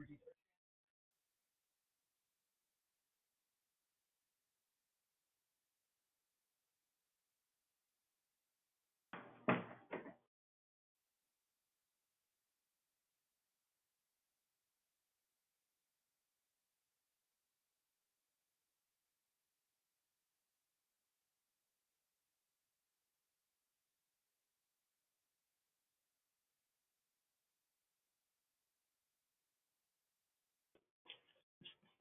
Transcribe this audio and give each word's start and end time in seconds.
property 0.00 0.29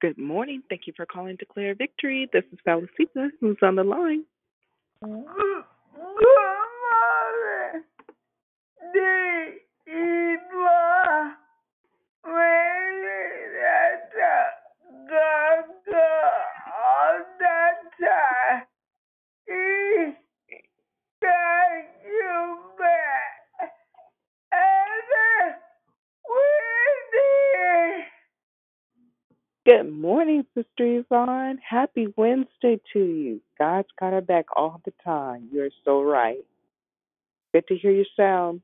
Good 0.01 0.17
morning. 0.17 0.63
Thank 0.69 0.87
you 0.87 0.93
for 0.95 1.05
calling 1.05 1.35
Declare 1.35 1.75
Victory. 1.75 2.29
This 2.31 2.45
is 2.53 2.59
Felicita, 2.65 3.29
who's 3.41 3.57
on 3.61 3.75
the 3.75 3.83
line. 3.83 4.23
Good 5.01 5.09
morning. 5.09 5.25
Eva. 9.87 11.35
Thank 21.21 21.87
you, 22.05 22.59
back. 22.77 23.71
And 24.51 25.55
Wendy. 26.29 28.05
Good 29.69 29.91
morning, 29.91 30.47
Sister 30.55 30.97
Yvonne. 30.97 31.59
Happy 31.59 32.07
Wednesday 32.17 32.81
to 32.91 32.99
you. 32.99 33.39
God's 33.59 33.87
got 33.99 34.13
our 34.13 34.21
back 34.21 34.45
all 34.57 34.81
the 34.83 34.93
time. 35.03 35.47
You're 35.53 35.69
so 35.85 36.01
right. 36.01 36.39
Good 37.53 37.67
to 37.67 37.77
hear 37.77 37.91
your 37.91 38.07
sound. 38.17 38.61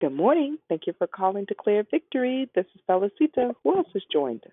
Good 0.00 0.12
morning. 0.12 0.58
Thank 0.68 0.82
you 0.86 0.92
for 0.96 1.08
calling 1.08 1.46
Declare 1.46 1.82
Victory. 1.90 2.48
This 2.54 2.66
is 2.76 2.80
Felicita. 2.88 3.54
Who 3.64 3.78
else 3.78 3.88
has 3.92 4.02
joined 4.12 4.44
us? 4.46 4.52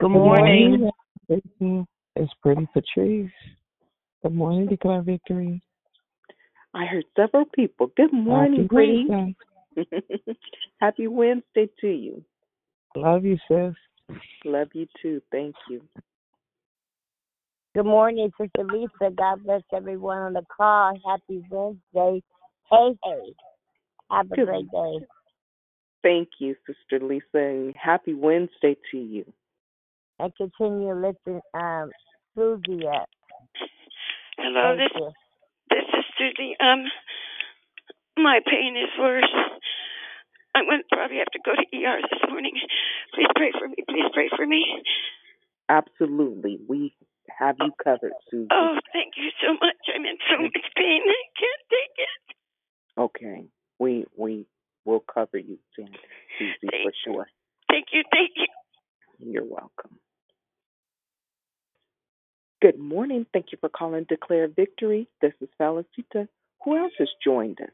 Good 0.00 0.10
morning. 0.10 0.90
It's, 1.30 1.46
it's 2.14 2.32
Pretty 2.42 2.68
Patrice. 2.74 3.30
Good 4.22 4.34
morning, 4.34 4.66
Declare 4.66 5.00
Victory. 5.00 5.62
I 6.74 6.84
heard 6.84 7.04
several 7.16 7.46
people. 7.46 7.90
Good 7.96 8.12
morning, 8.12 8.64
Happy 8.64 8.68
Pretty. 8.68 9.06
Wednesday. 9.08 9.34
Happy 10.80 11.06
Wednesday 11.06 11.68
to 11.80 11.88
you. 11.88 12.24
Love 12.96 13.24
you, 13.24 13.38
sis. 13.48 13.74
Love 14.44 14.68
you 14.74 14.86
too. 15.02 15.20
Thank 15.30 15.54
you. 15.70 15.82
Good 17.74 17.86
morning, 17.86 18.30
Sister 18.40 18.64
Lisa. 18.64 19.14
God 19.14 19.44
bless 19.44 19.62
everyone 19.74 20.18
on 20.18 20.32
the 20.32 20.42
call. 20.56 20.94
Happy 21.06 21.42
Wednesday. 21.50 22.22
Hey, 22.70 22.98
hey. 23.04 23.34
Have 24.10 24.32
a 24.32 24.36
Good. 24.36 24.46
great 24.46 24.70
day. 24.70 25.06
Thank 26.02 26.28
you, 26.38 26.54
Sister 26.66 27.04
Lisa, 27.04 27.24
and 27.34 27.74
happy 27.76 28.14
Wednesday 28.14 28.76
to 28.90 28.98
you. 28.98 29.24
And 30.18 30.32
continue 30.36 30.94
lifting 30.94 31.40
um, 31.54 31.90
Susie 32.34 32.86
up. 32.86 33.08
Hello, 34.38 34.76
Thank 34.76 34.92
this 34.92 35.00
you. 35.00 35.10
this 35.70 35.84
is 35.98 36.04
Susie. 36.18 36.56
Um, 36.60 36.84
my 38.16 38.40
pain 38.46 38.76
is 38.76 38.90
worse. 38.98 39.24
I'm 40.58 40.66
going 40.66 40.82
to 40.82 40.90
probably 40.90 41.18
have 41.18 41.30
to 41.30 41.40
go 41.44 41.54
to 41.54 41.64
ER 41.70 41.98
this 42.02 42.22
morning. 42.28 42.52
Please 43.14 43.30
pray 43.36 43.52
for 43.54 43.68
me. 43.68 43.76
Please 43.88 44.10
pray 44.12 44.28
for 44.34 44.46
me. 44.46 44.82
Absolutely. 45.68 46.58
We 46.68 46.94
have 47.38 47.56
you 47.60 47.70
covered, 47.82 48.12
Susie. 48.30 48.48
Oh, 48.50 48.78
thank 48.92 49.14
you 49.16 49.30
so 49.40 49.52
much. 49.54 49.76
I'm 49.94 50.04
in 50.04 50.18
so 50.30 50.42
much 50.42 50.66
pain. 50.76 51.02
I 51.06 51.22
can't 51.38 51.64
take 51.70 51.96
it. 51.98 53.00
Okay. 53.00 53.46
We 53.78 54.06
we 54.16 54.46
will 54.84 55.04
cover 55.12 55.38
you, 55.38 55.58
Jan- 55.78 55.94
Susie, 56.38 56.68
for 56.82 56.92
sure. 57.04 57.26
Thank 57.70 57.86
you. 57.92 58.02
Thank 58.10 58.30
you. 58.36 58.46
You're 59.20 59.44
welcome. 59.44 59.98
Good 62.60 62.78
morning. 62.78 63.26
Thank 63.32 63.52
you 63.52 63.58
for 63.60 63.68
calling 63.68 64.04
Declare 64.08 64.48
Victory. 64.48 65.08
This 65.20 65.32
is 65.40 65.48
Felicita. 65.60 66.26
Who 66.64 66.76
else 66.76 66.92
has 66.98 67.08
joined 67.24 67.60
us? 67.60 67.70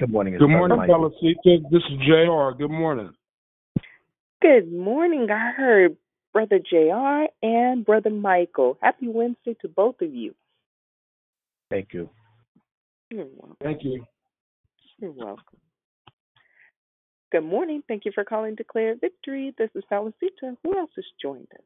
Good 0.00 0.10
morning. 0.10 0.38
Good 0.38 0.48
morning, 0.48 0.78
Michael. 0.78 1.10
Felicita. 1.22 1.70
This 1.70 1.82
is 1.82 1.98
JR. 2.06 2.56
Good 2.56 2.70
morning. 2.70 3.12
Good 4.40 4.72
morning. 4.72 5.28
I 5.30 5.52
heard 5.54 5.94
Brother 6.32 6.58
JR 6.58 7.26
and 7.42 7.84
Brother 7.84 8.08
Michael. 8.08 8.78
Happy 8.80 9.08
Wednesday 9.08 9.54
to 9.60 9.68
both 9.68 10.00
of 10.00 10.14
you. 10.14 10.34
Thank 11.68 11.88
you. 11.92 12.08
You're 13.10 13.26
welcome. 13.26 13.56
Thank 13.62 13.84
you. 13.84 14.02
You're 15.00 15.12
welcome. 15.12 15.58
Good 17.30 17.44
morning. 17.44 17.82
Thank 17.86 18.06
you 18.06 18.12
for 18.14 18.24
calling 18.24 18.54
Declare 18.54 18.96
Victory. 19.02 19.54
This 19.58 19.68
is 19.74 19.84
Felicita. 19.92 20.56
Who 20.64 20.78
else 20.78 20.90
has 20.96 21.04
joined 21.20 21.46
us? 21.52 21.64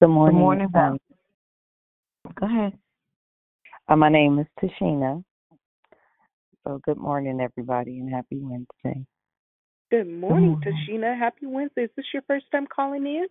Good 0.00 0.08
morning. 0.10 0.36
Good 0.36 0.40
morning, 0.40 0.68
Val. 0.72 0.96
Go 2.40 2.46
ahead. 2.46 2.72
Uh, 3.88 3.96
my 3.96 4.08
name 4.08 4.38
is 4.38 4.46
Tashina. 4.60 5.22
So 6.66 6.80
good 6.84 6.96
morning, 6.96 7.40
everybody, 7.40 7.98
and 7.98 8.10
happy 8.10 8.38
Wednesday. 8.40 9.04
Good 9.90 10.08
morning, 10.08 10.52
morning. 10.52 10.74
Tashina. 10.88 11.16
Happy 11.18 11.46
Wednesday. 11.46 11.82
Is 11.82 11.90
this 11.96 12.06
your 12.12 12.22
first 12.26 12.46
time 12.50 12.66
calling 12.74 13.06
in? 13.06 13.26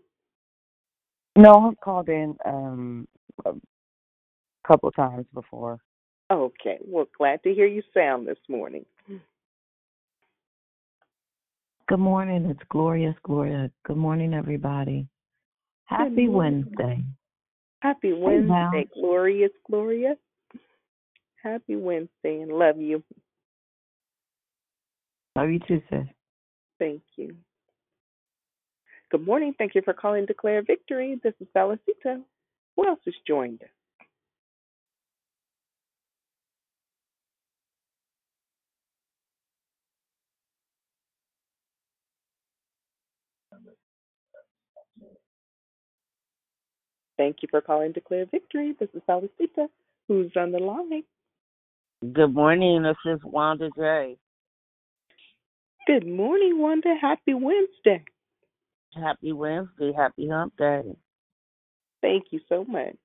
No, 1.35 1.69
I've 1.69 1.79
called 1.79 2.09
in 2.09 2.37
um 2.45 3.07
a 3.45 3.53
couple 4.65 4.91
times 4.91 5.25
before. 5.33 5.79
Okay. 6.31 6.77
Well, 6.85 7.05
glad 7.17 7.43
to 7.43 7.53
hear 7.53 7.67
you 7.67 7.81
sound 7.93 8.27
this 8.27 8.37
morning. 8.47 8.85
Good 11.89 11.99
morning. 11.99 12.45
It's 12.45 12.61
Glorious 12.69 13.15
Gloria. 13.23 13.69
Good 13.85 13.97
morning, 13.97 14.33
everybody. 14.33 15.07
Happy 15.85 16.27
morning. 16.27 16.65
Wednesday. 16.77 17.03
Happy. 17.83 18.13
Wednesday, 18.13 18.87
Glorious 18.93 19.51
Gloria. 19.69 20.15
Happy 21.43 21.75
Wednesday 21.75 22.39
and 22.39 22.53
love 22.53 22.79
you. 22.79 23.03
Love 25.35 25.49
you 25.49 25.59
too, 25.67 25.81
sis. 25.89 26.05
Thank 26.79 27.01
you. 27.17 27.35
Good 29.11 29.25
morning. 29.25 29.53
Thank 29.57 29.75
you 29.75 29.81
for 29.83 29.93
calling 29.93 30.25
Declare 30.25 30.61
Victory. 30.61 31.19
This 31.21 31.33
is 31.41 31.47
Felicita. 31.53 32.21
Who 32.77 32.87
else 32.87 33.01
has 33.03 33.15
joined 33.27 33.61
us? 33.61 33.69
Thank 47.23 47.37
you 47.41 47.47
for 47.49 47.61
calling 47.61 47.93
Declare 47.93 48.25
Victory. 48.25 48.75
This 48.77 48.89
is 48.93 49.01
Felicita. 49.07 49.69
Who's 50.09 50.33
on 50.35 50.51
the 50.51 50.59
line? 50.59 51.03
Good 52.11 52.33
morning. 52.33 52.83
This 52.83 52.97
is 53.05 53.21
Wanda 53.23 53.69
J. 53.77 54.17
Good 55.87 56.05
morning, 56.05 56.59
Wanda. 56.59 56.95
Happy 56.99 57.33
Wednesday. 57.33 58.03
Happy 58.93 59.31
Wednesday. 59.31 59.93
Happy 59.95 60.27
Hump 60.27 60.57
Day. 60.57 60.81
Thank 62.01 62.25
you 62.31 62.41
so 62.49 62.65
much. 62.65 62.97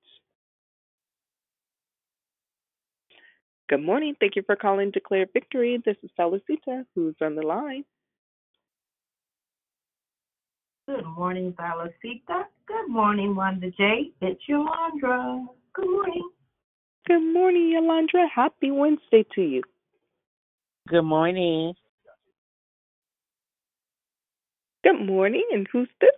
Good 3.69 3.81
morning. 3.81 4.15
Thank 4.19 4.35
you 4.35 4.43
for 4.45 4.57
calling 4.57 4.91
Declare 4.91 5.27
Victory. 5.31 5.81
This 5.85 5.95
is 6.03 6.09
Felicita. 6.19 6.83
Who's 6.93 7.15
on 7.21 7.35
the 7.35 7.43
line? 7.43 7.85
Good 10.89 11.05
morning, 11.05 11.53
Felicita. 11.53 12.45
Good 12.65 12.89
morning, 12.89 13.35
Wanda 13.35 13.69
J. 13.69 14.09
It's 14.21 14.41
Yolandra. 14.49 15.45
Good 15.75 15.85
morning. 15.87 16.29
Good 17.05 17.31
morning, 17.31 17.73
Yolandra. 17.77 18.25
Happy 18.33 18.71
Wednesday 18.71 19.23
to 19.35 19.41
you. 19.43 19.61
Good 20.87 21.03
morning. 21.03 21.75
Good 24.83 25.05
morning. 25.05 25.47
And 25.53 25.67
who's 25.71 25.89
this? 26.01 26.09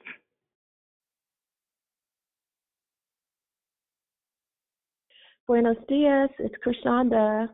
Buenos 5.48 5.76
dias. 5.90 6.30
It's 6.40 6.56
Krishanda. 6.66 7.50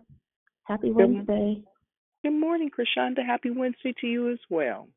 Happy 0.65 0.89
Good- 0.89 0.97
Wednesday. 0.97 1.63
Good 2.23 2.33
morning, 2.33 2.69
Krishanda. 2.69 3.25
Happy 3.25 3.49
Wednesday 3.49 3.93
to 4.01 4.07
you 4.07 4.29
as 4.29 4.39
well. 4.51 4.87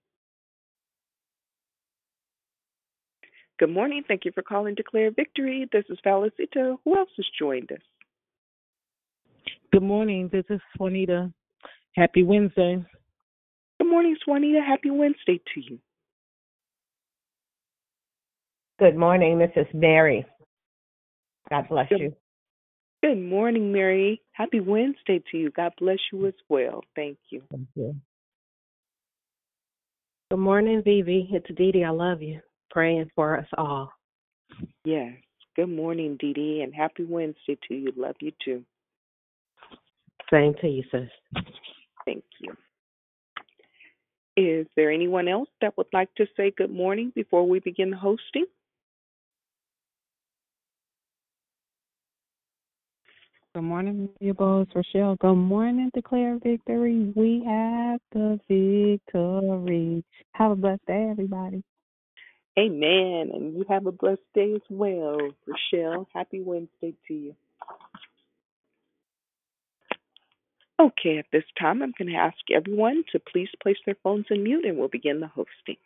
Good 3.61 3.68
morning. 3.68 4.03
Thank 4.09 4.25
you 4.25 4.33
for 4.33 4.40
calling 4.40 4.75
to 4.75 4.83
Declare 4.83 5.11
Victory. 5.11 5.68
This 5.70 5.85
is 5.90 5.99
Valicita. 6.05 6.79
Who 6.83 6.96
else 6.96 7.11
has 7.18 7.27
joined 7.38 7.70
us? 7.70 7.83
Good 9.70 9.83
morning. 9.83 10.31
This 10.33 10.46
is 10.49 10.61
Juanita. 10.79 11.31
Happy 11.94 12.23
Wednesday. 12.23 12.83
Good 13.79 13.90
morning, 13.90 14.16
Juanita. 14.27 14.62
Happy 14.66 14.88
Wednesday 14.88 15.42
to 15.53 15.61
you. 15.61 15.79
Good 18.79 18.96
morning. 18.96 19.38
This 19.38 19.51
is 19.55 19.66
Mary. 19.75 20.25
God 21.51 21.68
bless 21.68 21.90
Good- 21.90 22.01
you. 22.01 22.16
Good 23.03 23.18
morning, 23.18 23.73
Mary. 23.73 24.23
Happy 24.33 24.61
Wednesday 24.61 25.23
to 25.31 25.37
you. 25.37 25.51
God 25.51 25.75
bless 25.79 25.99
you 26.11 26.27
as 26.27 26.35
well. 26.49 26.83
Thank 26.96 27.18
you. 27.29 27.42
Thank 27.51 27.68
you. 27.75 27.94
Good 30.31 30.38
morning, 30.38 30.83
Vivi. 30.83 31.29
It's 31.31 31.46
Dee 31.55 31.73
Dee. 31.73 31.85
I 31.85 31.90
love 31.90 32.23
you. 32.23 32.40
Praying 32.70 33.11
for 33.14 33.37
us 33.37 33.46
all. 33.59 33.92
Yes. 34.85 35.14
Good 35.56 35.68
morning, 35.68 36.16
Dee 36.20 36.33
Dee, 36.33 36.61
and 36.62 36.74
happy 36.74 37.04
Wednesday 37.04 37.59
to 37.68 37.74
you. 37.74 37.92
Love 37.96 38.14
you 38.20 38.33
too. 38.44 38.64
Same 40.33 40.54
to 40.61 40.68
you, 40.68 40.85
sis. 40.92 41.09
Thank 42.04 42.24
you. 42.40 42.56
Is 44.37 44.66
there 44.76 44.90
anyone 44.90 45.26
else 45.26 45.48
that 45.61 45.76
would 45.76 45.88
like 45.92 46.14
to 46.14 46.26
say 46.37 46.52
good 46.56 46.70
morning 46.70 47.12
before 47.14 47.46
we 47.46 47.59
begin 47.59 47.90
the 47.90 47.96
hosting? 47.96 48.46
Good 53.52 53.62
morning, 53.62 54.09
your 54.20 54.35
boss, 54.35 54.68
Rochelle. 54.72 55.16
Good 55.16 55.35
morning, 55.35 55.90
Declare 55.92 56.38
Victory. 56.40 57.12
We 57.16 57.42
have 57.44 57.98
the 58.12 58.38
victory. 58.48 60.04
Have 60.33 60.52
a 60.52 60.56
blessed 60.56 60.87
day, 60.87 61.09
everybody. 61.11 61.64
Amen. 62.58 63.30
And 63.32 63.56
you 63.56 63.64
have 63.68 63.86
a 63.86 63.92
blessed 63.92 64.20
day 64.34 64.52
as 64.54 64.62
well, 64.68 65.18
Rochelle. 65.46 66.06
Happy 66.14 66.42
Wednesday 66.42 66.94
to 67.08 67.14
you. 67.14 67.34
Okay, 70.80 71.18
at 71.18 71.26
this 71.30 71.44
time, 71.60 71.82
I'm 71.82 71.92
going 71.96 72.08
to 72.10 72.18
ask 72.18 72.38
everyone 72.54 73.04
to 73.12 73.20
please 73.20 73.50
place 73.62 73.76
their 73.84 73.96
phones 74.02 74.26
in 74.30 74.42
mute 74.42 74.64
and 74.64 74.78
we'll 74.78 74.88
begin 74.88 75.20
the 75.20 75.26
hosting. 75.26 75.76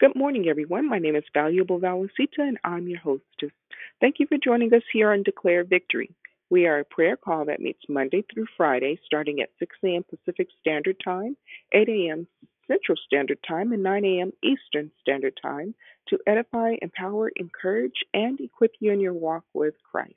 Good 0.00 0.16
morning, 0.16 0.48
everyone. 0.48 0.88
My 0.88 0.98
name 0.98 1.14
is 1.14 1.24
Valuable 1.32 1.78
Valicita 1.78 2.38
and 2.38 2.58
I'm 2.64 2.88
your 2.88 2.98
hostess. 3.00 3.52
Thank 4.00 4.16
you 4.18 4.26
for 4.26 4.38
joining 4.42 4.74
us 4.74 4.82
here 4.92 5.12
on 5.12 5.22
Declare 5.22 5.64
Victory. 5.64 6.10
We 6.50 6.66
are 6.66 6.80
a 6.80 6.84
prayer 6.84 7.16
call 7.16 7.44
that 7.44 7.60
meets 7.60 7.82
Monday 7.88 8.24
through 8.32 8.46
Friday, 8.56 8.98
starting 9.06 9.40
at 9.40 9.50
6 9.60 9.76
a.m. 9.84 10.04
Pacific 10.10 10.48
Standard 10.60 10.96
Time, 11.04 11.36
8 11.72 11.88
a.m. 11.88 12.26
Central 12.70 12.96
Standard 13.06 13.38
Time, 13.46 13.72
and 13.72 13.82
9 13.82 14.04
a.m. 14.04 14.32
Eastern 14.44 14.90
Standard 15.00 15.38
Time 15.42 15.74
to 16.08 16.18
edify, 16.26 16.74
empower, 16.80 17.30
encourage, 17.36 18.04
and 18.14 18.38
equip 18.40 18.72
you 18.80 18.92
in 18.92 19.00
your 19.00 19.14
walk 19.14 19.44
with 19.54 19.74
Christ. 19.90 20.14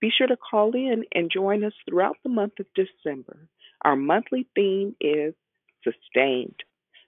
Be 0.00 0.10
sure 0.16 0.26
to 0.26 0.36
call 0.36 0.72
in 0.74 1.04
and 1.14 1.30
join 1.30 1.64
us 1.64 1.72
throughout 1.88 2.16
the 2.22 2.30
month 2.30 2.54
of 2.58 2.66
December. 2.74 3.48
Our 3.84 3.96
monthly 3.96 4.46
theme 4.54 4.96
is 5.00 5.34
Sustained. 5.82 6.56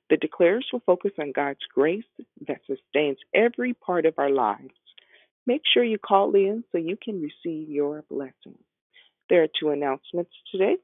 The 0.09 0.17
declarers 0.17 0.65
will 0.73 0.83
focus 0.87 1.13
on 1.19 1.33
God's 1.33 1.61
grace 1.75 2.05
that 2.47 2.61
sustains 2.67 3.19
every 3.35 3.75
part 3.75 4.07
of 4.07 4.15
our 4.19 4.31
lives. 4.31 4.75
Make 5.47 5.63
sure 5.73 5.85
you 5.85 5.99
call 5.99 6.35
in 6.35 6.65
so 6.73 6.79
you 6.79 6.97
can 7.03 7.21
receive 7.21 7.69
your 7.69 8.03
blessing. 8.09 8.59
There 9.29 9.43
are 9.43 9.49
two 9.61 9.71
announcements 9.71 10.33
today. 10.51 10.77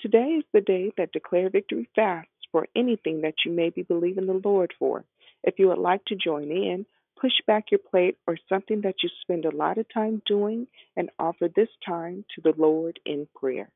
Today 0.00 0.36
is 0.38 0.44
the 0.52 0.60
day 0.60 0.92
that 0.98 1.12
Declare 1.12 1.50
Victory 1.50 1.88
fasts 1.94 2.31
for 2.52 2.68
anything 2.76 3.22
that 3.22 3.34
you 3.44 3.52
may 3.52 3.70
be 3.70 3.82
believing 3.82 4.26
the 4.26 4.40
Lord 4.44 4.72
for. 4.78 5.04
If 5.42 5.58
you 5.58 5.68
would 5.68 5.78
like 5.78 6.04
to 6.06 6.14
join 6.14 6.50
in, 6.50 6.86
push 7.20 7.32
back 7.46 7.70
your 7.70 7.78
plate 7.78 8.16
or 8.26 8.36
something 8.48 8.82
that 8.82 8.96
you 9.02 9.08
spend 9.22 9.44
a 9.44 9.56
lot 9.56 9.78
of 9.78 9.86
time 9.92 10.22
doing 10.26 10.66
and 10.96 11.10
offer 11.18 11.48
this 11.48 11.68
time 11.84 12.24
to 12.34 12.40
the 12.42 12.54
Lord 12.60 13.00
in 13.04 13.26
prayer. 13.34 13.70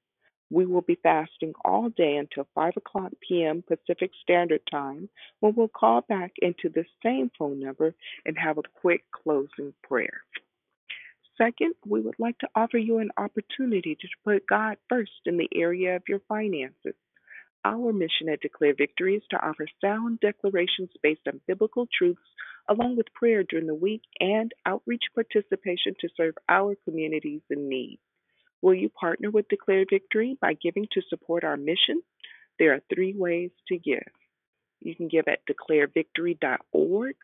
We 0.50 0.64
will 0.66 0.82
be 0.82 0.98
fasting 1.02 1.54
all 1.64 1.88
day 1.88 2.16
until 2.16 2.46
5 2.54 2.74
o'clock 2.76 3.12
p.m. 3.26 3.64
Pacific 3.66 4.12
Standard 4.22 4.60
Time 4.70 5.08
when 5.40 5.54
we'll 5.56 5.68
call 5.68 6.02
back 6.02 6.32
into 6.40 6.68
the 6.68 6.84
same 7.02 7.30
phone 7.36 7.60
number 7.60 7.94
and 8.24 8.38
have 8.38 8.58
a 8.58 8.62
quick 8.80 9.04
closing 9.10 9.74
prayer. 9.82 10.22
Second, 11.36 11.74
we 11.84 12.00
would 12.00 12.18
like 12.18 12.38
to 12.38 12.48
offer 12.54 12.78
you 12.78 12.98
an 12.98 13.10
opportunity 13.16 13.96
to 14.00 14.08
put 14.24 14.46
God 14.46 14.76
first 14.88 15.10
in 15.26 15.36
the 15.36 15.48
area 15.54 15.96
of 15.96 16.02
your 16.08 16.20
finances. 16.28 16.94
Our 17.66 17.92
mission 17.92 18.28
at 18.28 18.42
Declare 18.42 18.74
Victory 18.74 19.16
is 19.16 19.24
to 19.30 19.44
offer 19.44 19.66
sound 19.80 20.20
declarations 20.20 20.90
based 21.02 21.26
on 21.26 21.40
biblical 21.48 21.88
truths, 21.92 22.22
along 22.68 22.96
with 22.96 23.12
prayer 23.12 23.42
during 23.42 23.66
the 23.66 23.74
week 23.74 24.02
and 24.20 24.52
outreach 24.64 25.02
participation 25.16 25.96
to 26.00 26.08
serve 26.16 26.36
our 26.48 26.76
communities 26.84 27.40
in 27.50 27.68
need. 27.68 27.98
Will 28.62 28.74
you 28.74 28.88
partner 28.88 29.32
with 29.32 29.48
Declare 29.48 29.86
Victory 29.90 30.38
by 30.40 30.52
giving 30.52 30.86
to 30.92 31.02
support 31.10 31.42
our 31.42 31.56
mission? 31.56 32.02
There 32.60 32.72
are 32.72 32.82
three 32.94 33.14
ways 33.14 33.50
to 33.66 33.78
give. 33.78 34.12
You 34.80 34.94
can 34.94 35.08
give 35.08 35.26
at 35.26 35.40
declarevictory.org 35.50 37.16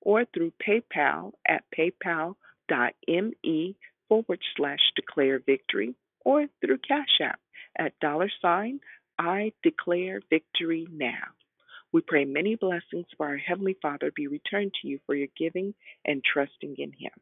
or 0.00 0.24
through 0.24 0.52
PayPal 0.66 1.32
at 1.46 1.64
paypal.me 1.78 2.36
forward 4.08 4.40
slash 4.56 4.80
or 6.24 6.46
through 6.62 6.78
Cash 6.78 7.20
App 7.20 7.40
at 7.78 8.00
dollar 8.00 8.30
sign 8.40 8.80
I 9.18 9.52
declare 9.62 10.20
victory 10.30 10.86
now. 10.90 11.32
We 11.92 12.00
pray 12.00 12.24
many 12.24 12.56
blessings 12.56 13.06
for 13.16 13.28
our 13.28 13.36
Heavenly 13.36 13.76
Father 13.80 14.10
be 14.14 14.26
returned 14.26 14.72
to 14.82 14.88
you 14.88 14.98
for 15.06 15.14
your 15.14 15.28
giving 15.38 15.74
and 16.04 16.22
trusting 16.24 16.74
in 16.78 16.92
Him. 16.92 17.12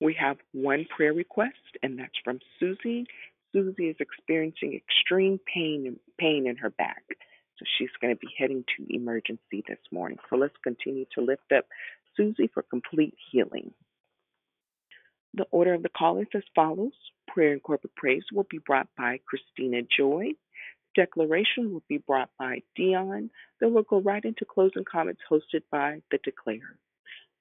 We 0.00 0.14
have 0.20 0.36
one 0.52 0.86
prayer 0.96 1.12
request, 1.12 1.78
and 1.82 1.98
that's 1.98 2.18
from 2.24 2.40
Susie. 2.58 3.06
Susie 3.52 3.88
is 3.88 3.96
experiencing 4.00 4.74
extreme 4.74 5.38
pain 5.52 5.98
pain 6.18 6.46
in 6.46 6.56
her 6.56 6.70
back. 6.70 7.04
So 7.58 7.64
she's 7.78 7.90
going 8.00 8.14
to 8.14 8.18
be 8.18 8.32
heading 8.38 8.64
to 8.76 8.86
emergency 8.94 9.62
this 9.68 9.78
morning. 9.90 10.18
So 10.30 10.36
let's 10.36 10.56
continue 10.64 11.04
to 11.14 11.20
lift 11.20 11.52
up 11.56 11.66
Susie 12.16 12.50
for 12.52 12.62
complete 12.62 13.14
healing. 13.30 13.72
The 15.34 15.46
order 15.50 15.74
of 15.74 15.82
the 15.82 15.88
call 15.88 16.18
is 16.18 16.26
as 16.34 16.42
follows 16.54 16.92
Prayer 17.28 17.52
and 17.52 17.62
corporate 17.62 17.94
praise 17.96 18.24
will 18.32 18.46
be 18.50 18.58
brought 18.58 18.88
by 18.96 19.20
Christina 19.26 19.82
Joy. 19.96 20.32
Declaration 20.94 21.72
will 21.72 21.82
be 21.88 21.96
brought 21.96 22.28
by 22.38 22.62
Dion. 22.76 23.30
Then 23.58 23.72
we'll 23.72 23.84
go 23.84 24.00
right 24.00 24.22
into 24.22 24.44
closing 24.44 24.84
comments 24.84 25.22
hosted 25.30 25.62
by 25.70 26.02
the 26.10 26.18
Declarer. 26.22 26.78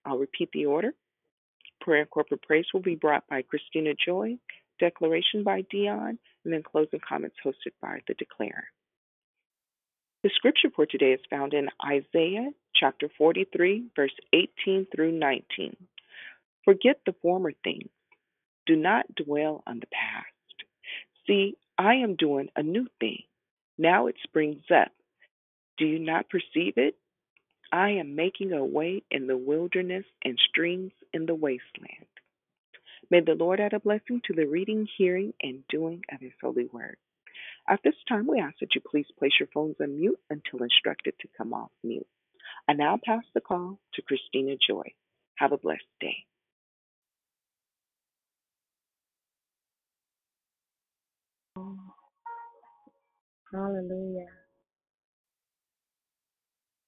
I'll 0.05 0.17
repeat 0.17 0.49
the 0.53 0.67
order. 0.67 0.93
Prayer 1.81 2.01
and 2.01 2.09
corporate 2.09 2.43
praise 2.43 2.67
will 2.73 2.81
be 2.81 2.95
brought 2.95 3.27
by 3.27 3.41
Christina 3.41 3.93
Joy. 4.05 4.37
Declaration 4.79 5.43
by 5.43 5.65
Dion. 5.69 6.17
And 6.45 6.53
then 6.53 6.63
closing 6.63 7.01
comments 7.07 7.35
hosted 7.45 7.73
by 7.81 7.99
the 8.07 8.13
Declarer. 8.13 8.67
The 10.23 10.31
scripture 10.35 10.69
for 10.73 10.85
today 10.85 11.11
is 11.11 11.19
found 11.29 11.53
in 11.53 11.67
Isaiah 11.85 12.51
chapter 12.75 13.09
43, 13.17 13.87
verse 13.95 14.13
18 14.33 14.87
through 14.95 15.11
19. 15.11 15.75
Forget 16.65 16.99
the 17.05 17.15
former 17.21 17.51
things. 17.63 17.89
Do 18.65 18.75
not 18.75 19.05
dwell 19.15 19.63
on 19.65 19.79
the 19.79 19.87
past. 19.87 20.27
See, 21.27 21.57
I 21.77 21.95
am 21.95 22.15
doing 22.15 22.49
a 22.55 22.63
new 22.63 22.87
thing. 22.99 23.23
Now 23.77 24.07
it 24.07 24.15
springs 24.23 24.63
up. 24.73 24.91
Do 25.77 25.85
you 25.85 25.99
not 25.99 26.29
perceive 26.29 26.73
it? 26.77 26.95
I 27.71 27.91
am 27.91 28.15
making 28.15 28.51
a 28.51 28.63
way 28.63 29.03
in 29.09 29.27
the 29.27 29.37
wilderness 29.37 30.05
and 30.23 30.37
streams 30.49 30.91
in 31.13 31.25
the 31.25 31.35
wasteland. 31.35 32.07
May 33.09 33.21
the 33.21 33.33
Lord 33.33 33.59
add 33.59 33.73
a 33.73 33.79
blessing 33.79 34.21
to 34.25 34.33
the 34.33 34.45
reading, 34.45 34.87
hearing, 34.97 35.33
and 35.41 35.63
doing 35.69 36.01
of 36.11 36.19
his 36.19 36.33
holy 36.41 36.65
word. 36.71 36.97
At 37.67 37.79
this 37.83 37.95
time, 38.07 38.27
we 38.27 38.39
ask 38.39 38.55
that 38.59 38.75
you 38.75 38.81
please 38.81 39.05
place 39.17 39.33
your 39.39 39.49
phones 39.53 39.75
on 39.81 39.99
mute 39.99 40.19
until 40.29 40.63
instructed 40.63 41.13
to 41.19 41.27
come 41.37 41.53
off 41.53 41.71
mute. 41.83 42.07
I 42.67 42.73
now 42.73 42.99
pass 43.03 43.23
the 43.33 43.41
call 43.41 43.79
to 43.93 44.01
Christina 44.01 44.55
Joy. 44.65 44.93
Have 45.35 45.51
a 45.51 45.57
blessed 45.57 45.83
day. 45.99 46.25
Hallelujah. 53.53 54.27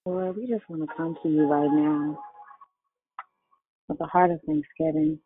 Lord, 0.06 0.38
we 0.38 0.47
just 0.47 0.69
want 0.69 0.82
to 0.82 0.95
come 0.95 1.17
to 1.21 1.30
you 1.30 1.45
right 1.45 1.69
now 1.69 2.17
with 3.89 3.99
a 3.99 4.06
heart 4.06 4.32
of 4.32 4.39
thanksgiving. 4.45 5.19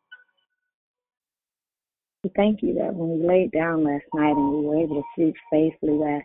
We 2.24 2.32
thank 2.36 2.64
you 2.64 2.74
that 2.76 2.94
when 2.94 3.20
we 3.20 3.28
laid 3.28 3.52
down 3.52 3.84
last 3.84 4.06
night 4.16 4.36
and 4.36 4.50
we 4.52 4.66
were 4.66 4.82
able 4.82 4.96
to 4.96 5.04
sleep 5.16 5.36
safely, 5.52 5.98
that 6.00 6.22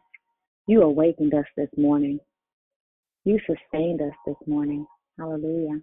you 0.66 0.80
awakened 0.80 1.34
us 1.34 1.44
this 1.58 1.68
morning. 1.76 2.18
You 3.24 3.38
sustained 3.46 4.00
us 4.00 4.14
this 4.26 4.36
morning. 4.46 4.86
Hallelujah. 5.18 5.80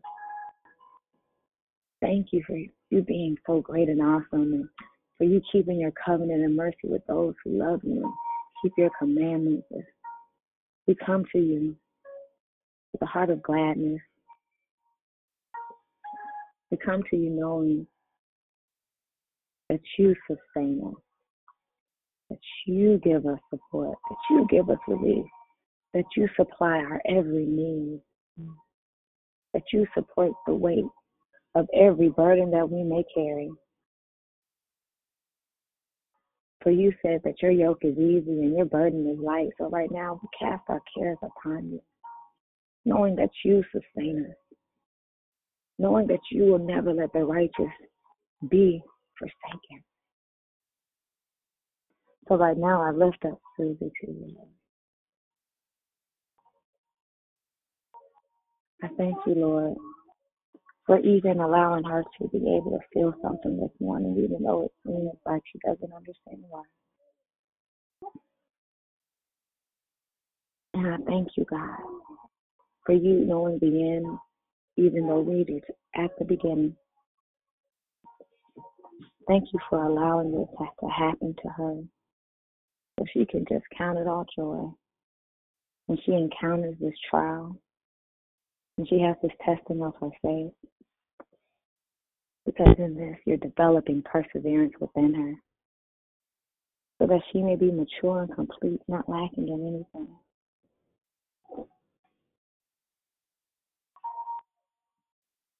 Thank 2.01 2.27
you 2.31 2.43
for 2.47 2.57
you 2.89 3.01
being 3.03 3.37
so 3.45 3.61
great 3.61 3.89
and 3.89 4.01
awesome 4.01 4.53
and 4.53 4.69
for 5.19 5.25
you 5.25 5.39
keeping 5.51 5.79
your 5.79 5.93
covenant 6.03 6.43
and 6.43 6.55
mercy 6.55 6.85
with 6.85 7.05
those 7.05 7.35
who 7.43 7.59
love 7.59 7.81
you 7.83 8.11
keep 8.61 8.73
your 8.77 8.91
commandments. 8.99 9.67
We 10.87 10.95
come 10.95 11.25
to 11.33 11.39
you 11.39 11.75
with 12.91 13.01
a 13.01 13.05
heart 13.05 13.29
of 13.29 13.43
gladness. 13.43 14.01
We 16.71 16.77
come 16.77 17.03
to 17.09 17.15
you 17.15 17.29
knowing 17.29 17.87
that 19.69 19.81
you 19.97 20.15
sustain 20.27 20.81
us, 20.85 21.01
that 22.29 22.39
you 22.65 22.99
give 23.03 23.25
us 23.25 23.39
support, 23.49 23.97
that 24.09 24.17
you 24.29 24.47
give 24.49 24.69
us 24.69 24.77
relief, 24.87 25.25
that 25.93 26.05
you 26.15 26.27
supply 26.35 26.77
our 26.77 27.01
every 27.07 27.45
need, 27.45 28.01
that 29.53 29.63
you 29.73 29.85
support 29.93 30.31
the 30.47 30.53
weight 30.53 30.85
of 31.55 31.67
every 31.75 32.09
burden 32.09 32.51
that 32.51 32.69
we 32.69 32.83
may 32.83 33.03
carry. 33.13 33.49
For 36.61 36.71
you 36.71 36.93
said 37.01 37.21
that 37.23 37.41
your 37.41 37.51
yoke 37.51 37.79
is 37.83 37.97
easy 37.97 38.41
and 38.41 38.55
your 38.55 38.65
burden 38.65 39.07
is 39.09 39.19
light. 39.19 39.49
So 39.57 39.69
right 39.69 39.89
now 39.91 40.19
we 40.21 40.27
cast 40.37 40.63
our 40.67 40.81
cares 40.97 41.17
upon 41.23 41.71
you, 41.71 41.81
knowing 42.85 43.15
that 43.15 43.29
you 43.45 43.63
sustain 43.71 44.25
us, 44.29 44.57
knowing 45.77 46.07
that 46.07 46.19
you 46.31 46.43
will 46.43 46.59
never 46.59 46.93
let 46.93 47.13
the 47.13 47.23
righteous 47.23 47.71
be 48.49 48.81
forsaken. 49.17 49.83
So 52.27 52.35
right 52.35 52.57
now 52.57 52.81
I 52.81 52.91
lift 52.91 53.23
up 53.25 53.39
Susie 53.57 53.91
to 54.01 54.11
you. 54.11 54.35
I 58.83 58.87
thank 58.97 59.15
you, 59.25 59.35
Lord, 59.35 59.75
for 60.89 60.97
even 61.01 61.39
allowing 61.39 61.83
her 61.83 62.03
to 62.17 62.27
be 62.29 62.39
able 62.39 62.71
to 62.71 62.79
feel 62.91 63.13
something 63.21 63.59
this 63.59 63.69
morning, 63.79 64.15
even 64.17 64.41
though 64.41 64.63
it 64.63 64.71
seems 64.83 65.11
like 65.23 65.43
she 65.51 65.59
doesn't 65.63 65.93
understand 65.93 66.43
why. 66.49 66.63
And 70.73 70.87
I 70.87 70.97
thank 71.05 71.27
you, 71.37 71.45
God, 71.47 71.77
for 72.87 72.93
you 72.93 73.23
knowing 73.23 73.59
the 73.59 73.67
end, 73.67 74.17
even 74.77 75.05
though 75.05 75.19
we 75.19 75.43
did 75.43 75.63
at 75.95 76.09
the 76.17 76.25
beginning. 76.25 76.75
Thank 79.27 79.43
you 79.53 79.59
for 79.69 79.83
allowing 79.83 80.31
this 80.31 80.47
to 80.79 80.87
happen 80.87 81.35
to 81.43 81.49
her 81.49 81.83
so 82.97 83.05
she 83.13 83.27
can 83.27 83.45
just 83.47 83.65
count 83.77 83.99
it 83.99 84.07
all 84.07 84.25
joy 84.35 84.71
when 85.85 85.99
she 86.03 86.13
encounters 86.13 86.77
this 86.81 86.95
trial 87.11 87.55
and 88.79 88.87
she 88.89 88.99
has 89.01 89.17
this 89.21 89.33
testing 89.45 89.83
of 89.83 89.93
her 90.01 90.09
faith. 90.23 90.51
Because 92.49 92.75
in 92.79 92.95
this, 92.95 93.15
you're 93.25 93.37
developing 93.37 94.01
perseverance 94.01 94.73
within 94.81 95.13
her 95.13 95.35
so 96.97 97.05
that 97.05 97.21
she 97.31 97.43
may 97.43 97.55
be 97.55 97.69
mature 97.71 98.23
and 98.23 98.33
complete, 98.33 98.81
not 98.87 99.07
lacking 99.07 99.49
in 99.49 99.67
anything. 99.67 100.07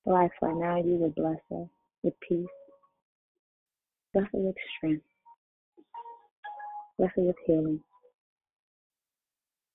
So 0.04 0.16
I 0.16 0.30
right 0.42 0.56
now 0.56 0.78
you 0.78 0.96
would 0.96 1.14
bless 1.14 1.38
her 1.52 1.66
with 2.02 2.16
peace, 2.28 2.48
bless 4.12 4.26
her 4.34 4.40
with 4.40 4.56
strength, 4.76 5.06
bless 6.98 7.12
her 7.18 7.22
with 7.22 7.36
healing, 7.46 7.82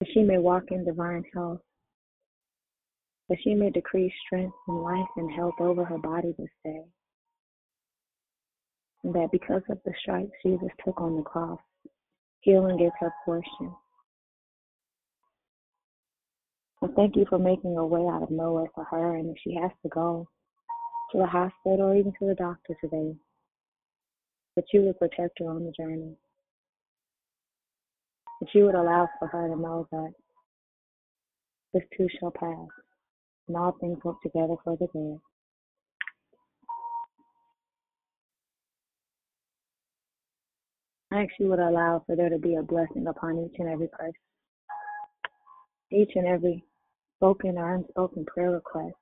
that 0.00 0.08
she 0.12 0.24
may 0.24 0.38
walk 0.38 0.64
in 0.72 0.84
divine 0.84 1.24
health, 1.32 1.60
that 3.28 3.38
she 3.44 3.54
may 3.54 3.70
decree 3.70 4.12
strength 4.26 4.56
and 4.66 4.82
life 4.82 5.08
and 5.16 5.32
health 5.32 5.54
over 5.60 5.84
her 5.84 5.98
body 5.98 6.34
this 6.36 6.48
day. 6.64 6.82
That 9.04 9.28
because 9.30 9.60
of 9.68 9.78
the 9.84 9.92
stripes 10.00 10.32
Jesus 10.42 10.70
took 10.82 10.98
on 10.98 11.16
the 11.16 11.22
cross, 11.22 11.60
healing 12.40 12.80
is 12.80 12.92
her 13.00 13.12
portion. 13.26 13.74
I 16.82 16.86
thank 16.96 17.14
you 17.14 17.26
for 17.28 17.38
making 17.38 17.76
a 17.76 17.86
way 17.86 18.00
out 18.00 18.22
of 18.22 18.30
nowhere 18.30 18.70
for 18.74 18.84
her, 18.84 19.16
and 19.16 19.28
if 19.28 19.36
she 19.44 19.54
has 19.60 19.70
to 19.82 19.90
go 19.90 20.26
to 21.12 21.18
the 21.18 21.26
hospital 21.26 21.82
or 21.82 21.96
even 21.96 22.12
to 22.18 22.26
the 22.26 22.34
doctor 22.34 22.74
today, 22.80 23.14
that 24.56 24.64
you 24.72 24.80
would 24.82 24.98
protect 24.98 25.38
her 25.38 25.50
on 25.50 25.64
the 25.66 25.72
journey. 25.72 26.16
That 28.40 28.54
you 28.54 28.64
would 28.64 28.74
allow 28.74 29.08
for 29.18 29.28
her 29.28 29.48
to 29.48 29.56
know 29.56 29.86
that 29.92 30.14
this 31.74 31.84
too 31.94 32.08
shall 32.18 32.30
pass, 32.30 32.68
and 33.48 33.56
all 33.56 33.76
things 33.80 33.98
work 34.02 34.22
together 34.22 34.54
for 34.64 34.78
the 34.78 34.86
good. 34.86 35.20
I 41.14 41.22
ask 41.22 41.30
you 41.38 41.46
would 41.46 41.60
allow 41.60 42.02
for 42.04 42.16
there 42.16 42.28
to 42.28 42.38
be 42.38 42.56
a 42.56 42.62
blessing 42.62 43.06
upon 43.06 43.38
each 43.38 43.54
and 43.60 43.68
every 43.68 43.86
person, 43.86 44.14
each 45.92 46.10
and 46.16 46.26
every 46.26 46.64
spoken 47.16 47.56
or 47.56 47.72
unspoken 47.72 48.24
prayer 48.24 48.50
request. 48.50 48.96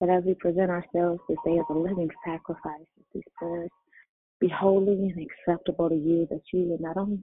That 0.00 0.08
as 0.08 0.22
we 0.24 0.34
present 0.34 0.70
ourselves 0.70 1.20
this 1.28 1.38
day 1.44 1.58
as 1.58 1.64
a 1.68 1.72
living 1.72 2.08
sacrifice, 2.24 2.86
these 3.12 3.24
prayers 3.36 3.70
be 4.38 4.48
holy 4.48 5.12
and 5.16 5.26
acceptable 5.26 5.88
to 5.88 5.96
you, 5.96 6.28
that 6.30 6.42
you 6.52 6.68
would 6.68 6.80
not 6.80 6.96
only 6.96 7.18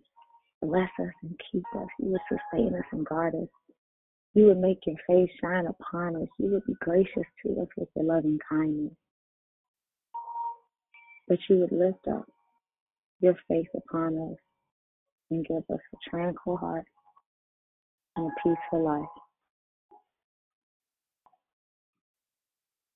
bless 0.62 0.90
us 1.00 1.14
and 1.24 1.40
keep 1.50 1.64
us, 1.78 1.88
you 1.98 2.10
would 2.10 2.22
sustain 2.28 2.76
us 2.76 2.86
and 2.92 3.06
guard 3.06 3.36
us. 3.36 3.48
You 4.34 4.48
would 4.48 4.58
make 4.58 4.80
your 4.86 4.98
face 5.08 5.32
shine 5.42 5.66
upon 5.66 6.18
us. 6.18 6.28
You 6.38 6.52
would 6.52 6.66
be 6.66 6.76
gracious 6.82 7.24
to 7.46 7.62
us 7.62 7.70
with 7.78 7.88
your 7.96 8.04
loving 8.04 8.38
kindness. 8.50 8.94
That 11.30 11.40
you 11.48 11.60
would 11.60 11.72
lift 11.72 12.06
up 12.10 12.28
your 13.20 13.36
face 13.48 13.68
upon 13.76 14.18
us 14.18 14.38
and 15.32 15.46
give 15.46 15.58
us 15.58 15.80
a 15.94 16.10
tranquil 16.10 16.58
heart 16.58 16.86
and 18.16 18.28
a 18.28 18.34
peaceful 18.44 18.84
life. 18.84 19.06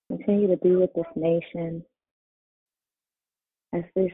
Continue 0.09 0.47
to 0.47 0.57
be 0.57 0.75
with 0.75 0.93
this 0.93 1.05
nation 1.15 1.83
as 3.73 3.83
this 3.95 4.11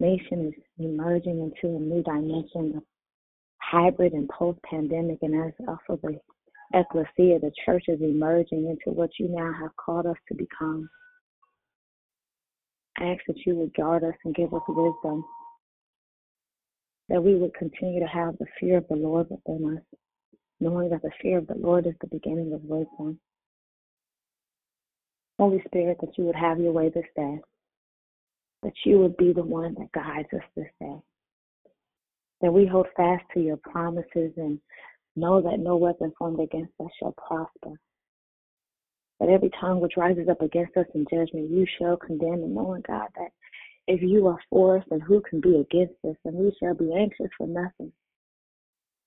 nation 0.00 0.48
is 0.48 0.54
emerging 0.78 1.40
into 1.40 1.76
a 1.76 1.80
new 1.80 2.02
dimension 2.02 2.74
of 2.76 2.82
hybrid 3.60 4.12
and 4.12 4.28
post 4.28 4.58
pandemic, 4.68 5.18
and 5.22 5.34
as 5.34 5.52
also 5.66 5.98
the 6.02 6.18
ecclesia, 6.74 7.38
the 7.38 7.50
church 7.64 7.84
is 7.88 8.00
emerging 8.00 8.66
into 8.68 8.94
what 8.94 9.10
you 9.18 9.28
now 9.28 9.52
have 9.60 9.74
called 9.76 10.06
us 10.06 10.16
to 10.28 10.34
become. 10.34 10.88
I 12.98 13.04
ask 13.04 13.20
that 13.28 13.46
you 13.46 13.54
would 13.56 13.74
guard 13.74 14.04
us 14.04 14.14
and 14.24 14.34
give 14.34 14.52
us 14.52 14.62
wisdom, 14.68 15.24
that 17.08 17.22
we 17.22 17.36
would 17.36 17.54
continue 17.54 18.00
to 18.00 18.06
have 18.06 18.36
the 18.38 18.46
fear 18.60 18.78
of 18.78 18.88
the 18.88 18.96
Lord 18.96 19.28
within 19.30 19.76
us, 19.76 19.98
knowing 20.60 20.90
that 20.90 21.02
the 21.02 21.10
fear 21.22 21.38
of 21.38 21.46
the 21.46 21.54
Lord 21.54 21.86
is 21.86 21.94
the 22.00 22.08
beginning 22.08 22.52
of 22.52 22.62
wisdom. 22.64 23.18
Holy 25.38 25.62
Spirit, 25.66 25.98
that 26.00 26.18
you 26.18 26.24
would 26.24 26.34
have 26.34 26.58
your 26.58 26.72
way 26.72 26.88
this 26.88 27.06
day, 27.16 27.40
that 28.62 28.72
you 28.84 28.98
would 28.98 29.16
be 29.16 29.32
the 29.32 29.42
one 29.42 29.74
that 29.78 29.92
guides 29.92 30.28
us 30.34 30.42
this 30.56 30.66
day, 30.80 30.96
that 32.40 32.52
we 32.52 32.66
hold 32.66 32.88
fast 32.96 33.24
to 33.32 33.40
your 33.40 33.56
promises 33.56 34.32
and 34.36 34.58
know 35.16 35.40
that 35.40 35.60
no 35.60 35.76
weapon 35.76 36.12
formed 36.18 36.40
against 36.40 36.72
us 36.80 36.90
shall 36.98 37.12
prosper. 37.12 37.78
That 39.20 39.30
every 39.30 39.50
tongue 39.60 39.80
which 39.80 39.96
rises 39.96 40.28
up 40.28 40.42
against 40.42 40.76
us 40.76 40.86
in 40.94 41.04
judgment, 41.10 41.50
you 41.50 41.66
shall 41.78 41.96
condemn, 41.96 42.44
and 42.44 42.54
knowing, 42.54 42.82
God, 42.86 43.08
that 43.16 43.30
if 43.88 44.02
you 44.02 44.26
are 44.26 44.38
for 44.50 44.76
us, 44.76 44.84
then 44.90 45.00
who 45.00 45.22
can 45.28 45.40
be 45.40 45.56
against 45.56 45.94
us? 46.06 46.16
And 46.24 46.36
we 46.36 46.54
shall 46.60 46.74
be 46.74 46.92
anxious 46.94 47.30
for 47.36 47.46
nothing. 47.46 47.90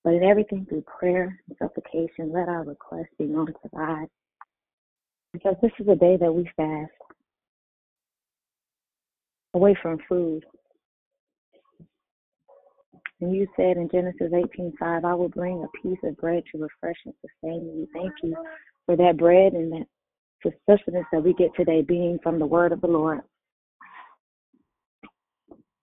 But 0.04 0.16
in 0.16 0.24
everything 0.24 0.66
through 0.66 0.82
prayer 0.82 1.40
and 1.48 1.58
supplication, 1.60 2.34
let 2.34 2.50
our 2.50 2.64
requests 2.64 3.14
be 3.20 3.26
known 3.26 3.46
to 3.46 3.70
God 3.76 4.08
because 5.34 5.56
this 5.62 5.72
is 5.80 5.88
a 5.88 5.96
day 5.96 6.18
that 6.18 6.34
we 6.34 6.50
fast 6.58 6.92
away 9.54 9.78
from 9.82 10.00
food. 10.10 10.44
And 13.20 13.36
you 13.36 13.48
said 13.56 13.78
in 13.78 13.88
Genesis 13.90 14.34
18:5, 14.34 15.06
I 15.06 15.14
will 15.14 15.30
bring 15.30 15.64
a 15.64 15.78
piece 15.78 16.00
of 16.04 16.18
bread 16.18 16.44
to 16.52 16.58
refresh 16.58 16.98
and 17.06 17.14
sustain 17.22 17.64
you. 17.66 17.88
Thank 17.94 18.14
you 18.24 18.36
for 18.88 18.96
that 18.96 19.18
bread 19.18 19.54
and 19.54 19.72
that 19.74 19.88
sustenance 20.68 21.06
that 21.12 21.24
we 21.24 21.36
get 21.36 21.54
today 21.56 21.84
being 21.84 22.18
from 22.24 22.40
the 22.40 22.48
word 22.48 22.72
of 22.72 22.82
the 22.82 22.88
Lord. 22.88 23.22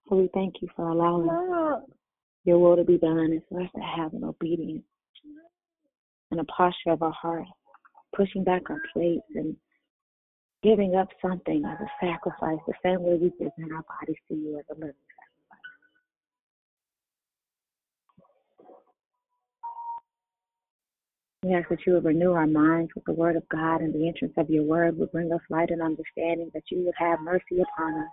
So 0.08 0.16
we 0.16 0.30
thank 0.32 0.54
you 0.62 0.68
for 0.74 0.88
allowing 0.88 1.28
your 2.44 2.58
will 2.58 2.76
to 2.76 2.84
be 2.84 2.96
done 2.96 3.18
and 3.18 3.42
for 3.48 3.60
us 3.60 3.68
to 3.74 3.80
have 3.80 4.14
an 4.14 4.24
obedience 4.24 4.84
and 6.30 6.40
a 6.40 6.44
posture 6.44 6.90
of 6.90 7.02
our 7.02 7.12
heart 7.12 7.44
pushing 8.16 8.42
back 8.42 8.70
our 8.70 8.80
plates 8.92 9.26
and 9.34 9.54
giving 10.62 10.94
up 10.96 11.08
something 11.20 11.62
as 11.64 11.78
a 11.80 11.90
sacrifice, 12.00 12.58
the 12.66 12.72
same 12.82 13.02
way 13.02 13.18
we 13.20 13.28
present 13.30 13.72
our 13.72 13.82
bodies 13.82 14.16
to 14.28 14.34
you 14.34 14.58
as 14.58 14.64
a 14.70 14.74
living 14.74 14.94
sacrifice. 15.50 15.66
We 21.42 21.54
ask 21.54 21.68
that 21.68 21.86
you 21.86 21.92
would 21.94 22.04
renew 22.04 22.32
our 22.32 22.46
minds 22.46 22.90
with 22.94 23.04
the 23.04 23.12
word 23.12 23.36
of 23.36 23.48
God 23.50 23.82
and 23.82 23.94
the 23.94 24.08
entrance 24.08 24.34
of 24.38 24.48
your 24.48 24.64
word 24.64 24.98
would 24.98 25.12
bring 25.12 25.30
us 25.32 25.40
light 25.50 25.70
and 25.70 25.82
understanding, 25.82 26.50
that 26.54 26.70
you 26.70 26.84
would 26.84 26.94
have 26.98 27.20
mercy 27.20 27.60
upon 27.60 28.00
us 28.00 28.08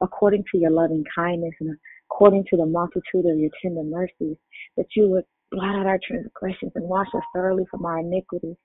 according 0.00 0.44
to 0.52 0.58
your 0.58 0.70
loving 0.70 1.04
kindness 1.14 1.54
and 1.60 1.76
according 2.10 2.44
to 2.50 2.56
the 2.56 2.66
multitude 2.66 3.26
of 3.26 3.38
your 3.38 3.50
tender 3.62 3.82
mercies, 3.82 4.36
that 4.76 4.86
you 4.94 5.08
would 5.08 5.24
blot 5.50 5.76
out 5.76 5.86
our 5.86 5.98
transgressions 6.06 6.72
and 6.74 6.88
wash 6.88 7.08
us 7.14 7.22
thoroughly 7.34 7.64
from 7.70 7.84
our 7.84 8.00
iniquities. 8.00 8.56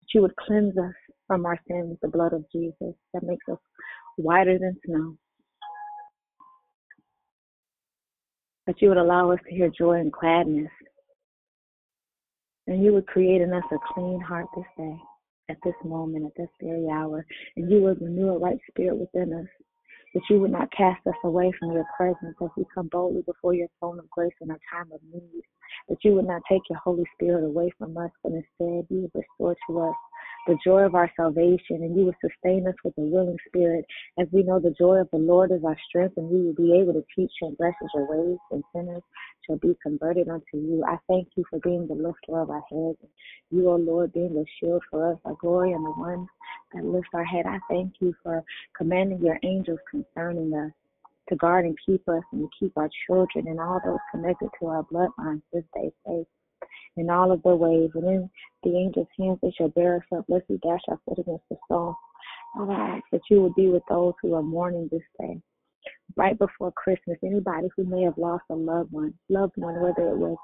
That 0.00 0.14
you 0.14 0.22
would 0.22 0.36
cleanse 0.36 0.76
us 0.78 0.94
from 1.26 1.46
our 1.46 1.58
sins 1.68 1.90
with 1.90 2.00
the 2.00 2.08
blood 2.08 2.32
of 2.32 2.44
Jesus 2.52 2.94
that 3.12 3.22
makes 3.22 3.46
us 3.50 3.58
whiter 4.16 4.58
than 4.58 4.76
snow. 4.84 5.16
That 8.66 8.80
you 8.82 8.88
would 8.88 8.98
allow 8.98 9.30
us 9.30 9.38
to 9.48 9.54
hear 9.54 9.70
joy 9.76 10.00
and 10.00 10.10
gladness. 10.10 10.70
And 12.66 12.82
you 12.82 12.92
would 12.92 13.06
create 13.06 13.40
in 13.40 13.52
us 13.52 13.62
a 13.70 13.76
clean 13.94 14.20
heart 14.20 14.46
this 14.56 14.64
day, 14.76 14.96
at 15.48 15.56
this 15.64 15.74
moment, 15.84 16.26
at 16.26 16.32
this 16.36 16.50
very 16.60 16.88
hour. 16.90 17.24
And 17.56 17.70
you 17.70 17.82
would 17.82 18.00
renew 18.00 18.30
a 18.30 18.38
right 18.38 18.58
spirit 18.68 18.96
within 18.96 19.32
us 19.32 19.46
that 20.16 20.22
you 20.30 20.40
would 20.40 20.50
not 20.50 20.72
cast 20.72 21.06
us 21.06 21.14
away 21.24 21.52
from 21.60 21.72
your 21.72 21.84
presence 21.94 22.34
as 22.42 22.48
we 22.56 22.64
come 22.74 22.88
boldly 22.90 23.20
before 23.26 23.52
your 23.52 23.68
throne 23.78 23.98
of 23.98 24.08
grace 24.08 24.32
in 24.40 24.50
our 24.50 24.58
time 24.72 24.90
of 24.90 25.00
need, 25.12 25.42
that 25.90 25.98
you 26.02 26.14
would 26.14 26.26
not 26.26 26.40
take 26.50 26.62
your 26.70 26.78
Holy 26.78 27.04
Spirit 27.14 27.44
away 27.44 27.70
from 27.76 27.94
us, 27.98 28.10
but 28.22 28.32
instead 28.32 28.86
you 28.88 29.02
would 29.02 29.10
restore 29.14 29.54
to 29.68 29.80
us 29.80 29.94
the 30.46 30.56
joy 30.64 30.82
of 30.82 30.94
our 30.94 31.10
salvation, 31.16 31.82
and 31.82 31.96
you 31.96 32.04
will 32.04 32.14
sustain 32.20 32.66
us 32.66 32.74
with 32.84 32.94
a 32.98 33.02
willing 33.02 33.36
spirit, 33.48 33.84
as 34.18 34.26
we 34.32 34.42
know 34.42 34.60
the 34.60 34.74
joy 34.78 34.96
of 34.96 35.08
the 35.10 35.18
Lord 35.18 35.50
is 35.50 35.64
our 35.64 35.76
strength, 35.88 36.16
and 36.16 36.28
we 36.28 36.42
will 36.42 36.54
be 36.54 36.78
able 36.78 36.92
to 36.92 37.04
teach 37.14 37.32
and 37.42 37.56
transgressors 37.56 37.90
your 37.94 38.06
ways, 38.08 38.38
and 38.50 38.62
sinners 38.74 39.02
shall 39.46 39.58
be 39.58 39.76
converted 39.82 40.28
unto 40.28 40.54
you. 40.54 40.84
I 40.86 40.96
thank 41.08 41.28
you 41.36 41.44
for 41.50 41.58
being 41.60 41.86
the 41.86 41.94
lifter 41.94 42.40
of 42.40 42.50
our 42.50 42.62
heads, 42.70 42.98
you, 43.50 43.68
O 43.68 43.76
Lord, 43.76 44.12
being 44.12 44.34
the 44.34 44.44
shield 44.60 44.82
for 44.90 45.12
us, 45.12 45.18
our 45.24 45.36
glory, 45.40 45.72
and 45.72 45.84
the 45.84 45.90
one 45.90 46.26
that 46.74 46.84
lifts 46.84 47.10
our 47.14 47.24
head. 47.24 47.46
I 47.46 47.58
thank 47.68 47.94
you 48.00 48.14
for 48.22 48.42
commanding 48.76 49.20
your 49.20 49.38
angels 49.42 49.80
concerning 49.90 50.54
us 50.54 50.72
to 51.28 51.36
guard 51.36 51.64
and 51.64 51.76
keep 51.84 52.08
us 52.08 52.22
and 52.32 52.42
to 52.42 52.48
keep 52.58 52.72
our 52.76 52.88
children 53.06 53.48
and 53.48 53.60
all 53.60 53.80
those 53.84 53.98
connected 54.12 54.48
to 54.60 54.66
our 54.66 54.84
bloodlines 54.84 55.42
this 55.52 55.64
day 55.74 55.90
safe 56.06 56.26
in 56.96 57.10
all 57.10 57.32
of 57.32 57.42
their 57.42 57.56
ways. 57.56 57.90
And 57.94 58.04
in 58.04 58.30
the 58.62 58.76
angels' 58.76 59.08
hands 59.18 59.38
they 59.42 59.52
shall 59.56 59.68
bear 59.68 59.96
us 59.96 60.18
up, 60.18 60.24
lest 60.28 60.44
we 60.48 60.58
dash 60.58 60.80
our 60.88 60.98
foot 61.04 61.18
against 61.18 61.44
the 61.50 61.56
stone. 61.66 61.94
I 62.58 62.96
ask 62.96 63.04
that 63.12 63.20
you 63.30 63.42
will 63.42 63.52
be 63.52 63.68
with 63.68 63.82
those 63.88 64.14
who 64.22 64.34
are 64.34 64.42
mourning 64.42 64.88
this 64.90 65.02
day. 65.20 65.40
Right 66.16 66.38
before 66.38 66.72
Christmas, 66.72 67.18
anybody 67.22 67.68
who 67.76 67.84
may 67.84 68.02
have 68.02 68.16
lost 68.16 68.44
a 68.50 68.54
loved 68.54 68.92
one, 68.92 69.14
loved 69.28 69.52
one, 69.56 69.80
whether 69.80 70.08
it 70.08 70.16
was 70.16 70.36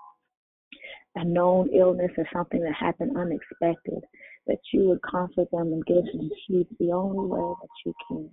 a 1.17 1.25
known 1.25 1.71
illness 1.75 2.11
or 2.17 2.27
something 2.33 2.61
that 2.63 2.75
happened 2.75 3.17
unexpected, 3.17 4.05
that 4.47 4.59
you 4.73 4.89
would 4.89 5.01
comfort 5.03 5.51
them 5.51 5.73
and 5.73 5.87
give 5.87 6.05
them 6.05 6.31
peace 6.47 6.67
the 6.79 6.93
only 6.93 7.27
way 7.27 7.55
that 7.61 7.69
you 7.85 7.95
can. 8.09 8.31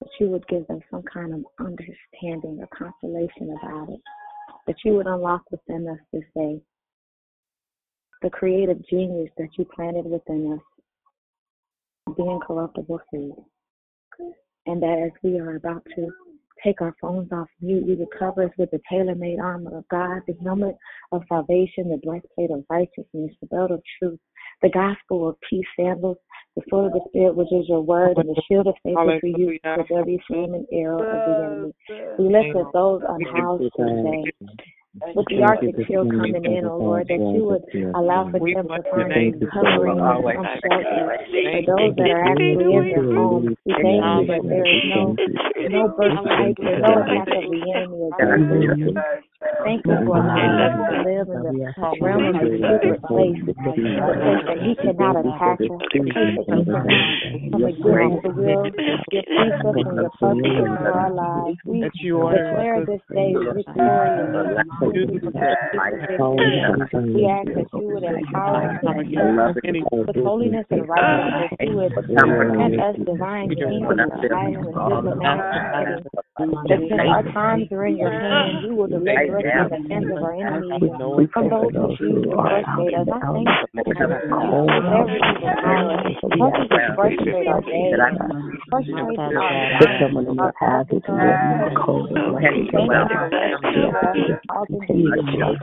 That 0.00 0.10
you 0.18 0.28
would 0.28 0.46
give 0.48 0.66
them 0.66 0.80
some 0.90 1.02
kind 1.02 1.32
of 1.34 1.44
understanding 1.58 2.60
or 2.60 2.68
consolation 2.76 3.56
about 3.62 3.90
it 3.90 4.00
that 4.70 4.76
you 4.84 4.92
would 4.94 5.08
unlock 5.08 5.42
within 5.50 5.88
us 5.88 5.98
this 6.12 6.22
day 6.36 6.60
the 8.22 8.30
creative 8.30 8.78
genius 8.88 9.28
that 9.36 9.48
you 9.58 9.66
planted 9.74 10.04
within 10.04 10.52
us, 10.52 12.14
the 12.16 12.22
incorruptible 12.22 13.00
seed. 13.10 13.32
And 14.66 14.80
that 14.80 15.02
as 15.06 15.10
we 15.24 15.40
are 15.40 15.56
about 15.56 15.84
to 15.96 16.06
take 16.62 16.80
our 16.82 16.94
phones 17.00 17.32
off 17.32 17.48
mute, 17.60 17.84
you 17.84 17.96
would 17.96 18.16
cover 18.16 18.44
us 18.44 18.52
with 18.58 18.70
the 18.70 18.80
tailor 18.88 19.16
made 19.16 19.40
armor 19.40 19.78
of 19.78 19.88
God, 19.88 20.20
the 20.28 20.36
helmet 20.40 20.76
of 21.10 21.22
salvation, 21.28 21.88
the 21.88 22.00
breastplate 22.04 22.52
of 22.52 22.64
righteousness, 22.70 23.34
the 23.40 23.48
belt 23.50 23.72
of 23.72 23.82
truth, 23.98 24.20
the 24.62 24.70
gospel 24.70 25.28
of 25.28 25.36
peace 25.48 25.66
sandals, 25.78 26.16
the 26.56 26.62
sword 26.68 26.86
of 26.86 26.92
the 26.92 27.00
Spirit, 27.08 27.36
which 27.36 27.52
is 27.52 27.68
your 27.68 27.80
word, 27.80 28.16
and 28.16 28.28
the 28.28 28.42
shield 28.48 28.66
of 28.66 28.74
faith 28.82 28.96
which 28.98 29.22
we 29.22 29.34
use 29.36 29.60
with 29.64 29.90
every 29.96 30.22
flaming 30.26 30.66
arrow 30.72 31.00
of 31.00 31.08
the 31.08 31.34
enemy. 31.44 31.72
We 32.18 32.24
lift 32.28 32.56
up 32.56 32.72
those 32.72 33.02
unhoused 33.08 33.72
today 33.76 34.24
with 35.14 35.26
the 35.30 35.42
Arctic 35.42 35.76
field 35.86 36.10
coming 36.10 36.44
in, 36.44 36.66
oh 36.66 36.78
Lord, 36.78 37.06
that 37.06 37.22
you 37.22 37.44
would 37.46 37.62
allow 37.94 38.26
for 38.30 38.40
them 38.42 38.66
to 38.66 38.82
find 38.90 39.38
covering 39.54 39.98
and 40.00 40.34
some 40.34 40.46
shelter 40.60 41.14
for 41.30 41.62
those 41.78 41.94
that 41.96 42.10
are 42.10 42.24
actually 42.26 42.74
in 42.74 42.90
their 42.90 43.06
homes. 43.14 43.54
We 43.64 43.72
thank 43.72 44.02
you 44.02 44.26
that 44.26 44.42
there 44.42 44.66
is 44.66 44.82
no 44.90 45.14
no 45.70 45.88
burst 45.94 46.18
no 46.18 46.90
attack 47.00 47.28
of 47.30 47.44
the 47.48 47.62
enemy 47.70 48.10
against 48.10 48.98
us. 48.98 49.29
Thank 49.40 49.86
you 49.86 49.96
for 50.04 50.20
allowing 50.20 50.60
us 50.60 50.76
to 50.84 51.00
live 51.00 51.28
in 51.32 51.40
the 51.40 51.72
realm 52.04 52.28
of 52.28 52.44
the 52.44 52.60
secret 52.60 53.00
place, 53.08 53.40
the 53.48 53.54
place 53.56 53.80
that 53.80 54.60
he 54.60 54.76
cannot 54.76 55.16
attack 55.16 55.64
us, 55.64 55.80
the 55.80 56.04
place 56.12 56.36
that 56.36 56.60
he 56.60 56.68
cannot 56.68 57.72
come 57.72 57.88
against 57.88 58.20
the 58.20 58.36
will, 58.36 58.68
your 58.68 58.68
precepts 58.68 59.32
and 59.32 59.96
your 59.96 60.12
purposes 60.12 60.12
for 60.20 60.92
our 60.92 61.08
lives. 61.08 61.56
We 61.64 61.80
declare 61.80 62.84
this 62.84 63.00
day 63.08 63.32
victorious. 63.32 64.28
We 67.00 67.24
ask 67.24 67.48
that 67.56 67.68
you 67.72 67.86
would 67.96 68.04
empower 68.04 68.76
us 68.76 68.84
with 69.88 70.20
holiness 70.20 70.68
and 70.68 70.84
righteousness. 70.84 71.56
You 71.64 71.76
would 71.80 71.96
grant 71.96 72.76
us 72.76 72.96
divine 73.08 73.48
kingdom 73.56 74.04
and 74.04 74.12
silence 74.20 74.68
and 74.68 75.00
diplomatic 75.00 76.04
that 76.40 76.80
since 76.88 77.04
our 77.04 77.22
times 77.32 77.68
are 77.70 77.86
in 77.86 77.96
your 77.96 78.10
hands, 78.10 78.64
you 78.64 78.74
will 78.74 78.88
deliver 78.88 79.38
us 79.38 79.44
from 79.44 79.68
the 79.70 79.80
hands 79.92 80.08
of 80.08 80.22
our 80.22 80.32
enemies, 80.32 81.28
from 81.32 81.48
those 81.50 81.72
who 81.74 81.92
choose 82.00 82.24
to 82.24 82.32
frustrate 82.32 82.94
us. 82.96 83.08
I 83.12 83.20
thank 83.30 83.48
you 83.48 83.68
for 83.84 83.92
every 84.00 85.20
evil 85.20 85.52
power. 85.60 86.00
Help 86.40 86.54
us 86.56 86.68
to 86.70 86.80
frustrate 86.96 87.48
our 87.48 87.60
days, 87.60 88.00
frustrate 88.70 89.20
our 89.20 89.32
minds, 89.36 89.84
our 90.40 90.54
our 90.60 90.84
Thank 90.90 91.20
you 91.68 91.76
for 91.84 92.32
rescuing 92.40 92.90
us, 92.90 93.12
causing 94.48 94.80
the 94.80 95.20
shape 95.30 95.60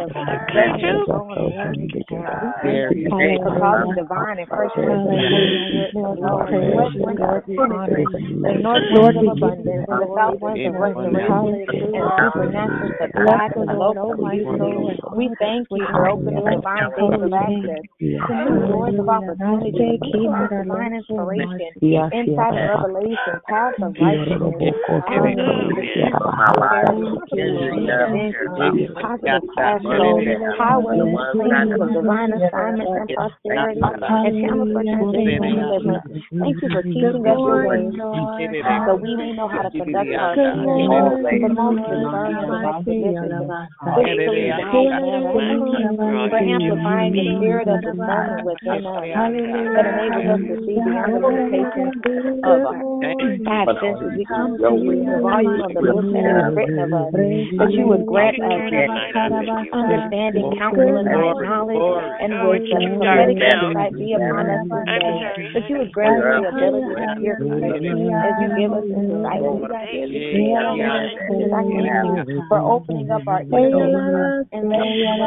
of 1.09 1.27
for 3.43 3.59
causing 3.59 3.95
divine 3.95 4.39
and 4.39 4.49
first 4.49 4.75
the 8.37 8.53
north 8.61 8.83
winds 8.93 9.17
of 9.17 9.27
abundance 9.27 9.85
and 9.87 10.01
the 10.01 10.09
south 10.15 10.39
winds 10.41 10.66
of 10.67 10.75
restoration 10.75 11.67
and 11.95 12.11
supernatural 12.19 12.91
supply 12.99 13.47
to 13.55 13.61
local 13.73 14.15
people. 14.17 14.93
We 15.15 15.29
thank 15.39 15.67
you 15.71 15.85
for 15.91 16.09
opening 16.09 16.45
divine 16.45 16.91
doors 16.97 17.21
of 17.23 17.33
access, 17.33 17.83
doors 18.69 18.95
of 18.99 19.07
opportunity, 19.09 19.99
divine 20.03 20.93
inspiration, 20.93 21.71
insight 22.11 22.53
and 22.55 22.69
revelation, 22.69 23.35
paths 23.49 23.77
of 23.81 23.95
righteousness, 23.99 24.75
positive 29.01 29.43
cash 29.57 29.81
flow, 29.81 30.21
highways, 30.57 31.17
places 31.33 31.79
of 31.79 31.89
divine 31.93 32.31
assignments 32.33 32.93
and 32.95 33.09
prosperity, 33.15 33.81
and 33.81 34.35
channels 34.41 34.69
for 34.73 34.83
transition 34.83 35.43
and 35.43 35.57
deliverance. 35.57 36.03
Thank 36.39 36.57
you 36.61 36.69
for 36.71 36.83
teaching 36.83 37.25
us 37.27 37.37
your 37.37 37.59
ways, 37.67 37.93
so 38.85 38.95
we 38.95 39.15
may 39.15 39.33
know 39.33 39.47
how 39.47 39.61
to 39.63 39.71
conduct 39.71 40.13
ourselves 40.15 40.56
in 40.65 41.41
the 41.41 41.53
most 41.53 41.81
discerning 41.85 42.49
of 42.49 42.63
positions, 42.85 43.51
victory, 43.97 44.49
for 46.29 46.37
amplifying 46.37 47.13
the 47.13 47.25
spirit 47.37 47.67
of 47.67 47.81
discernment 47.81 48.43
within 48.45 48.85
us 48.85 49.03
that 49.75 49.85
enables 49.85 50.27
us 50.33 50.41
to 50.47 50.55
see 50.65 50.77
beyond 50.81 51.13
the 51.13 51.19
limitations 51.21 51.93
of 52.43 52.59
our 52.65 52.81
senses. 53.43 53.97
We 54.17 54.25
come 54.25 54.57
to 54.57 54.71
you 54.77 54.91
in 54.91 55.05
the 55.05 55.19
volume 55.21 55.61
of 55.61 55.71
the 55.73 55.83
book 55.83 56.05
that 56.13 56.25
is 56.25 56.49
written 56.55 56.79
of 56.79 56.93
us, 56.93 57.13
that 57.13 57.71
you 57.71 57.87
would 57.87 58.05
grant 58.05 58.37
us 58.41 58.63
understanding, 59.73 60.47
counsel, 60.57 60.97
and 60.97 61.07
right 61.07 61.39
knowledge, 61.41 61.87
and 62.19 62.31
wisdom. 62.49 62.97
Prophetic 62.97 63.37
insight 63.37 63.93
be 63.97 64.13
upon 64.13 64.49
us 64.49 64.65
that 65.53 65.65
you 65.69 65.77
would 65.77 65.91
grant 65.91 66.17
us 66.23 66.41
the 66.41 66.49
ability 66.49 66.95
to 66.97 67.07
hear 67.21 67.35
correctly 67.37 68.09
as 68.09 68.33
you 68.41 68.49
give 68.57 68.73
us 68.73 68.87
insight. 68.87 69.41
I 71.53 71.63
thank 72.01 72.29
you 72.29 72.43
for 72.49 72.59
opening 72.59 73.11
up 73.11 73.27
our 73.27 73.41
ears 73.41 74.47
and 74.51 74.69
letting 74.69 75.05
us 75.05 75.19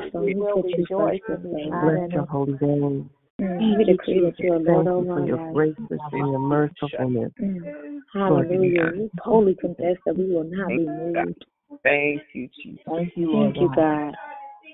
so 0.00 0.04
Jesus. 0.04 0.14
awesome. 0.14 0.26
We 0.26 0.34
will 0.34 0.62
rejoice 0.62 1.20
in 1.28 1.42
this 1.42 1.62
Bless 1.70 2.12
your 2.12 2.26
holy 2.26 2.58
name. 2.60 3.10
We 3.38 3.84
decree 3.84 4.20
that 4.24 4.34
you 4.38 4.52
are 4.52 4.56
Thank 4.56 4.68
Lord 4.68 4.86
you 4.86 4.92
over 4.92 5.04
for 5.04 5.20
our 5.20 5.26
your 5.26 5.36
lives. 5.36 5.54
graciousness 5.54 6.00
and 6.12 6.30
your 6.30 6.38
mercifulness. 6.40 7.32
Mm. 7.40 8.00
Hallelujah. 8.12 8.90
We 8.96 9.10
boldly 9.24 9.54
confess 9.54 9.96
that 10.06 10.16
we 10.18 10.26
will 10.26 10.44
not 10.44 10.68
be 10.68 10.86
moved. 10.86 11.44
Thank 11.84 12.22
you, 12.32 12.48
Jesus. 12.60 12.80
Thank 12.86 13.12
you, 13.16 13.32
Thank 13.32 13.56
you, 13.56 13.70
God. 13.76 14.14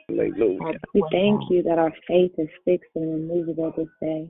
Hallelujah. 0.08 0.78
We 0.94 1.04
thank 1.10 1.50
you 1.50 1.62
that 1.62 1.78
our 1.78 1.92
faith 2.08 2.32
is 2.38 2.48
fixed 2.64 2.90
and 2.94 3.30
immovable 3.30 3.72
this 3.76 3.88
day. 4.00 4.28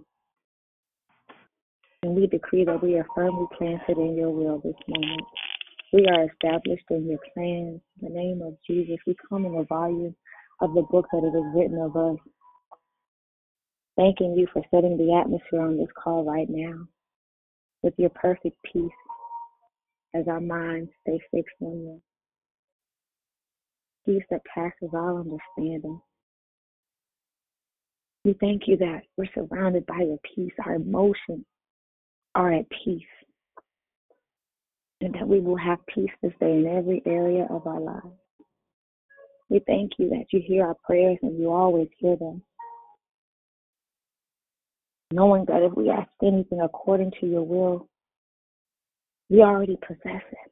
And 2.02 2.14
we 2.14 2.26
decree 2.26 2.64
that 2.64 2.82
we 2.82 2.98
are 2.98 3.06
firmly 3.14 3.46
planted 3.56 3.98
in 3.98 4.16
your 4.16 4.30
will 4.30 4.58
this 4.58 4.74
moment. 4.88 5.22
We 5.92 6.06
are 6.06 6.24
established 6.24 6.84
in 6.90 7.08
your 7.08 7.20
plans. 7.32 7.80
In 8.02 8.08
the 8.08 8.10
name 8.10 8.42
of 8.42 8.56
Jesus, 8.66 8.98
we 9.06 9.16
come 9.28 9.46
in 9.46 9.54
the 9.54 9.64
volume 9.64 10.14
of 10.60 10.74
the 10.74 10.82
book 10.82 11.06
that 11.12 11.24
it 11.24 11.36
is 11.36 11.54
written 11.54 11.78
of 11.80 11.96
us. 11.96 12.18
Thanking 13.96 14.34
you 14.34 14.46
for 14.52 14.62
setting 14.70 14.96
the 14.96 15.14
atmosphere 15.14 15.62
on 15.62 15.76
this 15.76 15.88
call 16.02 16.24
right 16.24 16.48
now 16.48 16.86
with 17.82 17.94
your 17.96 18.10
perfect 18.10 18.56
peace 18.72 18.90
as 20.14 20.26
our 20.28 20.40
minds 20.40 20.90
stay 21.02 21.20
fixed 21.30 21.54
on 21.60 21.78
you. 21.78 22.02
Peace 24.06 24.24
that 24.30 24.40
passes 24.52 24.90
all 24.92 25.18
understanding. 25.18 26.00
We 28.24 28.34
thank 28.40 28.62
you 28.66 28.76
that 28.78 29.02
we're 29.16 29.28
surrounded 29.34 29.86
by 29.86 30.00
your 30.00 30.18
peace. 30.34 30.52
Our 30.64 30.74
emotions 30.74 31.44
are 32.34 32.52
at 32.52 32.66
peace. 32.84 33.02
And 35.00 35.14
that 35.14 35.28
we 35.28 35.40
will 35.40 35.56
have 35.56 35.78
peace 35.86 36.10
this 36.22 36.32
day 36.40 36.52
in 36.52 36.66
every 36.66 37.02
area 37.04 37.46
of 37.50 37.66
our 37.66 37.80
lives. 37.80 38.16
We 39.54 39.60
thank 39.68 39.92
you 39.98 40.08
that 40.08 40.24
you 40.32 40.42
hear 40.44 40.66
our 40.66 40.74
prayers 40.84 41.18
and 41.22 41.38
you 41.38 41.52
always 41.52 41.86
hear 41.98 42.16
them. 42.16 42.42
Knowing 45.12 45.44
that 45.44 45.62
if 45.62 45.72
we 45.74 45.90
ask 45.90 46.10
anything 46.24 46.60
according 46.60 47.12
to 47.20 47.26
your 47.26 47.44
will, 47.44 47.88
we 49.30 49.42
already 49.42 49.78
possess 49.86 50.24
it. 50.32 50.50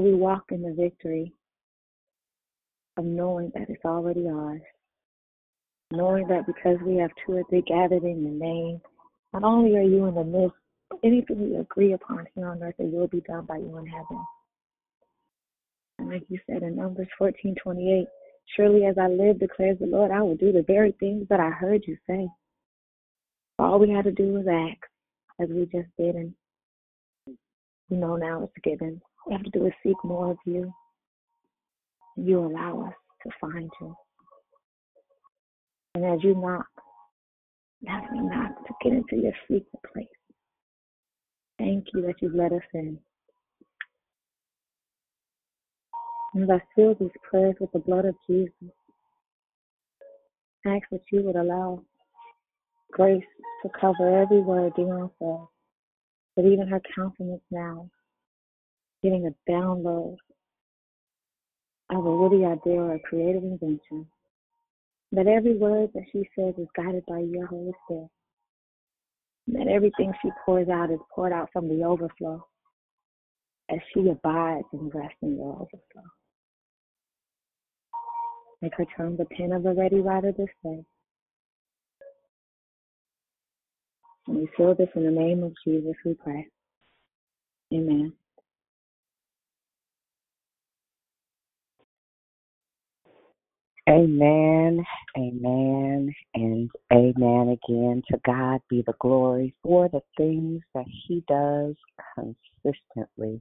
We 0.00 0.14
walk 0.14 0.44
in 0.52 0.62
the 0.62 0.72
victory 0.80 1.34
of 2.96 3.04
knowing 3.04 3.50
that 3.54 3.68
it's 3.68 3.84
already 3.84 4.28
ours. 4.28 4.62
Knowing 5.90 6.28
that 6.28 6.46
because 6.46 6.78
we 6.86 6.98
have 6.98 7.10
two 7.26 7.32
or 7.32 7.42
three 7.50 7.62
gathered 7.62 8.04
in 8.04 8.22
your 8.22 8.30
name, 8.30 8.80
not 9.32 9.42
only 9.42 9.76
are 9.76 9.82
you 9.82 10.06
in 10.06 10.14
the 10.14 10.22
midst, 10.22 10.54
but 10.88 11.00
anything 11.02 11.50
we 11.50 11.56
agree 11.56 11.94
upon 11.94 12.28
here 12.36 12.46
on 12.46 12.62
earth, 12.62 12.76
it 12.78 12.92
will 12.92 13.08
be 13.08 13.22
done 13.22 13.44
by 13.44 13.56
you 13.56 13.76
in 13.76 13.86
heaven. 13.86 14.24
And 15.98 16.10
like 16.10 16.24
you 16.28 16.38
said 16.46 16.62
in 16.62 16.76
Numbers 16.76 17.08
fourteen 17.18 17.54
twenty 17.62 17.92
eight, 17.92 18.08
surely 18.56 18.84
as 18.84 18.96
I 18.98 19.08
live, 19.08 19.40
declares 19.40 19.78
the 19.78 19.86
Lord, 19.86 20.10
I 20.10 20.22
will 20.22 20.36
do 20.36 20.52
the 20.52 20.64
very 20.66 20.92
things 21.00 21.26
that 21.28 21.40
I 21.40 21.50
heard 21.50 21.84
you 21.86 21.96
say. 22.06 22.28
All 23.58 23.78
we 23.78 23.90
had 23.90 24.04
to 24.04 24.12
do 24.12 24.34
was 24.34 24.46
ask, 24.46 24.78
as 25.40 25.48
we 25.48 25.64
just 25.64 25.88
did, 25.98 26.14
and 26.14 26.32
you 27.26 27.96
know 27.96 28.16
now 28.16 28.44
it's 28.44 28.52
given. 28.62 29.00
All 29.26 29.30
we 29.30 29.32
have 29.34 29.44
to 29.44 29.50
do 29.50 29.66
is 29.66 29.72
seek 29.82 29.96
more 30.04 30.30
of 30.30 30.38
you. 30.46 30.72
You 32.16 32.44
allow 32.46 32.86
us 32.86 32.94
to 33.24 33.30
find 33.40 33.70
you. 33.80 33.94
And 35.94 36.04
as 36.04 36.22
you 36.22 36.34
knock, 36.36 36.66
as 37.88 38.02
we 38.12 38.20
knock 38.20 38.64
to 38.66 38.74
get 38.82 38.92
into 38.92 39.16
your 39.16 39.32
secret 39.48 39.82
place, 39.92 40.06
thank 41.58 41.86
you 41.92 42.02
that 42.02 42.14
you've 42.20 42.34
let 42.34 42.52
us 42.52 42.62
in. 42.74 42.98
And 46.34 46.44
as 46.44 46.50
I 46.50 46.62
seal 46.74 46.94
these 46.98 47.10
prayers 47.28 47.56
with 47.60 47.72
the 47.72 47.78
blood 47.78 48.04
of 48.04 48.14
Jesus, 48.28 48.52
ask 50.66 50.82
that 50.90 51.00
you 51.10 51.22
would 51.22 51.36
allow 51.36 51.82
grace 52.92 53.24
to 53.62 53.68
cover 53.80 54.22
every 54.22 54.40
word 54.40 54.72
Dion 54.76 55.10
said, 55.18 55.46
but 56.36 56.44
even 56.44 56.68
her 56.68 56.80
countenance 56.94 57.42
now, 57.50 57.88
getting 59.02 59.26
a 59.26 59.50
download 59.50 60.16
of 61.90 62.04
a 62.04 62.16
witty 62.16 62.44
idea 62.44 62.80
or 62.80 62.94
a 62.94 63.00
creative 63.00 63.42
invention. 63.42 64.06
That 65.12 65.26
every 65.26 65.56
word 65.56 65.90
that 65.94 66.04
she 66.12 66.28
says 66.36 66.54
is 66.58 66.68
guided 66.76 67.04
by 67.06 67.20
your 67.20 67.46
Holy 67.46 67.72
Spirit. 67.84 68.10
That 69.48 69.68
everything 69.68 70.12
she 70.20 70.28
pours 70.44 70.68
out 70.68 70.90
is 70.90 70.98
poured 71.14 71.32
out 71.32 71.48
from 71.52 71.68
the 71.68 71.82
overflow 71.82 72.46
as 73.70 73.78
she 73.92 74.00
abides 74.08 74.66
and 74.72 74.94
rests 74.94 75.16
in 75.22 75.36
your 75.36 75.54
overflow. 75.54 76.04
Make 78.60 78.74
her 78.76 78.86
turn 78.96 79.16
the 79.16 79.24
pen 79.26 79.52
of 79.52 79.62
the 79.62 79.72
ready 79.72 80.00
writer 80.00 80.32
this 80.32 80.48
day. 80.64 80.84
And 84.26 84.36
we 84.36 84.48
seal 84.56 84.74
this 84.74 84.88
in 84.94 85.04
the 85.04 85.10
name 85.10 85.42
of 85.42 85.52
Jesus, 85.64 85.94
we 86.04 86.14
pray. 86.14 86.46
Amen. 87.72 88.12
Amen, 93.88 94.84
amen, 95.16 96.14
and 96.34 96.70
amen 96.92 97.58
again. 97.64 98.02
To 98.10 98.20
God 98.26 98.60
be 98.68 98.82
the 98.86 98.92
glory 99.00 99.54
for 99.62 99.88
the 99.88 100.02
things 100.18 100.60
that 100.74 100.84
He 101.06 101.24
does 101.26 101.74
consistently. 102.14 103.40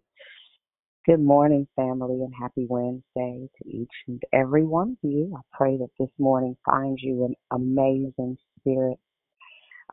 Good 1.08 1.22
morning, 1.22 1.70
family, 1.78 2.22
and 2.22 2.34
happy 2.38 2.68
Wednesday 2.70 3.50
to 3.58 3.70
each 3.70 3.94
and 4.10 4.22
every 4.34 4.66
one 4.66 4.98
of 5.02 5.10
you. 5.10 5.34
I 5.38 5.40
pray 5.58 5.78
that 5.78 5.88
this 5.98 6.10
morning 6.20 6.58
finds 6.66 7.02
you 7.02 7.24
an 7.24 7.34
amazing 7.50 8.38
spirit. 8.60 8.98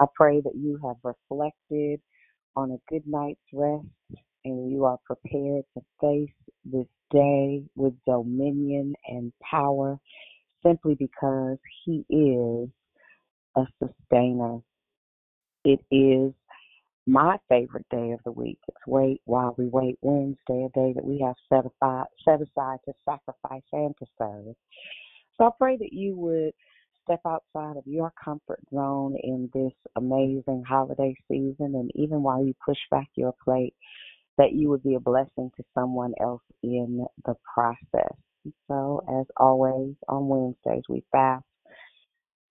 I 0.00 0.06
pray 0.12 0.40
that 0.40 0.56
you 0.56 0.80
have 0.84 0.96
reflected 1.04 2.00
on 2.56 2.72
a 2.72 2.92
good 2.92 3.04
night's 3.06 3.38
rest 3.52 3.86
and 4.44 4.72
you 4.72 4.86
are 4.86 4.98
prepared 5.06 5.62
to 5.74 5.82
face 6.00 6.34
this 6.64 6.88
day 7.12 7.62
with 7.76 7.94
dominion 8.08 8.94
and 9.06 9.32
power 9.48 10.00
simply 10.66 10.96
because 10.96 11.58
He 11.84 12.04
is 12.10 12.68
a 13.56 13.66
sustainer. 13.78 14.58
It 15.64 15.78
is 15.92 16.32
my 17.06 17.36
favorite 17.48 17.86
day 17.90 18.12
of 18.12 18.20
the 18.24 18.32
week. 18.32 18.58
It's 18.68 18.86
Wait 18.86 19.20
While 19.26 19.54
We 19.58 19.66
Wait 19.66 19.98
Wednesday, 20.00 20.66
a 20.66 20.78
day 20.78 20.92
that 20.94 21.04
we 21.04 21.20
have 21.20 21.34
set 21.48 21.64
aside, 21.66 22.06
set 22.24 22.40
aside 22.40 22.78
to 22.86 22.92
sacrifice 23.04 23.62
and 23.72 23.94
to 23.98 24.06
serve. 24.18 24.54
So 25.36 25.46
I 25.46 25.50
pray 25.58 25.76
that 25.76 25.92
you 25.92 26.16
would 26.16 26.52
step 27.02 27.20
outside 27.26 27.76
of 27.76 27.86
your 27.86 28.12
comfort 28.22 28.60
zone 28.72 29.16
in 29.22 29.50
this 29.52 29.72
amazing 29.96 30.64
holiday 30.66 31.14
season, 31.28 31.74
and 31.74 31.90
even 31.94 32.22
while 32.22 32.42
you 32.42 32.54
push 32.64 32.78
back 32.90 33.08
your 33.14 33.34
plate, 33.44 33.74
that 34.38 34.52
you 34.52 34.70
would 34.70 34.82
be 34.82 34.94
a 34.94 35.00
blessing 35.00 35.50
to 35.56 35.64
someone 35.74 36.14
else 36.20 36.42
in 36.62 37.04
the 37.26 37.34
process. 37.54 38.16
So, 38.68 39.02
as 39.20 39.26
always, 39.36 39.94
on 40.08 40.28
Wednesdays, 40.28 40.84
we 40.88 41.02
fast 41.12 41.44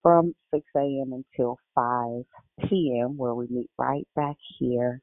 from 0.03 0.35
6 0.53 0.63
a.m. 0.77 1.13
until 1.13 1.57
5 1.73 2.23
p.m., 2.69 3.17
where 3.17 3.33
we 3.33 3.47
meet 3.49 3.69
right 3.79 4.07
back 4.15 4.35
here 4.59 5.01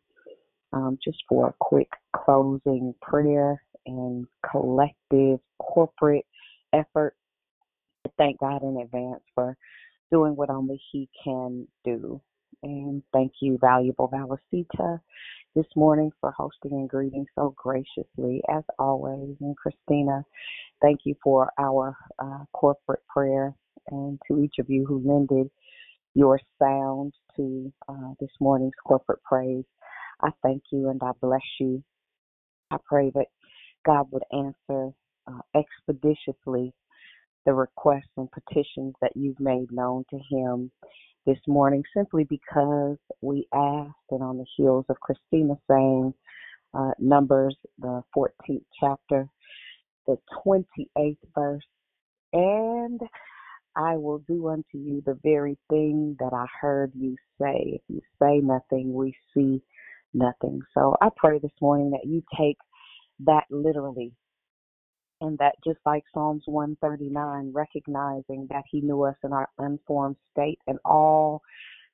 um, 0.72 0.98
just 1.02 1.18
for 1.28 1.48
a 1.48 1.54
quick 1.58 1.88
closing 2.14 2.94
prayer 3.02 3.62
and 3.86 4.26
collective 4.50 5.40
corporate 5.58 6.26
effort. 6.72 7.16
Thank 8.18 8.38
God 8.38 8.62
in 8.62 8.80
advance 8.82 9.22
for 9.34 9.56
doing 10.12 10.36
what 10.36 10.50
only 10.50 10.80
He 10.92 11.08
can 11.24 11.66
do. 11.84 12.20
And 12.62 13.02
thank 13.12 13.32
you, 13.40 13.58
valuable 13.60 14.08
Valicita, 14.12 15.00
this 15.54 15.66
morning 15.74 16.10
for 16.20 16.30
hosting 16.32 16.72
and 16.72 16.88
greeting 16.88 17.26
so 17.34 17.54
graciously, 17.56 18.42
as 18.54 18.62
always. 18.78 19.36
And 19.40 19.56
Christina, 19.56 20.22
thank 20.82 21.00
you 21.04 21.14
for 21.24 21.50
our 21.58 21.96
uh, 22.18 22.44
corporate 22.52 23.02
prayer. 23.08 23.54
And 23.90 24.18
to 24.28 24.42
each 24.42 24.54
of 24.58 24.70
you 24.70 24.86
who 24.86 25.02
lended 25.04 25.50
your 26.14 26.40
sound 26.60 27.14
to 27.36 27.72
uh, 27.88 28.14
this 28.20 28.30
morning's 28.40 28.74
corporate 28.86 29.22
praise, 29.22 29.64
I 30.22 30.30
thank 30.42 30.62
you 30.72 30.88
and 30.90 31.00
I 31.02 31.12
bless 31.20 31.40
you. 31.58 31.82
I 32.70 32.76
pray 32.86 33.10
that 33.14 33.26
God 33.86 34.06
would 34.12 34.24
answer 34.32 34.92
uh, 35.26 35.40
expeditiously 35.54 36.72
the 37.46 37.54
requests 37.54 38.12
and 38.16 38.28
petitions 38.30 38.94
that 39.00 39.12
you've 39.14 39.40
made 39.40 39.72
known 39.72 40.04
to 40.10 40.18
Him 40.30 40.70
this 41.26 41.38
morning 41.46 41.82
simply 41.96 42.24
because 42.24 42.96
we 43.20 43.46
asked, 43.54 43.94
and 44.10 44.22
on 44.22 44.38
the 44.38 44.46
heels 44.56 44.84
of 44.88 44.96
Christina 45.00 45.54
saying, 45.70 46.14
uh, 46.74 46.92
Numbers, 46.98 47.56
the 47.78 48.02
14th 48.16 48.64
chapter, 48.78 49.28
the 50.06 50.16
28th 50.46 51.16
verse, 51.34 51.64
and 52.32 53.00
I 53.76 53.96
will 53.96 54.18
do 54.28 54.48
unto 54.48 54.78
you 54.78 55.02
the 55.06 55.18
very 55.22 55.58
thing 55.70 56.16
that 56.20 56.32
I 56.32 56.46
heard 56.60 56.92
you 56.94 57.16
say. 57.40 57.80
If 57.80 57.82
you 57.88 58.00
say 58.20 58.38
nothing, 58.40 58.92
we 58.94 59.14
see 59.34 59.62
nothing. 60.14 60.60
So 60.74 60.96
I 61.00 61.08
pray 61.16 61.38
this 61.38 61.52
morning 61.60 61.90
that 61.90 62.08
you 62.08 62.22
take 62.38 62.58
that 63.20 63.44
literally 63.50 64.12
and 65.20 65.38
that 65.38 65.54
just 65.64 65.80
like 65.86 66.04
Psalms 66.14 66.44
139, 66.46 67.52
recognizing 67.54 68.46
that 68.50 68.64
He 68.70 68.80
knew 68.80 69.04
us 69.04 69.16
in 69.24 69.32
our 69.32 69.48
unformed 69.58 70.16
state 70.32 70.58
and 70.66 70.78
all 70.84 71.42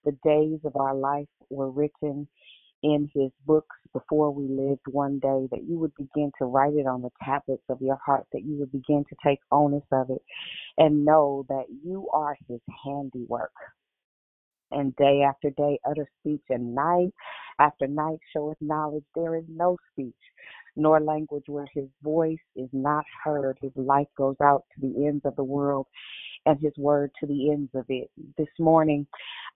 the 0.04 0.16
days 0.24 0.60
of 0.64 0.76
our 0.76 0.94
life 0.94 1.28
were 1.50 1.70
written 1.70 2.28
in 2.82 3.10
His 3.14 3.30
books 3.46 3.76
before 3.92 4.30
we 4.30 4.48
lived 4.48 4.86
one 4.90 5.18
day, 5.18 5.48
that 5.50 5.64
you 5.66 5.78
would 5.78 5.92
begin 5.96 6.30
to 6.38 6.44
write 6.46 6.74
it 6.74 6.86
on 6.86 7.02
the 7.02 7.10
tablets 7.24 7.64
of 7.68 7.80
your 7.80 7.98
heart, 8.04 8.26
that 8.32 8.44
you 8.44 8.56
would 8.58 8.72
begin 8.72 9.04
to 9.08 9.16
take 9.24 9.40
onus 9.50 9.84
of 9.92 10.10
it 10.10 10.22
and 10.78 11.04
know 11.04 11.44
that 11.48 11.64
you 11.84 12.08
are 12.12 12.36
His 12.48 12.60
handiwork 12.84 13.52
and 14.70 14.94
day 14.96 15.22
after 15.22 15.50
day 15.50 15.78
utter 15.88 16.08
speech, 16.20 16.42
and 16.50 16.74
night 16.74 17.12
after 17.58 17.86
night 17.86 18.18
showeth 18.32 18.58
knowledge. 18.60 19.04
There 19.14 19.36
is 19.36 19.44
no 19.48 19.76
speech 19.92 20.14
nor 20.76 21.00
language 21.00 21.44
where 21.46 21.66
his 21.72 21.88
voice 22.02 22.36
is 22.54 22.68
not 22.72 23.04
heard. 23.24 23.56
His 23.62 23.72
life 23.76 24.08
goes 24.16 24.36
out 24.42 24.64
to 24.74 24.80
the 24.80 25.06
ends 25.06 25.22
of 25.24 25.34
the 25.36 25.44
world 25.44 25.86
and 26.44 26.58
his 26.60 26.72
word 26.76 27.10
to 27.20 27.26
the 27.26 27.50
ends 27.50 27.70
of 27.74 27.86
it. 27.88 28.10
This 28.36 28.48
morning, 28.58 29.06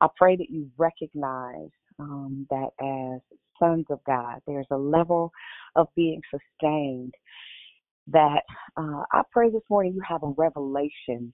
I 0.00 0.08
pray 0.16 0.36
that 0.36 0.50
you 0.50 0.70
recognize 0.78 1.68
um, 2.00 2.46
that 2.50 2.70
as 2.80 3.20
sons 3.58 3.86
of 3.90 4.00
God, 4.06 4.40
there's 4.46 4.66
a 4.70 4.76
level 4.76 5.32
of 5.76 5.88
being 5.94 6.20
sustained 6.30 7.14
that 8.08 8.42
uh, 8.76 9.02
I 9.12 9.22
pray 9.30 9.50
this 9.50 9.62
morning 9.70 9.94
you 9.94 10.02
have 10.08 10.22
a 10.22 10.34
revelation 10.36 11.32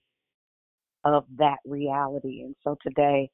of 1.05 1.25
that 1.37 1.57
reality. 1.65 2.41
And 2.41 2.55
so 2.63 2.77
today, 2.85 3.29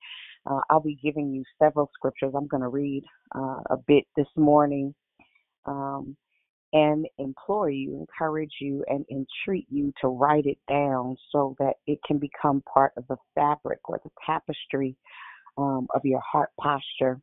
uh, 0.50 0.60
I'll 0.70 0.82
be 0.82 1.00
giving 1.04 1.32
you 1.34 1.44
several 1.62 1.90
scriptures. 1.96 2.34
I'm 2.36 2.48
going 2.48 2.62
to 2.62 2.70
read 2.70 3.04
uh, 3.36 3.62
a 3.72 3.78
bit 3.88 4.04
this 4.16 4.28
morning 4.38 4.94
um, 5.66 6.16
and 6.74 7.06
implore 7.18 7.70
you, 7.70 8.00
encourage 8.00 8.54
you, 8.60 8.84
and 8.88 9.06
entreat 9.12 9.68
you 9.70 9.94
to 10.02 10.08
write 10.08 10.46
it 10.46 10.58
down 10.70 11.16
so 11.32 11.56
that 11.60 11.74
it 11.88 12.00
can 12.06 12.20
become 12.20 12.64
part 12.72 12.94
of 12.98 13.06
the 13.08 13.18
fabric 13.36 13.80
or 13.86 14.00
the 14.04 14.10
tapestry 14.26 14.96
um, 15.58 15.88
of 15.94 16.02
your 16.04 16.22
heart 16.22 16.50
posture. 16.60 17.20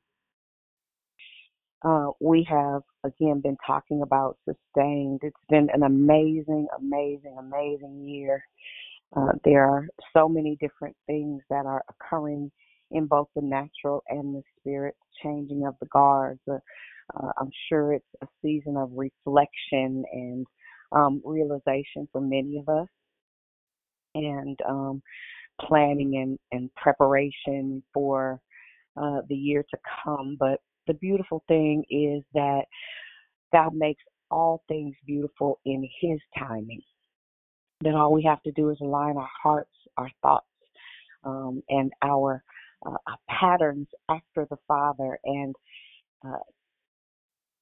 Uh, 1.82 2.08
we 2.20 2.46
have 2.48 2.82
again 3.04 3.40
been 3.40 3.56
talking 3.66 4.02
about 4.02 4.36
sustained. 4.44 5.20
It's 5.22 5.36
been 5.48 5.68
an 5.72 5.82
amazing, 5.82 6.66
amazing, 6.78 7.36
amazing 7.38 8.06
year. 8.06 8.44
Uh, 9.16 9.32
there 9.44 9.64
are 9.64 9.88
so 10.12 10.28
many 10.28 10.56
different 10.60 10.96
things 11.06 11.42
that 11.50 11.66
are 11.66 11.82
occurring 11.88 12.50
in 12.90 13.06
both 13.06 13.28
the 13.34 13.42
natural 13.42 14.02
and 14.08 14.34
the 14.34 14.42
spirit, 14.58 14.94
changing 15.22 15.66
of 15.66 15.74
the 15.80 15.86
guards. 15.86 16.40
Uh, 16.50 16.58
uh, 17.16 17.32
I'm 17.40 17.50
sure 17.68 17.92
it's 17.92 18.04
a 18.22 18.26
season 18.42 18.76
of 18.76 18.90
reflection 18.92 20.04
and 20.12 20.46
um, 20.92 21.22
realization 21.24 22.08
for 22.12 22.20
many 22.20 22.58
of 22.58 22.68
us, 22.68 22.88
and 24.14 24.58
um, 24.68 25.02
planning 25.66 26.16
and, 26.16 26.38
and 26.52 26.74
preparation 26.74 27.82
for 27.92 28.40
uh, 28.96 29.20
the 29.28 29.34
year 29.34 29.64
to 29.70 29.78
come. 30.04 30.36
But 30.38 30.60
the 30.86 30.94
beautiful 30.94 31.44
thing 31.48 31.84
is 31.90 32.22
that 32.34 32.62
God 33.52 33.74
makes 33.74 34.02
all 34.30 34.62
things 34.68 34.94
beautiful 35.06 35.60
in 35.64 35.88
His 36.00 36.18
timing. 36.38 36.80
That 37.82 37.94
all 37.94 38.12
we 38.12 38.22
have 38.24 38.42
to 38.42 38.52
do 38.52 38.70
is 38.70 38.78
align 38.80 39.16
our 39.16 39.30
hearts, 39.42 39.70
our 39.96 40.10
thoughts, 40.22 40.46
um, 41.24 41.62
and 41.68 41.90
our, 42.02 42.42
uh, 42.86 42.96
our 43.06 43.16
patterns 43.28 43.88
after 44.10 44.46
the 44.50 44.58
Father, 44.68 45.18
and 45.24 45.54
uh, 46.26 46.38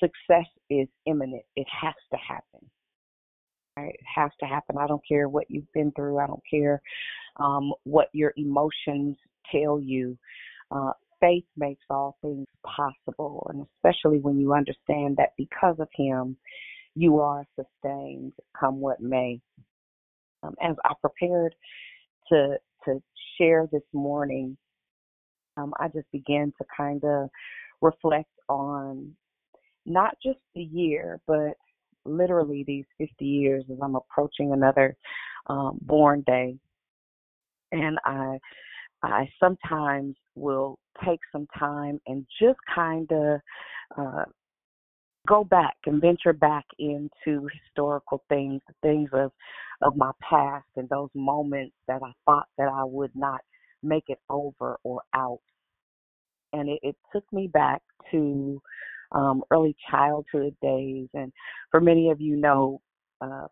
success 0.01 0.47
is 0.71 0.89
imminent. 1.07 1.43
It 1.57 1.67
has 1.71 1.95
to 2.11 2.17
happen. 2.17 2.69
It 3.87 4.01
has 4.15 4.31
to 4.41 4.47
happen. 4.47 4.77
I 4.79 4.87
don't 4.87 5.07
care 5.07 5.29
what 5.29 5.47
you've 5.49 5.73
been 5.73 5.93
through. 5.93 6.19
I 6.19 6.27
don't 6.27 6.43
care 6.51 6.81
um, 7.37 7.73
what 7.85 8.09
your 8.13 8.33
emotions 8.37 9.17
tell 9.51 9.81
you. 9.81 10.17
Uh, 10.71 10.93
faith 11.21 11.45
makes 11.57 11.85
all 11.91 12.17
things 12.23 12.47
possible, 12.65 13.47
and 13.51 13.67
especially 13.77 14.19
when 14.19 14.39
you 14.39 14.53
understand 14.53 15.17
that 15.17 15.33
because 15.37 15.77
of 15.79 15.89
Him, 15.95 16.37
you 16.95 17.21
are 17.21 17.47
sustained, 17.57 18.33
come 18.59 18.81
what 18.81 19.01
may. 19.01 19.41
Um, 20.43 20.55
as 20.63 20.77
I 20.85 20.93
prepared 21.01 21.55
to 22.31 22.57
to 22.85 23.03
share 23.37 23.69
this 23.73 23.83
morning, 23.93 24.57
um, 25.57 25.75
I 25.81 25.89
just 25.89 26.11
began 26.13 26.53
to 26.59 26.65
kind 26.77 27.03
of 27.05 27.29
reflect 27.81 28.31
on 28.49 29.15
not 29.87 30.17
just 30.23 30.39
the 30.55 30.63
year, 30.63 31.21
but 31.27 31.55
literally 32.09 32.65
these 32.67 32.85
50 32.99 33.25
years 33.25 33.65
as 33.71 33.79
I'm 33.83 33.97
approaching 33.97 34.53
another 34.53 34.97
um, 35.47 35.79
born 35.83 36.23
day. 36.27 36.57
And 37.73 37.99
I, 38.05 38.39
I 39.03 39.29
sometimes 39.39 40.17
will 40.35 40.79
take 41.05 41.21
some 41.33 41.47
time 41.59 42.01
and 42.07 42.27
just 42.41 42.59
kind 42.75 43.11
of 43.13 43.41
uh, 43.97 44.25
go 45.29 45.45
back 45.45 45.77
and 45.87 46.01
venture 46.01 46.33
back 46.33 46.65
into 46.79 47.49
historical 47.65 48.25
things, 48.29 48.61
things 48.83 49.11
of 49.13 49.31
of 49.81 49.95
my 49.97 50.11
past, 50.29 50.67
and 50.77 50.89
those 50.89 51.11
moments 51.15 51.75
that 51.87 52.01
I 52.03 52.11
thought 52.25 52.49
that 52.59 52.69
I 52.69 52.83
would 52.83 53.15
not 53.15 53.41
make 53.83 54.05
it 54.09 54.19
over 54.29 54.77
or 54.83 55.03
out. 55.15 55.39
And 56.53 56.69
it, 56.69 56.81
it 56.83 56.97
took 57.13 57.25
me 57.33 57.47
back 57.47 57.83
to 58.11 58.61
um, 59.13 59.43
early 59.51 59.77
childhood 59.91 60.57
days. 60.63 61.09
And 61.15 61.33
for 61.71 61.81
many 61.81 62.11
of 62.11 62.21
you 62.21 62.37
know, 62.37 62.81
uh, 63.21 63.47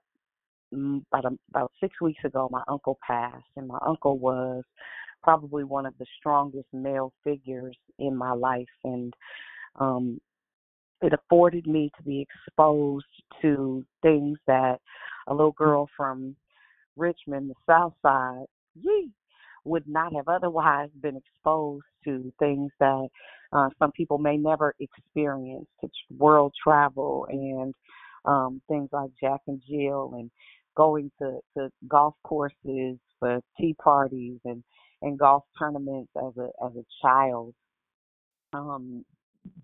about, 0.73 1.25
a, 1.25 1.39
about 1.51 1.73
six 1.81 2.01
weeks 2.01 2.25
ago, 2.25 2.49
my 2.51 2.63
uncle 2.69 2.99
passed, 3.07 3.45
and 3.57 3.67
my 3.67 3.79
uncle 3.87 4.19
was 4.19 4.65
probably 5.23 5.65
one 5.65 5.87
of 5.87 5.95
the 5.99 6.07
strongest 6.19 6.69
male 6.73 7.13
figures 7.25 7.77
in 7.99 8.17
my 8.17 8.33
life. 8.33 8.67
And 8.85 9.15
um, 9.77 10.21
it 11.03 11.13
afforded 11.13 11.67
me 11.67 11.91
to 11.97 12.03
be 12.03 12.27
exposed 12.27 13.07
to 13.43 13.85
things 14.03 14.39
that 14.47 14.81
a 15.27 15.35
little 15.35 15.53
girl 15.53 15.89
from 15.97 16.37
Richmond, 16.97 17.51
the 17.51 17.55
South 17.69 17.95
Side, 18.03 18.47
yee, 18.81 19.11
would 19.65 19.87
not 19.89 20.13
have 20.15 20.29
otherwise 20.29 20.89
been 21.01 21.17
exposed 21.17 21.85
to 22.05 22.33
things 22.39 22.71
that 22.79 23.09
uh, 23.53 23.69
some 23.79 23.93
people 23.93 24.19
may 24.19 24.37
never 24.37 24.75
experience, 24.81 25.67
world 26.17 26.53
travel 26.63 27.27
and 27.31 27.75
um, 28.25 28.61
things 28.69 28.89
like 28.93 29.11
Jack 29.21 29.41
and 29.47 29.63
Jill 29.69 30.13
and 30.17 30.31
going 30.77 31.11
to, 31.21 31.39
to 31.57 31.71
golf 31.89 32.15
courses 32.25 32.99
for 33.19 33.41
tea 33.59 33.75
parties 33.83 34.39
and, 34.45 34.63
and 35.03 35.19
golf 35.19 35.45
tournaments 35.59 36.11
as 36.17 36.37
a 36.37 36.49
as 36.65 36.73
a 36.77 36.85
child. 37.03 37.55
Um, 38.53 39.05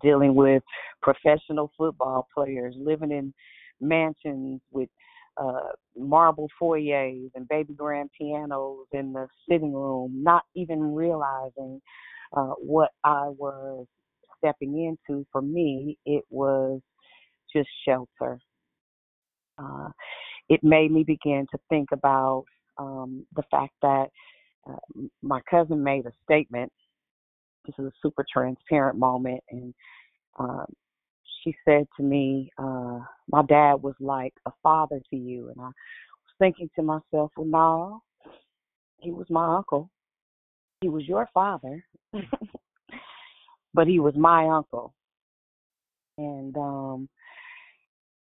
dealing 0.01 0.33
with 0.33 0.63
professional 1.01 1.71
football 1.77 2.27
players, 2.33 2.73
living 2.77 3.11
in 3.11 3.33
mansions 3.81 4.61
with 4.71 4.89
uh, 5.37 5.69
marble 5.97 6.47
foyers 6.59 7.29
and 7.35 7.47
baby 7.47 7.73
grand 7.73 8.09
pianos 8.17 8.85
in 8.91 9.13
the 9.13 9.27
sitting 9.49 9.73
room, 9.73 10.21
not 10.23 10.43
even 10.55 10.93
realizing 10.93 11.81
uh, 12.35 12.53
what 12.59 12.89
I 13.03 13.29
was 13.29 13.85
stepping 14.37 14.97
into, 15.09 15.25
for 15.31 15.41
me, 15.41 15.97
it 16.05 16.23
was 16.29 16.81
just 17.55 17.69
shelter. 17.87 18.39
Uh, 19.57 19.89
it 20.49 20.63
made 20.63 20.91
me 20.91 21.03
begin 21.03 21.45
to 21.51 21.57
think 21.69 21.89
about 21.91 22.45
um, 22.77 23.25
the 23.35 23.43
fact 23.51 23.73
that 23.81 24.07
uh, 24.69 25.01
my 25.21 25.39
cousin 25.49 25.83
made 25.83 26.05
a 26.05 26.11
statement. 26.23 26.71
This 27.65 27.75
is 27.79 27.85
a 27.85 27.91
super 28.01 28.25
transparent 28.31 28.97
moment, 28.97 29.41
and 29.51 29.73
um, 30.37 30.65
she 31.43 31.55
said 31.63 31.87
to 31.97 32.03
me, 32.03 32.51
uh, 32.57 32.99
"My 33.29 33.43
dad 33.47 33.75
was 33.75 33.95
like 33.99 34.33
a 34.45 34.51
father 34.61 34.99
to 35.09 35.15
you," 35.15 35.49
and 35.49 35.61
I 35.61 35.67
was 35.67 35.73
thinking 36.39 36.69
to 36.75 36.81
myself, 36.81 37.31
"Well, 37.37 37.45
no, 37.45 38.01
he 38.99 39.11
was 39.11 39.27
my 39.29 39.55
uncle. 39.55 39.89
He 40.83 40.89
was 40.89 41.07
your 41.07 41.29
father, 41.33 41.81
but 43.73 43.87
he 43.87 43.99
was 44.01 44.13
my 44.17 44.49
uncle." 44.49 44.93
And 46.17 46.55
um, 46.57 47.07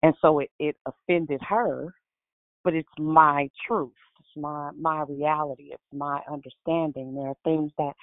and 0.04 0.14
so 0.22 0.38
it 0.38 0.52
it 0.60 0.76
offended 0.86 1.42
her, 1.42 1.92
but 2.64 2.76
it's 2.76 2.88
my 3.00 3.50
truth. 3.68 3.92
It's 4.20 4.38
my 4.38 4.70
my 4.80 5.04
reality. 5.10 5.72
It's 5.72 5.82
my 5.92 6.22
understanding. 6.32 7.16
There 7.16 7.30
are 7.30 7.36
things 7.44 7.72
that 7.80 7.94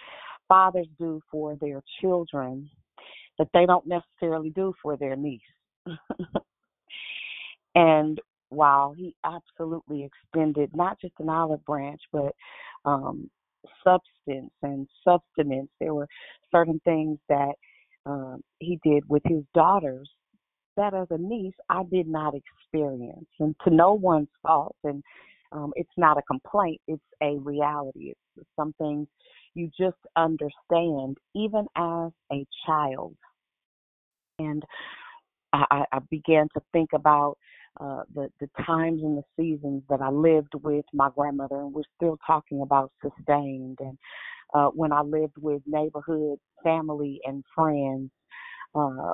fathers 0.48 0.88
do 0.98 1.20
for 1.30 1.54
their 1.60 1.80
children 2.00 2.68
that 3.38 3.46
they 3.54 3.66
don't 3.66 3.86
necessarily 3.86 4.50
do 4.50 4.74
for 4.82 4.96
their 4.96 5.14
niece. 5.14 5.40
and 7.76 8.20
while 8.48 8.92
he 8.92 9.14
absolutely 9.24 10.02
extended 10.02 10.74
not 10.74 11.00
just 11.00 11.14
an 11.20 11.28
olive 11.28 11.64
branch, 11.64 12.00
but 12.12 12.34
um, 12.84 13.30
substance 13.84 14.52
and 14.62 14.88
sustenance, 15.04 15.70
there 15.80 15.94
were 15.94 16.08
certain 16.50 16.80
things 16.84 17.18
that 17.28 17.52
um, 18.06 18.40
he 18.58 18.78
did 18.84 19.08
with 19.08 19.22
his 19.26 19.42
daughters 19.54 20.08
that 20.76 20.94
as 20.94 21.06
a 21.10 21.18
niece 21.18 21.54
I 21.68 21.82
did 21.90 22.06
not 22.06 22.34
experience, 22.34 23.28
and 23.38 23.54
to 23.64 23.70
no 23.74 23.92
one's 23.94 24.28
fault. 24.42 24.76
And 24.84 25.02
um, 25.52 25.72
it's 25.76 25.90
not 25.96 26.16
a 26.16 26.22
complaint; 26.22 26.80
it's 26.86 27.02
a 27.22 27.36
reality. 27.38 28.12
It's 28.36 28.48
something 28.56 29.06
you 29.54 29.70
just 29.78 29.98
understand, 30.16 31.18
even 31.34 31.66
as 31.76 32.12
a 32.32 32.46
child. 32.66 33.14
And 34.38 34.62
I, 35.52 35.84
I 35.92 35.98
began 36.10 36.46
to 36.54 36.62
think 36.72 36.90
about 36.94 37.36
uh, 37.78 38.02
the 38.14 38.28
the 38.40 38.48
times 38.66 39.02
and 39.02 39.18
the 39.18 39.22
seasons 39.38 39.82
that 39.88 40.00
I 40.00 40.10
lived 40.10 40.54
with 40.62 40.84
my 40.92 41.08
grandmother, 41.14 41.60
and 41.60 41.72
we're 41.72 41.82
still 41.96 42.18
talking 42.26 42.62
about 42.62 42.92
sustained. 43.02 43.78
And 43.80 43.98
uh, 44.54 44.68
when 44.68 44.92
I 44.92 45.02
lived 45.02 45.36
with 45.38 45.62
neighborhood 45.66 46.38
family 46.64 47.20
and 47.24 47.44
friends, 47.54 48.10
uh, 48.74 49.12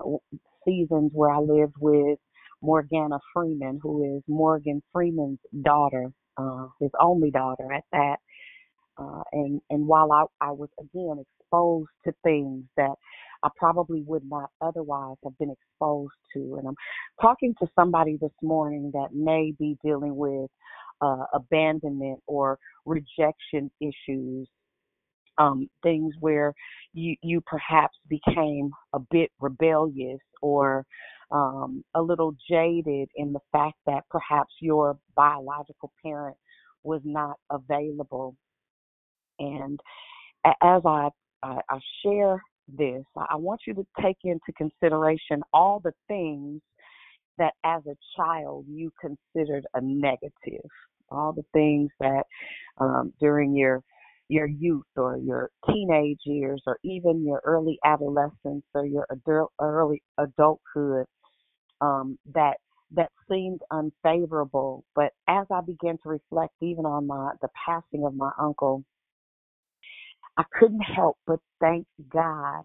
seasons 0.66 1.10
where 1.14 1.30
I 1.30 1.38
lived 1.38 1.74
with 1.80 2.18
Morgana 2.62 3.18
Freeman, 3.34 3.78
who 3.82 4.16
is 4.16 4.22
Morgan 4.28 4.82
Freeman's 4.92 5.38
daughter, 5.62 6.10
uh, 6.36 6.66
his 6.80 6.90
only 7.00 7.30
daughter 7.30 7.72
at 7.72 7.84
that. 7.92 8.16
Uh, 8.98 9.22
and 9.32 9.60
and 9.70 9.86
while 9.86 10.10
I, 10.12 10.24
I 10.40 10.52
was 10.52 10.70
again 10.80 11.22
exposed 11.22 11.90
to 12.04 12.12
things 12.24 12.64
that 12.76 12.94
I 13.46 13.50
probably 13.56 14.02
would 14.02 14.28
not 14.28 14.50
otherwise 14.60 15.16
have 15.22 15.38
been 15.38 15.52
exposed 15.52 16.14
to, 16.34 16.56
and 16.58 16.66
I'm 16.66 16.74
talking 17.20 17.54
to 17.60 17.68
somebody 17.78 18.18
this 18.20 18.32
morning 18.42 18.90
that 18.92 19.14
may 19.14 19.52
be 19.56 19.78
dealing 19.84 20.16
with 20.16 20.50
uh, 21.00 21.24
abandonment 21.32 22.20
or 22.26 22.58
rejection 22.84 23.70
issues 23.80 24.48
um, 25.38 25.68
things 25.82 26.14
where 26.20 26.54
you 26.92 27.16
you 27.22 27.40
perhaps 27.42 27.96
became 28.08 28.70
a 28.94 28.98
bit 29.10 29.30
rebellious 29.40 30.20
or 30.42 30.84
um, 31.30 31.84
a 31.94 32.00
little 32.02 32.34
jaded 32.48 33.08
in 33.16 33.32
the 33.32 33.40
fact 33.52 33.76
that 33.86 34.04
perhaps 34.10 34.54
your 34.60 34.98
biological 35.14 35.92
parent 36.02 36.36
was 36.82 37.00
not 37.04 37.36
available. 37.50 38.34
And 39.38 39.78
as 40.46 40.82
I 40.86 41.10
I, 41.42 41.60
I 41.68 41.78
share 42.02 42.42
this, 42.68 43.04
I 43.16 43.36
want 43.36 43.60
you 43.66 43.74
to 43.74 43.86
take 44.02 44.18
into 44.24 44.52
consideration 44.56 45.42
all 45.52 45.80
the 45.82 45.92
things 46.08 46.60
that 47.38 47.52
as 47.64 47.82
a 47.86 47.96
child 48.16 48.64
you 48.68 48.90
considered 49.00 49.66
a 49.74 49.80
negative, 49.80 50.68
all 51.10 51.32
the 51.32 51.44
things 51.52 51.90
that 52.00 52.24
um, 52.78 53.12
during 53.20 53.54
your 53.54 53.82
your 54.28 54.48
youth 54.48 54.84
or 54.96 55.18
your 55.18 55.50
teenage 55.70 56.18
years 56.24 56.60
or 56.66 56.78
even 56.82 57.24
your 57.24 57.40
early 57.44 57.78
adolescence 57.84 58.64
or 58.74 58.84
your 58.84 59.06
adult, 59.10 59.52
early 59.60 60.02
adulthood 60.18 61.06
um, 61.80 62.18
that 62.34 62.56
that 62.92 63.10
seemed 63.30 63.60
unfavorable. 63.70 64.84
But 64.94 65.12
as 65.28 65.46
I 65.50 65.60
began 65.60 65.98
to 66.02 66.08
reflect 66.08 66.54
even 66.60 66.86
on 66.86 67.06
my 67.06 67.32
the 67.40 67.48
passing 67.66 68.04
of 68.04 68.14
my 68.14 68.30
uncle, 68.40 68.84
I 70.36 70.44
couldn't 70.58 70.80
help 70.80 71.16
but 71.26 71.40
thank 71.60 71.86
God 72.10 72.64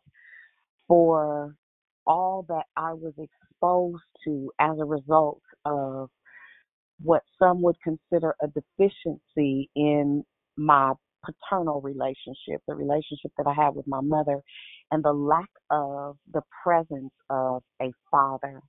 for 0.87 1.55
all 2.05 2.45
that 2.49 2.65
I 2.75 2.93
was 2.93 3.13
exposed 3.17 4.03
to 4.25 4.51
as 4.59 4.77
a 4.79 4.85
result 4.85 5.41
of 5.65 6.09
what 7.01 7.23
some 7.39 7.61
would 7.61 7.77
consider 7.81 8.35
a 8.41 8.47
deficiency 8.47 9.69
in 9.75 10.23
my 10.57 10.93
paternal 11.23 11.81
relationship, 11.81 12.61
the 12.67 12.75
relationship 12.75 13.31
that 13.37 13.47
I 13.47 13.53
had 13.53 13.75
with 13.75 13.87
my 13.87 14.01
mother, 14.01 14.41
and 14.91 15.03
the 15.03 15.13
lack 15.13 15.49
of 15.69 16.17
the 16.33 16.41
presence 16.63 17.13
of 17.29 17.63
a 17.81 17.91
father. 18.09 18.61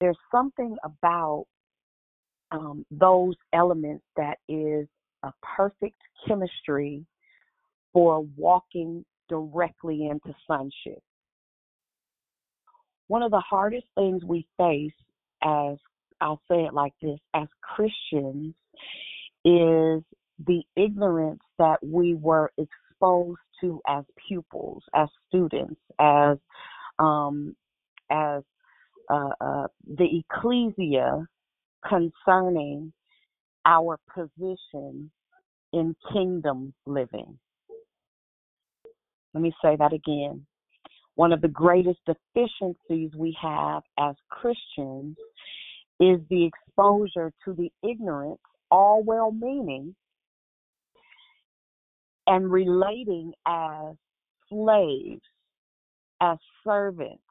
There's 0.00 0.18
something 0.32 0.76
about 0.84 1.46
um, 2.50 2.86
those 2.90 3.34
elements 3.52 4.04
that 4.16 4.38
is 4.48 4.86
a 5.24 5.32
perfect 5.56 6.00
chemistry 6.26 7.04
for 7.98 8.24
walking 8.36 9.04
directly 9.28 10.06
into 10.06 10.32
sonship. 10.46 11.02
One 13.08 13.24
of 13.24 13.32
the 13.32 13.40
hardest 13.40 13.86
things 13.96 14.22
we 14.24 14.46
face 14.56 14.92
as 15.42 15.78
I'll 16.20 16.40
say 16.48 16.62
it 16.62 16.74
like 16.74 16.92
this 17.02 17.18
as 17.34 17.48
Christians 17.60 18.54
is 19.44 20.04
the 20.46 20.62
ignorance 20.76 21.42
that 21.58 21.78
we 21.82 22.14
were 22.14 22.52
exposed 22.56 23.40
to 23.62 23.80
as 23.88 24.04
pupils, 24.28 24.84
as 24.94 25.08
students, 25.26 25.80
as 25.98 26.38
um, 27.00 27.56
as 28.12 28.44
uh, 29.10 29.30
uh, 29.40 29.66
the 29.96 30.22
ecclesia 30.30 31.26
concerning 31.84 32.92
our 33.66 33.98
position 34.14 35.10
in 35.72 35.96
kingdom 36.12 36.72
living. 36.86 37.36
Let 39.34 39.42
me 39.42 39.52
say 39.62 39.76
that 39.76 39.92
again. 39.92 40.46
One 41.14 41.32
of 41.32 41.40
the 41.40 41.48
greatest 41.48 41.98
deficiencies 42.06 43.10
we 43.16 43.36
have 43.40 43.82
as 43.98 44.14
Christians 44.30 45.16
is 46.00 46.20
the 46.30 46.46
exposure 46.46 47.32
to 47.44 47.54
the 47.54 47.70
ignorance, 47.82 48.40
all 48.70 49.02
well 49.02 49.32
meaning, 49.32 49.94
and 52.26 52.50
relating 52.50 53.32
as 53.46 53.96
slaves, 54.48 55.22
as 56.20 56.38
servants, 56.64 57.22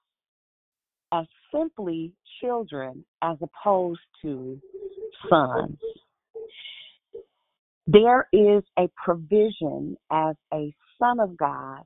as 1.13 1.25
simply 1.53 2.11
children, 2.41 3.05
as 3.21 3.37
opposed 3.41 4.01
to 4.21 4.59
sons. 5.29 5.77
There 7.85 8.27
is 8.33 8.63
a 8.77 8.89
provision 9.01 9.95
as 10.11 10.35
a 10.53 10.73
son 10.99 11.19
of 11.19 11.37
God 11.37 11.81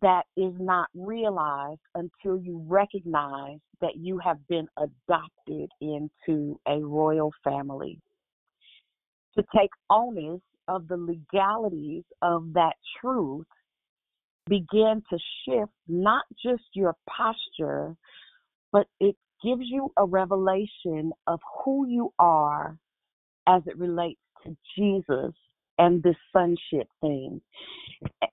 that 0.00 0.22
is 0.36 0.52
not 0.58 0.88
realized 0.94 1.80
until 1.94 2.38
you 2.38 2.64
recognize 2.66 3.58
that 3.80 3.96
you 3.96 4.18
have 4.18 4.38
been 4.48 4.66
adopted 4.78 5.68
into 5.80 6.58
a 6.66 6.78
royal 6.80 7.30
family. 7.44 8.00
To 9.36 9.44
take 9.56 9.70
onus 9.90 10.40
of 10.68 10.88
the 10.88 10.96
legalities 10.96 12.04
of 12.22 12.52
that 12.54 12.74
truth 13.00 13.46
begin 14.48 15.02
to 15.10 15.18
shift 15.44 15.72
not 15.88 16.24
just 16.42 16.64
your 16.74 16.94
posture, 17.08 17.94
but 18.72 18.86
it 19.00 19.16
gives 19.44 19.62
you 19.64 19.92
a 19.96 20.04
revelation 20.04 21.12
of 21.26 21.40
who 21.64 21.86
you 21.86 22.12
are 22.18 22.76
as 23.46 23.62
it 23.66 23.76
relates 23.76 24.20
to 24.44 24.56
Jesus 24.76 25.34
and 25.78 26.02
this 26.02 26.16
sonship 26.32 26.88
thing. 27.00 27.40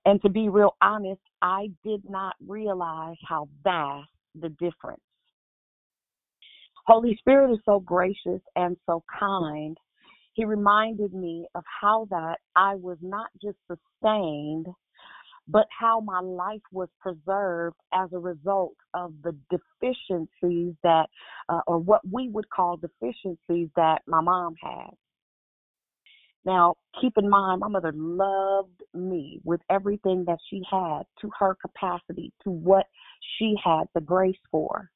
And 0.05 0.21
to 0.21 0.29
be 0.29 0.49
real 0.49 0.75
honest, 0.81 1.21
I 1.41 1.69
did 1.83 2.01
not 2.09 2.35
realize 2.45 3.17
how 3.27 3.49
vast 3.63 4.09
the 4.39 4.49
difference. 4.49 5.01
Holy 6.85 7.15
Spirit 7.17 7.53
is 7.53 7.59
so 7.65 7.79
gracious 7.79 8.41
and 8.55 8.75
so 8.85 9.03
kind 9.19 9.77
he 10.39 10.45
reminded 10.45 11.13
me 11.13 11.47
of 11.53 11.65
how 11.81 12.07
that 12.11 12.37
I 12.55 12.75
was 12.75 12.97
not 13.01 13.27
just 13.41 13.57
sustained, 13.67 14.67
but 15.49 15.65
how 15.77 15.99
my 15.99 16.21
life 16.21 16.61
was 16.71 16.87
preserved 17.01 17.75
as 17.93 18.07
a 18.13 18.19
result 18.19 18.75
of 18.93 19.13
the 19.21 19.35
deficiencies 19.49 20.75
that, 20.81 21.07
uh, 21.49 21.59
or 21.67 21.79
what 21.79 22.01
we 22.09 22.29
would 22.29 22.49
call 22.49 22.77
deficiencies 22.77 23.67
that 23.75 24.01
my 24.07 24.21
mom 24.21 24.55
had. 24.61 24.91
Now, 26.45 26.75
keep 27.01 27.13
in 27.17 27.29
mind, 27.29 27.59
my 27.59 27.67
mother 27.67 27.91
loved 27.95 28.83
me 28.93 29.41
with 29.43 29.61
everything 29.69 30.23
that 30.25 30.39
she 30.49 30.61
had 30.69 31.03
to 31.21 31.29
her 31.37 31.55
capacity, 31.61 32.31
to 32.43 32.49
what 32.49 32.85
she 33.37 33.55
had 33.63 33.83
the 33.93 34.01
grace 34.01 34.39
for. 34.49 34.89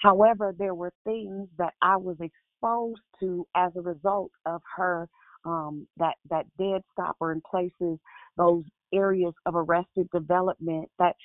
However, 0.00 0.54
there 0.58 0.74
were 0.74 0.92
things 1.04 1.48
that 1.58 1.74
I 1.80 1.96
was 1.96 2.16
exposed 2.20 3.00
to 3.20 3.46
as 3.54 3.72
a 3.76 3.80
result 3.82 4.32
of 4.46 4.62
her 4.76 5.08
um, 5.44 5.86
that 5.96 6.14
that 6.30 6.46
dead 6.58 6.82
stopper 6.92 7.32
in 7.32 7.40
places, 7.48 7.98
those 8.36 8.64
areas 8.92 9.34
of 9.46 9.54
arrested 9.56 10.08
development 10.12 10.88
that 10.98 11.16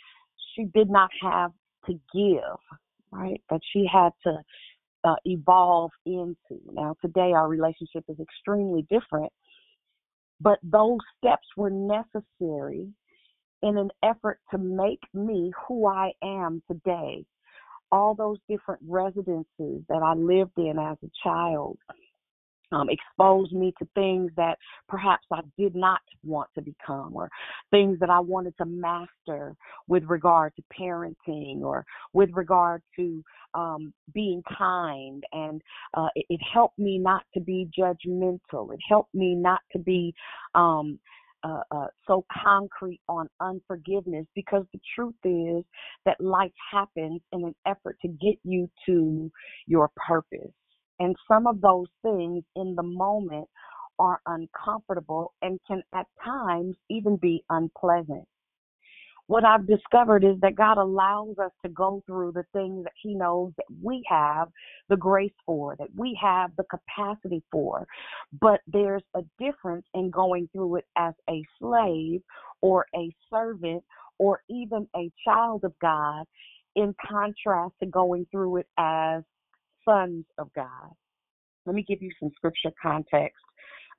she 0.56 0.66
did 0.74 0.90
not 0.90 1.10
have 1.22 1.52
to 1.86 1.94
give, 2.14 2.60
right? 3.12 3.42
That 3.50 3.62
she 3.74 3.88
had 3.92 4.12
to 4.24 4.38
uh, 5.08 5.16
evolve 5.26 5.92
into. 6.06 6.60
Now, 6.72 6.96
today 7.02 7.32
our 7.34 7.48
relationship 7.48 8.04
is 8.10 8.18
extremely 8.20 8.86
different, 8.90 9.32
but 10.42 10.60
those 10.64 11.00
steps 11.18 11.48
were 11.56 11.70
necessary 11.70 12.90
in 13.64 13.78
an 13.78 13.90
effort 14.04 14.40
to 14.52 14.58
make 14.58 15.00
me 15.14 15.52
who 15.68 15.88
I 15.88 16.12
am 16.22 16.62
today. 16.70 17.26
All 17.92 18.16
those 18.16 18.38
different 18.50 18.82
residences 18.86 19.82
that 19.88 20.04
I 20.04 20.14
lived 20.14 20.58
in 20.58 20.78
as 20.78 20.98
a 21.04 21.10
child, 21.24 21.78
um, 22.72 22.90
exposed 22.90 23.54
me 23.54 23.74
to 23.80 23.88
things 23.96 24.32
that 24.38 24.58
perhaps 24.88 25.26
I 25.32 25.42
did 25.58 25.76
not 25.76 26.02
want 26.24 26.50
to 26.56 26.62
become, 26.62 27.16
or 27.16 27.30
things 27.72 28.00
that 28.00 28.10
I 28.10 28.20
wanted 28.20 28.56
to 28.58 28.66
master 28.66 29.56
with 29.88 30.04
regard 30.06 30.54
to 30.56 30.64
parenting, 30.80 31.62
or 31.62 31.86
with 32.14 32.30
regard 32.34 32.82
to 32.98 33.24
um, 33.54 33.94
being 34.14 34.44
kind. 34.58 35.24
And 35.32 35.62
uh, 35.94 36.10
it, 36.16 36.26
it, 36.30 36.42
helped 36.54 36.78
me 36.78 36.98
not 36.98 37.24
to 37.34 37.40
be 37.40 37.70
judgmental. 37.78 38.74
It 38.74 38.80
helped 38.88 39.14
me 39.14 39.36
not 39.36 39.62
to 39.74 39.80
be 39.80 40.14
um, 40.56 41.00
uh, 41.44 41.62
uh, 41.72 41.88
so 42.08 42.26
concrete 42.44 43.02
on 43.08 43.30
unforgiveness 43.40 44.26
because 44.36 44.66
the 44.74 44.80
truth 44.96 45.16
is 45.24 45.64
that 46.06 46.20
life 46.20 46.52
happens 46.72 47.22
in 47.32 47.44
an 47.46 47.56
effort 47.66 47.98
to 48.02 48.08
get 48.08 48.38
you 48.44 48.70
to 48.86 49.32
your 49.68 49.90
purpose. 49.96 50.52
And 51.00 51.16
some 51.28 51.48
of 51.48 51.62
those 51.62 51.88
things 52.02 52.44
in 52.56 52.76
the 52.76 52.84
moment 52.84 53.48
are 54.00 54.22
uncomfortable 54.26 55.34
and 55.42 55.60
can 55.68 55.84
at 55.94 56.08
times 56.24 56.76
even 56.90 57.18
be 57.18 57.44
unpleasant. 57.50 58.26
What 59.28 59.44
I've 59.44 59.68
discovered 59.68 60.24
is 60.24 60.40
that 60.42 60.56
God 60.56 60.78
allows 60.78 61.38
us 61.38 61.52
to 61.64 61.70
go 61.70 62.02
through 62.06 62.32
the 62.32 62.46
things 62.54 62.86
that 62.86 62.94
He 63.02 63.14
knows 63.14 63.52
that 63.58 63.66
we 63.84 64.02
have 64.08 64.48
the 64.88 64.96
grace 64.96 65.34
for, 65.46 65.76
that 65.78 65.90
we 65.98 66.18
have 66.22 66.52
the 66.56 66.64
capacity 66.64 67.44
for. 67.52 67.86
But 68.40 68.62
there's 68.68 69.04
a 69.16 69.24
difference 69.38 69.86
in 69.94 70.12
going 70.12 70.48
through 70.54 70.78
it 70.78 70.86
as 70.96 71.14
a 71.30 71.44
slave 71.60 72.22
or 72.62 72.86
a 72.96 73.14
servant 73.30 73.84
or 74.18 74.42
even 74.50 74.88
a 74.96 75.12
child 75.26 75.66
of 75.66 75.74
God 75.82 76.24
in 76.76 76.96
contrast 77.06 77.74
to 77.82 77.86
going 77.86 78.28
through 78.32 78.58
it 78.58 78.68
as 78.78 79.24
sons 79.88 80.26
of 80.38 80.50
God. 80.56 80.92
Let 81.66 81.76
me 81.76 81.84
give 81.88 82.02
you 82.02 82.12
some 82.20 82.32
scripture 82.36 82.72
context 82.82 83.44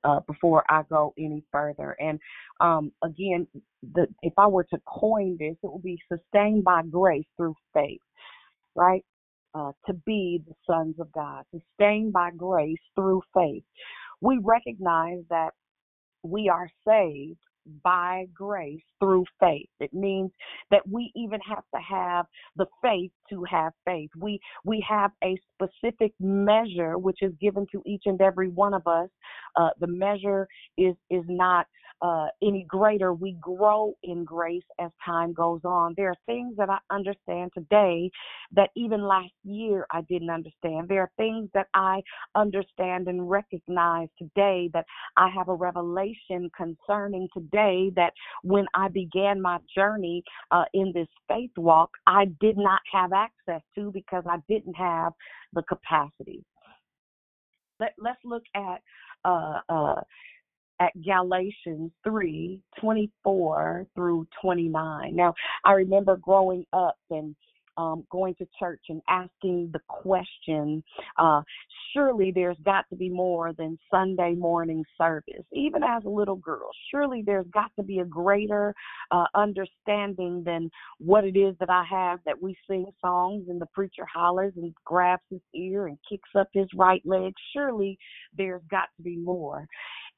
uh, 0.03 0.19
before 0.27 0.63
I 0.69 0.83
go 0.89 1.13
any 1.17 1.43
further. 1.51 1.95
And 1.99 2.19
um, 2.59 2.91
again, 3.03 3.47
the, 3.93 4.07
if 4.21 4.33
I 4.37 4.47
were 4.47 4.65
to 4.65 4.79
coin 4.87 5.37
this, 5.39 5.55
it 5.63 5.71
would 5.71 5.83
be 5.83 5.99
sustained 6.11 6.63
by 6.63 6.81
grace 6.89 7.27
through 7.37 7.55
faith, 7.73 8.01
right? 8.75 9.03
Uh, 9.55 9.71
to 9.87 9.93
be 10.05 10.41
the 10.47 10.53
sons 10.69 10.95
of 10.99 11.11
God, 11.11 11.43
sustained 11.51 12.13
by 12.13 12.31
grace 12.35 12.77
through 12.95 13.21
faith. 13.33 13.63
We 14.21 14.39
recognize 14.43 15.23
that 15.29 15.51
we 16.23 16.49
are 16.49 16.69
saved 16.87 17.39
by 17.83 18.25
grace 18.33 18.81
through 18.99 19.25
faith. 19.39 19.69
It 19.79 19.93
means 19.93 20.31
that 20.71 20.87
we 20.89 21.11
even 21.15 21.39
have 21.47 21.63
to 21.75 21.81
have 21.81 22.25
the 22.55 22.65
faith 22.81 23.11
to 23.29 23.43
have 23.49 23.73
faith. 23.85 24.09
We 24.17 24.39
we 24.65 24.85
have 24.87 25.11
a 25.23 25.37
specific 25.55 26.13
measure 26.19 26.97
which 26.97 27.19
is 27.21 27.33
given 27.41 27.65
to 27.71 27.81
each 27.85 28.03
and 28.05 28.21
every 28.21 28.49
one 28.49 28.73
of 28.73 28.85
us. 28.87 29.09
Uh, 29.55 29.69
the 29.79 29.87
measure 29.87 30.47
is 30.77 30.95
is 31.09 31.23
not 31.27 31.65
uh, 32.01 32.27
any 32.41 32.65
greater. 32.67 33.13
We 33.13 33.33
grow 33.41 33.93
in 34.03 34.23
grace 34.23 34.63
as 34.79 34.91
time 35.05 35.33
goes 35.33 35.61
on. 35.63 35.93
There 35.97 36.09
are 36.09 36.15
things 36.25 36.55
that 36.57 36.69
I 36.69 36.77
understand 36.89 37.51
today 37.53 38.09
that 38.53 38.69
even 38.75 39.01
last 39.01 39.33
year 39.43 39.85
I 39.91 40.01
didn't 40.01 40.29
understand. 40.29 40.87
There 40.87 41.01
are 41.01 41.11
things 41.17 41.49
that 41.53 41.67
I 41.73 42.01
understand 42.35 43.07
and 43.07 43.29
recognize 43.29 44.07
today 44.17 44.69
that 44.73 44.85
I 45.17 45.29
have 45.29 45.49
a 45.49 45.53
revelation 45.53 46.49
concerning 46.55 47.27
today 47.33 47.91
that 47.95 48.13
when 48.43 48.65
I 48.73 48.87
began 48.87 49.41
my 49.41 49.59
journey 49.75 50.23
uh, 50.51 50.65
in 50.73 50.91
this 50.93 51.07
faith 51.27 51.51
walk, 51.57 51.91
I 52.07 52.25
did 52.39 52.57
not 52.57 52.81
have 52.91 53.11
access 53.13 53.61
to 53.75 53.91
because 53.91 54.23
I 54.29 54.37
didn't 54.47 54.75
have 54.75 55.13
the 55.53 55.63
capacity. 55.63 56.43
Let, 57.79 57.93
let's 57.97 58.19
look 58.25 58.43
at 58.55 58.81
uh, 59.25 59.59
uh, 59.69 60.01
at 60.79 60.91
Galatians 61.03 61.91
3 62.03 62.61
24 62.79 63.87
through 63.95 64.27
29. 64.41 65.15
Now, 65.15 65.33
I 65.65 65.73
remember 65.73 66.17
growing 66.17 66.65
up 66.73 66.97
and 67.09 67.35
um, 67.79 68.03
going 68.11 68.35
to 68.35 68.47
church 68.59 68.81
and 68.89 69.01
asking 69.07 69.69
the 69.71 69.79
question, 69.87 70.83
uh, 71.17 71.41
surely 71.93 72.31
there's 72.33 72.57
got 72.65 72.83
to 72.89 72.95
be 72.95 73.09
more 73.09 73.53
than 73.53 73.79
Sunday 73.89 74.35
morning 74.35 74.83
service. 74.97 75.45
Even 75.53 75.81
as 75.81 76.03
a 76.03 76.09
little 76.09 76.35
girl, 76.35 76.69
surely 76.91 77.23
there's 77.25 77.47
got 77.53 77.71
to 77.77 77.83
be 77.83 77.99
a 77.99 78.05
greater 78.05 78.75
uh, 79.11 79.25
understanding 79.33 80.43
than 80.45 80.69
what 80.97 81.23
it 81.23 81.37
is 81.37 81.55
that 81.61 81.69
I 81.69 81.85
have 81.89 82.19
that 82.25 82.41
we 82.41 82.57
sing 82.69 82.85
songs 82.99 83.45
and 83.47 83.61
the 83.61 83.67
preacher 83.67 84.05
hollers 84.13 84.53
and 84.57 84.73
grabs 84.83 85.23
his 85.29 85.41
ear 85.55 85.87
and 85.87 85.97
kicks 86.09 86.29
up 86.37 86.49
his 86.51 86.67
right 86.75 87.01
leg. 87.05 87.33
Surely 87.53 87.97
there's 88.37 88.61
got 88.69 88.89
to 88.97 89.03
be 89.03 89.15
more. 89.15 89.65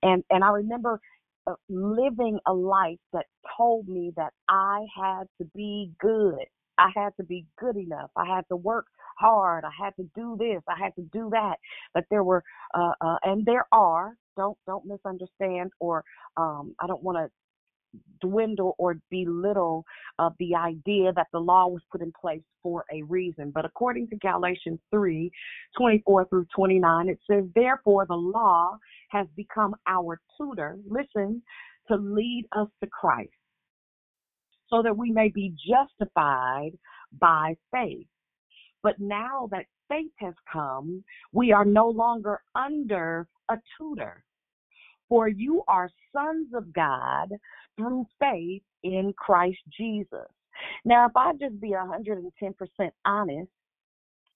And 0.03 0.23
and 0.29 0.43
I 0.43 0.49
remember 0.49 0.99
uh, 1.47 1.55
living 1.69 2.39
a 2.47 2.53
life 2.53 2.99
that 3.13 3.25
told 3.57 3.87
me 3.87 4.11
that 4.15 4.33
I 4.49 4.85
had 4.95 5.23
to 5.39 5.45
be 5.55 5.91
good. 5.99 6.45
I 6.77 6.89
had 6.95 7.11
to 7.17 7.23
be 7.23 7.45
good 7.59 7.77
enough. 7.77 8.09
I 8.15 8.25
had 8.25 8.45
to 8.49 8.55
work 8.55 8.85
hard. 9.19 9.65
I 9.65 9.71
had 9.83 9.95
to 9.97 10.09
do 10.15 10.35
this. 10.39 10.61
I 10.67 10.77
had 10.83 10.95
to 10.95 11.03
do 11.13 11.29
that. 11.31 11.57
But 11.93 12.05
there 12.09 12.23
were, 12.23 12.43
uh, 12.73 12.93
uh, 13.01 13.17
and 13.23 13.45
there 13.45 13.65
are. 13.71 14.15
Don't 14.37 14.57
don't 14.65 14.85
misunderstand, 14.85 15.71
or 15.79 16.03
um, 16.37 16.73
I 16.79 16.87
don't 16.87 17.03
want 17.03 17.17
to 17.17 17.29
dwindle 18.21 18.75
or 18.77 18.97
belittle 19.09 19.83
uh, 20.19 20.29
the 20.39 20.55
idea 20.55 21.11
that 21.13 21.27
the 21.33 21.39
law 21.39 21.67
was 21.67 21.81
put 21.91 22.01
in 22.01 22.11
place 22.19 22.41
for 22.63 22.85
a 22.93 23.01
reason. 23.03 23.51
But 23.51 23.65
according 23.65 24.07
to 24.09 24.15
Galatians 24.17 24.79
3 24.91 25.31
24 25.77 26.27
through 26.27 26.45
29, 26.55 27.09
it 27.09 27.19
says, 27.29 27.45
Therefore, 27.55 28.05
the 28.05 28.15
law 28.15 28.77
has 29.09 29.27
become 29.35 29.75
our 29.87 30.19
tutor, 30.37 30.77
listen, 30.87 31.41
to 31.87 31.95
lead 31.95 32.45
us 32.55 32.67
to 32.81 32.89
Christ, 32.89 33.31
so 34.69 34.81
that 34.83 34.95
we 34.95 35.11
may 35.11 35.29
be 35.29 35.53
justified 35.67 36.71
by 37.19 37.55
faith. 37.71 38.07
But 38.83 38.99
now 38.99 39.47
that 39.51 39.65
faith 39.89 40.11
has 40.19 40.33
come, 40.51 41.03
we 41.33 41.51
are 41.51 41.65
no 41.65 41.89
longer 41.89 42.41
under 42.55 43.27
a 43.49 43.55
tutor. 43.77 44.23
For 45.09 45.27
you 45.27 45.61
are 45.67 45.89
sons 46.13 46.47
of 46.55 46.71
God 46.71 47.33
through 47.81 48.05
faith 48.19 48.61
in 48.83 49.13
Christ 49.17 49.59
Jesus. 49.75 50.27
Now, 50.85 51.07
if 51.07 51.15
I 51.15 51.33
just 51.33 51.59
be 51.59 51.71
110% 51.71 52.91
honest, 53.05 53.49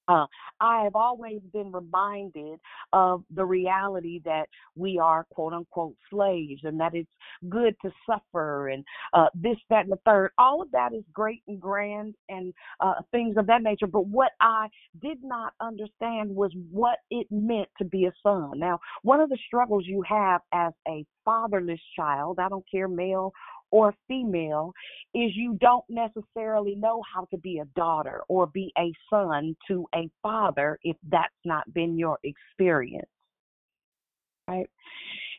uh, 0.07 0.25
I 0.59 0.83
have 0.83 0.95
always 0.95 1.41
been 1.53 1.71
reminded 1.71 2.59
of 2.93 3.23
the 3.33 3.45
reality 3.45 4.21
that 4.25 4.47
we 4.75 4.99
are 4.99 5.25
quote 5.31 5.53
unquote 5.53 5.95
slaves 6.09 6.61
and 6.63 6.79
that 6.79 6.93
it's 6.93 7.09
good 7.49 7.75
to 7.83 7.91
suffer 8.07 8.69
and 8.69 8.83
uh, 9.13 9.27
this, 9.33 9.57
that, 9.69 9.83
and 9.83 9.91
the 9.91 9.99
third. 10.05 10.31
All 10.37 10.61
of 10.61 10.71
that 10.71 10.93
is 10.93 11.03
great 11.13 11.41
and 11.47 11.59
grand 11.59 12.15
and 12.29 12.53
uh, 12.79 12.95
things 13.11 13.35
of 13.37 13.47
that 13.47 13.61
nature. 13.61 13.87
But 13.87 14.07
what 14.07 14.31
I 14.41 14.67
did 15.01 15.19
not 15.23 15.53
understand 15.59 16.29
was 16.29 16.51
what 16.71 16.99
it 17.09 17.27
meant 17.31 17.69
to 17.79 17.85
be 17.85 18.05
a 18.05 18.13
son. 18.23 18.51
Now, 18.55 18.79
one 19.03 19.19
of 19.19 19.29
the 19.29 19.37
struggles 19.47 19.85
you 19.85 20.03
have 20.07 20.41
as 20.53 20.73
a 20.87 21.05
fatherless 21.23 21.81
child, 21.95 22.39
I 22.39 22.49
don't 22.49 22.65
care 22.71 22.87
male 22.87 23.33
or 23.75 23.93
female 24.07 24.71
is 25.13 25.31
you 25.35 25.57
don't 25.59 25.83
necessarily 25.89 26.75
know 26.75 27.01
how 27.13 27.25
to 27.25 27.37
be 27.37 27.59
a 27.59 27.65
daughter 27.77 28.21
or 28.29 28.47
be 28.47 28.71
a 28.77 28.89
son 29.09 29.53
to 29.67 29.85
a 29.93 30.09
father 30.23 30.79
if 30.83 30.95
that's 31.11 31.33
not 31.43 31.71
been 31.73 31.99
your 31.99 32.17
experience. 32.23 33.09
Right? 34.47 34.69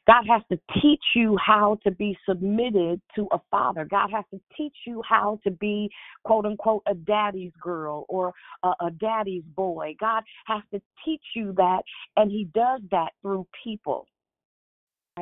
God 0.06 0.24
has 0.28 0.42
to 0.52 0.58
teach 0.82 1.02
you 1.14 1.38
how 1.44 1.78
to 1.82 1.90
be 1.90 2.14
submitted 2.28 3.00
to 3.14 3.26
a 3.32 3.38
father. 3.50 3.86
God 3.86 4.10
has 4.12 4.24
to 4.34 4.40
teach 4.54 4.76
you 4.86 5.02
how 5.08 5.40
to 5.44 5.50
be, 5.50 5.88
quote 6.22 6.44
unquote, 6.44 6.82
a 6.86 6.94
daddy's 6.94 7.52
girl 7.58 8.04
or 8.10 8.34
a, 8.62 8.68
a 8.82 8.90
daddy's 9.00 9.44
boy. 9.56 9.94
God 9.98 10.24
has 10.44 10.62
to 10.74 10.80
teach 11.06 11.24
you 11.34 11.54
that, 11.56 11.82
and 12.18 12.30
He 12.30 12.48
does 12.54 12.82
that 12.90 13.12
through 13.22 13.46
people. 13.64 14.06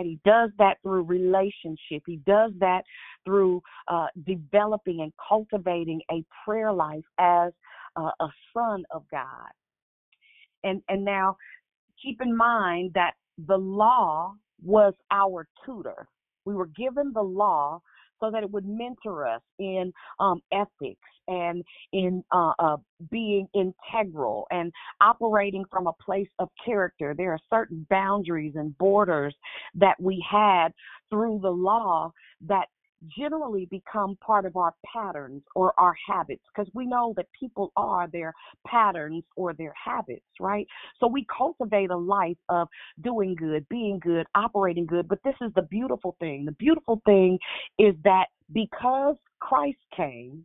He 0.03 0.19
does 0.25 0.51
that 0.59 0.79
through 0.83 1.05
relationship. 1.05 2.03
He 2.07 2.17
does 2.27 2.51
that 2.59 2.83
through 3.25 3.63
uh, 3.89 4.07
developing 4.27 5.01
and 5.01 5.13
cultivating 5.29 6.01
a 6.11 6.25
prayer 6.45 6.73
life 6.73 7.05
as 7.19 7.53
uh, 7.97 8.11
a 8.21 8.29
son 8.53 8.85
of 8.91 9.05
God. 9.11 9.51
And 10.65 10.83
and 10.89 11.05
now 11.05 11.37
keep 12.03 12.21
in 12.21 12.37
mind 12.37 12.93
that 12.95 13.13
the 13.47 13.57
law 13.57 14.35
was 14.63 14.95
our 15.11 15.47
tutor. 15.65 16.09
We 16.45 16.55
were 16.55 16.67
given 16.67 17.13
the 17.13 17.23
law 17.23 17.81
so 18.21 18.31
that 18.31 18.43
it 18.43 18.51
would 18.51 18.67
mentor 18.67 19.27
us 19.27 19.43
in 19.59 19.93
um, 20.19 20.41
ethics 20.53 21.01
and 21.29 21.65
in 21.93 22.23
uh, 22.33 22.53
uh, 22.59 22.77
being 23.11 23.47
integral 23.55 24.47
and 24.51 24.73
operating 25.01 25.65
from 25.71 25.87
a 25.87 25.93
place 26.05 26.29
of 26.39 26.49
character. 26.65 27.15
There 27.17 27.33
are 27.33 27.41
certain 27.51 27.87
boundaries 27.91 28.55
and 28.57 28.77
borders 28.79 29.35
that 29.75 30.01
we 30.01 30.25
had 30.29 30.69
through 31.11 31.41
the 31.43 31.51
law 31.51 32.13
that 32.47 32.67
generally 33.19 33.67
become 33.71 34.17
part 34.25 34.47
of 34.47 34.57
our 34.57 34.75
patterns 34.93 35.43
or 35.55 35.79
our 35.79 35.95
habits 36.09 36.43
because 36.55 36.71
we 36.75 36.87
know 36.87 37.13
that 37.17 37.27
people 37.39 37.73
are 37.77 38.09
their 38.09 38.33
patterns 38.67 39.25
or 39.37 39.53
their 39.55 39.75
habits, 39.83 40.25
right? 40.41 40.67
So 41.01 41.07
we 41.07 41.27
cultivate 41.37 41.91
a 41.91 41.97
life 41.97 42.37
of 42.49 42.69
doing 43.03 43.35
good, 43.35 43.67
being 43.69 43.99
good, 43.99 44.27
operating 44.35 44.87
good. 44.87 45.09
But 45.09 45.19
this 45.25 45.35
is 45.41 45.53
the 45.55 45.63
beautiful 45.63 46.17
thing. 46.19 46.45
The 46.45 46.53
beautiful 46.53 47.01
thing 47.05 47.39
is 47.79 47.95
that 48.05 48.27
because 48.53 49.17
Christ 49.41 49.79
came, 49.97 50.45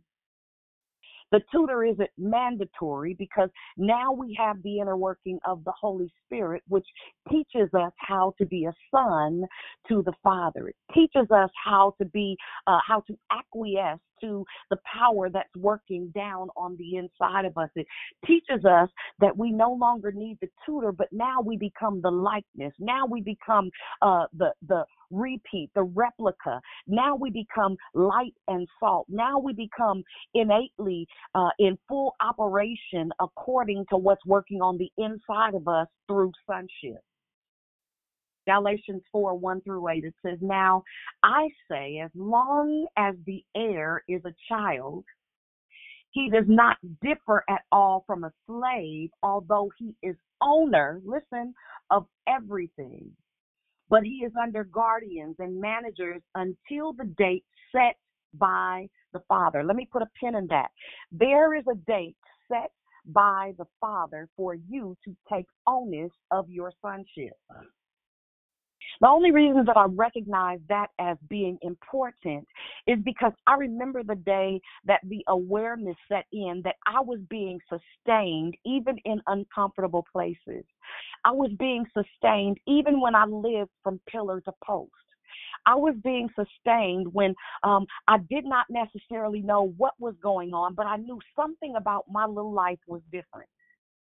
the 1.32 1.40
tutor 1.52 1.84
isn't 1.84 2.10
mandatory 2.18 3.14
because 3.14 3.48
now 3.76 4.12
we 4.12 4.36
have 4.38 4.62
the 4.62 4.80
inner 4.80 4.96
working 4.96 5.38
of 5.44 5.64
the 5.64 5.72
Holy 5.78 6.12
Spirit, 6.24 6.62
which 6.68 6.86
teaches 7.30 7.72
us 7.74 7.92
how 7.96 8.34
to 8.38 8.46
be 8.46 8.66
a 8.66 8.72
son 8.90 9.44
to 9.88 10.02
the 10.02 10.12
Father. 10.22 10.68
It 10.68 10.76
teaches 10.94 11.30
us 11.30 11.50
how 11.64 11.94
to 11.98 12.04
be, 12.04 12.36
uh, 12.66 12.78
how 12.86 13.00
to 13.00 13.16
acquiesce 13.32 14.00
to 14.20 14.44
the 14.70 14.76
power 14.98 15.30
that's 15.30 15.54
working 15.56 16.08
down 16.14 16.48
on 16.56 16.76
the 16.76 16.96
inside 16.96 17.44
of 17.44 17.56
us. 17.56 17.70
It 17.74 17.86
teaches 18.26 18.64
us 18.64 18.88
that 19.20 19.36
we 19.36 19.50
no 19.50 19.72
longer 19.72 20.12
need 20.12 20.38
the 20.40 20.48
tutor, 20.66 20.92
but 20.92 21.08
now 21.12 21.40
we 21.40 21.56
become 21.56 22.00
the 22.02 22.10
likeness. 22.10 22.74
Now 22.78 23.06
we 23.06 23.20
become 23.22 23.70
uh, 24.02 24.26
the 24.36 24.52
the 24.68 24.84
repeat, 25.10 25.70
the 25.74 25.82
replica. 25.82 26.60
Now 26.86 27.16
we 27.16 27.30
become 27.30 27.76
light 27.94 28.34
and 28.48 28.66
salt. 28.78 29.06
Now 29.08 29.38
we 29.38 29.52
become 29.52 30.02
innately 30.34 31.06
uh, 31.34 31.50
in 31.58 31.78
full 31.88 32.14
operation 32.20 33.10
according 33.20 33.84
to 33.90 33.96
what's 33.96 34.24
working 34.26 34.60
on 34.60 34.78
the 34.78 34.90
inside 34.98 35.54
of 35.54 35.66
us 35.68 35.86
through 36.08 36.32
sonship. 36.46 37.02
Galatians 38.46 39.02
4 39.12 39.38
1 39.38 39.60
through 39.62 39.88
8, 39.88 40.04
it 40.04 40.14
says, 40.24 40.38
Now 40.40 40.82
I 41.22 41.48
say, 41.70 42.00
as 42.02 42.10
long 42.14 42.86
as 42.96 43.14
the 43.26 43.44
heir 43.54 44.02
is 44.08 44.22
a 44.24 44.34
child, 44.48 45.04
he 46.12 46.28
does 46.30 46.46
not 46.48 46.76
differ 47.02 47.44
at 47.48 47.62
all 47.70 48.02
from 48.06 48.24
a 48.24 48.32
slave, 48.46 49.10
although 49.22 49.70
he 49.78 49.94
is 50.02 50.16
owner, 50.42 51.00
listen, 51.04 51.54
of 51.90 52.06
everything. 52.28 53.12
But 53.90 54.04
he 54.04 54.24
is 54.26 54.32
under 54.42 54.64
guardians 54.64 55.36
and 55.40 55.60
managers 55.60 56.22
until 56.36 56.94
the 56.94 57.06
date 57.18 57.44
set 57.72 57.96
by 58.34 58.88
the 59.12 59.20
Father. 59.28 59.64
Let 59.64 59.76
me 59.76 59.88
put 59.92 60.02
a 60.02 60.08
pin 60.20 60.36
in 60.36 60.48
that. 60.48 60.70
There 61.12 61.56
is 61.56 61.64
a 61.70 61.76
date 61.76 62.16
set 62.48 62.70
by 63.06 63.52
the 63.58 63.66
Father 63.80 64.28
for 64.36 64.54
you 64.54 64.96
to 65.04 65.16
take 65.32 65.46
onus 65.66 66.12
of 66.30 66.50
your 66.50 66.72
sonship. 66.82 67.34
The 69.00 69.08
only 69.08 69.30
reason 69.30 69.64
that 69.66 69.76
I 69.76 69.86
recognize 69.86 70.60
that 70.68 70.88
as 70.98 71.16
being 71.28 71.58
important 71.62 72.46
is 72.86 72.98
because 73.04 73.32
I 73.46 73.54
remember 73.54 74.02
the 74.02 74.16
day 74.16 74.60
that 74.84 75.00
the 75.04 75.24
awareness 75.28 75.96
set 76.08 76.26
in 76.32 76.62
that 76.64 76.76
I 76.86 77.00
was 77.00 77.20
being 77.28 77.60
sustained 77.68 78.56
even 78.64 78.98
in 79.04 79.20
uncomfortable 79.26 80.06
places. 80.12 80.64
I 81.24 81.32
was 81.32 81.50
being 81.58 81.86
sustained 81.94 82.58
even 82.66 83.00
when 83.00 83.14
I 83.14 83.24
lived 83.24 83.70
from 83.82 84.00
pillar 84.08 84.40
to 84.42 84.52
post. 84.64 84.90
I 85.66 85.74
was 85.74 85.94
being 86.02 86.28
sustained 86.34 87.12
when 87.12 87.34
um, 87.62 87.86
I 88.08 88.18
did 88.18 88.44
not 88.44 88.66
necessarily 88.70 89.40
know 89.42 89.74
what 89.76 89.94
was 89.98 90.14
going 90.22 90.52
on, 90.54 90.74
but 90.74 90.86
I 90.86 90.96
knew 90.96 91.20
something 91.36 91.76
about 91.76 92.04
my 92.10 92.26
little 92.26 92.52
life 92.52 92.78
was 92.86 93.02
different. 93.12 93.48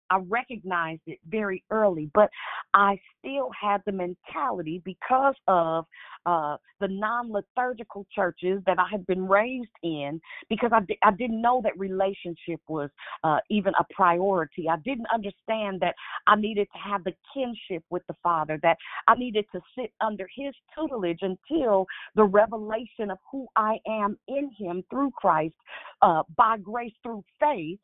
I 0.10 0.20
recognized 0.28 1.02
it 1.08 1.20
very 1.28 1.64
early, 1.72 2.10
but 2.14 2.30
I 2.74 3.00
still 3.20 3.50
had 3.60 3.82
the 3.86 3.92
mentality 3.92 4.82
because 4.84 5.36
of 5.48 5.86
uh, 6.26 6.58
the 6.80 6.88
non 6.88 7.32
liturgical 7.32 8.06
churches 8.14 8.62
that 8.66 8.80
I 8.80 8.88
had 8.92 9.06
been 9.08 9.28
raised 9.28 9.70
in, 9.84 10.20
because 10.50 10.72
I, 10.74 10.82
di- 10.82 11.00
I 11.04 11.12
didn't 11.12 11.42
know 11.42 11.62
that 11.64 11.78
relationship 11.78 12.62
was 12.68 12.90
uh, 13.24 13.38
even 13.50 13.74
a 13.80 13.86
priority. 13.94 14.68
I 14.70 14.78
didn't 14.78 15.08
understand 15.14 15.80
that 15.82 15.96
I 16.28 16.36
needed 16.36 16.68
to 16.74 16.80
have 16.80 17.04
the 17.04 17.14
kinship 17.34 17.84
with 17.90 18.04
the 18.08 18.16
Father, 18.24 18.60
that 18.64 18.78
I 19.08 19.16
needed 19.16 19.46
to 19.54 19.62
sit 19.78 19.92
under 20.02 20.28
His 20.36 20.54
tutelage 20.76 21.20
until 21.22 21.86
the 22.16 22.24
revelation 22.24 23.12
of 23.12 23.18
who 23.32 23.48
I 23.56 23.78
am 23.88 24.18
in 24.28 24.52
Him 24.58 24.84
through 24.90 25.12
Christ 25.12 25.56
uh, 26.02 26.24
by 26.36 26.58
grace 26.58 26.94
through 27.04 27.24
faith 27.40 27.80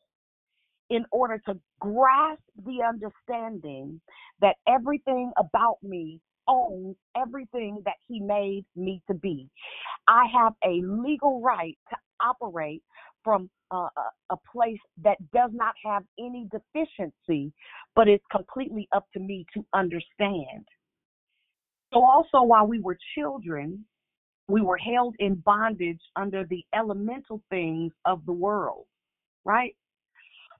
in 0.89 1.05
order 1.11 1.41
to 1.47 1.59
grasp 1.79 2.41
the 2.65 2.83
understanding 2.87 3.99
that 4.41 4.55
everything 4.67 5.31
about 5.37 5.77
me 5.81 6.19
owns 6.47 6.95
everything 7.17 7.81
that 7.85 7.95
he 8.07 8.19
made 8.19 8.65
me 8.75 9.01
to 9.07 9.15
be. 9.15 9.49
I 10.07 10.25
have 10.31 10.53
a 10.63 10.81
legal 10.85 11.41
right 11.41 11.77
to 11.89 11.97
operate 12.21 12.83
from 13.23 13.49
a 13.71 14.37
place 14.53 14.79
that 15.03 15.17
does 15.33 15.49
not 15.53 15.73
have 15.83 16.03
any 16.19 16.47
deficiency, 16.51 17.51
but 17.95 18.07
it's 18.07 18.23
completely 18.31 18.87
up 18.95 19.05
to 19.13 19.19
me 19.19 19.45
to 19.53 19.65
understand. 19.73 20.67
So, 21.93 22.03
also, 22.05 22.43
while 22.43 22.67
we 22.67 22.79
were 22.79 22.97
children, 23.17 23.83
we 24.47 24.61
were 24.61 24.77
held 24.77 25.15
in 25.17 25.35
bondage 25.35 25.99
under 26.15 26.45
the 26.45 26.63
elemental 26.75 27.41
things 27.49 27.91
of 28.05 28.23
the 28.25 28.31
world, 28.31 28.85
right? 29.43 29.75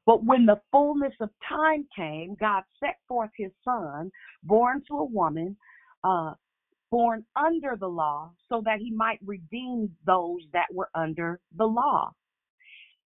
But 0.06 0.24
when 0.24 0.46
the 0.46 0.62
fullness 0.72 1.14
of 1.20 1.30
time 1.48 1.88
came, 1.96 2.36
God 2.40 2.64
set 2.80 2.98
forth 3.08 3.32
his 3.36 3.52
son, 3.64 4.12
born 4.44 4.84
to 4.88 5.00
a 5.00 5.06
woman, 5.06 5.58
uh, 6.04 6.34
born 6.92 7.26
under 7.36 7.76
the 7.80 7.88
law, 7.88 8.32
so 8.48 8.62
that 8.66 8.80
he 8.80 8.92
might 8.92 9.20
redeem 9.26 9.96
those 10.06 10.42
that 10.54 10.68
were 10.72 10.90
under 10.94 11.40
the 11.58 11.66
law. 11.66 12.12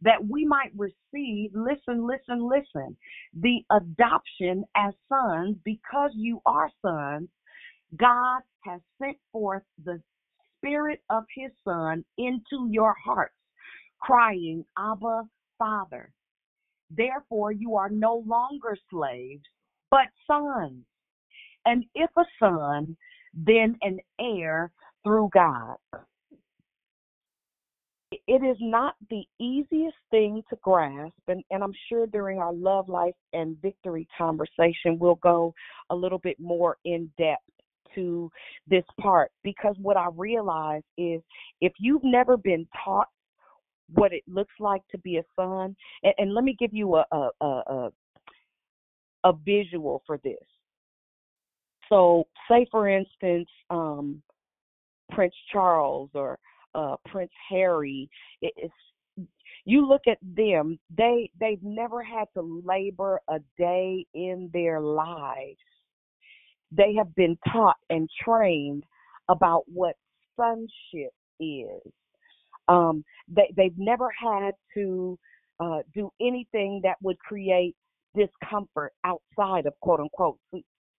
That 0.01 0.25
we 0.25 0.45
might 0.45 0.71
receive, 0.77 1.51
listen, 1.53 2.07
listen, 2.07 2.47
listen, 2.47 2.95
the 3.33 3.61
adoption 3.71 4.63
as 4.75 4.93
sons, 5.09 5.57
because 5.65 6.11
you 6.13 6.41
are 6.45 6.69
sons, 6.81 7.29
God 7.97 8.41
has 8.63 8.81
sent 9.01 9.17
forth 9.31 9.63
the 9.83 10.01
spirit 10.57 11.01
of 11.09 11.23
his 11.35 11.51
son 11.63 12.05
into 12.17 12.69
your 12.69 12.95
hearts, 13.03 13.35
crying, 14.01 14.65
Abba, 14.77 15.23
Father. 15.59 16.11
Therefore, 16.89 17.51
you 17.51 17.75
are 17.75 17.89
no 17.89 18.23
longer 18.25 18.77
slaves, 18.89 19.43
but 19.89 20.07
sons. 20.27 20.83
And 21.65 21.86
if 21.95 22.09
a 22.17 22.25
son, 22.39 22.95
then 23.33 23.77
an 23.81 23.99
heir 24.19 24.71
through 25.03 25.29
God. 25.33 25.77
It 28.11 28.43
is 28.43 28.57
not 28.61 28.95
the 29.09 29.23
easiest 29.39 29.97
thing 30.09 30.41
to 30.49 30.57
grasp, 30.63 31.13
and, 31.27 31.43
and 31.49 31.63
I'm 31.63 31.73
sure 31.89 32.07
during 32.07 32.39
our 32.39 32.53
love 32.53 32.88
life 32.88 33.15
and 33.33 33.59
victory 33.61 34.07
conversation, 34.17 34.97
we'll 34.99 35.15
go 35.15 35.53
a 35.89 35.95
little 35.95 36.19
bit 36.19 36.39
more 36.39 36.77
in 36.86 37.11
depth 37.17 37.43
to 37.95 38.29
this 38.67 38.83
part 38.99 39.31
because 39.43 39.75
what 39.81 39.97
I 39.97 40.07
realize 40.15 40.83
is 40.97 41.21
if 41.61 41.73
you've 41.79 42.03
never 42.03 42.38
been 42.38 42.67
taught 42.83 43.07
what 43.93 44.13
it 44.13 44.23
looks 44.27 44.53
like 44.59 44.81
to 44.91 44.97
be 44.99 45.17
a 45.17 45.23
son. 45.36 45.75
And, 46.03 46.13
and 46.17 46.33
let 46.33 46.43
me 46.43 46.55
give 46.57 46.73
you 46.73 46.95
a, 46.95 47.05
a 47.11 47.29
a, 47.41 47.89
a 49.23 49.33
visual 49.45 50.03
for 50.05 50.19
this. 50.23 50.36
So, 51.89 52.25
say 52.49 52.65
for 52.71 52.89
instance, 52.89 53.49
um, 53.69 54.21
Prince 55.11 55.36
Charles 55.51 56.09
or 56.13 56.39
uh, 56.73 56.95
Prince 57.07 57.31
Harry. 57.49 58.09
It's 58.41 58.73
you 59.65 59.88
look 59.88 60.01
at 60.07 60.17
them; 60.21 60.79
they 60.95 61.29
they've 61.39 61.63
never 61.63 62.03
had 62.03 62.25
to 62.36 62.61
labor 62.65 63.19
a 63.29 63.39
day 63.57 64.05
in 64.13 64.49
their 64.53 64.79
lives 64.81 65.57
they 66.71 66.93
have 66.97 67.13
been 67.15 67.38
taught 67.51 67.77
and 67.89 68.09
trained 68.23 68.83
about 69.29 69.63
what 69.67 69.95
sonship 70.36 71.13
is. 71.39 71.91
Um, 72.68 73.03
they 73.28 73.51
they've 73.55 73.78
never 73.78 74.09
had 74.11 74.51
to 74.76 75.18
uh, 75.59 75.80
do 75.93 76.11
anything 76.22 76.82
that 76.84 76.97
would 77.01 77.20
create 77.20 77.76
discomfort 78.16 78.93
outside 79.03 79.66
of 79.66 79.74
quote 79.82 79.99
unquote 79.99 80.38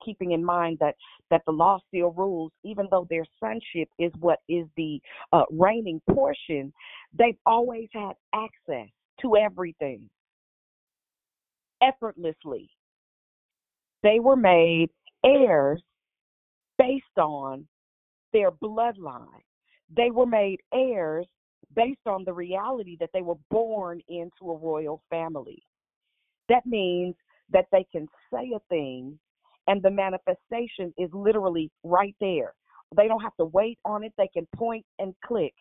keeping 0.04 0.32
in 0.32 0.44
mind 0.44 0.76
that 0.78 0.94
that 1.30 1.40
the 1.46 1.52
law 1.52 1.78
still 1.88 2.10
rules 2.12 2.52
even 2.62 2.86
though 2.90 3.06
their 3.08 3.24
sonship 3.40 3.88
is 3.98 4.12
what 4.20 4.38
is 4.48 4.66
the 4.76 5.00
uh, 5.32 5.44
reigning 5.50 6.00
portion 6.10 6.70
they've 7.18 7.38
always 7.46 7.88
had 7.94 8.12
access 8.34 8.88
to 9.22 9.36
everything. 9.36 10.08
Effortlessly. 11.82 12.70
They 14.02 14.20
were 14.20 14.36
made 14.36 14.88
heirs 15.24 15.82
based 16.78 17.04
on 17.18 17.66
their 18.32 18.50
bloodline. 18.50 19.42
They 19.94 20.10
were 20.10 20.26
made 20.26 20.60
heirs 20.72 21.26
based 21.76 22.06
on 22.06 22.24
the 22.24 22.34
reality 22.34 22.96
that 23.00 23.10
they 23.14 23.22
were 23.22 23.36
born 23.50 24.00
into 24.08 24.50
a 24.50 24.58
royal 24.58 25.02
family 25.10 25.62
that 26.50 26.66
means 26.66 27.16
that 27.52 27.66
they 27.72 27.86
can 27.92 28.08
say 28.32 28.52
a 28.56 28.60
thing 28.70 29.18
and 29.68 29.82
the 29.82 29.90
manifestation 29.90 30.94
is 30.98 31.10
literally 31.14 31.72
right 31.84 32.16
there. 32.20 32.54
They 32.96 33.08
don't 33.08 33.22
have 33.22 33.36
to 33.40 33.46
wait 33.46 33.78
on 33.86 34.04
it, 34.04 34.14
they 34.18 34.28
can 34.34 34.46
point 34.56 34.86
and 35.00 35.14
click. 35.26 35.54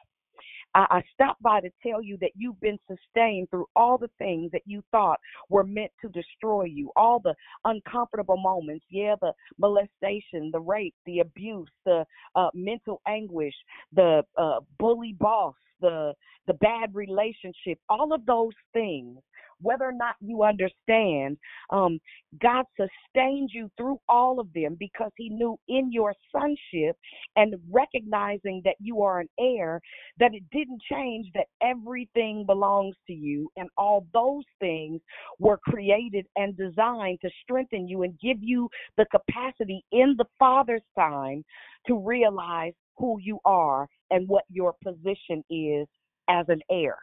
I, 0.75 0.85
I 0.89 1.03
stopped 1.13 1.41
by 1.41 1.61
to 1.61 1.69
tell 1.81 2.01
you 2.03 2.17
that 2.21 2.31
you've 2.35 2.59
been 2.59 2.79
sustained 2.87 3.49
through 3.49 3.65
all 3.75 3.97
the 3.97 4.09
things 4.17 4.51
that 4.51 4.63
you 4.65 4.83
thought 4.91 5.19
were 5.49 5.63
meant 5.63 5.91
to 6.01 6.09
destroy 6.09 6.65
you, 6.65 6.91
all 6.95 7.19
the 7.19 7.33
uncomfortable 7.63 8.37
moments. 8.37 8.85
Yeah, 8.89 9.15
the 9.21 9.33
molestation, 9.57 10.51
the 10.51 10.59
rape, 10.59 10.95
the 11.05 11.19
abuse, 11.19 11.69
the 11.85 12.05
uh, 12.35 12.49
mental 12.53 13.01
anguish, 13.07 13.55
the 13.93 14.23
uh, 14.37 14.59
bully 14.77 15.15
boss, 15.19 15.55
the 15.81 16.13
the 16.47 16.53
bad 16.55 16.93
relationship, 16.93 17.79
all 17.89 18.13
of 18.13 18.25
those 18.25 18.53
things 18.73 19.19
whether 19.61 19.85
or 19.85 19.93
not 19.93 20.15
you 20.21 20.43
understand, 20.43 21.37
um, 21.71 21.99
God 22.41 22.65
sustained 22.75 23.49
you 23.53 23.69
through 23.77 23.99
all 24.09 24.39
of 24.39 24.51
them 24.53 24.75
because 24.79 25.11
He 25.17 25.29
knew 25.29 25.57
in 25.67 25.91
your 25.91 26.13
sonship 26.31 26.97
and 27.35 27.55
recognizing 27.71 28.61
that 28.65 28.75
you 28.79 29.01
are 29.01 29.19
an 29.19 29.29
heir, 29.39 29.81
that 30.19 30.33
it 30.33 30.43
didn't 30.51 30.81
change 30.91 31.27
that 31.33 31.47
everything 31.61 32.45
belongs 32.45 32.95
to 33.07 33.13
you. 33.13 33.49
And 33.55 33.69
all 33.77 34.05
those 34.13 34.43
things 34.59 35.01
were 35.39 35.57
created 35.57 36.25
and 36.35 36.55
designed 36.57 37.19
to 37.21 37.29
strengthen 37.43 37.87
you 37.87 38.03
and 38.03 38.19
give 38.19 38.37
you 38.41 38.69
the 38.97 39.05
capacity 39.05 39.83
in 39.91 40.15
the 40.17 40.25
Father's 40.37 40.81
time 40.97 41.43
to 41.87 41.97
realize 41.97 42.73
who 42.97 43.19
you 43.21 43.39
are 43.45 43.87
and 44.11 44.27
what 44.27 44.43
your 44.49 44.73
position 44.83 45.43
is 45.49 45.87
as 46.29 46.45
an 46.49 46.61
heir. 46.69 46.97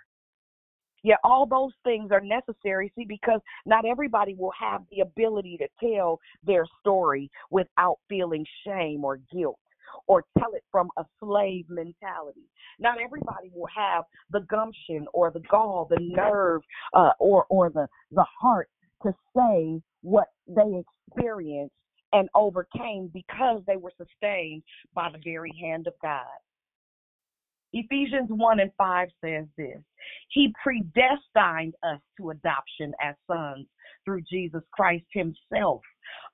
Yeah, 1.04 1.16
all 1.24 1.46
those 1.46 1.72
things 1.82 2.12
are 2.12 2.20
necessary, 2.20 2.92
see, 2.96 3.04
because 3.04 3.40
not 3.66 3.84
everybody 3.84 4.34
will 4.34 4.52
have 4.58 4.82
the 4.90 5.00
ability 5.00 5.58
to 5.58 5.68
tell 5.84 6.20
their 6.44 6.64
story 6.80 7.28
without 7.50 7.98
feeling 8.08 8.46
shame 8.64 9.04
or 9.04 9.18
guilt 9.32 9.58
or 10.06 10.24
tell 10.38 10.52
it 10.54 10.62
from 10.70 10.90
a 10.96 11.04
slave 11.20 11.66
mentality. 11.68 12.48
Not 12.78 12.98
everybody 13.02 13.50
will 13.54 13.68
have 13.74 14.04
the 14.30 14.40
gumption 14.40 15.06
or 15.12 15.30
the 15.30 15.42
gall, 15.50 15.86
the 15.90 15.98
nerve, 16.00 16.62
uh, 16.94 17.10
or 17.18 17.46
or 17.48 17.70
the 17.70 17.88
the 18.12 18.24
heart 18.40 18.68
to 19.02 19.12
say 19.36 19.80
what 20.02 20.28
they 20.46 20.82
experienced 21.10 21.74
and 22.12 22.28
overcame 22.34 23.10
because 23.12 23.62
they 23.66 23.76
were 23.76 23.92
sustained 23.96 24.62
by 24.94 25.10
the 25.10 25.18
very 25.24 25.52
hand 25.60 25.86
of 25.86 25.94
God. 26.02 26.26
Ephesians 27.72 28.28
1 28.28 28.60
and 28.60 28.70
5 28.76 29.08
says 29.24 29.46
this 29.56 29.78
He 30.28 30.54
predestined 30.62 31.74
us 31.82 32.00
to 32.18 32.30
adoption 32.30 32.92
as 33.02 33.14
sons 33.26 33.66
through 34.04 34.22
Jesus 34.30 34.62
Christ 34.72 35.04
Himself, 35.12 35.80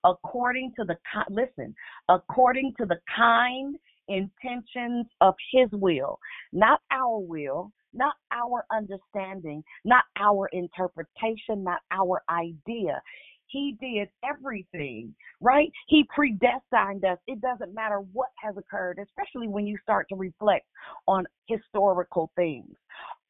according 0.04 0.72
to 0.78 0.84
the, 0.84 0.96
listen, 1.30 1.74
according 2.08 2.74
to 2.78 2.86
the 2.86 2.98
kind 3.14 3.76
intentions 4.08 5.06
of 5.20 5.34
His 5.52 5.68
will, 5.72 6.18
not 6.52 6.80
our 6.90 7.18
will, 7.18 7.72
not 7.92 8.14
our 8.32 8.64
understanding, 8.72 9.62
not 9.84 10.04
our 10.18 10.48
interpretation, 10.52 11.64
not 11.64 11.80
our 11.90 12.22
idea. 12.30 13.00
He 13.48 13.76
did 13.80 14.08
everything, 14.28 15.14
right? 15.40 15.70
He 15.88 16.06
predestined 16.14 17.04
us. 17.04 17.18
It 17.26 17.40
doesn't 17.40 17.74
matter 17.74 18.00
what 18.12 18.28
has 18.42 18.56
occurred, 18.56 18.98
especially 19.02 19.48
when 19.48 19.66
you 19.66 19.76
start 19.82 20.08
to 20.10 20.16
reflect 20.16 20.66
on 21.06 21.26
historical 21.46 22.30
things 22.36 22.76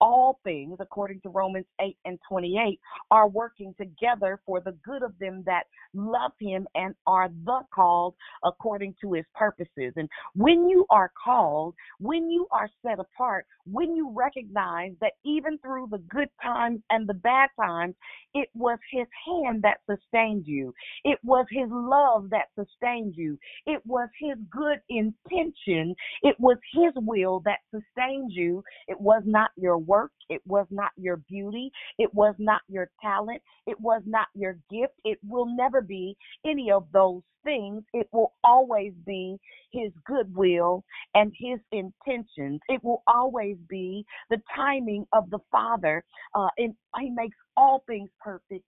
all 0.00 0.40
things, 0.44 0.76
according 0.80 1.20
to 1.22 1.28
Romans 1.28 1.66
8 1.80 1.96
and 2.04 2.18
28, 2.28 2.78
are 3.10 3.28
working 3.28 3.74
together 3.78 4.40
for 4.46 4.60
the 4.60 4.76
good 4.84 5.02
of 5.02 5.18
them 5.18 5.42
that 5.46 5.64
love 5.94 6.32
him 6.40 6.66
and 6.74 6.94
are 7.06 7.28
the 7.44 7.60
called 7.74 8.14
according 8.44 8.94
to 9.00 9.14
his 9.14 9.24
purposes. 9.34 9.92
And 9.96 10.08
when 10.34 10.68
you 10.68 10.86
are 10.90 11.10
called, 11.22 11.74
when 11.98 12.30
you 12.30 12.46
are 12.52 12.68
set 12.84 12.98
apart, 12.98 13.46
when 13.70 13.94
you 13.94 14.12
recognize 14.14 14.92
that 15.00 15.12
even 15.24 15.58
through 15.58 15.88
the 15.90 15.98
good 15.98 16.28
times 16.42 16.80
and 16.90 17.08
the 17.08 17.14
bad 17.14 17.50
times, 17.60 17.94
it 18.34 18.48
was 18.54 18.78
his 18.90 19.06
hand 19.26 19.62
that 19.62 19.78
sustained 19.90 20.46
you, 20.46 20.72
it 21.04 21.18
was 21.22 21.46
his 21.50 21.68
love 21.70 22.30
that 22.30 22.48
sustained 22.54 23.14
you, 23.16 23.38
it 23.66 23.80
was 23.84 24.08
his 24.20 24.36
good 24.50 24.78
intention, 24.88 25.94
it 26.22 26.36
was 26.38 26.56
his 26.72 26.92
will 26.96 27.40
that 27.44 27.58
sustained 27.70 28.32
you, 28.32 28.62
it 28.86 29.00
was 29.00 29.22
not 29.26 29.50
your 29.56 29.78
work. 29.88 30.12
It 30.30 30.42
was 30.46 30.68
not 30.70 30.92
your 30.98 31.16
beauty. 31.16 31.72
It 31.98 32.14
was 32.14 32.36
not 32.38 32.62
your 32.68 32.90
talent. 33.02 33.42
It 33.66 33.80
was 33.80 34.02
not 34.06 34.28
your 34.34 34.58
gift. 34.70 34.94
It 35.04 35.18
will 35.28 35.46
never 35.46 35.82
be 35.82 36.16
any 36.46 36.70
of 36.70 36.86
those 36.92 37.22
things. 37.44 37.84
It 37.94 38.08
will 38.12 38.34
always 38.44 38.94
be 39.06 39.38
His 39.72 39.92
goodwill 40.06 40.84
and 41.16 41.32
His 41.38 41.60
intentions. 41.72 42.60
It 42.68 42.84
will 42.84 43.02
always 43.08 43.56
be 43.68 44.04
the 44.30 44.42
timing 44.54 45.06
of 45.14 45.30
the 45.30 45.40
Father. 45.52 46.04
Uh, 46.34 46.48
and 46.58 46.74
He 47.00 47.10
makes 47.10 47.38
all 47.56 47.84
things 47.88 48.10
perfect 48.22 48.64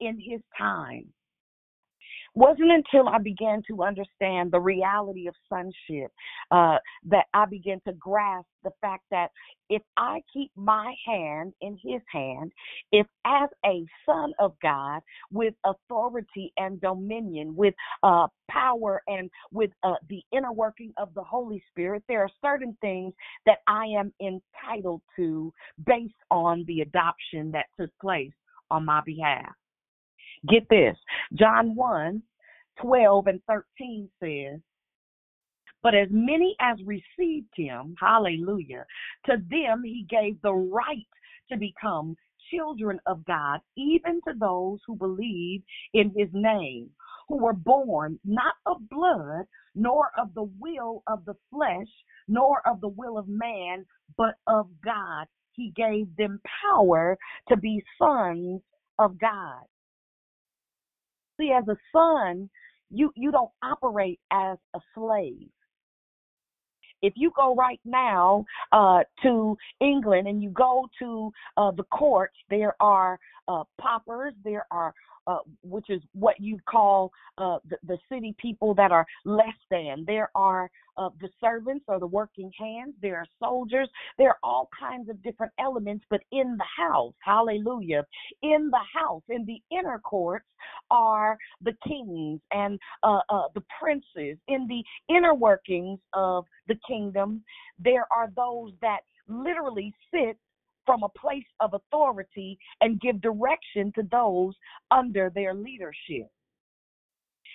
in 0.00 0.18
His 0.20 0.40
time 0.58 1.06
wasn't 2.34 2.70
until 2.70 3.08
I 3.08 3.18
began 3.18 3.62
to 3.68 3.82
understand 3.82 4.52
the 4.52 4.60
reality 4.60 5.26
of 5.26 5.34
sonship 5.48 6.10
uh, 6.50 6.78
that 7.06 7.26
I 7.34 7.44
began 7.46 7.80
to 7.86 7.92
grasp 7.94 8.46
the 8.64 8.70
fact 8.80 9.04
that 9.10 9.28
if 9.68 9.82
I 9.96 10.20
keep 10.32 10.50
my 10.56 10.94
hand 11.06 11.52
in 11.60 11.78
his 11.82 12.00
hand, 12.10 12.52
if 12.90 13.06
as 13.24 13.48
a 13.64 13.84
son 14.06 14.32
of 14.38 14.54
God 14.62 15.00
with 15.30 15.54
authority 15.64 16.52
and 16.56 16.80
dominion, 16.80 17.54
with 17.56 17.74
uh, 18.02 18.26
power 18.50 19.02
and 19.06 19.30
with 19.50 19.70
uh, 19.82 19.94
the 20.08 20.22
inner 20.32 20.52
working 20.52 20.92
of 20.98 21.12
the 21.14 21.22
Holy 21.22 21.62
Spirit, 21.70 22.02
there 22.08 22.20
are 22.20 22.30
certain 22.42 22.76
things 22.80 23.14
that 23.46 23.58
I 23.66 23.86
am 23.86 24.12
entitled 24.20 25.02
to 25.16 25.52
based 25.86 26.14
on 26.30 26.64
the 26.66 26.80
adoption 26.80 27.50
that 27.52 27.66
took 27.78 27.90
place 28.00 28.32
on 28.70 28.84
my 28.84 29.00
behalf. 29.04 29.52
Get 30.48 30.68
this 30.68 30.96
John 31.34 31.74
1 31.74 32.22
12 32.80 33.26
and 33.26 33.40
13 33.46 34.08
says, 34.20 34.60
But 35.82 35.94
as 35.94 36.08
many 36.10 36.56
as 36.60 36.78
received 36.84 37.50
him, 37.54 37.94
hallelujah, 38.00 38.86
to 39.26 39.36
them 39.50 39.82
he 39.84 40.06
gave 40.08 40.40
the 40.42 40.54
right 40.54 41.06
to 41.50 41.56
become 41.56 42.16
children 42.52 42.98
of 43.06 43.24
God, 43.24 43.60
even 43.76 44.20
to 44.26 44.34
those 44.38 44.80
who 44.86 44.96
believe 44.96 45.62
in 45.94 46.12
his 46.16 46.28
name, 46.32 46.90
who 47.28 47.38
were 47.38 47.52
born 47.52 48.18
not 48.24 48.54
of 48.66 48.88
blood, 48.88 49.46
nor 49.74 50.10
of 50.18 50.34
the 50.34 50.50
will 50.58 51.02
of 51.06 51.24
the 51.24 51.34
flesh, 51.50 51.88
nor 52.28 52.66
of 52.66 52.80
the 52.80 52.88
will 52.88 53.16
of 53.16 53.28
man, 53.28 53.84
but 54.16 54.34
of 54.46 54.68
God. 54.84 55.26
He 55.52 55.72
gave 55.76 56.14
them 56.16 56.40
power 56.64 57.18
to 57.48 57.56
be 57.56 57.82
sons 57.98 58.60
of 58.98 59.18
God. 59.18 59.62
See, 61.42 61.50
as 61.50 61.66
a 61.66 61.76
son, 61.90 62.48
you 62.90 63.10
you 63.16 63.32
don't 63.32 63.50
operate 63.64 64.20
as 64.30 64.58
a 64.74 64.80
slave. 64.94 65.48
If 67.02 67.14
you 67.16 67.32
go 67.36 67.56
right 67.56 67.80
now 67.84 68.44
uh, 68.70 69.00
to 69.24 69.56
England 69.80 70.28
and 70.28 70.40
you 70.40 70.50
go 70.50 70.86
to 71.00 71.32
uh, 71.56 71.72
the 71.72 71.82
courts, 71.84 72.36
there 72.48 72.76
are 72.78 73.18
uh, 73.48 73.64
paupers, 73.80 74.34
there 74.44 74.66
are 74.70 74.94
uh, 75.26 75.38
which 75.62 75.88
is 75.88 76.02
what 76.14 76.40
you 76.40 76.58
call 76.68 77.12
uh, 77.38 77.58
the, 77.68 77.76
the 77.86 77.98
city 78.10 78.34
people 78.40 78.74
that 78.74 78.90
are 78.90 79.06
less 79.24 79.54
than. 79.70 80.04
There 80.06 80.30
are 80.34 80.70
uh, 80.96 81.10
the 81.20 81.28
servants 81.40 81.84
or 81.88 81.98
the 82.00 82.06
working 82.06 82.50
hands. 82.58 82.94
There 83.00 83.16
are 83.16 83.26
soldiers. 83.38 83.88
There 84.18 84.30
are 84.30 84.38
all 84.42 84.68
kinds 84.78 85.08
of 85.08 85.22
different 85.22 85.52
elements, 85.58 86.04
but 86.10 86.20
in 86.32 86.56
the 86.56 86.64
house, 86.76 87.14
hallelujah, 87.20 88.04
in 88.42 88.70
the 88.70 88.80
house, 89.00 89.22
in 89.28 89.46
the 89.46 89.60
inner 89.70 90.00
courts 90.00 90.46
are 90.90 91.38
the 91.62 91.74
kings 91.86 92.40
and 92.52 92.78
uh, 93.02 93.20
uh, 93.28 93.44
the 93.54 93.62
princes. 93.80 94.38
In 94.48 94.66
the 94.68 94.82
inner 95.08 95.34
workings 95.34 96.00
of 96.12 96.44
the 96.68 96.76
kingdom, 96.86 97.42
there 97.78 98.06
are 98.14 98.28
those 98.36 98.72
that 98.82 99.00
literally 99.28 99.94
sit 100.12 100.36
from 100.86 101.02
a 101.02 101.18
place 101.18 101.44
of 101.60 101.74
authority 101.74 102.58
and 102.80 103.00
give 103.00 103.20
direction 103.20 103.92
to 103.94 104.02
those 104.10 104.54
under 104.90 105.30
their 105.34 105.54
leadership. 105.54 106.28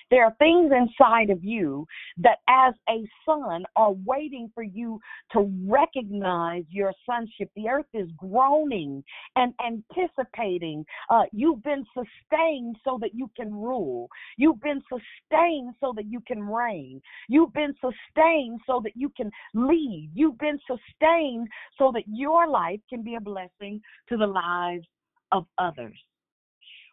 There 0.09 0.23
are 0.23 0.33
things 0.39 0.71
inside 0.71 1.29
of 1.29 1.43
you 1.43 1.85
that, 2.17 2.37
as 2.47 2.73
a 2.89 3.07
son, 3.25 3.65
are 3.75 3.91
waiting 4.05 4.49
for 4.53 4.63
you 4.63 4.99
to 5.33 5.51
recognize 5.65 6.63
your 6.69 6.93
sonship. 7.05 7.49
The 7.55 7.67
earth 7.69 7.85
is 7.93 8.07
groaning 8.17 9.03
and 9.35 9.53
anticipating. 9.65 10.85
Uh, 11.09 11.23
you've 11.31 11.63
been 11.63 11.85
sustained 11.93 12.77
so 12.83 12.97
that 13.01 13.13
you 13.13 13.29
can 13.35 13.53
rule. 13.53 14.07
You've 14.37 14.61
been 14.61 14.81
sustained 14.89 15.75
so 15.79 15.93
that 15.95 16.05
you 16.05 16.21
can 16.25 16.41
reign. 16.41 17.01
You've 17.27 17.53
been 17.53 17.73
sustained 17.81 18.61
so 18.65 18.81
that 18.83 18.93
you 18.95 19.09
can 19.17 19.29
lead. 19.53 20.09
You've 20.13 20.37
been 20.37 20.59
sustained 20.67 21.47
so 21.77 21.91
that 21.93 22.03
your 22.07 22.47
life 22.47 22.79
can 22.89 23.03
be 23.03 23.15
a 23.15 23.21
blessing 23.21 23.81
to 24.09 24.17
the 24.17 24.27
lives 24.27 24.87
of 25.31 25.45
others. 25.57 25.97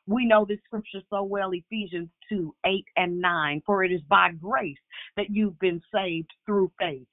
We 0.07 0.26
know 0.26 0.44
this 0.44 0.59
scripture 0.66 1.00
so 1.11 1.22
well, 1.22 1.50
Ephesians 1.52 2.11
2 2.28 2.55
8 2.66 2.84
and 2.96 3.20
9. 3.20 3.62
For 3.64 3.84
it 3.84 3.92
is 3.92 4.02
by 4.09 4.30
grace 4.32 4.76
that 5.16 5.30
you've 5.30 5.59
been 5.59 5.80
saved 5.94 6.30
through 6.46 6.70
faith. 6.78 7.07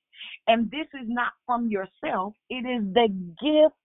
And 0.47 0.69
this 0.69 0.87
is 0.93 1.07
not 1.07 1.31
from 1.45 1.67
yourself, 1.67 2.33
it 2.49 2.65
is 2.67 2.83
the 2.93 3.07
gift 3.41 3.75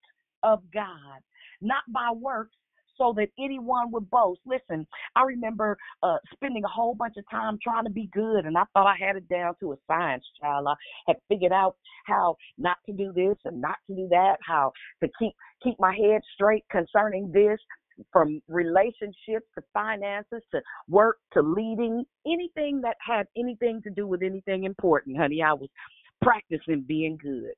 of 0.42 0.62
God, 0.72 1.20
not 1.61 1.82
by 1.92 2.11
works, 2.12 2.54
so 2.98 3.12
that 3.16 3.28
anyone 3.38 3.90
would 3.92 4.09
boast. 4.11 4.40
Listen, 4.46 4.86
I 5.14 5.22
remember 5.22 5.76
uh, 6.02 6.16
spending 6.32 6.64
a 6.64 6.68
whole 6.68 6.94
bunch 6.94 7.14
of 7.18 7.24
time 7.30 7.59
trying 7.62 7.84
to 7.84 7.90
be 7.90 8.09
good, 8.12 8.44
and 8.44 8.57
I 8.57 8.64
thought 8.72 8.86
I 8.86 8.96
had 8.98 9.16
it 9.16 9.28
down 9.28 9.54
to 9.61 9.72
a 9.72 9.76
science, 9.86 10.24
child. 10.40 10.66
I 10.68 10.74
had 11.07 11.16
figured 11.28 11.52
out 11.52 11.76
how 12.07 12.36
not 12.59 12.78
to 12.86 12.92
do 12.92 13.12
this 13.14 13.36
and 13.44 13.61
not 13.61 13.76
to 13.88 13.96
do 13.96 14.09
that, 14.11 14.36
how 14.46 14.72
to 15.02 15.11
keep 15.18 15.32
keep 15.62 15.78
my 15.78 15.94
head 15.94 16.22
straight 16.34 16.64
concerning 16.70 17.30
this 17.32 17.59
from 18.12 18.40
relationships 18.49 19.47
to 19.55 19.62
finances 19.72 20.42
to 20.53 20.61
work 20.88 21.18
to 21.32 21.42
leading, 21.42 22.05
anything 22.26 22.80
that 22.82 22.97
had 23.07 23.26
anything 23.36 23.80
to 23.82 23.90
do 23.90 24.07
with 24.07 24.22
anything 24.22 24.64
important, 24.64 25.16
honey, 25.16 25.42
I 25.42 25.53
was 25.53 25.68
practicing 26.22 26.84
being 26.86 27.18
good. 27.22 27.53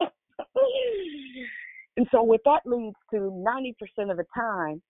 and 1.96 2.06
so 2.10 2.22
what 2.22 2.40
that 2.44 2.60
leads 2.64 2.96
to 3.12 3.16
90% 3.18 4.10
of 4.10 4.16
the 4.16 4.26
time 4.34 4.82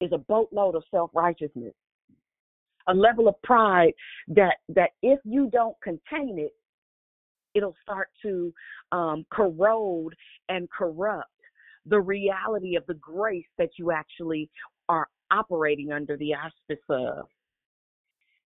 is 0.00 0.10
a 0.12 0.18
boatload 0.18 0.74
of 0.74 0.82
self-righteousness. 0.90 1.74
A 2.88 2.94
level 2.94 3.28
of 3.28 3.40
pride 3.42 3.94
that 4.28 4.56
that 4.68 4.90
if 5.02 5.18
you 5.24 5.48
don't 5.50 5.74
contain 5.82 6.38
it, 6.38 6.52
it'll 7.54 7.74
start 7.82 8.08
to 8.20 8.52
um, 8.92 9.24
corrode 9.32 10.14
and 10.50 10.68
corrupt 10.70 11.30
the 11.86 12.00
reality 12.00 12.76
of 12.76 12.84
the 12.86 12.94
grace 12.94 13.46
that 13.58 13.70
you 13.78 13.90
actually 13.90 14.50
are 14.88 15.08
operating 15.30 15.92
under 15.92 16.16
the 16.16 16.34
auspice 16.34 16.84
of. 16.88 17.26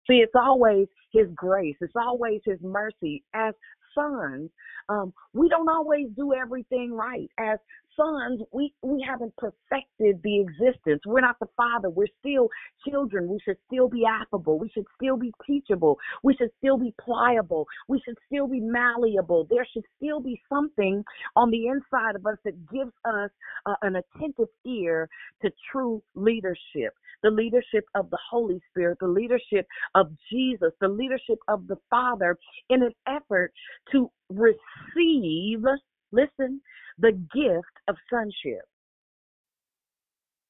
See, 0.10 0.18
it's 0.18 0.36
always 0.36 0.88
His 1.12 1.28
grace, 1.36 1.76
it's 1.82 1.94
always 1.96 2.42
His 2.46 2.60
mercy. 2.62 3.24
As 3.34 3.54
sons, 3.98 4.50
um, 4.90 5.14
we 5.34 5.50
don't 5.50 5.70
always 5.70 6.08
do 6.16 6.34
everything 6.34 6.94
right. 6.94 7.30
As 7.40 7.60
sons, 7.98 8.42
we, 8.52 8.74
we 8.84 9.04
haven't 9.08 9.34
perfected 9.38 10.22
the 10.24 10.40
existence. 10.40 11.02
We're 11.06 11.22
not 11.22 11.38
the 11.40 11.48
father. 11.58 11.90
We're 11.90 12.08
still 12.20 12.48
children. 12.88 13.28
We 13.28 13.40
should 13.44 13.58
still 13.66 13.90
be 13.90 14.04
affable. 14.06 14.60
We 14.60 14.70
should 14.70 14.86
still 14.96 15.18
be 15.18 15.34
teachable. 15.46 15.98
We 16.24 16.36
should 16.36 16.52
still 16.60 16.78
be 16.78 16.94
pliable. 17.02 17.66
We 17.88 18.02
should 18.06 18.18
still 18.28 18.48
be 18.48 18.60
malleable. 18.60 19.48
There 19.50 19.68
should 19.74 19.86
still 19.98 20.22
be 20.22 20.40
something 20.48 21.04
on 21.36 21.50
the 21.50 21.68
inside 21.68 22.16
of 22.16 22.26
us 22.26 22.38
that 22.46 22.72
gives 22.72 22.94
us 23.06 23.32
uh, 23.66 23.76
an 23.82 23.96
attentive 23.98 24.50
ear 24.66 25.10
to 25.42 25.52
true 25.72 26.02
leadership 26.16 26.94
the 27.24 27.32
leadership 27.32 27.86
of 27.96 28.10
the 28.10 28.20
Holy 28.30 28.60
Spirit, 28.70 28.98
the 29.00 29.08
leadership 29.08 29.66
of 29.96 30.08
Jesus, 30.32 30.72
the 30.82 30.88
leadership 30.88 31.40
of 31.48 31.68
the 31.68 31.78
Father 31.90 32.38
in 32.70 32.84
an 32.84 32.94
effort 33.08 33.52
to 33.92 34.10
receive, 34.30 35.64
listen, 36.12 36.62
the 37.00 37.12
gift 37.34 37.66
of 37.88 37.96
sonship. 38.10 38.66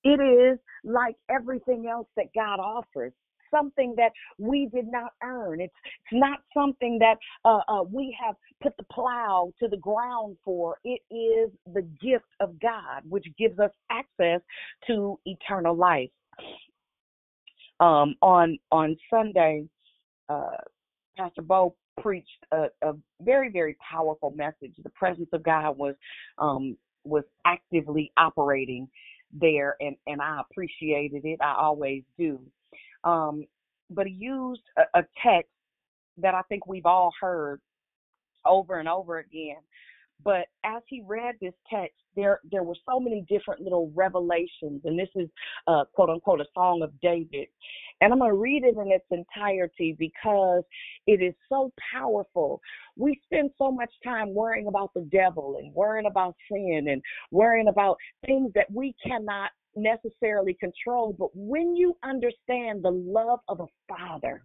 It 0.04 0.22
is 0.22 0.60
like 0.84 1.16
everything 1.30 1.88
else 1.88 2.08
that 2.16 2.28
God 2.34 2.60
offers 2.60 3.14
something 3.52 3.94
that 3.98 4.12
we 4.38 4.70
did 4.74 4.88
not 4.88 5.12
earn. 5.24 5.62
It's, 5.62 5.74
it's 5.86 6.20
not 6.20 6.40
something 6.54 7.00
that 7.00 7.18
uh, 7.46 7.60
uh, 7.68 7.84
we 7.84 8.16
have 8.24 8.36
put 8.62 8.76
the 8.78 8.86
plow 8.92 9.52
to 9.60 9.68
the 9.68 9.78
ground 9.78 10.38
for. 10.44 10.78
It 10.84 11.02
is 11.12 11.52
the 11.74 11.82
gift 11.82 12.26
of 12.40 12.60
God, 12.60 13.04
which 13.08 13.26
gives 13.38 13.60
us 13.60 13.72
access 13.90 14.42
to 14.88 15.20
eternal 15.26 15.76
life. 15.76 16.10
Um, 17.80 18.16
on 18.22 18.58
on 18.72 18.98
Sunday, 19.10 19.68
uh, 20.30 20.58
Pastor 21.16 21.44
Bo 21.44 21.76
preached 22.02 22.46
a, 22.52 22.66
a 22.82 22.94
very 23.22 23.50
very 23.52 23.76
powerful 23.90 24.32
message. 24.32 24.74
The 24.84 24.90
presence 24.92 25.30
of 25.34 25.44
God 25.44 25.78
was 25.78 25.96
um, 26.38 26.78
was 27.04 27.24
actively 27.46 28.12
operating 28.18 28.88
there, 29.32 29.76
and 29.80 29.96
and 30.08 30.22
I 30.22 30.42
appreciated 30.50 31.26
it. 31.26 31.40
I 31.42 31.56
always 31.60 32.04
do. 32.18 32.40
Um, 33.04 33.46
but 33.90 34.08
he 34.08 34.14
used 34.14 34.64
a, 34.78 35.00
a 35.00 35.04
text 35.24 35.52
that 36.18 36.34
I 36.34 36.42
think 36.44 36.68
we've 36.68 36.86
all 36.86 37.12
heard 37.22 37.62
over 38.46 38.80
and 38.80 38.90
over 38.90 39.20
again. 39.20 39.58
But 40.24 40.48
as 40.64 40.82
he 40.88 41.04
read 41.06 41.36
this 41.42 41.54
text, 41.72 41.96
there 42.16 42.40
there 42.52 42.64
were 42.64 42.76
so 42.90 43.00
many 43.00 43.26
different 43.30 43.62
little 43.62 43.92
revelations, 43.96 44.82
and 44.84 44.98
this 44.98 45.10
is 45.16 45.30
uh, 45.68 45.86
quote 45.94 46.10
unquote 46.10 46.42
a 46.42 46.46
song 46.54 46.82
of 46.82 46.92
David. 47.02 47.48
And 48.02 48.12
I'm 48.12 48.20
going 48.20 48.32
to 48.32 48.38
read 48.38 48.64
it 48.64 48.76
in 48.76 48.92
its 48.92 49.06
entirety 49.12 49.96
because 49.98 50.64
it 51.08 51.22
is 51.22 51.34
so 51.50 51.72
powerful. 51.94 52.62
We 52.96 53.20
spend 53.26 53.52
so 53.58 53.72
much 53.72 53.92
time 54.04 54.34
worrying 54.34 54.68
about 54.68 54.94
the 54.94 55.08
devil 55.12 55.58
and 55.60 55.74
worrying 55.74 56.08
about 56.08 56.36
sin 56.52 56.88
and 56.90 57.02
worrying 57.32 57.68
about 57.68 57.98
things 58.26 58.52
that 58.56 58.72
we 58.72 58.94
cannot 59.06 59.52
necessarily 59.76 60.56
control. 60.60 61.16
But 61.18 61.30
when 61.34 61.76
you 61.76 61.96
understand 62.04 62.84
the 62.84 62.92
love 62.92 63.40
of 63.48 63.62
a 63.62 63.68
father, 63.88 64.44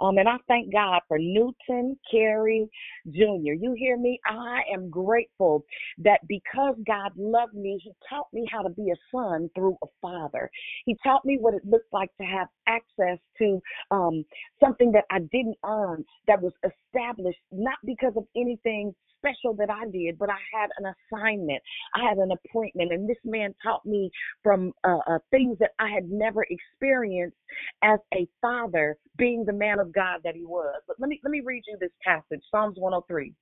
um, 0.00 0.18
and 0.18 0.28
I 0.28 0.36
thank 0.48 0.72
God 0.72 1.00
for 1.08 1.18
Newton 1.18 1.98
Carey 2.10 2.68
Jr. 3.08 3.54
You 3.58 3.74
hear 3.76 3.96
me? 3.96 4.20
I 4.26 4.60
am 4.72 4.90
grateful 4.90 5.64
that 5.98 6.20
because 6.28 6.76
God 6.86 7.12
loved 7.16 7.54
me, 7.54 7.80
He 7.82 7.92
taught 8.08 8.28
me 8.32 8.46
how 8.50 8.62
to 8.62 8.70
be 8.70 8.90
a 8.90 8.96
son 9.14 9.50
through 9.54 9.76
a 9.82 9.86
father. 10.00 10.50
He 10.86 10.96
taught 11.02 11.24
me 11.24 11.38
what 11.40 11.54
it 11.54 11.64
looked 11.64 11.92
like 11.92 12.10
to 12.20 12.24
have 12.24 12.48
access 12.66 13.18
to 13.38 13.60
um, 13.90 14.24
something 14.62 14.92
that 14.92 15.04
I 15.10 15.20
didn't 15.20 15.56
earn, 15.64 16.04
that 16.26 16.40
was 16.40 16.52
established 16.64 17.38
not 17.50 17.78
because 17.84 18.12
of 18.16 18.24
anything 18.36 18.94
special 19.22 19.54
that 19.54 19.70
I 19.70 19.88
did, 19.90 20.18
but 20.18 20.28
I 20.30 20.38
had 20.52 20.70
an 20.78 20.92
assignment, 20.92 21.62
I 21.94 22.08
had 22.08 22.18
an 22.18 22.32
appointment, 22.32 22.92
and 22.92 23.08
this 23.08 23.18
man 23.24 23.54
taught 23.62 23.86
me 23.86 24.10
from 24.42 24.72
uh, 24.84 24.98
uh, 25.06 25.18
things 25.30 25.56
that 25.60 25.70
I 25.78 25.90
had 25.90 26.10
never 26.10 26.44
experienced 26.50 27.36
as 27.82 28.00
a 28.14 28.26
father, 28.40 28.96
being 29.16 29.44
the 29.44 29.51
man 29.52 29.78
of 29.78 29.92
God 29.92 30.20
that 30.24 30.34
he 30.34 30.44
was. 30.44 30.80
But 30.86 30.96
let 30.98 31.08
me 31.08 31.20
let 31.24 31.30
me 31.30 31.40
read 31.44 31.64
you 31.66 31.76
this 31.80 31.92
passage, 32.04 32.42
Psalms 32.50 32.76
103. 32.78 33.32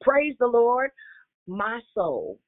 Praise 0.00 0.34
the 0.38 0.46
Lord, 0.46 0.90
my 1.46 1.80
soul 1.94 2.38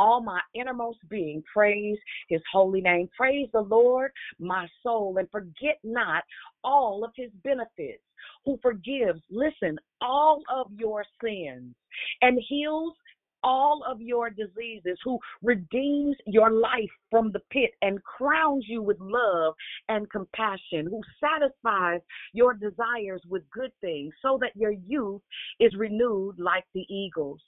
all 0.00 0.22
my 0.22 0.40
innermost 0.54 0.98
being 1.10 1.42
praise 1.52 1.98
his 2.28 2.40
holy 2.50 2.80
name. 2.80 3.08
Praise 3.14 3.48
the 3.52 3.60
Lord, 3.60 4.10
my 4.38 4.66
soul, 4.82 5.18
and 5.18 5.30
forget 5.30 5.78
not 5.84 6.24
all 6.64 7.04
of 7.04 7.10
his 7.14 7.30
benefits, 7.44 8.02
who 8.46 8.58
forgives, 8.62 9.20
listen, 9.30 9.78
all 10.00 10.42
of 10.50 10.68
your 10.74 11.04
sins 11.22 11.74
and 12.22 12.40
heals 12.48 12.94
all 13.42 13.82
of 13.88 14.00
your 14.00 14.30
diseases, 14.30 14.98
who 15.04 15.18
redeems 15.42 16.16
your 16.26 16.50
life 16.50 16.90
from 17.10 17.32
the 17.32 17.40
pit 17.50 17.70
and 17.82 18.02
crowns 18.04 18.64
you 18.68 18.82
with 18.82 18.98
love 19.00 19.54
and 19.88 20.10
compassion, 20.10 20.86
who 20.86 21.00
satisfies 21.20 22.00
your 22.32 22.54
desires 22.54 23.22
with 23.28 23.42
good 23.50 23.72
things 23.80 24.12
so 24.22 24.38
that 24.40 24.54
your 24.54 24.72
youth 24.72 25.22
is 25.58 25.74
renewed 25.76 26.38
like 26.38 26.64
the 26.74 26.86
eagles. 26.88 27.40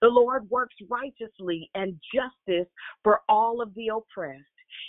The 0.00 0.08
Lord 0.08 0.48
works 0.50 0.74
righteously 0.88 1.70
and 1.74 1.98
justice 2.14 2.68
for 3.02 3.20
all 3.28 3.60
of 3.60 3.74
the 3.74 3.88
oppressed. 3.88 4.44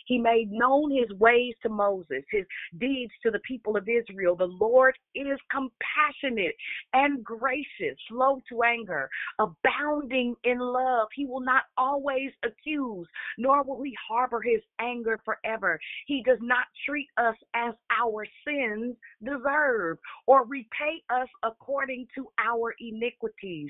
He 0.06 0.18
made 0.18 0.52
known 0.52 0.92
his 0.92 1.12
ways 1.20 1.54
to 1.64 1.70
Moses, 1.70 2.24
his 2.32 2.46
deeds 2.78 3.12
to 3.24 3.32
the 3.32 3.40
people 3.40 3.78
of 3.78 3.88
Israel. 3.88 4.36
The 4.36 4.46
Lord 4.46 4.98
is 5.16 5.40
compassionate 5.52 6.56
and 6.94 7.24
gracious, 7.24 7.98
slow 8.08 8.40
to 8.50 8.64
anger, 8.64 9.10
abounding 9.40 10.36
in 10.44 10.60
love. 10.60 11.08
He 11.16 11.26
will 11.26 11.42
not 11.42 11.64
always 11.78 12.32
accuse, 12.44 13.08
nor 13.38 13.64
will 13.64 13.82
he 13.84 13.96
harbor 14.08 14.42
his 14.42 14.62
anger 14.80 15.20
forever. 15.24 15.80
He 16.08 16.24
does 16.24 16.40
not 16.42 16.66
treat 16.86 17.08
us 17.18 17.36
as 17.54 17.74
our 18.00 18.26
sins 18.46 18.96
deserve 19.24 19.98
or 20.28 20.46
repay 20.46 21.02
us 21.10 21.28
according 21.44 22.08
to 22.16 22.28
our 22.38 22.74
iniquities. 22.80 23.70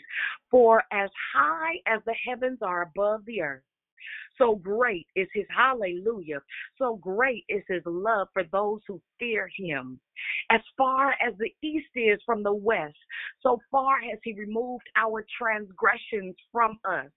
For 0.49 0.83
as 0.91 1.09
high 1.33 1.75
as 1.87 2.01
the 2.05 2.15
heavens 2.25 2.59
are 2.61 2.83
above 2.83 3.25
the 3.25 3.41
earth, 3.41 3.63
so 4.37 4.55
great 4.55 5.07
is 5.15 5.27
his 5.33 5.45
hallelujah. 5.55 6.41
So 6.77 6.95
great 6.95 7.45
is 7.49 7.63
his 7.67 7.83
love 7.85 8.27
for 8.33 8.43
those 8.51 8.81
who 8.87 9.01
fear 9.19 9.49
him. 9.55 9.99
As 10.49 10.61
far 10.77 11.11
as 11.13 11.33
the 11.37 11.53
east 11.61 11.89
is 11.95 12.19
from 12.25 12.43
the 12.43 12.53
west, 12.53 12.97
so 13.41 13.59
far 13.69 13.99
has 14.01 14.19
he 14.23 14.33
removed 14.33 14.89
our 14.95 15.25
transgressions 15.37 16.35
from 16.51 16.79
us. 16.85 17.11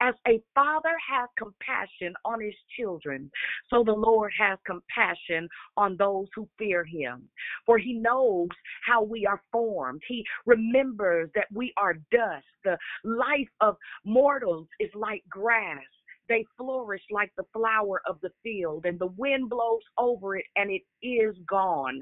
As 0.00 0.14
a 0.28 0.40
father 0.54 0.96
has 1.08 1.28
compassion 1.36 2.14
on 2.24 2.40
his 2.40 2.54
children, 2.78 3.30
so 3.68 3.82
the 3.82 3.92
Lord 3.92 4.32
has 4.38 4.58
compassion 4.66 5.48
on 5.76 5.96
those 5.96 6.28
who 6.34 6.48
fear 6.58 6.84
him. 6.84 7.28
For 7.64 7.78
he 7.78 7.94
knows 7.94 8.48
how 8.86 9.02
we 9.02 9.26
are 9.26 9.42
formed. 9.50 10.02
He 10.06 10.24
remembers 10.44 11.30
that 11.34 11.48
we 11.52 11.72
are 11.76 11.94
dust. 12.12 12.46
The 12.64 12.78
life 13.04 13.48
of 13.60 13.76
mortals 14.04 14.68
is 14.78 14.90
like 14.94 15.24
grass. 15.28 15.82
They 16.28 16.44
flourish 16.56 17.02
like 17.10 17.32
the 17.36 17.46
flower 17.52 18.02
of 18.08 18.20
the 18.20 18.30
field, 18.42 18.86
and 18.86 18.98
the 18.98 19.12
wind 19.16 19.48
blows 19.50 19.82
over 19.98 20.36
it, 20.36 20.44
and 20.56 20.70
it 20.70 20.82
is 21.06 21.36
gone, 21.48 22.00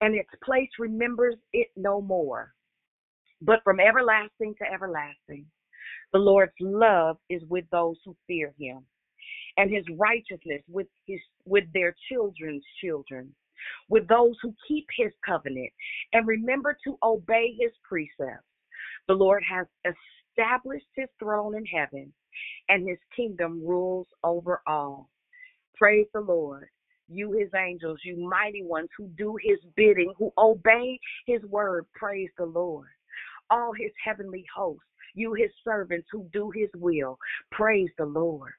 and 0.00 0.14
its 0.14 0.30
place 0.44 0.70
remembers 0.78 1.36
it 1.52 1.68
no 1.76 2.00
more. 2.00 2.52
But 3.40 3.62
from 3.64 3.80
everlasting 3.80 4.54
to 4.58 4.72
everlasting, 4.72 5.46
the 6.12 6.18
Lord's 6.18 6.52
love 6.60 7.16
is 7.28 7.42
with 7.48 7.64
those 7.70 7.96
who 8.04 8.16
fear 8.26 8.54
him, 8.58 8.86
and 9.56 9.70
his 9.70 9.84
righteousness 9.98 10.62
with 10.68 10.86
his 11.06 11.20
with 11.44 11.64
their 11.72 11.94
children's 12.08 12.64
children, 12.82 13.34
with 13.88 14.06
those 14.08 14.36
who 14.42 14.54
keep 14.68 14.86
his 14.96 15.12
covenant 15.26 15.72
and 16.12 16.26
remember 16.26 16.76
to 16.84 16.98
obey 17.02 17.54
his 17.58 17.72
precepts. 17.88 18.46
The 19.08 19.14
Lord 19.14 19.42
has 19.48 19.66
established 19.84 20.86
his 20.94 21.08
throne 21.18 21.56
in 21.56 21.66
heaven, 21.66 22.12
and 22.68 22.88
his 22.88 22.98
kingdom 23.14 23.62
rules 23.64 24.06
over 24.24 24.62
all. 24.66 25.08
Praise 25.76 26.06
the 26.12 26.20
Lord. 26.20 26.68
You, 27.08 27.32
his 27.32 27.50
angels, 27.54 27.98
you 28.04 28.16
mighty 28.16 28.62
ones 28.62 28.88
who 28.96 29.06
do 29.18 29.36
his 29.42 29.58
bidding, 29.76 30.12
who 30.16 30.32
obey 30.38 30.98
his 31.26 31.42
word, 31.44 31.86
praise 31.94 32.30
the 32.38 32.46
Lord. 32.46 32.88
All 33.50 33.72
his 33.72 33.90
heavenly 34.02 34.44
hosts, 34.54 34.84
you, 35.14 35.34
his 35.34 35.50
servants 35.62 36.08
who 36.10 36.26
do 36.32 36.50
his 36.50 36.70
will, 36.76 37.18
praise 37.50 37.90
the 37.98 38.06
Lord. 38.06 38.52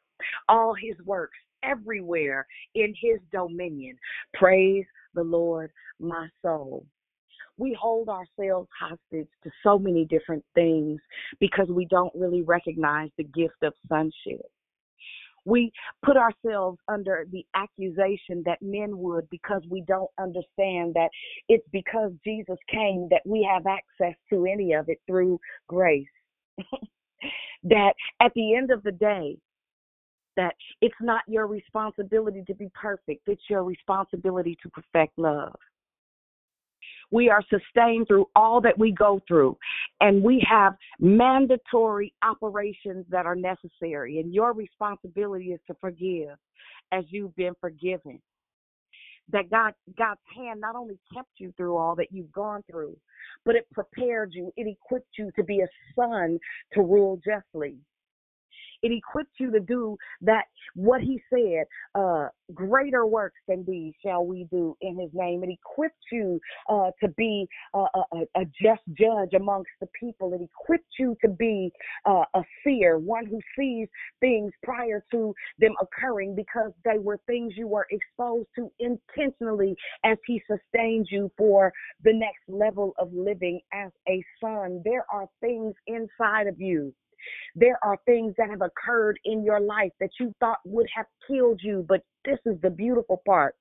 All 0.50 0.76
his 0.76 0.96
works 1.06 1.38
everywhere 1.64 2.46
in 2.76 2.94
his 3.02 3.20
dominion, 3.32 3.98
praise 4.34 4.86
the 5.16 5.24
Lord, 5.24 5.72
my 6.00 6.28
soul 6.42 6.86
we 7.58 7.78
hold 7.80 8.10
ourselves 8.10 8.68
hostage 8.80 9.28
to 9.44 9.52
so 9.64 9.78
many 9.78 10.06
different 10.06 10.44
things 10.56 11.00
because 11.40 11.68
we 11.70 11.86
don't 11.86 12.14
really 12.16 12.42
recognize 12.42 13.10
the 13.18 13.24
gift 13.24 13.62
of 13.62 13.74
sonship. 13.88 14.46
We 15.46 15.72
put 16.06 16.16
ourselves 16.16 16.80
under 16.88 17.26
the 17.32 17.46
accusation 17.54 18.44
that 18.46 18.62
men 18.62 18.98
would 18.98 19.30
because 19.30 19.62
we 19.70 19.82
don't 19.82 20.10
understand 20.18 20.94
that 20.94 21.10
it's 21.50 21.68
because 21.72 22.12
Jesus 22.24 22.58
came 22.70 23.08
that 23.12 23.22
we 23.26 23.48
have 23.52 23.66
access 23.68 24.16
to 24.30 24.46
any 24.46 24.74
of 24.74 24.88
it 24.88 25.00
through 25.06 25.40
grace. 25.68 26.08
that 27.64 27.94
at 28.22 28.32
the 28.36 28.56
end 28.56 28.72
of 28.72 28.84
the 28.84 28.92
day, 28.92 29.38
that 30.36 30.56
it's 30.82 30.96
not 31.02 31.22
your 31.28 31.46
responsibility 31.46 32.44
to 32.48 32.56
be 32.56 32.70
perfect, 32.74 33.28
it's 33.28 33.44
your 33.50 33.64
responsibility 33.64 34.58
to 34.64 34.70
perfect 34.70 35.18
love. 35.18 35.54
We 37.14 37.30
are 37.30 37.44
sustained 37.48 38.08
through 38.08 38.26
all 38.36 38.60
that 38.62 38.80
we 38.80 38.92
go 38.92 39.22
through, 39.28 39.56
and 40.02 40.24
we 40.24 40.44
have 40.50 40.74
mandatory 41.00 42.12
operations 42.24 43.06
that 43.10 43.28
are 43.28 43.36
necessary. 43.36 44.20
And 44.20 44.34
your 44.34 44.52
responsibility 44.54 45.52
is 45.52 45.60
to 45.68 45.76
forgive 45.80 46.36
as 46.92 47.04
you've 47.10 47.36
been 47.36 47.54
forgiven. 47.62 48.20
That 49.32 49.52
God, 49.52 49.74
God's 49.96 50.20
hand 50.36 50.60
not 50.60 50.76
only 50.76 50.98
kept 51.14 51.30
you 51.38 51.54
through 51.56 51.78
all 51.78 51.96
that 51.98 52.08
you've 52.12 52.32
gone 52.32 52.64
through, 52.70 52.98
but 53.46 53.56
it 53.56 53.68
prepared 53.72 54.32
you, 54.34 54.52
it 54.58 54.68
equipped 54.68 55.16
you 55.20 55.30
to 55.36 55.44
be 55.44 55.62
a 55.62 55.68
son 55.96 56.40
to 56.74 56.82
rule 56.82 57.22
justly. 57.24 57.78
It 58.84 58.92
equips 58.92 59.32
you 59.40 59.50
to 59.52 59.62
do 59.62 59.98
that, 60.22 60.44
what 60.76 61.02
he 61.02 61.22
said, 61.34 61.66
uh, 61.96 62.28
greater 62.54 63.06
works 63.06 63.40
than 63.48 63.64
these 63.66 63.94
shall 64.06 64.26
we 64.26 64.46
do 64.52 64.76
in 64.82 65.00
his 65.00 65.10
name. 65.14 65.44
It 65.44 65.50
equips 65.52 65.96
you 66.12 66.40
uh, 66.70 66.92
to 67.02 67.08
be 67.10 67.48
uh, 67.74 67.88
a, 67.96 68.18
a, 68.36 68.46
just 68.62 68.82
judge 68.94 69.34
amongst 69.36 69.72
the 69.80 69.88
people. 69.98 70.34
It 70.34 70.42
equips 70.42 70.90
you 71.00 71.16
to 71.24 71.30
be 71.30 71.72
uh, 72.06 72.26
a 72.36 72.44
seer, 72.64 73.00
one 73.00 73.26
who 73.26 73.40
sees 73.58 73.88
things 74.20 74.52
prior 74.64 75.04
to 75.12 75.34
them 75.60 75.74
occurring 75.82 76.36
because 76.36 76.72
they 76.84 77.00
were 77.00 77.20
things 77.26 77.54
you 77.56 77.68
were 77.68 77.88
exposed 77.90 78.50
to 78.58 78.70
intentionally 78.80 79.76
as 80.04 80.18
he 80.26 80.42
sustains 80.46 81.08
you 81.10 81.32
for 81.38 81.72
the 82.04 82.14
next 82.14 82.44
level 82.48 82.94
of 83.00 83.14
living 83.14 83.60
as 83.74 83.92
a 84.10 84.24
son. 84.42 84.82
There 84.84 85.06
are 85.12 85.28
things 85.42 85.74
inside 85.88 86.48
of 86.48 86.60
you 86.60 86.94
there 87.56 87.80
are 87.84 87.98
things 88.06 88.34
that 88.38 88.50
have 88.50 88.62
occurred 88.62 89.20
in 89.26 89.44
your 89.44 89.60
life 89.60 89.92
that 90.00 90.10
you 90.20 90.34
thought 90.40 90.60
would 90.66 90.88
have 90.96 91.06
killed 91.28 91.60
you, 91.64 91.86
but 91.88 92.02
this 92.26 92.40
is 92.46 92.60
the 92.62 92.70
beautiful 92.70 93.22
part 93.26 93.56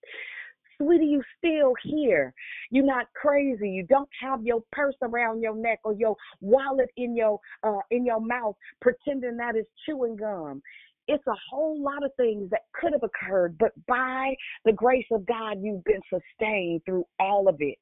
sweetie, 0.83 1.07
you 1.07 1.23
still 1.39 1.75
here. 1.83 2.33
You're 2.71 2.85
not 2.85 3.07
crazy. 3.15 3.69
You 3.69 3.85
don't 3.85 4.09
have 4.21 4.45
your 4.45 4.63
purse 4.73 4.95
around 5.03 5.43
your 5.43 5.55
neck 5.55 5.81
or 5.85 5.95
your 5.95 6.17
wallet 6.41 6.91
in 6.97 7.17
your 7.17 7.39
uh, 7.63 7.81
in 7.91 8.05
your 8.05 8.21
mouth, 8.21 8.57
pretending 8.81 9.37
that 9.37 9.57
is 9.57 9.67
chewing 9.87 10.17
gum. 10.17 10.63
It's 11.09 11.27
a 11.27 11.37
whole 11.51 11.83
lot 11.83 12.05
of 12.05 12.13
things 12.17 12.49
that 12.51 12.61
could 12.75 12.93
have 12.93 13.03
occurred, 13.03 13.59
but 13.59 13.73
by 13.87 14.35
the 14.65 14.73
grace 14.73 15.07
of 15.11 15.27
God, 15.27 15.59
you've 15.61 15.85
been 15.85 16.01
sustained 16.09 16.83
through 16.85 17.05
all 17.19 17.49
of 17.49 17.57
it 17.59 17.79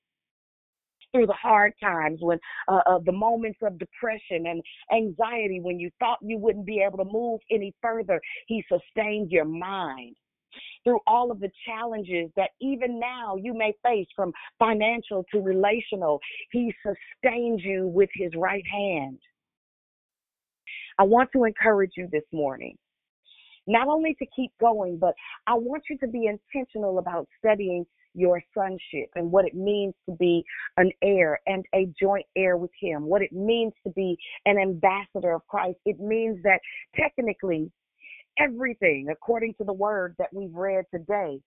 through 1.12 1.26
the 1.26 1.32
hard 1.32 1.72
times, 1.82 2.18
when 2.20 2.38
uh, 2.68 2.80
uh, 2.86 2.98
the 3.04 3.12
moments 3.12 3.58
of 3.62 3.78
depression 3.78 4.46
and 4.46 4.62
anxiety, 4.92 5.60
when 5.60 5.78
you 5.78 5.90
thought 5.98 6.18
you 6.22 6.38
wouldn't 6.38 6.66
be 6.66 6.82
able 6.86 6.98
to 6.98 7.10
move 7.10 7.40
any 7.50 7.74
further, 7.82 8.20
He 8.46 8.64
sustained 8.68 9.30
your 9.30 9.44
mind. 9.44 10.16
Through 10.82 11.00
all 11.06 11.30
of 11.30 11.38
the 11.38 11.50
challenges 11.66 12.30
that 12.36 12.50
even 12.60 12.98
now 12.98 13.36
you 13.36 13.54
may 13.54 13.72
face 13.84 14.08
from 14.16 14.32
financial 14.58 15.24
to 15.32 15.40
relational, 15.40 16.18
He 16.50 16.74
sustains 16.82 17.62
you 17.62 17.86
with 17.86 18.10
His 18.14 18.32
right 18.36 18.64
hand. 18.66 19.18
I 20.98 21.04
want 21.04 21.30
to 21.32 21.44
encourage 21.44 21.92
you 21.96 22.08
this 22.10 22.24
morning 22.32 22.76
not 23.66 23.88
only 23.88 24.14
to 24.18 24.26
keep 24.34 24.50
going, 24.60 24.98
but 24.98 25.14
I 25.46 25.54
want 25.54 25.84
you 25.88 25.96
to 25.98 26.08
be 26.08 26.26
intentional 26.26 26.98
about 26.98 27.28
studying 27.38 27.86
your 28.14 28.42
sonship 28.54 29.10
and 29.14 29.30
what 29.30 29.44
it 29.44 29.54
means 29.54 29.94
to 30.08 30.14
be 30.16 30.44
an 30.76 30.90
heir 31.02 31.40
and 31.46 31.64
a 31.74 31.88
joint 32.00 32.26
heir 32.36 32.56
with 32.56 32.70
Him, 32.80 33.04
what 33.04 33.22
it 33.22 33.32
means 33.32 33.72
to 33.84 33.92
be 33.92 34.16
an 34.46 34.58
ambassador 34.58 35.32
of 35.32 35.46
Christ. 35.46 35.78
It 35.84 36.00
means 36.00 36.42
that 36.42 36.60
technically, 36.96 37.70
everything, 38.38 39.08
according 39.10 39.54
to 39.54 39.64
the 39.64 39.72
word 39.72 40.14
that 40.18 40.28
we've 40.32 40.54
read 40.54 40.84
today, 40.92 41.40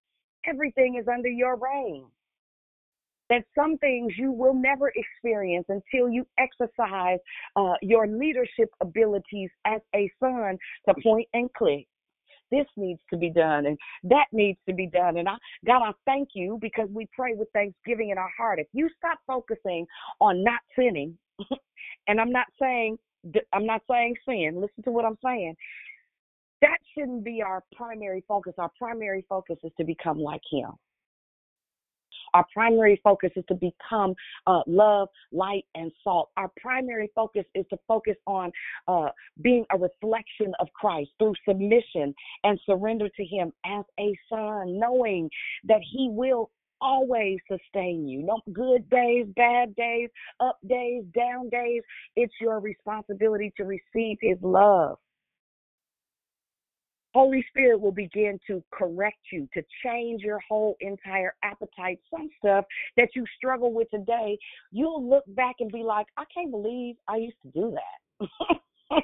everything 0.45 0.97
is 0.99 1.07
under 1.07 1.29
your 1.29 1.57
reign. 1.57 2.05
That 3.29 3.43
some 3.55 3.77
things 3.77 4.13
you 4.17 4.31
will 4.31 4.53
never 4.53 4.91
experience 4.95 5.65
until 5.69 6.09
you 6.09 6.27
exercise 6.37 7.19
uh, 7.55 7.73
your 7.81 8.05
leadership 8.05 8.69
abilities 8.81 9.49
as 9.65 9.79
a 9.95 10.11
son 10.19 10.57
to 10.87 10.93
point 11.01 11.27
and 11.33 11.51
click 11.53 11.87
this 12.53 12.67
needs 12.77 12.99
to 13.09 13.17
be 13.17 13.29
done 13.29 13.65
and 13.65 13.77
that 14.03 14.25
needs 14.31 14.59
to 14.67 14.73
be 14.73 14.87
done. 14.87 15.17
And 15.17 15.27
I, 15.27 15.35
God, 15.65 15.81
I 15.83 15.91
thank 16.05 16.29
you 16.33 16.57
because 16.61 16.89
we 16.91 17.07
pray 17.13 17.33
with 17.35 17.47
thanksgiving 17.53 18.09
in 18.11 18.17
our 18.17 18.29
heart. 18.37 18.59
If 18.59 18.67
you 18.73 18.89
stop 18.97 19.19
focusing 19.25 19.85
on 20.21 20.43
not 20.43 20.59
sinning, 20.77 21.17
and 22.07 22.21
I'm 22.21 22.31
not 22.31 22.47
saying 22.61 22.97
I'm 23.53 23.65
not 23.65 23.81
saying 23.89 24.15
sin. 24.27 24.59
Listen 24.59 24.83
to 24.83 24.91
what 24.91 25.05
I'm 25.05 25.17
saying. 25.23 25.55
That 26.61 26.77
shouldn't 26.93 27.23
be 27.23 27.41
our 27.41 27.63
primary 27.75 28.23
focus. 28.27 28.53
Our 28.57 28.71
primary 28.77 29.25
focus 29.27 29.57
is 29.63 29.71
to 29.77 29.83
become 29.83 30.19
like 30.19 30.41
Him. 30.51 30.71
Our 32.33 32.45
primary 32.53 32.99
focus 33.03 33.31
is 33.35 33.43
to 33.47 33.55
become 33.55 34.15
uh, 34.47 34.61
love, 34.67 35.09
light, 35.31 35.65
and 35.75 35.91
salt. 36.03 36.29
Our 36.37 36.51
primary 36.61 37.11
focus 37.15 37.45
is 37.55 37.65
to 37.69 37.77
focus 37.87 38.15
on 38.27 38.51
uh, 38.87 39.09
being 39.41 39.65
a 39.71 39.77
reflection 39.77 40.53
of 40.59 40.67
Christ 40.73 41.11
through 41.19 41.35
submission 41.47 42.13
and 42.43 42.59
surrender 42.65 43.09
to 43.09 43.25
Him 43.25 43.51
as 43.65 43.85
a 43.99 44.17
son, 44.29 44.79
knowing 44.79 45.29
that 45.65 45.81
He 45.91 46.09
will 46.11 46.49
always 46.81 47.37
sustain 47.49 48.07
you. 48.07 48.21
No 48.23 48.39
good 48.51 48.89
days, 48.89 49.25
bad 49.35 49.75
days, 49.75 50.09
up 50.39 50.57
days, 50.67 51.03
down 51.15 51.49
days. 51.49 51.81
It's 52.15 52.33
your 52.41 52.59
responsibility 52.59 53.53
to 53.57 53.63
receive 53.63 54.17
His 54.21 54.37
love. 54.41 54.97
Holy 57.13 57.45
Spirit 57.49 57.79
will 57.79 57.91
begin 57.91 58.39
to 58.47 58.63
correct 58.71 59.19
you, 59.31 59.47
to 59.53 59.63
change 59.83 60.23
your 60.23 60.39
whole 60.47 60.75
entire 60.81 61.35
appetite. 61.43 61.99
Some 62.09 62.29
stuff 62.39 62.65
that 62.97 63.09
you 63.15 63.23
struggle 63.37 63.71
with 63.71 63.89
today, 63.91 64.37
you'll 64.71 65.07
look 65.07 65.23
back 65.27 65.57
and 65.59 65.71
be 65.71 65.83
like, 65.83 66.07
I 66.17 66.23
can't 66.33 66.49
believe 66.51 66.95
I 67.07 67.17
used 67.17 67.37
to 67.43 67.51
do 67.51 67.75
that. 67.75 69.03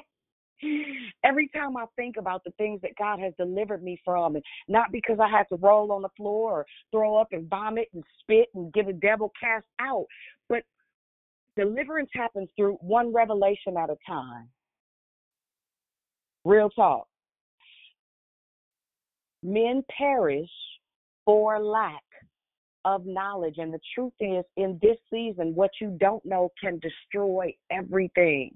Every 1.24 1.48
time 1.54 1.76
I 1.76 1.86
think 1.96 2.16
about 2.18 2.42
the 2.44 2.50
things 2.58 2.80
that 2.82 2.96
God 2.98 3.18
has 3.20 3.32
delivered 3.38 3.82
me 3.82 4.00
from, 4.04 4.34
and 4.34 4.44
not 4.68 4.92
because 4.92 5.18
I 5.20 5.28
had 5.28 5.44
to 5.50 5.56
roll 5.56 5.92
on 5.92 6.02
the 6.02 6.10
floor 6.16 6.52
or 6.52 6.66
throw 6.90 7.16
up 7.16 7.28
and 7.32 7.48
vomit 7.48 7.88
and 7.94 8.04
spit 8.20 8.48
and 8.54 8.72
get 8.72 8.88
a 8.88 8.92
devil 8.92 9.32
cast 9.40 9.64
out, 9.80 10.06
but 10.48 10.64
deliverance 11.56 12.10
happens 12.12 12.48
through 12.56 12.74
one 12.80 13.12
revelation 13.12 13.76
at 13.78 13.88
a 13.88 13.96
time. 14.06 14.48
Real 16.44 16.70
talk. 16.70 17.06
Men 19.42 19.82
perish 19.96 20.50
for 21.24 21.62
lack 21.62 22.02
of 22.84 23.06
knowledge. 23.06 23.56
And 23.58 23.72
the 23.72 23.80
truth 23.94 24.12
is, 24.20 24.44
in 24.56 24.78
this 24.82 24.98
season, 25.12 25.54
what 25.54 25.70
you 25.80 25.96
don't 26.00 26.24
know 26.24 26.50
can 26.62 26.78
destroy 26.80 27.54
everything. 27.70 28.54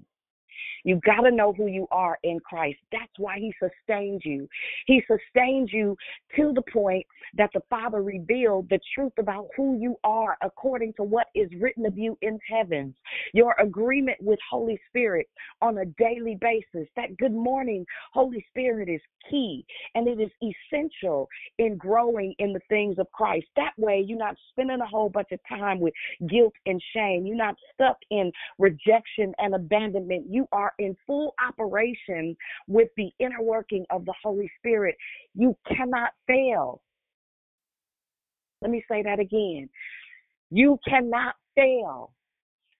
You 0.83 0.99
got 1.05 1.21
to 1.21 1.31
know 1.31 1.53
who 1.53 1.67
you 1.67 1.87
are 1.91 2.17
in 2.23 2.39
Christ. 2.39 2.77
That's 2.91 3.11
why 3.17 3.39
He 3.39 3.53
sustains 3.59 4.21
you. 4.23 4.47
He 4.85 5.01
sustains 5.07 5.71
you 5.71 5.97
to 6.35 6.53
the 6.53 6.63
point 6.71 7.05
that 7.37 7.49
the 7.53 7.61
Father 7.69 8.01
revealed 8.01 8.69
the 8.69 8.79
truth 8.93 9.13
about 9.17 9.47
who 9.55 9.77
you 9.79 9.95
are 10.03 10.37
according 10.41 10.93
to 10.93 11.03
what 11.03 11.27
is 11.35 11.49
written 11.59 11.85
of 11.85 11.97
you 11.97 12.17
in 12.21 12.39
heavens. 12.49 12.95
Your 13.33 13.55
agreement 13.59 14.17
with 14.21 14.39
Holy 14.49 14.79
Spirit 14.89 15.27
on 15.61 15.77
a 15.79 15.85
daily 15.85 16.37
basis. 16.39 16.87
That 16.95 17.17
good 17.17 17.33
morning, 17.33 17.85
Holy 18.13 18.45
Spirit, 18.49 18.89
is 18.89 19.01
key 19.29 19.65
and 19.95 20.07
it 20.07 20.19
is 20.19 20.31
essential 20.41 21.27
in 21.57 21.77
growing 21.77 22.33
in 22.39 22.53
the 22.53 22.59
things 22.69 22.97
of 22.99 23.11
Christ. 23.11 23.47
That 23.55 23.73
way, 23.77 24.03
you're 24.05 24.17
not 24.17 24.35
spending 24.49 24.81
a 24.81 24.87
whole 24.87 25.09
bunch 25.09 25.29
of 25.31 25.39
time 25.47 25.79
with 25.79 25.93
guilt 26.27 26.53
and 26.65 26.81
shame. 26.93 27.25
You're 27.25 27.35
not 27.35 27.55
stuck 27.73 27.97
in 28.11 28.31
rejection 28.59 29.33
and 29.39 29.55
abandonment. 29.55 30.25
You 30.29 30.47
are 30.55 30.73
in 30.79 30.95
full 31.05 31.33
operation 31.45 32.35
with 32.67 32.87
the 32.97 33.11
inner 33.19 33.41
working 33.41 33.85
of 33.89 34.05
the 34.05 34.13
Holy 34.23 34.49
Spirit, 34.57 34.95
you 35.33 35.55
cannot 35.67 36.11
fail. 36.25 36.81
Let 38.61 38.71
me 38.71 38.83
say 38.89 39.03
that 39.03 39.19
again. 39.19 39.69
You 40.49 40.79
cannot 40.87 41.35
fail. 41.55 42.13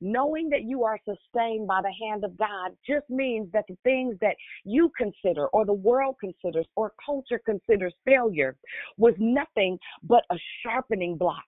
Knowing 0.01 0.49
that 0.49 0.63
you 0.63 0.83
are 0.83 0.99
sustained 1.05 1.67
by 1.67 1.81
the 1.81 1.93
hand 2.05 2.23
of 2.23 2.37
God 2.37 2.71
just 2.85 3.09
means 3.09 3.49
that 3.53 3.65
the 3.67 3.77
things 3.83 4.15
that 4.21 4.35
you 4.63 4.91
consider, 4.97 5.47
or 5.47 5.65
the 5.65 5.73
world 5.73 6.15
considers, 6.19 6.65
or 6.75 6.93
culture 7.03 7.41
considers 7.45 7.93
failure 8.05 8.55
was 8.97 9.13
nothing 9.19 9.77
but 10.03 10.23
a 10.31 10.35
sharpening 10.61 11.17
block 11.17 11.45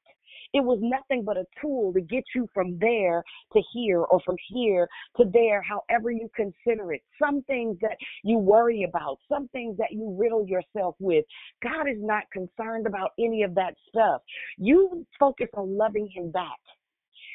it 0.53 0.63
was 0.63 0.79
nothing 0.81 1.23
but 1.23 1.37
a 1.37 1.45
tool 1.61 1.93
to 1.93 2.01
get 2.01 2.23
you 2.35 2.47
from 2.53 2.77
there 2.79 3.23
to 3.53 3.61
here 3.73 4.01
or 4.01 4.19
from 4.25 4.35
here 4.49 4.87
to 5.17 5.25
there, 5.31 5.61
however 5.61 6.11
you 6.11 6.29
consider 6.35 6.93
it. 6.93 7.01
Some 7.21 7.43
things 7.43 7.77
that 7.81 7.97
you 8.23 8.37
worry 8.37 8.83
about, 8.83 9.19
some 9.29 9.47
things 9.49 9.77
that 9.77 9.91
you 9.91 10.15
riddle 10.17 10.45
yourself 10.47 10.95
with. 10.99 11.25
God 11.61 11.87
is 11.87 11.97
not 11.99 12.23
concerned 12.31 12.87
about 12.87 13.11
any 13.19 13.43
of 13.43 13.55
that 13.55 13.75
stuff. 13.89 14.21
You 14.57 15.05
focus 15.19 15.47
on 15.55 15.77
loving 15.77 16.09
Him 16.13 16.31
back. 16.31 16.59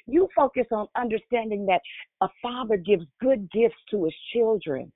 You 0.07 0.29
focus 0.35 0.67
on 0.73 0.89
understanding 0.97 1.67
that 1.67 1.81
a 2.21 2.29
father 2.43 2.77
gives 2.77 3.05
good 3.21 3.49
gifts 3.53 3.77
to 3.91 4.05
his 4.05 4.15
children 4.33 4.93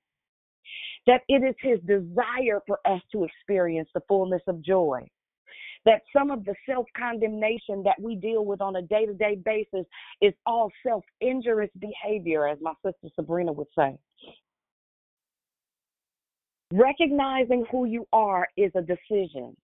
that 1.07 1.23
it 1.29 1.45
is 1.45 1.55
his 1.61 1.79
desire 1.87 2.61
for 2.67 2.79
us 2.85 3.01
to 3.13 3.25
experience 3.25 3.89
the 3.95 4.01
fullness 4.09 4.43
of 4.49 4.61
joy 4.63 5.07
that 5.87 6.03
some 6.13 6.31
of 6.31 6.45
the 6.45 6.55
self 6.69 6.87
condemnation 6.97 7.83
that 7.85 7.95
we 7.99 8.17
deal 8.17 8.45
with 8.45 8.61
on 8.61 8.77
a 8.77 8.83
day 8.83 9.07
to 9.07 9.15
day 9.15 9.37
basis 9.43 9.87
is 10.21 10.35
all 10.45 10.71
self 10.87 11.05
injurious 11.21 11.71
behavior, 11.79 12.47
as 12.47 12.59
my 12.61 12.75
sister 12.85 13.09
Sabrina 13.15 13.53
would 13.53 13.69
say. 13.79 13.97
Recognizing 16.73 17.65
who 17.71 17.87
you 17.87 18.07
are 18.13 18.49
is 18.57 18.73
a 18.75 18.83
decision. 18.83 19.57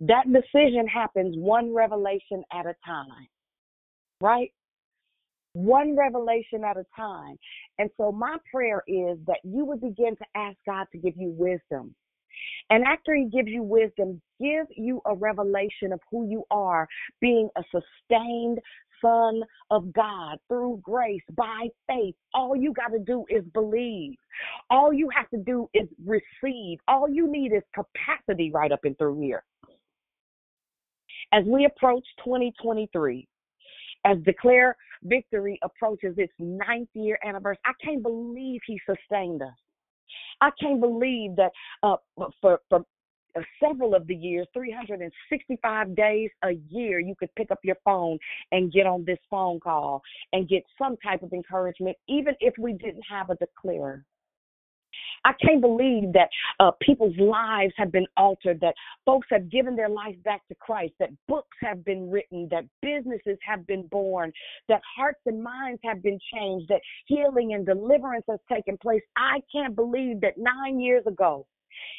That 0.00 0.24
decision 0.32 0.88
happens 0.88 1.36
one 1.38 1.72
revelation 1.72 2.42
at 2.52 2.66
a 2.66 2.74
time, 2.84 3.28
right? 4.20 4.50
One 5.52 5.96
revelation 5.96 6.64
at 6.64 6.76
a 6.76 6.84
time. 6.96 7.36
And 7.78 7.88
so, 7.96 8.10
my 8.10 8.38
prayer 8.52 8.82
is 8.88 9.18
that 9.28 9.38
you 9.44 9.64
would 9.64 9.80
begin 9.80 10.16
to 10.16 10.24
ask 10.34 10.56
God 10.66 10.88
to 10.90 10.98
give 10.98 11.14
you 11.16 11.32
wisdom 11.38 11.94
and 12.70 12.84
after 12.84 13.14
he 13.14 13.26
gives 13.26 13.48
you 13.48 13.62
wisdom, 13.62 14.20
give 14.40 14.66
you 14.76 15.00
a 15.06 15.14
revelation 15.14 15.92
of 15.92 16.00
who 16.10 16.28
you 16.28 16.44
are, 16.50 16.88
being 17.20 17.48
a 17.56 17.62
sustained 17.70 18.58
son 19.02 19.42
of 19.70 19.92
God 19.92 20.38
through 20.48 20.80
grace 20.82 21.22
by 21.36 21.68
faith. 21.86 22.14
All 22.32 22.56
you 22.56 22.72
got 22.72 22.88
to 22.88 22.98
do 22.98 23.24
is 23.28 23.44
believe. 23.52 24.16
All 24.70 24.92
you 24.92 25.08
have 25.10 25.28
to 25.30 25.38
do 25.38 25.68
is 25.74 25.88
receive. 26.04 26.78
All 26.88 27.08
you 27.08 27.30
need 27.30 27.52
is 27.52 27.62
capacity 27.74 28.50
right 28.52 28.72
up 28.72 28.80
and 28.84 28.96
through 28.96 29.20
here. 29.20 29.44
As 31.32 31.44
we 31.46 31.66
approach 31.66 32.04
2023, 32.24 33.26
as 34.04 34.18
Declare 34.24 34.76
Victory 35.02 35.58
approaches 35.62 36.14
its 36.16 36.32
ninth 36.38 36.88
year 36.94 37.18
anniversary, 37.24 37.60
I 37.64 37.72
can't 37.82 38.02
believe 38.02 38.60
he 38.66 38.80
sustained 38.86 39.42
us. 39.42 39.54
I 40.40 40.50
can't 40.60 40.80
believe 40.80 41.36
that 41.36 41.52
uh, 41.82 41.96
for 42.40 42.60
for 42.68 42.84
uh, 43.36 43.40
several 43.62 43.94
of 43.94 44.06
the 44.06 44.14
years, 44.14 44.46
365 44.54 45.96
days 45.96 46.30
a 46.44 46.52
year, 46.68 47.00
you 47.00 47.14
could 47.18 47.34
pick 47.34 47.50
up 47.50 47.58
your 47.64 47.76
phone 47.84 48.18
and 48.52 48.72
get 48.72 48.86
on 48.86 49.04
this 49.04 49.18
phone 49.28 49.58
call 49.60 50.02
and 50.32 50.48
get 50.48 50.62
some 50.78 50.96
type 50.98 51.22
of 51.22 51.32
encouragement, 51.32 51.96
even 52.08 52.34
if 52.40 52.54
we 52.58 52.72
didn't 52.72 53.04
have 53.08 53.30
a 53.30 53.36
declarer. 53.36 54.04
I 55.24 55.32
can't 55.44 55.60
believe 55.60 56.12
that 56.12 56.28
uh, 56.60 56.72
people's 56.80 57.16
lives 57.18 57.72
have 57.76 57.90
been 57.90 58.06
altered, 58.16 58.60
that 58.60 58.74
folks 59.06 59.26
have 59.30 59.50
given 59.50 59.74
their 59.74 59.88
life 59.88 60.16
back 60.24 60.46
to 60.48 60.54
Christ, 60.54 60.94
that 61.00 61.10
books 61.28 61.56
have 61.62 61.84
been 61.84 62.10
written, 62.10 62.48
that 62.50 62.64
businesses 62.82 63.38
have 63.46 63.66
been 63.66 63.86
born, 63.86 64.32
that 64.68 64.82
hearts 64.96 65.20
and 65.26 65.42
minds 65.42 65.80
have 65.84 66.02
been 66.02 66.18
changed, 66.32 66.68
that 66.68 66.80
healing 67.06 67.54
and 67.54 67.64
deliverance 67.64 68.24
has 68.28 68.40
taken 68.52 68.76
place. 68.78 69.02
I 69.16 69.40
can't 69.52 69.74
believe 69.74 70.20
that 70.20 70.36
nine 70.36 70.80
years 70.80 71.04
ago, 71.06 71.46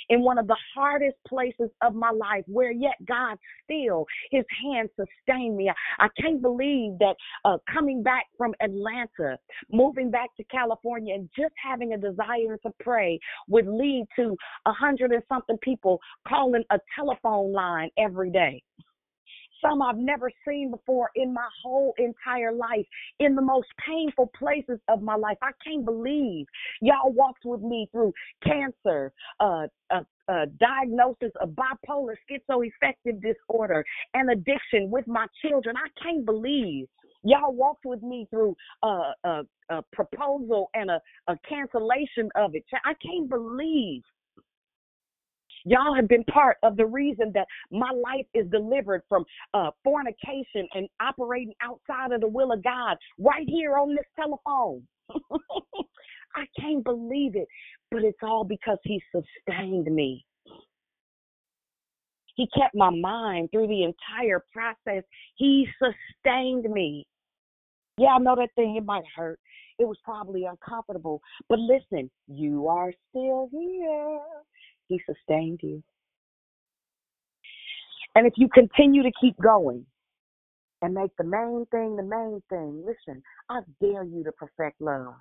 in 0.09 0.21
one 0.21 0.37
of 0.37 0.47
the 0.47 0.57
hardest 0.75 1.17
places 1.27 1.69
of 1.81 1.93
my 1.95 2.11
life 2.11 2.43
where 2.47 2.71
yet 2.71 2.95
God 3.07 3.37
still 3.63 4.05
his 4.31 4.43
hand 4.63 4.89
sustained 4.95 5.57
me. 5.57 5.71
I, 5.99 6.07
can't 6.21 6.41
believe 6.41 6.97
that 6.99 7.15
uh, 7.43 7.57
coming 7.71 8.01
back 8.01 8.25
from 8.37 8.53
Atlanta, 8.61 9.37
moving 9.71 10.09
back 10.09 10.29
to 10.37 10.43
California 10.45 11.15
and 11.15 11.29
just 11.37 11.53
having 11.63 11.93
a 11.93 11.97
desire 11.97 12.57
to 12.63 12.71
pray 12.79 13.19
would 13.47 13.67
lead 13.67 14.05
to 14.17 14.35
a 14.65 14.71
hundred 14.71 15.11
and 15.11 15.23
something 15.27 15.57
people 15.61 15.99
calling 16.27 16.63
a 16.71 16.79
telephone 16.95 17.51
line 17.51 17.89
every 17.97 18.31
day 18.31 18.63
some 19.65 19.81
I've 19.81 19.97
never 19.97 20.31
seen 20.47 20.71
before 20.71 21.09
in 21.15 21.33
my 21.33 21.47
whole 21.63 21.93
entire 21.97 22.51
life, 22.51 22.85
in 23.19 23.35
the 23.35 23.41
most 23.41 23.67
painful 23.85 24.31
places 24.37 24.79
of 24.87 25.01
my 25.01 25.15
life. 25.15 25.37
I 25.41 25.51
can't 25.65 25.85
believe 25.85 26.45
y'all 26.81 27.11
walked 27.11 27.45
with 27.45 27.61
me 27.61 27.89
through 27.91 28.13
cancer, 28.43 29.11
uh, 29.39 29.67
uh, 29.89 30.01
uh, 30.27 30.45
diagnosis 30.59 31.31
of 31.39 31.49
bipolar 31.49 32.15
schizoaffective 32.29 33.21
disorder 33.21 33.85
and 34.13 34.31
addiction 34.31 34.89
with 34.89 35.07
my 35.07 35.27
children. 35.41 35.75
I 35.77 35.89
can't 36.01 36.25
believe 36.25 36.87
y'all 37.23 37.53
walked 37.53 37.85
with 37.85 38.01
me 38.01 38.27
through 38.29 38.55
a, 38.83 39.13
a, 39.23 39.41
a 39.69 39.83
proposal 39.93 40.69
and 40.73 40.89
a, 40.89 40.99
a 41.27 41.37
cancellation 41.47 42.29
of 42.35 42.55
it. 42.55 42.63
I 42.85 42.93
can't 43.05 43.29
believe 43.29 44.01
Y'all 45.65 45.95
have 45.95 46.07
been 46.07 46.23
part 46.25 46.57
of 46.63 46.77
the 46.77 46.85
reason 46.85 47.31
that 47.33 47.47
my 47.71 47.89
life 47.91 48.25
is 48.33 48.45
delivered 48.51 49.01
from 49.09 49.25
uh, 49.53 49.71
fornication 49.83 50.67
and 50.75 50.87
operating 51.01 51.53
outside 51.61 52.11
of 52.11 52.21
the 52.21 52.27
will 52.27 52.51
of 52.51 52.63
God 52.63 52.97
right 53.17 53.47
here 53.47 53.77
on 53.77 53.95
this 53.95 54.05
telephone. 54.15 54.83
I 56.35 56.45
can't 56.59 56.83
believe 56.83 57.35
it, 57.35 57.47
but 57.89 58.03
it's 58.03 58.19
all 58.21 58.43
because 58.43 58.77
He 58.83 59.01
sustained 59.11 59.93
me. 59.93 60.23
He 62.35 62.47
kept 62.55 62.75
my 62.75 62.89
mind 62.89 63.49
through 63.51 63.67
the 63.67 63.83
entire 63.83 64.43
process. 64.53 65.03
He 65.35 65.67
sustained 65.79 66.69
me. 66.69 67.07
Yeah, 67.97 68.09
I 68.09 68.19
know 68.19 68.35
that 68.35 68.49
thing, 68.55 68.75
it 68.75 68.85
might 68.85 69.05
hurt. 69.15 69.39
It 69.79 69.85
was 69.85 69.97
probably 70.03 70.45
uncomfortable. 70.45 71.21
But 71.47 71.59
listen, 71.59 72.11
you 72.27 72.67
are 72.67 72.91
still 73.09 73.49
here. 73.51 74.19
He 74.87 75.01
sustained 75.05 75.59
you. 75.63 75.83
And 78.15 78.25
if 78.25 78.33
you 78.37 78.47
continue 78.47 79.03
to 79.03 79.11
keep 79.19 79.35
going 79.41 79.85
and 80.81 80.93
make 80.93 81.11
the 81.17 81.23
main 81.23 81.65
thing 81.71 81.95
the 81.95 82.03
main 82.03 82.41
thing, 82.49 82.83
listen, 82.85 83.21
I 83.49 83.59
dare 83.81 84.03
you 84.03 84.23
to 84.23 84.31
perfect 84.31 84.79
love. 84.79 85.15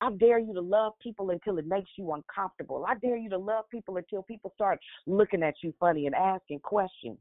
I 0.00 0.10
dare 0.18 0.38
you 0.38 0.52
to 0.54 0.60
love 0.60 0.92
people 1.02 1.30
until 1.30 1.58
it 1.58 1.66
makes 1.66 1.90
you 1.96 2.12
uncomfortable. 2.12 2.84
I 2.86 2.94
dare 2.96 3.16
you 3.16 3.30
to 3.30 3.38
love 3.38 3.64
people 3.70 3.96
until 3.96 4.22
people 4.22 4.52
start 4.54 4.78
looking 5.06 5.42
at 5.42 5.54
you 5.62 5.72
funny 5.80 6.06
and 6.06 6.14
asking 6.14 6.60
questions. 6.60 7.18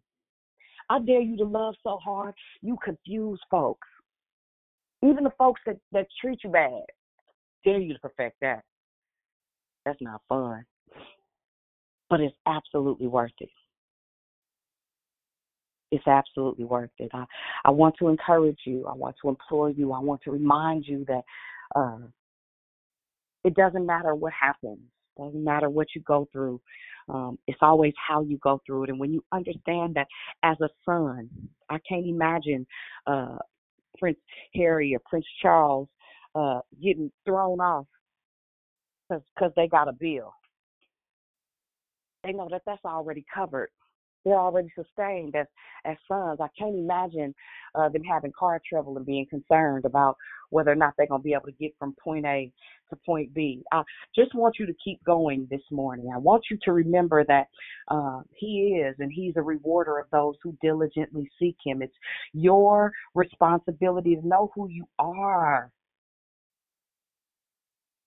I 0.90 1.00
dare 1.00 1.22
you 1.22 1.38
to 1.38 1.46
love 1.46 1.76
so 1.82 1.98
hard 2.04 2.34
you 2.62 2.78
confuse 2.84 3.40
folks. 3.50 3.88
Even 5.02 5.24
the 5.24 5.32
folks 5.38 5.62
that, 5.66 5.78
that 5.92 6.08
treat 6.20 6.40
you 6.44 6.50
bad. 6.50 6.84
Dare 7.64 7.80
you 7.80 7.94
to 7.94 8.00
perfect 8.00 8.38
that. 8.42 8.64
That's 9.86 10.02
not 10.02 10.22
fun. 10.30 10.66
But 12.10 12.22
it's 12.22 12.36
absolutely 12.46 13.08
worth 13.08 13.32
it. 13.40 13.50
It's 15.92 16.08
absolutely 16.08 16.66
worth 16.66 16.90
it. 16.98 17.12
I, 17.14 17.26
I 17.66 17.72
want 17.72 17.96
to 18.00 18.08
encourage 18.08 18.60
you. 18.66 18.86
I 18.88 18.94
want 18.94 19.16
to 19.22 19.30
implore 19.30 19.70
you. 19.70 19.92
I 19.92 20.00
want 20.00 20.22
to 20.24 20.32
remind 20.32 20.86
you 20.88 21.06
that 21.08 21.22
uh, 21.76 22.00
it 23.44 23.56
doesn't 23.56 23.86
matter 23.86 24.16
what 24.16 24.34
happens. 24.34 24.80
Doesn't 25.18 25.44
matter 25.44 25.70
what 25.70 25.88
you 25.96 26.02
go 26.02 26.28
through. 26.32 26.60
Um, 27.10 27.38
it's 27.48 27.60
always 27.62 27.94
how 28.08 28.24
you 28.24 28.40
go 28.40 28.60
through 28.66 28.86
it. 28.86 28.90
And 28.90 29.00
when 29.00 29.12
you 29.14 29.24
understand 29.32 29.96
that 29.96 30.08
as 30.42 30.58
a 30.62 30.70
son, 30.86 31.30
I 31.70 31.78
can't 31.88 32.08
imagine 32.08 32.66
uh, 33.06 33.38
Prince 34.00 34.18
Harry 34.56 34.96
or 34.96 35.00
Prince 35.08 35.26
Charles 35.42 35.88
uh, 36.34 36.62
getting 36.82 37.12
thrown 37.26 37.60
off 37.60 37.86
because 39.10 39.52
they 39.56 39.68
got 39.68 39.88
a 39.88 39.94
bill. 39.94 40.34
They 42.24 42.32
know 42.32 42.48
that 42.50 42.62
that's 42.66 42.86
already 42.86 43.26
covered 43.34 43.70
they're 44.26 44.40
already 44.40 44.70
sustained 44.76 45.36
as 45.36 45.48
as 45.86 45.98
sons. 46.08 46.40
I 46.42 46.48
can't 46.58 46.76
imagine 46.76 47.36
uh, 47.76 47.90
them 47.90 48.04
having 48.04 48.32
car 48.38 48.62
trouble 48.68 48.96
and 48.96 49.06
being 49.06 49.26
concerned 49.30 49.86
about 49.86 50.16
whether 50.50 50.72
or 50.72 50.76
not 50.76 50.94
they're 50.98 51.08
going 51.08 51.22
to 51.22 51.24
be 51.24 51.34
able 51.34 51.48
to 51.48 51.52
get 51.60 51.74
from 51.78 51.96
point 52.02 52.26
A 52.26 52.52
to 52.90 52.96
point 53.06 53.34
B. 53.34 53.64
I 53.72 53.84
just 54.16 54.34
want 54.34 54.56
you 54.60 54.66
to 54.66 54.74
keep 54.84 55.04
going 55.04 55.48
this 55.52 55.62
morning. 55.72 56.10
I 56.14 56.18
want 56.18 56.44
you 56.50 56.58
to 56.64 56.72
remember 56.72 57.26
that 57.26 57.48
uh, 57.90 58.22
He 58.34 58.82
is, 58.82 58.96
and 59.00 59.12
He's 59.12 59.34
a 59.36 59.42
rewarder 59.42 60.00
of 60.00 60.08
those 60.12 60.36
who 60.42 60.58
diligently 60.62 61.30
seek 61.40 61.58
Him. 61.66 61.82
It's 61.82 61.94
your 62.34 62.92
responsibility 63.14 64.16
to 64.16 64.26
know 64.28 64.52
who 64.56 64.70
you 64.70 64.86
are. 65.00 65.72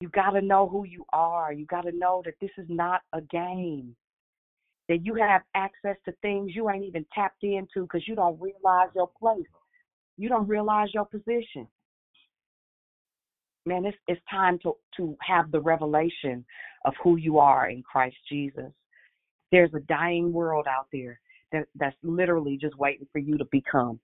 You 0.01 0.09
got 0.11 0.31
to 0.31 0.43
know 0.43 0.69
who 0.69 0.85
you 0.85 1.05
are. 1.13 1.53
You 1.53 1.67
got 1.67 1.83
to 1.83 1.93
know 1.93 2.23
that 2.25 2.35
this 2.41 2.51
is 2.59 2.67
not 2.69 3.01
a 3.13 3.21
game 3.23 3.97
that 4.89 5.05
you 5.05 5.15
have 5.15 5.43
access 5.55 5.97
to 6.05 6.13
things 6.23 6.53
you 6.55 6.71
ain't 6.71 6.85
even 6.85 7.05
tapped 7.15 7.43
into 7.43 7.83
because 7.83 8.07
you 8.07 8.15
don't 8.15 8.41
realize 8.41 8.89
your 8.95 9.11
place. 9.19 9.47
You 10.17 10.29
don't 10.29 10.47
realize 10.47 10.89
your 10.95 11.07
position. 11.07 11.67
Man, 13.65 13.85
it's 13.85 13.97
it's 14.07 14.21
time 14.31 14.59
to 14.63 14.75
to 14.97 15.17
have 15.21 15.51
the 15.51 15.61
revelation 15.61 16.45
of 16.85 16.95
who 17.03 17.17
you 17.17 17.39
are 17.39 17.69
in 17.69 17.83
Christ 17.83 18.17
Jesus. 18.29 18.71
There's 19.51 19.75
a 19.75 19.81
dying 19.81 20.33
world 20.33 20.67
out 20.69 20.87
there 20.93 21.19
that 21.53 21.67
that's 21.75 21.97
literally 22.03 22.59
just 22.61 22.79
waiting 22.79 23.09
for 23.13 23.19
you 23.19 23.37
to 23.39 23.45
become 23.51 23.99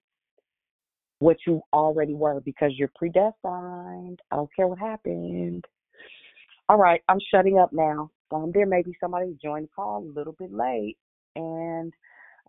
what 1.21 1.37
you 1.47 1.63
already 1.73 2.15
were 2.15 2.41
because 2.41 2.73
you're 2.77 2.91
predestined. 2.97 4.21
I 4.31 4.37
don't 4.37 4.51
care 4.55 4.67
what 4.67 4.81
happened. 4.81 5.65
All 6.73 6.79
right, 6.79 7.03
I'm 7.07 7.19
shutting 7.31 7.59
up 7.59 7.71
now. 7.75 8.11
Um, 8.31 8.51
there 8.55 8.65
may 8.65 8.81
be 8.81 8.97
somebody 8.99 9.27
who 9.27 9.37
joined 9.45 9.67
the 9.67 9.71
call 9.77 10.03
a 10.03 10.19
little 10.19 10.33
bit 10.33 10.55
late, 10.55 10.97
and 11.37 11.93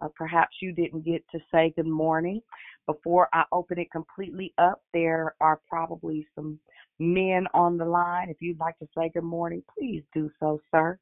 uh, 0.01 0.07
perhaps 0.15 0.55
you 0.61 0.71
didn't 0.71 1.03
get 1.03 1.25
to 1.33 1.39
say 1.53 1.73
good 1.75 1.87
morning. 1.87 2.39
Before 2.85 3.27
I 3.33 3.43
open 3.51 3.79
it 3.79 3.91
completely 3.91 4.53
up, 4.57 4.81
there 4.93 5.35
are 5.41 5.59
probably 5.67 6.25
some 6.35 6.57
men 6.99 7.47
on 7.53 7.77
the 7.77 7.83
line. 7.83 8.29
If 8.29 8.37
you'd 8.39 8.61
like 8.61 8.79
to 8.79 8.87
say 8.97 9.11
good 9.13 9.25
morning, 9.25 9.61
please 9.77 10.03
do 10.13 10.31
so, 10.39 10.61
sir. 10.71 10.97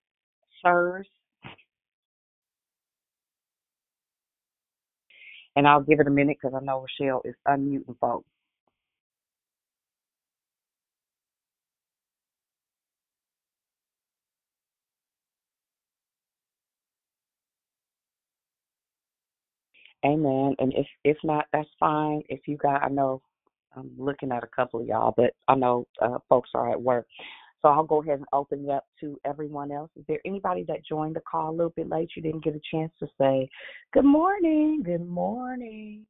Sirs. 0.64 1.08
And 5.56 5.68
I'll 5.68 5.84
give 5.84 6.00
it 6.00 6.08
a 6.08 6.10
minute 6.10 6.38
because 6.42 6.60
I 6.60 6.66
know 6.66 6.84
Rochelle 7.00 7.22
is 7.24 7.36
unmuting 7.48 8.00
folks. 8.00 8.31
Amen. 20.06 20.56
And 20.60 20.74
if 20.74 20.88
if 21.04 21.18
not, 21.24 21.46
that's 21.54 21.70
fine. 21.80 22.24
If 22.28 22.48
you 22.48 22.58
got, 22.58 22.84
I 22.84 22.90
know 22.90 23.22
I'm 23.76 23.92
looking 23.98 24.32
at 24.32 24.44
a 24.44 24.48
couple 24.48 24.82
of 24.82 24.88
y'all, 24.88 25.14
but 25.16 25.34
I 25.48 25.56
know 25.56 25.88
uh, 26.02 26.18
folks 26.28 26.50
are 26.56 26.72
at 26.72 26.82
work. 26.82 27.08
So 27.62 27.68
I'll 27.68 27.84
go 27.84 28.02
ahead 28.02 28.18
and 28.18 28.28
open 28.34 28.66
it 28.66 28.72
up 28.72 28.86
to 29.02 29.20
everyone 29.24 29.72
else. 29.72 29.92
Is 29.96 30.04
there 30.08 30.20
anybody 30.26 30.66
that 30.68 30.84
joined 30.84 31.16
the 31.16 31.22
call 31.22 31.52
a 31.52 31.56
little 31.56 31.74
bit 31.76 31.90
late? 31.90 32.10
You 32.16 32.24
didn't 32.24 32.44
get 32.44 32.56
a 32.56 32.62
chance 32.72 32.92
to 33.00 33.08
say 33.20 33.48
good 33.94 34.06
morning. 34.06 34.82
Good 34.84 35.08
morning. 35.08 36.06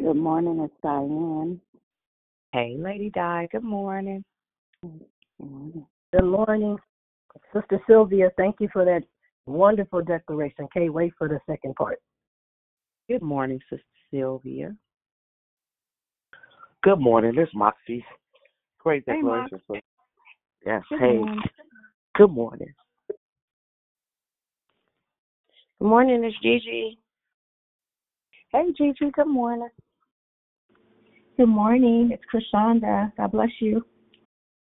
Good 0.00 0.16
morning. 0.16 0.60
It's 0.60 0.74
Diane. 0.82 1.60
Hey, 2.52 2.76
Lady 2.78 3.10
Di. 3.10 3.48
Good 3.52 3.62
morning. 3.62 4.24
Good 4.82 5.00
morning. 5.38 5.86
Good 6.12 6.24
morning, 6.24 6.78
Sister 7.52 7.78
Sylvia. 7.86 8.30
Thank 8.38 8.56
you 8.60 8.68
for 8.72 8.86
that 8.86 9.02
wonderful 9.44 10.02
declaration. 10.02 10.66
Can't 10.72 10.94
wait 10.94 11.12
for 11.18 11.28
the 11.28 11.40
second 11.46 11.74
part. 11.74 11.98
Good 13.08 13.22
morning, 13.22 13.58
Sister 13.70 13.84
Sylvia. 14.10 14.76
Good 16.82 17.00
morning. 17.00 17.34
This 17.34 17.48
is 17.48 17.54
Moxie. 17.54 18.04
Great 18.80 19.04
Hey, 19.06 19.14
declaration. 19.14 19.62
so, 19.66 19.76
yes. 20.66 20.82
Good 20.90 21.00
hey. 21.00 21.16
morning. 21.16 21.42
Good 22.16 22.30
morning. 22.30 22.74
Good 25.78 25.88
morning, 25.88 26.22
it's 26.22 26.36
Gigi. 26.42 26.98
Hey, 28.52 28.72
Gigi. 28.76 29.10
Good 29.10 29.26
morning. 29.26 29.70
Good 31.38 31.46
morning. 31.46 32.10
It's 32.12 32.22
Krishanda. 32.30 33.10
God 33.16 33.32
bless 33.32 33.48
you. 33.60 33.86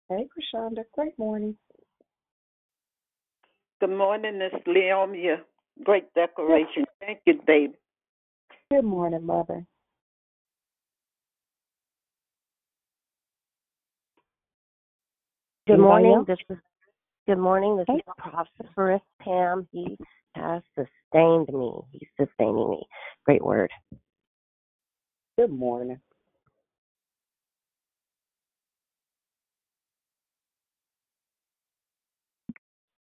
Hey, 0.08 0.26
Krishanda. 0.26 0.82
Great 0.94 1.16
morning. 1.16 1.56
Good 3.80 3.90
morning, 3.90 4.38
Miss 4.38 4.52
Leomia. 4.66 5.42
Great 5.84 6.12
declaration. 6.14 6.84
Thank 6.98 7.20
you, 7.24 7.40
babe. 7.46 7.74
Good 8.72 8.84
morning, 8.86 9.26
Mother. 9.26 9.66
Good 15.66 15.74
Anybody 15.74 15.82
morning. 15.82 16.14
else? 16.14 16.26
This 16.26 16.38
is 16.48 16.56
good 17.26 17.36
morning. 17.36 17.76
This 17.76 17.84
Hey. 17.86 17.96
is 17.96 18.02
Prosperous 18.16 19.02
Pam. 19.20 19.68
He 19.72 19.98
has 20.36 20.62
sustained 20.74 21.50
me. 21.52 21.82
He's 21.90 22.08
sustaining 22.18 22.70
me. 22.70 22.82
Great 23.26 23.44
word. 23.44 23.70
Good 25.36 25.50
morning. 25.50 26.00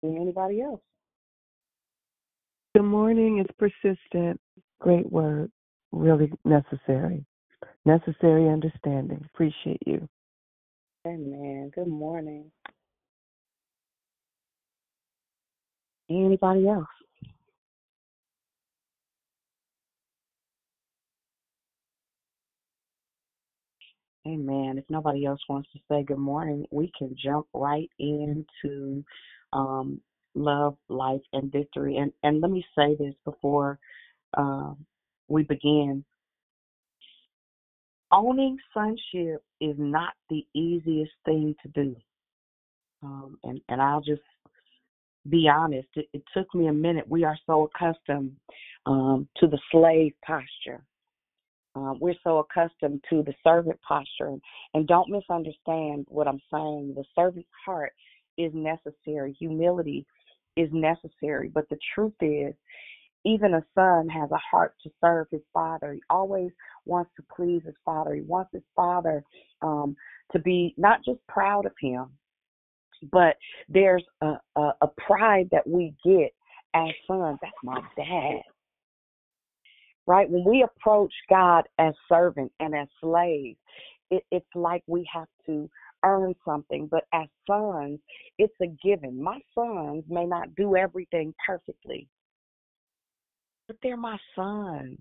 Anybody 0.03 0.63
else? 0.63 0.81
Good 2.75 2.85
morning. 2.85 3.41
It's 3.41 3.53
persistent. 3.59 4.41
Great 4.81 5.11
word. 5.11 5.51
Really 5.93 6.33
necessary. 6.45 7.25
Necessary 7.85 8.49
understanding. 8.49 9.25
Appreciate 9.33 9.83
you. 9.87 10.09
Amen. 11.07 11.71
Good 11.75 11.89
morning. 11.89 12.51
Anybody 16.11 16.69
else? 16.69 16.87
Amen. 24.27 24.77
If 24.77 24.85
nobody 24.91 25.25
else 25.25 25.41
wants 25.49 25.71
to 25.73 25.79
say 25.91 26.03
good 26.03 26.19
morning, 26.19 26.67
we 26.71 26.93
can 26.99 27.17
jump 27.23 27.47
right 27.55 27.91
into 27.99 29.03
um, 29.53 30.01
love, 30.35 30.77
life, 30.89 31.23
and 31.33 31.51
victory. 31.51 31.97
And 31.97 32.13
and 32.23 32.41
let 32.41 32.51
me 32.51 32.65
say 32.77 32.97
this 32.99 33.15
before 33.25 33.79
um, 34.37 34.85
we 35.29 35.43
begin. 35.43 36.05
Owning 38.13 38.59
sonship 38.75 39.43
is 39.61 39.77
not 39.79 40.15
the 40.29 40.45
easiest 40.55 41.13
thing 41.25 41.55
to 41.63 41.69
do. 41.69 41.97
Um, 43.03 43.39
and 43.45 43.61
and 43.69 43.81
I'll 43.81 44.01
just 44.01 44.23
be 45.29 45.49
honest. 45.49 45.89
It, 45.95 46.09
it 46.13 46.23
took 46.35 46.53
me 46.55 46.69
a 46.69 46.73
minute. 46.73 47.09
We 47.09 47.25
are 47.25 47.39
so 47.47 47.69
accustomed 47.75 48.37
um, 48.87 49.29
to 49.39 49.47
the 49.47 49.59
slave 49.71 50.13
posture. 50.25 50.83
Uh, 51.77 51.95
we're 52.01 52.15
so 52.25 52.39
accustomed 52.39 53.03
to 53.09 53.23
the 53.23 53.35
servant 53.45 53.79
posture. 53.87 54.37
And 54.75 54.87
don't 54.87 55.09
misunderstand 55.09 56.07
what 56.09 56.27
I'm 56.27 56.41
saying. 56.53 56.95
The 56.97 57.05
servant's 57.15 57.49
heart 57.65 57.93
is 58.39 58.53
necessary, 58.55 59.37
humility 59.39 60.07
is 60.57 60.69
necessary. 60.73 61.49
But 61.49 61.69
the 61.69 61.79
truth 61.95 62.15
is, 62.21 62.55
even 63.25 63.55
a 63.55 63.65
son 63.75 64.09
has 64.09 64.31
a 64.31 64.39
heart 64.39 64.75
to 64.83 64.91
serve 65.03 65.27
his 65.31 65.43
father. 65.53 65.93
He 65.93 66.03
always 66.09 66.51
wants 66.87 67.11
to 67.17 67.25
please 67.35 67.63
his 67.65 67.75
father. 67.85 68.15
He 68.15 68.23
wants 68.23 68.51
his 68.53 68.63
father 68.75 69.23
um, 69.63 69.97
to 70.33 70.39
be 70.39 70.75
not 70.77 71.05
just 71.05 71.19
proud 71.29 71.67
of 71.67 71.73
him, 71.81 72.07
but 73.13 73.37
there's 73.69 74.05
a, 74.23 74.35
a, 74.57 74.73
a 74.83 74.87
pride 75.07 75.49
that 75.53 75.67
we 75.67 75.95
get 76.05 76.33
as 76.75 76.91
sons. 77.07 77.39
That's 77.43 77.53
my 77.63 77.81
dad. 77.97 78.43
Right? 80.07 80.29
When 80.29 80.45
we 80.45 80.63
approach 80.65 81.13
God 81.29 81.65
as 81.79 81.95
servant 82.09 82.51
and 82.59 82.75
as 82.75 82.89
slave, 83.01 83.57
it, 84.11 84.25
it's 84.31 84.47
like 84.55 84.83
we 84.87 85.09
have 85.13 85.29
to 85.47 85.71
earn 86.05 86.35
something. 86.45 86.89
But 86.91 87.05
as 87.13 87.29
sons, 87.49 88.01
it's 88.39 88.55
a 88.63 88.67
given. 88.83 89.23
My 89.23 89.39
sons 89.55 90.05
may 90.09 90.27
not 90.27 90.55
do 90.57 90.75
everything 90.77 91.35
perfectly, 91.47 92.09
but 93.71 93.77
they're 93.85 93.97
my 93.97 94.19
sons. 94.35 94.99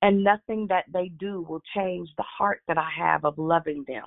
And 0.00 0.24
nothing 0.24 0.66
that 0.70 0.86
they 0.90 1.10
do 1.20 1.44
will 1.46 1.60
change 1.76 2.08
the 2.16 2.22
heart 2.22 2.62
that 2.66 2.78
I 2.78 2.88
have 2.96 3.26
of 3.26 3.36
loving 3.36 3.84
them. 3.86 4.04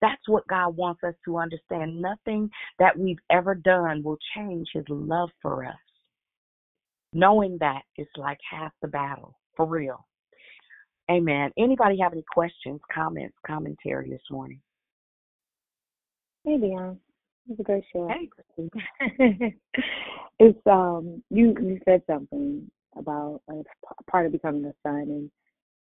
That's 0.00 0.26
what 0.28 0.48
God 0.48 0.76
wants 0.76 1.04
us 1.04 1.14
to 1.26 1.36
understand. 1.36 2.02
Nothing 2.02 2.50
that 2.80 2.98
we've 2.98 3.20
ever 3.30 3.54
done 3.54 4.02
will 4.02 4.18
change 4.34 4.66
his 4.72 4.82
love 4.88 5.28
for 5.40 5.64
us. 5.64 5.76
Knowing 7.12 7.56
that 7.60 7.82
is 7.96 8.08
like 8.16 8.38
half 8.50 8.72
the 8.82 8.88
battle, 8.88 9.38
for 9.56 9.66
real. 9.66 10.04
Amen. 11.08 11.52
Anybody 11.56 11.98
have 12.02 12.12
any 12.12 12.24
questions, 12.32 12.80
comments, 12.92 13.36
commentary 13.46 14.10
this 14.10 14.28
morning? 14.28 14.60
Hey, 16.44 16.58
Dion. 16.58 16.98
It's 17.48 17.60
a 17.60 17.62
great 17.62 17.84
show. 17.92 18.08
Hey, 18.08 18.28
it's 20.38 20.66
um 20.66 21.22
you 21.30 21.54
you 21.60 21.80
said 21.84 22.02
something 22.06 22.70
about 22.96 23.40
uh, 23.50 23.62
part 24.10 24.26
of 24.26 24.32
becoming 24.32 24.64
a 24.64 24.74
son 24.82 25.02
and 25.02 25.30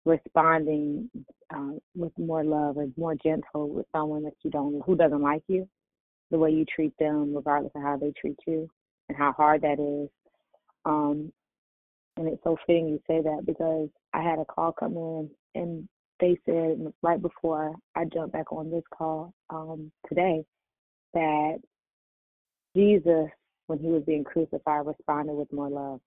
responding 0.05 1.11
uh, 1.55 1.73
with 1.95 2.13
more 2.19 2.45
love 2.45 2.77
or 2.77 2.87
more 2.97 3.15
gentle 3.15 3.69
with 3.69 3.87
someone 3.95 4.23
that 4.25 4.35
you 4.43 4.51
don't 4.51 4.83
who 4.85 4.97
doesn't 4.97 5.23
like 5.23 5.43
you, 5.49 5.69
the 6.31 6.39
way 6.39 6.51
you 6.51 6.65
treat 6.65 6.93
them, 6.99 7.35
regardless 7.35 7.73
of 7.75 7.83
how 7.83 7.97
they 7.97 8.13
treat 8.21 8.39
you, 8.47 8.69
and 9.09 9.19
how 9.19 9.33
hard 9.33 9.63
that 9.63 9.81
is. 9.81 10.09
Um, 10.85 11.33
and 12.17 12.29
it's 12.29 12.43
so 12.45 12.57
fitting 12.67 12.89
you 12.89 13.01
say 13.07 13.21
that 13.23 13.45
because 13.45 13.89
I 14.15 14.23
had 14.23 14.39
a 14.39 14.45
call 14.45 14.73
come 14.73 14.97
in 14.97 15.31
and 15.55 15.89
they 16.19 16.39
said 16.47 16.93
right 17.03 17.21
before 17.21 17.75
I 17.95 18.05
jumped 18.05 18.33
back 18.33 18.53
on 18.53 18.71
this 18.71 18.85
call 18.97 19.35
um, 19.51 19.91
today 20.09 20.45
that 21.15 21.59
Jesus, 22.75 23.29
when 23.67 23.79
he 23.79 23.89
was 23.89 24.03
being 24.07 24.25
crucified, 24.25 24.87
responded 24.87 25.35
with 25.35 25.53
more 25.53 25.71
love. 25.71 26.01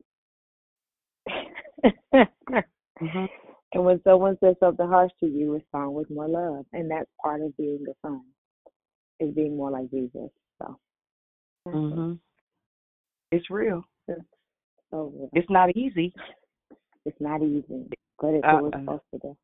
mm-hmm. 2.13 3.25
And 3.73 3.85
when 3.85 4.01
someone 4.03 4.37
says 4.43 4.55
something 4.59 4.87
harsh 4.87 5.11
to 5.19 5.27
you, 5.27 5.53
respond 5.53 5.93
with 5.93 6.09
more 6.09 6.27
love. 6.27 6.65
And 6.73 6.89
that's 6.89 7.09
part 7.21 7.41
of 7.41 7.55
being 7.55 7.85
a 7.87 7.93
son, 8.01 8.23
is 9.19 9.33
being 9.35 9.55
more 9.55 9.69
like 9.69 9.91
Jesus. 9.91 10.29
So 10.59 10.79
mm-hmm. 11.67 12.13
it's 13.31 13.49
real. 13.49 13.83
It's, 14.07 14.21
so 14.89 15.13
real. 15.15 15.29
it's 15.33 15.49
not 15.51 15.75
easy. 15.75 16.13
It's 17.05 17.19
not 17.19 17.43
easy, 17.43 17.87
but 18.19 18.29
it's 18.29 18.43
uh, 18.43 18.57
what 18.57 18.63
we're 18.63 18.79
supposed 18.79 19.03
to 19.13 19.19
do. 19.19 19.37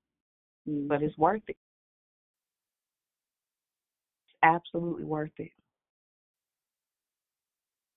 Mm-hmm. 0.68 0.88
But 0.88 1.04
it's 1.04 1.18
worth 1.18 1.44
it. 1.48 1.58
Absolutely 4.46 5.06
worth 5.06 5.32
it. 5.40 5.50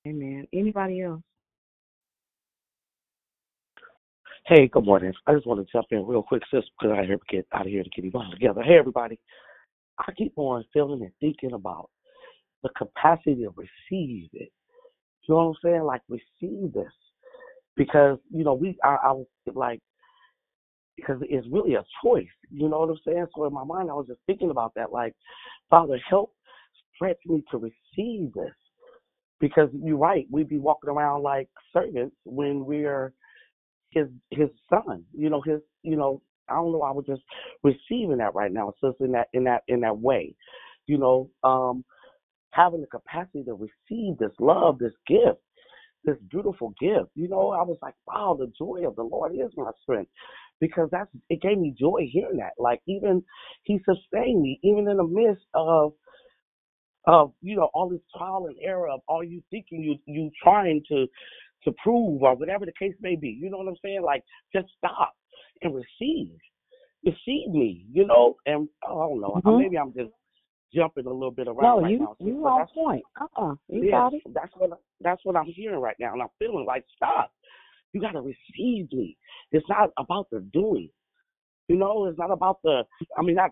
Amen. 0.06 0.46
Anybody 0.54 1.02
else? 1.02 1.20
Hey, 4.46 4.66
good 4.68 4.86
morning. 4.86 5.12
I 5.26 5.34
just 5.34 5.46
want 5.46 5.60
to 5.60 5.70
jump 5.70 5.88
in 5.90 6.06
real 6.06 6.22
quick, 6.22 6.42
sis, 6.50 6.64
because 6.80 6.96
I 6.96 7.04
to 7.04 7.18
get 7.28 7.46
out 7.52 7.66
of 7.66 7.66
here 7.66 7.82
to 7.82 7.90
get 7.90 8.06
Yvonne 8.06 8.30
together. 8.30 8.62
Hey, 8.62 8.78
everybody. 8.78 9.18
I 9.98 10.10
keep 10.12 10.32
on 10.36 10.64
feeling 10.72 11.02
and 11.02 11.12
thinking 11.20 11.52
about 11.52 11.90
the 12.62 12.70
capacity 12.70 13.44
to 13.44 13.50
receive 13.50 14.30
it. 14.32 14.50
You 15.28 15.34
know 15.34 15.36
what 15.36 15.42
I'm 15.48 15.54
saying? 15.62 15.82
Like, 15.82 16.00
receive 16.08 16.72
this. 16.72 16.92
Because, 17.76 18.18
you 18.32 18.42
know, 18.42 18.54
we, 18.54 18.78
I, 18.82 18.96
I 19.04 19.12
was 19.12 19.26
like, 19.54 19.80
because 20.96 21.20
it's 21.28 21.46
really 21.50 21.74
a 21.74 21.84
choice. 22.02 22.26
You 22.50 22.70
know 22.70 22.78
what 22.80 22.88
I'm 22.88 22.98
saying? 23.06 23.26
So 23.36 23.44
in 23.44 23.52
my 23.52 23.64
mind, 23.64 23.90
I 23.90 23.94
was 23.94 24.06
just 24.06 24.20
thinking 24.26 24.50
about 24.50 24.72
that. 24.76 24.92
Like, 24.92 25.14
Father, 25.68 26.00
help 26.08 26.32
stretch 26.98 27.18
me 27.26 27.44
to 27.50 27.58
receive 27.58 28.32
this. 28.34 28.54
Because 29.40 29.68
you're 29.72 29.96
right, 29.96 30.26
we'd 30.32 30.48
be 30.48 30.58
walking 30.58 30.90
around 30.90 31.22
like 31.22 31.48
servants 31.72 32.16
when 32.24 32.64
we're 32.64 33.12
his 33.90 34.08
his 34.30 34.48
son. 34.68 35.04
You 35.12 35.30
know, 35.30 35.40
his 35.40 35.60
you 35.82 35.96
know, 35.96 36.22
I 36.48 36.54
don't 36.54 36.72
know, 36.72 36.82
I 36.82 36.90
was 36.90 37.04
just 37.06 37.22
receiving 37.62 38.18
that 38.18 38.34
right 38.34 38.52
now, 38.52 38.72
so 38.80 38.94
in 39.00 39.12
that 39.12 39.28
in 39.32 39.44
that 39.44 39.62
in 39.68 39.80
that 39.82 39.96
way. 39.98 40.34
You 40.86 40.98
know, 40.98 41.30
um 41.44 41.84
having 42.50 42.80
the 42.80 42.86
capacity 42.88 43.44
to 43.44 43.54
receive 43.54 44.18
this 44.18 44.32
love, 44.40 44.78
this 44.78 44.94
gift, 45.06 45.40
this 46.04 46.16
beautiful 46.30 46.74
gift. 46.80 47.10
You 47.14 47.28
know, 47.28 47.50
I 47.50 47.62
was 47.62 47.78
like, 47.82 47.94
wow, 48.06 48.36
the 48.38 48.50
joy 48.58 48.86
of 48.86 48.96
the 48.96 49.02
Lord 49.02 49.32
is 49.34 49.52
my 49.56 49.70
strength. 49.82 50.10
Because 50.60 50.88
that's 50.90 51.10
it 51.30 51.40
gave 51.40 51.58
me 51.58 51.74
joy 51.78 52.08
hearing 52.10 52.38
that. 52.38 52.54
Like 52.58 52.80
even 52.88 53.22
he 53.62 53.78
sustained 53.84 54.42
me, 54.42 54.58
even 54.64 54.88
in 54.88 54.96
the 54.96 55.06
midst 55.06 55.44
of 55.54 55.92
of 57.08 57.32
you 57.40 57.56
know 57.56 57.70
all 57.74 57.88
this 57.88 58.00
trial 58.16 58.46
and 58.46 58.56
error 58.62 58.88
of 58.88 59.00
all 59.08 59.24
you 59.24 59.42
thinking 59.50 59.82
you 59.82 59.96
you 60.06 60.30
trying 60.42 60.82
to 60.88 61.06
to 61.64 61.72
prove 61.82 62.22
or 62.22 62.36
whatever 62.36 62.64
the 62.66 62.72
case 62.78 62.94
may 63.00 63.16
be. 63.16 63.28
You 63.28 63.50
know 63.50 63.58
what 63.58 63.68
I'm 63.68 63.76
saying? 63.82 64.02
Like 64.02 64.22
just 64.54 64.68
stop 64.76 65.14
and 65.62 65.74
receive, 65.74 66.36
receive 67.04 67.48
me. 67.48 67.86
You 67.92 68.06
know, 68.06 68.36
and 68.46 68.68
oh, 68.86 69.00
I 69.00 69.08
don't 69.08 69.20
know. 69.20 69.40
Mm-hmm. 69.44 69.62
Maybe 69.62 69.78
I'm 69.78 69.92
just 69.92 70.10
jumping 70.74 71.06
a 71.06 71.12
little 71.12 71.30
bit 71.30 71.48
around 71.48 71.62
no, 71.62 71.80
right 71.82 71.92
you, 71.92 71.98
now. 71.98 72.16
You 72.20 72.46
on 72.46 72.66
point. 72.74 73.02
Uh-uh. 73.20 73.54
You 73.68 73.84
yes, 73.84 73.92
got 73.92 74.14
it. 74.14 74.22
That's 74.34 74.52
what 74.56 74.80
that's 75.00 75.24
what 75.24 75.36
I'm 75.36 75.46
hearing 75.46 75.80
right 75.80 75.96
now, 75.98 76.12
and 76.12 76.22
I'm 76.22 76.28
feeling 76.38 76.64
like 76.66 76.84
stop. 76.94 77.32
You 77.92 78.02
got 78.02 78.12
to 78.12 78.20
receive 78.20 78.92
me. 78.92 79.16
It's 79.50 79.66
not 79.68 79.90
about 79.98 80.28
the 80.30 80.40
doing. 80.52 80.90
You 81.68 81.76
know, 81.76 82.06
it's 82.06 82.18
not 82.18 82.30
about 82.30 82.60
the. 82.62 82.82
I 83.16 83.22
mean, 83.22 83.36
not 83.36 83.50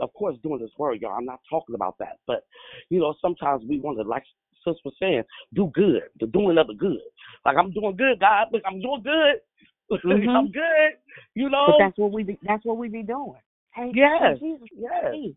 of 0.00 0.12
course 0.14 0.36
doing 0.42 0.60
this 0.60 0.70
word, 0.78 1.00
y'all. 1.00 1.16
I'm 1.18 1.24
not 1.24 1.40
talking 1.50 1.74
about 1.74 1.96
that, 1.98 2.18
but 2.26 2.44
you 2.90 3.00
know, 3.00 3.14
sometimes 3.20 3.64
we 3.68 3.80
want 3.80 3.98
to, 3.98 4.04
like 4.04 4.22
Sis 4.64 4.76
was 4.84 4.94
saying, 5.00 5.24
do 5.54 5.70
good. 5.74 6.02
The 6.20 6.26
doing 6.26 6.58
of 6.58 6.68
the 6.68 6.74
good. 6.74 7.00
Like 7.44 7.56
I'm 7.58 7.72
doing 7.72 7.96
good, 7.96 8.20
God. 8.20 8.46
Look, 8.52 8.62
I'm 8.66 8.80
doing 8.80 9.02
good. 9.02 9.40
Mm-hmm. 10.04 10.28
I'm 10.28 10.50
good. 10.50 10.98
You 11.36 11.48
know. 11.48 11.76
But 11.78 11.84
that's 11.84 11.96
what 11.98 12.10
we 12.10 12.24
be. 12.24 12.36
That's 12.42 12.64
what 12.64 12.76
we 12.76 12.88
be 12.88 13.04
doing. 13.04 13.38
Hey, 13.72 13.92
yes, 13.94 14.20
hey, 14.20 14.34
Jesus, 14.40 14.68
yes. 14.76 14.90
Hey, 15.12 15.34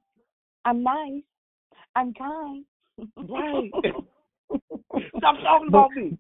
I'm 0.66 0.82
nice. 0.82 1.22
I'm 1.96 2.12
kind. 2.16 2.66
Right. 3.16 3.72
Stop 5.18 5.36
talking 5.44 5.68
about 5.68 5.92
me. 5.92 6.18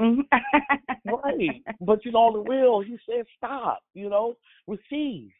Mm-hmm. 0.00 1.10
right. 1.14 1.62
But 1.80 2.04
you 2.04 2.12
know, 2.12 2.32
the 2.32 2.42
will, 2.42 2.80
he 2.80 2.96
said, 3.08 3.24
stop. 3.36 3.80
You 3.94 4.08
know, 4.08 4.34
receive. 4.66 5.30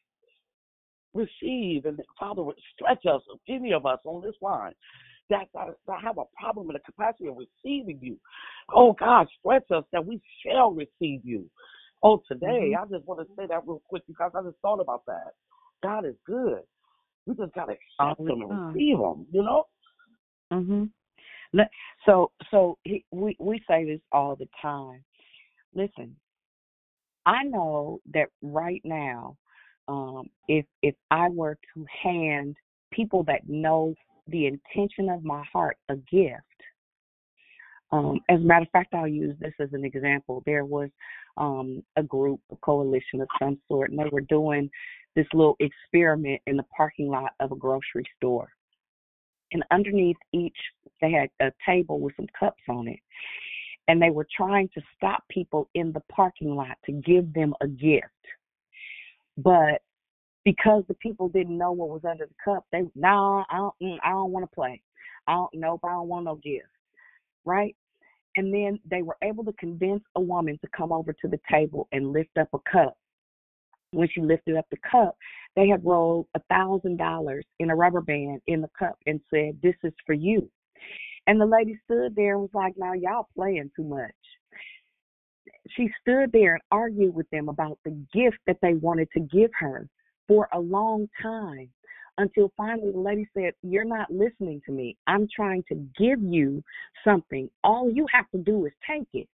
Receive. 1.14 1.84
And 1.84 2.00
Father, 2.18 2.42
stretch 2.74 3.06
us, 3.06 3.22
any 3.48 3.72
of 3.72 3.86
us 3.86 3.98
on 4.04 4.22
this 4.22 4.34
line 4.42 4.74
that, 5.30 5.48
that, 5.54 5.68
that 5.86 6.00
have 6.02 6.18
a 6.18 6.24
problem 6.40 6.68
in 6.68 6.74
the 6.74 6.80
capacity 6.80 7.28
of 7.28 7.36
receiving 7.36 7.98
you. 8.00 8.18
Oh, 8.74 8.94
God, 8.98 9.26
stretch 9.38 9.70
us 9.74 9.84
that 9.92 10.04
we 10.04 10.20
shall 10.44 10.72
receive 10.72 11.20
you. 11.24 11.48
Oh, 12.02 12.22
today, 12.28 12.72
Mm-hmm. 12.74 12.94
I 12.94 12.96
just 12.96 13.06
want 13.08 13.20
to 13.20 13.34
say 13.36 13.46
that 13.48 13.66
real 13.66 13.82
quick 13.88 14.02
because 14.06 14.32
I 14.34 14.42
just 14.42 14.58
thought 14.62 14.80
about 14.80 15.02
that. 15.06 15.32
God 15.82 16.06
is 16.06 16.14
good. 16.26 16.60
We 17.26 17.34
just 17.34 17.52
got 17.54 17.66
to 17.66 17.72
accept 17.72 18.20
him 18.20 18.42
and 18.42 18.74
receive 18.74 18.98
him, 18.98 19.26
you 19.32 19.42
know? 19.42 19.64
Mhm. 20.52 20.90
Let- 21.52 21.70
So 22.06 22.30
so 22.50 22.78
he, 22.84 23.04
we 23.10 23.36
we 23.38 23.62
say 23.68 23.84
this 23.84 24.00
all 24.12 24.36
the 24.36 24.48
time. 24.60 25.04
Listen, 25.74 26.16
I 27.26 27.44
know 27.44 28.00
that 28.14 28.28
right 28.42 28.82
now, 28.84 29.36
um, 29.88 30.28
if 30.48 30.66
if 30.82 30.94
I 31.10 31.28
were 31.28 31.58
to 31.74 31.86
hand 32.02 32.56
people 32.92 33.22
that 33.24 33.48
know 33.48 33.94
the 34.28 34.46
intention 34.46 35.08
of 35.08 35.24
my 35.24 35.42
heart 35.52 35.76
a 35.88 35.96
gift, 35.96 36.42
um, 37.90 38.20
as 38.28 38.40
a 38.40 38.44
matter 38.44 38.64
of 38.64 38.70
fact, 38.70 38.94
I'll 38.94 39.08
use 39.08 39.36
this 39.40 39.54
as 39.60 39.72
an 39.72 39.84
example. 39.84 40.42
There 40.44 40.64
was 40.64 40.90
um, 41.36 41.82
a 41.96 42.02
group, 42.02 42.40
a 42.52 42.56
coalition 42.56 43.20
of 43.20 43.28
some 43.38 43.58
sort, 43.68 43.90
and 43.90 43.98
they 43.98 44.08
were 44.12 44.20
doing 44.22 44.70
this 45.16 45.26
little 45.32 45.56
experiment 45.60 46.40
in 46.46 46.56
the 46.56 46.64
parking 46.76 47.08
lot 47.08 47.32
of 47.40 47.52
a 47.52 47.56
grocery 47.56 48.04
store. 48.16 48.48
And 49.52 49.64
underneath 49.70 50.16
each 50.32 50.56
They 51.00 51.12
had 51.12 51.30
a 51.40 51.52
table 51.64 52.00
with 52.00 52.14
some 52.16 52.26
cups 52.38 52.62
on 52.68 52.88
it, 52.88 53.00
and 53.86 54.00
they 54.02 54.10
were 54.10 54.26
trying 54.36 54.68
to 54.74 54.82
stop 54.96 55.22
people 55.28 55.68
in 55.74 55.92
the 55.92 56.02
parking 56.12 56.54
lot 56.54 56.76
to 56.86 56.92
give 56.92 57.32
them 57.32 57.54
a 57.60 57.68
gift. 57.68 58.06
But 59.36 59.82
because 60.44 60.84
the 60.88 60.94
people 60.94 61.28
didn't 61.28 61.56
know 61.56 61.72
what 61.72 61.90
was 61.90 62.04
under 62.04 62.26
the 62.26 62.34
cup, 62.44 62.64
they 62.72 62.82
no, 62.94 63.44
I 63.50 63.56
don't, 63.56 63.74
mm, 63.82 63.98
I 64.02 64.10
don't 64.10 64.32
want 64.32 64.44
to 64.50 64.54
play. 64.54 64.82
I 65.26 65.34
don't, 65.34 65.50
nope, 65.54 65.80
I 65.84 65.90
don't 65.90 66.08
want 66.08 66.24
no 66.24 66.36
gift, 66.36 66.68
right? 67.44 67.76
And 68.36 68.52
then 68.52 68.78
they 68.88 69.02
were 69.02 69.16
able 69.22 69.44
to 69.44 69.52
convince 69.54 70.02
a 70.16 70.20
woman 70.20 70.58
to 70.62 70.68
come 70.76 70.92
over 70.92 71.12
to 71.12 71.28
the 71.28 71.40
table 71.50 71.88
and 71.92 72.12
lift 72.12 72.36
up 72.38 72.48
a 72.54 72.58
cup. 72.70 72.96
When 73.92 74.08
she 74.08 74.20
lifted 74.20 74.56
up 74.56 74.66
the 74.70 74.76
cup, 74.90 75.16
they 75.56 75.68
had 75.68 75.84
rolled 75.84 76.26
a 76.34 76.40
thousand 76.50 76.98
dollars 76.98 77.44
in 77.58 77.70
a 77.70 77.76
rubber 77.76 78.02
band 78.02 78.40
in 78.46 78.60
the 78.60 78.70
cup 78.78 78.98
and 79.06 79.20
said, 79.30 79.60
"This 79.62 79.76
is 79.82 79.94
for 80.04 80.12
you." 80.12 80.50
And 81.26 81.40
the 81.40 81.46
lady 81.46 81.78
stood 81.84 82.14
there 82.14 82.34
and 82.34 82.42
was 82.42 82.54
like, 82.54 82.76
"Now 82.76 82.92
y'all 82.92 83.28
playing 83.34 83.70
too 83.74 83.84
much." 83.84 84.14
She 85.70 85.90
stood 86.00 86.32
there 86.32 86.54
and 86.54 86.62
argued 86.70 87.14
with 87.14 87.28
them 87.30 87.48
about 87.48 87.78
the 87.84 87.90
gift 88.12 88.38
that 88.46 88.60
they 88.60 88.74
wanted 88.74 89.10
to 89.12 89.20
give 89.20 89.50
her 89.54 89.88
for 90.26 90.48
a 90.52 90.60
long 90.60 91.08
time 91.22 91.70
until 92.18 92.52
finally 92.56 92.92
the 92.92 92.98
lady 92.98 93.26
said, 93.32 93.54
You're 93.62 93.84
not 93.84 94.10
listening 94.10 94.60
to 94.66 94.72
me. 94.72 94.96
I'm 95.06 95.26
trying 95.34 95.64
to 95.68 95.74
give 95.98 96.22
you 96.22 96.62
something. 97.04 97.48
All 97.64 97.90
you 97.90 98.06
have 98.12 98.28
to 98.30 98.38
do 98.38 98.66
is 98.66 98.72
take 98.88 99.08
it. 99.14 99.28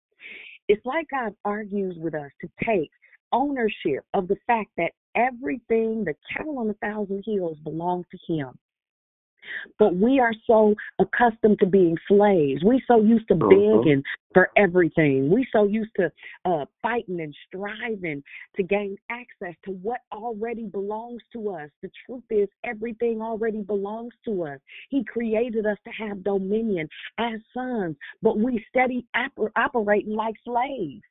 It's 0.68 0.84
like 0.84 1.06
God 1.10 1.34
argues 1.44 1.96
with 1.98 2.14
us 2.14 2.30
to 2.40 2.48
take 2.64 2.90
ownership 3.32 4.04
of 4.14 4.28
the 4.28 4.36
fact 4.46 4.70
that 4.76 4.92
everything, 5.14 6.04
the 6.04 6.14
cattle 6.32 6.58
on 6.58 6.70
a 6.70 6.74
thousand 6.74 7.22
hills, 7.26 7.58
belongs 7.64 8.06
to 8.10 8.32
Him. 8.32 8.58
But 9.78 9.96
we 9.96 10.20
are 10.20 10.34
so 10.46 10.74
accustomed 10.98 11.58
to 11.60 11.66
being 11.66 11.96
slaves. 12.06 12.62
We 12.62 12.82
so 12.86 13.00
used 13.00 13.26
to 13.28 13.34
Mhm. 13.34 13.48
begging 13.48 14.04
for 14.34 14.50
everything. 14.56 15.30
We 15.30 15.44
so 15.50 15.64
used 15.64 15.94
to 15.96 16.12
uh, 16.44 16.66
fighting 16.82 17.20
and 17.20 17.34
striving 17.46 18.22
to 18.56 18.62
gain 18.62 18.96
access 19.08 19.54
to 19.64 19.72
what 19.72 20.00
already 20.12 20.66
belongs 20.66 21.22
to 21.32 21.50
us. 21.50 21.70
The 21.82 21.90
truth 22.06 22.24
is, 22.30 22.48
everything 22.64 23.22
already 23.22 23.62
belongs 23.62 24.14
to 24.24 24.44
us. 24.44 24.60
He 24.88 25.04
created 25.04 25.66
us 25.66 25.78
to 25.84 25.90
have 25.90 26.22
dominion 26.22 26.88
as 27.18 27.40
sons, 27.52 27.96
but 28.22 28.38
we 28.38 28.64
steady 28.68 29.06
oper- 29.16 29.50
operating 29.56 30.14
like 30.14 30.36
slaves. 30.44 31.02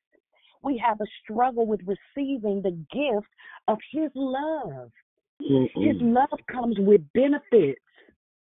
We 0.61 0.77
have 0.85 0.99
a 1.01 1.05
struggle 1.23 1.65
with 1.65 1.81
receiving 1.85 2.61
the 2.61 2.71
gift 2.91 3.27
of 3.67 3.77
His 3.91 4.11
love. 4.15 4.91
His 5.39 6.01
love 6.01 6.39
comes 6.51 6.77
with 6.79 7.01
benefits. 7.13 7.79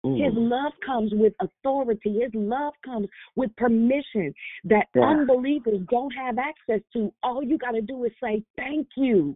His 0.03 0.33
Mm. 0.35 0.49
love 0.51 0.73
comes 0.85 1.11
with 1.15 1.33
authority. 1.39 2.19
His 2.21 2.33
love 2.35 2.75
comes 2.83 3.09
with 3.35 3.55
permission 3.55 4.35
that 4.65 4.87
Yeah. 4.93 5.01
unbelievers 5.09 5.81
don't 5.89 6.13
have 6.13 6.37
access 6.37 6.81
to. 6.93 7.11
All 7.23 7.41
you 7.43 7.57
got 7.57 7.71
to 7.71 7.81
do 7.81 8.03
is 8.03 8.15
say, 8.19 8.43
Thank 8.55 8.87
you. 8.95 9.35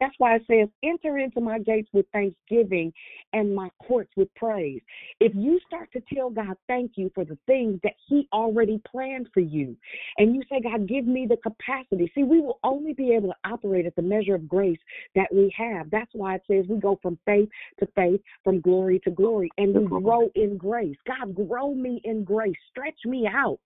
That's 0.00 0.14
why 0.18 0.36
it 0.36 0.42
says, 0.50 0.68
Enter 0.82 1.18
into 1.18 1.40
my 1.40 1.58
gates 1.58 1.88
with 1.92 2.06
thanksgiving 2.12 2.92
and 3.32 3.54
my 3.54 3.68
courts 3.80 4.10
with 4.16 4.34
praise. 4.34 4.80
If 5.20 5.32
you 5.34 5.60
start 5.66 5.90
to 5.92 6.02
tell 6.12 6.30
God 6.30 6.56
thank 6.68 6.92
you 6.96 7.10
for 7.14 7.24
the 7.24 7.38
things 7.46 7.80
that 7.82 7.94
He 8.08 8.28
already 8.32 8.80
planned 8.90 9.28
for 9.32 9.40
you, 9.40 9.76
and 10.18 10.34
you 10.34 10.42
say, 10.50 10.60
God, 10.60 10.88
give 10.88 11.06
me 11.06 11.26
the 11.28 11.36
capacity. 11.36 12.10
See, 12.14 12.22
we 12.22 12.40
will 12.40 12.58
only 12.64 12.92
be 12.92 13.12
able 13.12 13.28
to 13.28 13.50
operate 13.50 13.86
at 13.86 13.96
the 13.96 14.02
measure 14.02 14.34
of 14.34 14.48
grace 14.48 14.80
that 15.14 15.32
we 15.32 15.54
have. 15.56 15.90
That's 15.90 16.10
why 16.12 16.36
it 16.36 16.42
says 16.50 16.64
we 16.68 16.76
go 16.76 16.98
from 17.02 17.18
faith 17.24 17.48
to 17.80 17.88
faith, 17.94 18.20
from 18.42 18.60
glory 18.60 19.00
to 19.00 19.10
glory, 19.10 19.50
and 19.58 19.74
we 19.74 19.86
grow 19.86 20.30
in 20.34 20.56
grace. 20.56 20.96
God, 21.06 21.34
grow 21.34 21.74
me 21.74 22.00
in 22.04 22.24
grace. 22.24 22.56
Stretch 22.70 22.98
me 23.04 23.28
out. 23.32 23.58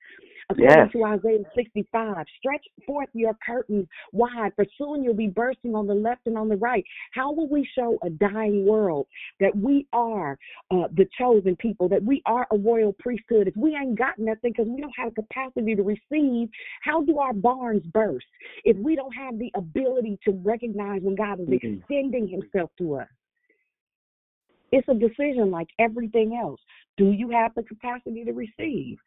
According 0.48 0.84
Yes. 0.84 0.92
to 0.92 1.04
Isaiah 1.04 1.44
65, 1.56 2.24
stretch 2.38 2.64
forth 2.86 3.08
your 3.14 3.34
curtains 3.44 3.88
wide, 4.12 4.54
for 4.54 4.64
soon 4.78 5.02
you'll 5.02 5.14
be 5.14 5.26
bursting 5.26 5.65
on 5.74 5.86
the 5.86 5.94
left 5.94 6.26
and 6.26 6.36
on 6.36 6.48
the 6.48 6.56
right. 6.56 6.84
How 7.12 7.32
will 7.32 7.48
we 7.48 7.68
show 7.74 7.98
a 8.02 8.10
dying 8.10 8.66
world 8.66 9.06
that 9.40 9.54
we 9.56 9.86
are 9.92 10.38
uh, 10.70 10.88
the 10.96 11.06
chosen 11.18 11.56
people, 11.56 11.88
that 11.88 12.02
we 12.02 12.22
are 12.26 12.46
a 12.52 12.58
royal 12.58 12.94
priesthood? 12.98 13.48
If 13.48 13.56
we 13.56 13.74
ain't 13.74 13.98
got 13.98 14.18
nothing 14.18 14.52
because 14.52 14.66
we 14.68 14.80
don't 14.80 14.94
have 14.96 15.14
the 15.14 15.22
capacity 15.22 15.74
to 15.74 15.82
receive, 15.82 16.48
how 16.82 17.02
do 17.02 17.18
our 17.18 17.32
barns 17.32 17.82
burst 17.92 18.26
if 18.64 18.76
we 18.76 18.96
don't 18.96 19.12
have 19.12 19.38
the 19.38 19.50
ability 19.54 20.18
to 20.24 20.32
recognize 20.44 21.02
when 21.02 21.14
God 21.14 21.40
is 21.40 21.48
Mhm. 21.48 21.80
extending 21.80 22.28
Himself 22.28 22.70
to 22.76 22.96
us? 22.96 23.08
It's 24.72 24.88
a 24.88 24.94
decision 24.94 25.50
like 25.50 25.68
everything 25.78 26.34
else. 26.36 26.60
Do 26.96 27.12
you 27.12 27.30
have 27.30 27.54
the 27.54 27.62
capacity 27.62 28.24
to 28.24 28.32
receive? 28.32 28.98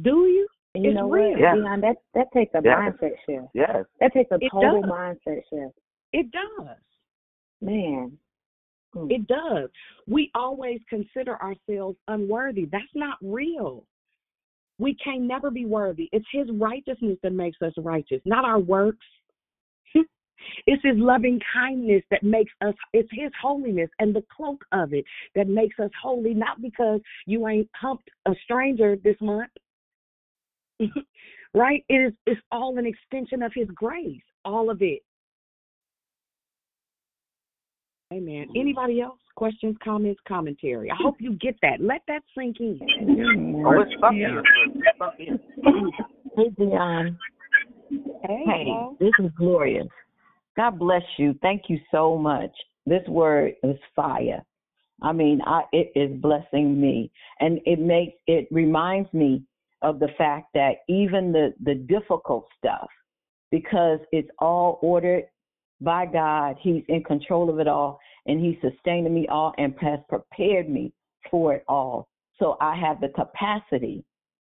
Do 0.00 0.26
you? 0.26 0.48
And 0.74 0.84
you 0.84 0.90
it's 0.90 0.96
know 0.96 1.08
real. 1.08 1.32
what, 1.32 1.54
Dion, 1.54 1.80
that 1.80 1.96
that 2.14 2.32
takes 2.32 2.54
a 2.54 2.62
Yes. 2.62 2.78
mindset 2.78 3.16
shift. 3.26 3.48
Yes. 3.54 3.84
That 4.00 4.12
takes 4.12 4.30
a 4.30 4.36
It 4.40 4.50
total 4.50 4.82
does. 4.82 4.90
mindset 4.90 5.42
shift. 5.48 5.78
It 6.12 6.30
does. 6.30 6.78
Man. 7.60 8.18
Mm. 8.94 9.10
It 9.10 9.26
does. 9.26 9.70
We 10.06 10.30
always 10.34 10.80
consider 10.88 11.40
ourselves 11.42 11.98
unworthy. 12.08 12.66
That's 12.66 12.94
not 12.94 13.18
real. 13.20 13.86
We 14.78 14.94
can 14.94 15.26
never 15.26 15.50
be 15.50 15.66
worthy. 15.66 16.08
It's 16.12 16.26
His 16.32 16.48
righteousness 16.52 17.18
that 17.22 17.32
makes 17.32 17.60
us 17.62 17.72
righteous, 17.76 18.22
not 18.24 18.44
our 18.44 18.58
works. 18.58 19.06
It's 20.66 20.82
His 20.82 20.96
loving 20.96 21.38
kindness 21.52 22.02
that 22.10 22.22
makes 22.22 22.52
us, 22.62 22.74
it's 22.94 23.10
His 23.12 23.30
holiness 23.40 23.90
and 23.98 24.14
the 24.14 24.24
cloak 24.34 24.64
of 24.72 24.94
it 24.94 25.04
that 25.34 25.48
makes 25.48 25.78
us 25.78 25.90
holy, 26.00 26.32
not 26.32 26.62
because 26.62 27.00
you 27.26 27.46
ain't 27.46 27.68
humped 27.74 28.08
a 28.26 28.34
stranger 28.44 28.96
this 28.96 29.20
month. 29.20 29.50
right? 31.54 31.84
It 31.88 31.94
is 31.94 32.12
it's 32.26 32.40
all 32.50 32.78
an 32.78 32.86
extension 32.86 33.42
of 33.42 33.52
His 33.54 33.68
grace, 33.74 34.22
all 34.44 34.70
of 34.70 34.82
it. 34.82 35.02
Amen. 38.12 38.48
Anybody 38.56 39.00
else? 39.00 39.20
Questions, 39.36 39.76
comments, 39.82 40.20
commentary. 40.26 40.90
I 40.90 40.96
hope 41.00 41.16
you 41.20 41.34
get 41.34 41.54
that. 41.62 41.80
Let 41.80 42.02
that 42.08 42.22
sink 42.36 42.56
in. 42.58 42.80
Oh, 43.64 43.80
it's 43.80 43.92
stuck 43.96 44.12
in. 44.12 44.42
It's 44.66 44.94
stuck. 44.96 45.14
Hey, 46.36 46.50
Dion. 46.58 47.16
Hey, 48.24 48.44
Hey, 48.46 48.86
this 48.98 49.12
is 49.20 49.30
glorious. 49.36 49.86
God 50.56 50.78
bless 50.78 51.02
you. 51.18 51.34
Thank 51.40 51.62
you 51.68 51.78
so 51.92 52.18
much. 52.18 52.50
This 52.84 53.06
word 53.06 53.52
is 53.62 53.76
fire. 53.94 54.44
I 55.02 55.12
mean, 55.12 55.40
I, 55.46 55.62
it 55.72 55.92
is 55.94 56.20
blessing 56.20 56.80
me, 56.80 57.10
and 57.38 57.60
it 57.64 57.78
makes 57.78 58.14
it 58.26 58.48
reminds 58.50 59.12
me 59.14 59.42
of 59.82 59.98
the 59.98 60.08
fact 60.18 60.48
that 60.54 60.76
even 60.88 61.32
the 61.32 61.54
the 61.62 61.74
difficult 61.74 62.46
stuff, 62.58 62.88
because 63.50 64.00
it's 64.12 64.30
all 64.38 64.78
ordered 64.82 65.24
by 65.80 66.06
God, 66.06 66.56
He's 66.60 66.82
in 66.88 67.02
control 67.02 67.50
of 67.50 67.58
it 67.58 67.68
all, 67.68 67.98
and 68.26 68.40
He's 68.40 68.56
sustaining 68.60 69.14
me 69.14 69.26
all 69.28 69.54
and 69.58 69.74
has 69.80 70.00
prepared 70.08 70.68
me 70.68 70.92
for 71.30 71.54
it 71.54 71.64
all. 71.68 72.08
So 72.38 72.56
I 72.60 72.76
have 72.76 73.00
the 73.00 73.08
capacity 73.08 74.04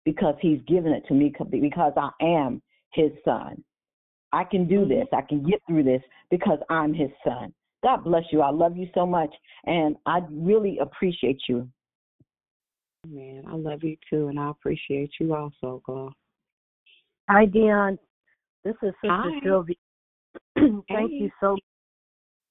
because 0.05 0.35
He's 0.41 0.61
given 0.67 0.91
it 0.91 1.03
to 1.07 1.13
me 1.13 1.33
because 1.51 1.93
I 1.97 2.09
am 2.21 2.61
His 2.93 3.11
son. 3.23 3.63
I 4.33 4.43
can 4.43 4.67
do 4.67 4.79
mm-hmm. 4.79 4.89
this. 4.89 5.07
I 5.13 5.21
can 5.21 5.43
get 5.43 5.61
through 5.67 5.83
this 5.83 6.01
because 6.29 6.59
I'm 6.69 6.93
his 6.93 7.09
son. 7.25 7.53
God 7.83 8.03
bless 8.03 8.23
you. 8.31 8.41
I 8.41 8.51
love 8.51 8.77
you 8.77 8.87
so 8.93 9.05
much. 9.05 9.33
And 9.65 9.95
I 10.05 10.19
really 10.29 10.77
appreciate 10.79 11.41
you. 11.49 11.67
Man, 13.07 13.43
I 13.47 13.55
love 13.55 13.83
you 13.83 13.97
too, 14.09 14.27
and 14.27 14.39
I 14.39 14.51
appreciate 14.51 15.11
you 15.19 15.33
also, 15.33 15.81
Glo. 15.85 16.11
Hi, 17.29 17.45
Dion. 17.45 17.97
This 18.63 18.75
is 18.83 18.93
Sister 19.01 19.09
Hi. 19.09 19.39
Sylvia. 19.43 19.75
Thank 20.55 20.83
Hey. 20.87 21.17
you 21.19 21.31
so. 21.39 21.57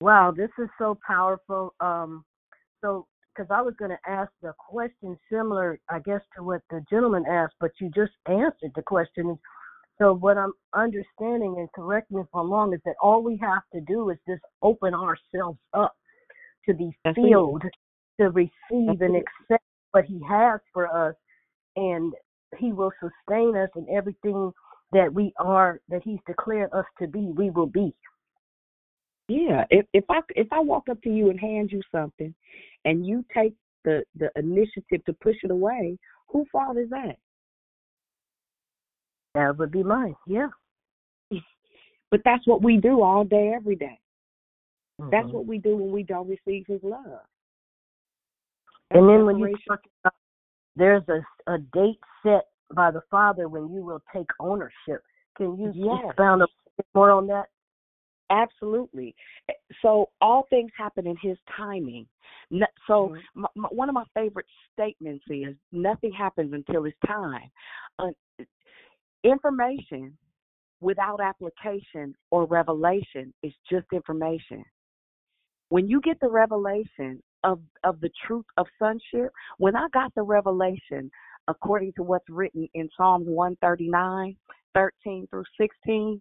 Wow, 0.00 0.32
this 0.36 0.50
is 0.58 0.68
so 0.76 0.98
powerful. 1.06 1.74
Um, 1.80 2.24
so 2.80 3.06
because 3.32 3.48
I 3.50 3.62
was 3.62 3.74
going 3.78 3.92
to 3.92 4.10
ask 4.10 4.32
the 4.42 4.52
question 4.58 5.16
similar, 5.30 5.78
I 5.88 6.00
guess, 6.00 6.20
to 6.36 6.42
what 6.42 6.62
the 6.70 6.82
gentleman 6.90 7.24
asked, 7.30 7.54
but 7.60 7.70
you 7.80 7.88
just 7.94 8.12
answered 8.26 8.72
the 8.74 8.82
question. 8.82 9.38
So 9.98 10.14
what 10.14 10.36
I'm 10.36 10.52
understanding, 10.74 11.56
and 11.58 11.70
correct 11.72 12.10
me 12.10 12.22
if 12.22 12.26
I'm 12.34 12.50
wrong, 12.50 12.74
is 12.74 12.80
that 12.86 12.96
all 13.00 13.22
we 13.22 13.36
have 13.40 13.62
to 13.72 13.80
do 13.82 14.10
is 14.10 14.18
just 14.26 14.42
open 14.62 14.94
ourselves 14.94 15.58
up 15.74 15.94
to 16.66 16.74
be 16.74 16.90
That's 17.04 17.16
it. 17.18 17.30
filled, 17.30 17.62
to 18.18 18.30
receive 18.30 18.50
That's 18.70 19.00
and 19.00 19.16
accept 19.16 19.64
what 19.92 20.04
He 20.04 20.20
has 20.28 20.60
for 20.72 20.86
us, 20.86 21.14
and 21.76 22.12
He 22.58 22.72
will 22.72 22.92
sustain 23.00 23.56
us 23.56 23.70
in 23.76 23.86
everything 23.94 24.52
that 24.92 25.12
we 25.12 25.32
are, 25.38 25.80
that 25.88 26.02
He's 26.02 26.18
declared 26.26 26.72
us 26.72 26.86
to 27.00 27.06
be. 27.06 27.32
We 27.36 27.50
will 27.50 27.66
be. 27.66 27.94
Yeah, 29.28 29.64
if 29.70 29.86
if 29.92 30.04
I 30.08 30.20
if 30.30 30.48
I 30.52 30.60
walk 30.60 30.88
up 30.90 31.00
to 31.02 31.10
you 31.10 31.30
and 31.30 31.38
hand 31.38 31.70
you 31.70 31.80
something, 31.92 32.34
and 32.84 33.06
you 33.06 33.24
take 33.32 33.54
the 33.84 34.02
the 34.16 34.30
initiative 34.36 35.04
to 35.06 35.12
push 35.12 35.36
it 35.42 35.50
away, 35.50 35.96
whose 36.28 36.46
fault 36.50 36.76
is 36.76 36.90
that? 36.90 37.16
That 39.34 39.56
would 39.58 39.70
be 39.70 39.82
mine. 39.82 40.16
Yeah. 40.26 40.48
But 42.10 42.22
that's 42.24 42.44
what 42.44 42.60
we 42.60 42.76
do 42.76 43.02
all 43.02 43.22
day, 43.22 43.52
every 43.54 43.76
day. 43.76 44.00
That's 44.98 45.28
Mhm. 45.28 45.32
what 45.32 45.46
we 45.46 45.58
do 45.58 45.76
when 45.76 45.92
we 45.92 46.02
don't 46.02 46.28
receive 46.28 46.66
His 46.66 46.82
love. 46.82 47.20
And 48.92 49.08
then 49.08 49.24
when 49.24 49.38
you 49.38 49.48
talk 49.68 49.80
about 50.04 50.14
there's 50.76 51.02
a, 51.08 51.52
a 51.52 51.58
date 51.58 52.00
set 52.22 52.46
by 52.74 52.90
the 52.90 53.02
Father 53.10 53.48
when 53.48 53.72
you 53.72 53.82
will 53.82 54.02
take 54.14 54.28
ownership. 54.38 55.02
Can 55.36 55.58
you 55.58 55.72
Yes. 55.74 56.04
expound 56.08 56.42
a 56.42 56.46
bit 56.76 56.86
more 56.94 57.10
on 57.10 57.26
that? 57.28 57.46
Absolutely. 58.30 59.14
Eh, 59.48 59.54
So 59.82 60.10
all 60.20 60.46
things 60.50 60.70
happen 60.76 61.06
in 61.06 61.16
His 61.20 61.36
timing. 61.56 62.06
So 62.86 63.12
Mm-hmm. 63.12 63.18
my, 63.34 63.48
my, 63.56 63.68
one 63.70 63.88
of 63.88 63.94
my 63.94 64.04
favorite 64.14 64.46
statements 64.72 65.24
is, 65.28 65.56
"Nothing 65.72 66.12
happens 66.12 66.52
until 66.52 66.84
it's 66.84 66.96
time." 67.06 67.50
Uh, 67.98 68.10
information 69.24 70.16
without 70.80 71.20
application 71.20 72.14
or 72.30 72.46
revelation 72.46 73.34
is 73.42 73.52
just 73.68 73.86
information. 73.92 74.64
When 75.68 75.88
you 75.88 76.00
get 76.00 76.18
the 76.20 76.28
revelation 76.30 77.22
of 77.44 77.60
of 77.84 78.00
the 78.00 78.10
truth 78.26 78.44
of 78.56 78.66
sonship, 78.78 79.32
when 79.58 79.76
I 79.76 79.86
got 79.92 80.14
the 80.14 80.22
revelation 80.22 81.10
according 81.48 81.92
to 81.94 82.02
what's 82.02 82.28
written 82.28 82.68
in 82.74 82.88
Psalms 82.96 83.26
139, 83.26 84.36
13 84.74 85.26
through 85.30 85.44
16, 85.60 86.20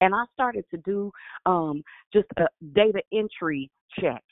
and 0.00 0.14
I 0.14 0.24
started 0.32 0.64
to 0.70 0.78
do 0.78 1.10
um, 1.46 1.82
just 2.12 2.26
a 2.36 2.46
data 2.74 3.00
entry 3.12 3.70
check 3.98 4.22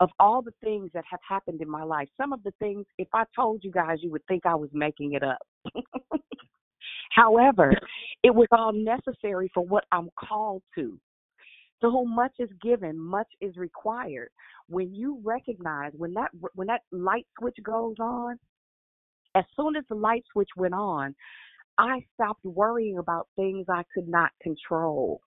of 0.00 0.10
all 0.20 0.42
the 0.42 0.52
things 0.62 0.90
that 0.94 1.04
have 1.10 1.20
happened 1.28 1.60
in 1.60 1.68
my 1.68 1.82
life. 1.82 2.08
Some 2.16 2.32
of 2.32 2.42
the 2.42 2.52
things, 2.58 2.86
if 2.98 3.08
I 3.12 3.24
told 3.34 3.64
you 3.64 3.72
guys, 3.72 3.98
you 4.00 4.10
would 4.12 4.24
think 4.28 4.46
I 4.46 4.54
was 4.54 4.70
making 4.72 5.14
it 5.14 5.22
up. 5.22 5.38
However, 7.10 7.72
it 8.22 8.34
was 8.34 8.46
all 8.52 8.72
necessary 8.72 9.50
for 9.52 9.64
what 9.64 9.84
I'm 9.90 10.08
called 10.18 10.62
to. 10.76 10.98
To 11.80 11.90
whom 11.90 12.14
much 12.14 12.32
is 12.38 12.50
given, 12.60 12.98
much 12.98 13.28
is 13.40 13.56
required. 13.56 14.30
When 14.68 14.94
you 14.94 15.20
recognize 15.22 15.92
when 15.96 16.12
that 16.14 16.30
when 16.54 16.66
that 16.66 16.82
light 16.90 17.26
switch 17.38 17.56
goes 17.62 17.94
on, 18.00 18.38
as 19.34 19.44
soon 19.56 19.76
as 19.76 19.84
the 19.88 19.94
light 19.94 20.24
switch 20.32 20.48
went 20.56 20.74
on, 20.74 21.14
I 21.78 22.00
stopped 22.14 22.44
worrying 22.44 22.98
about 22.98 23.28
things 23.36 23.66
I 23.68 23.84
could 23.94 24.08
not 24.08 24.30
control. 24.42 25.20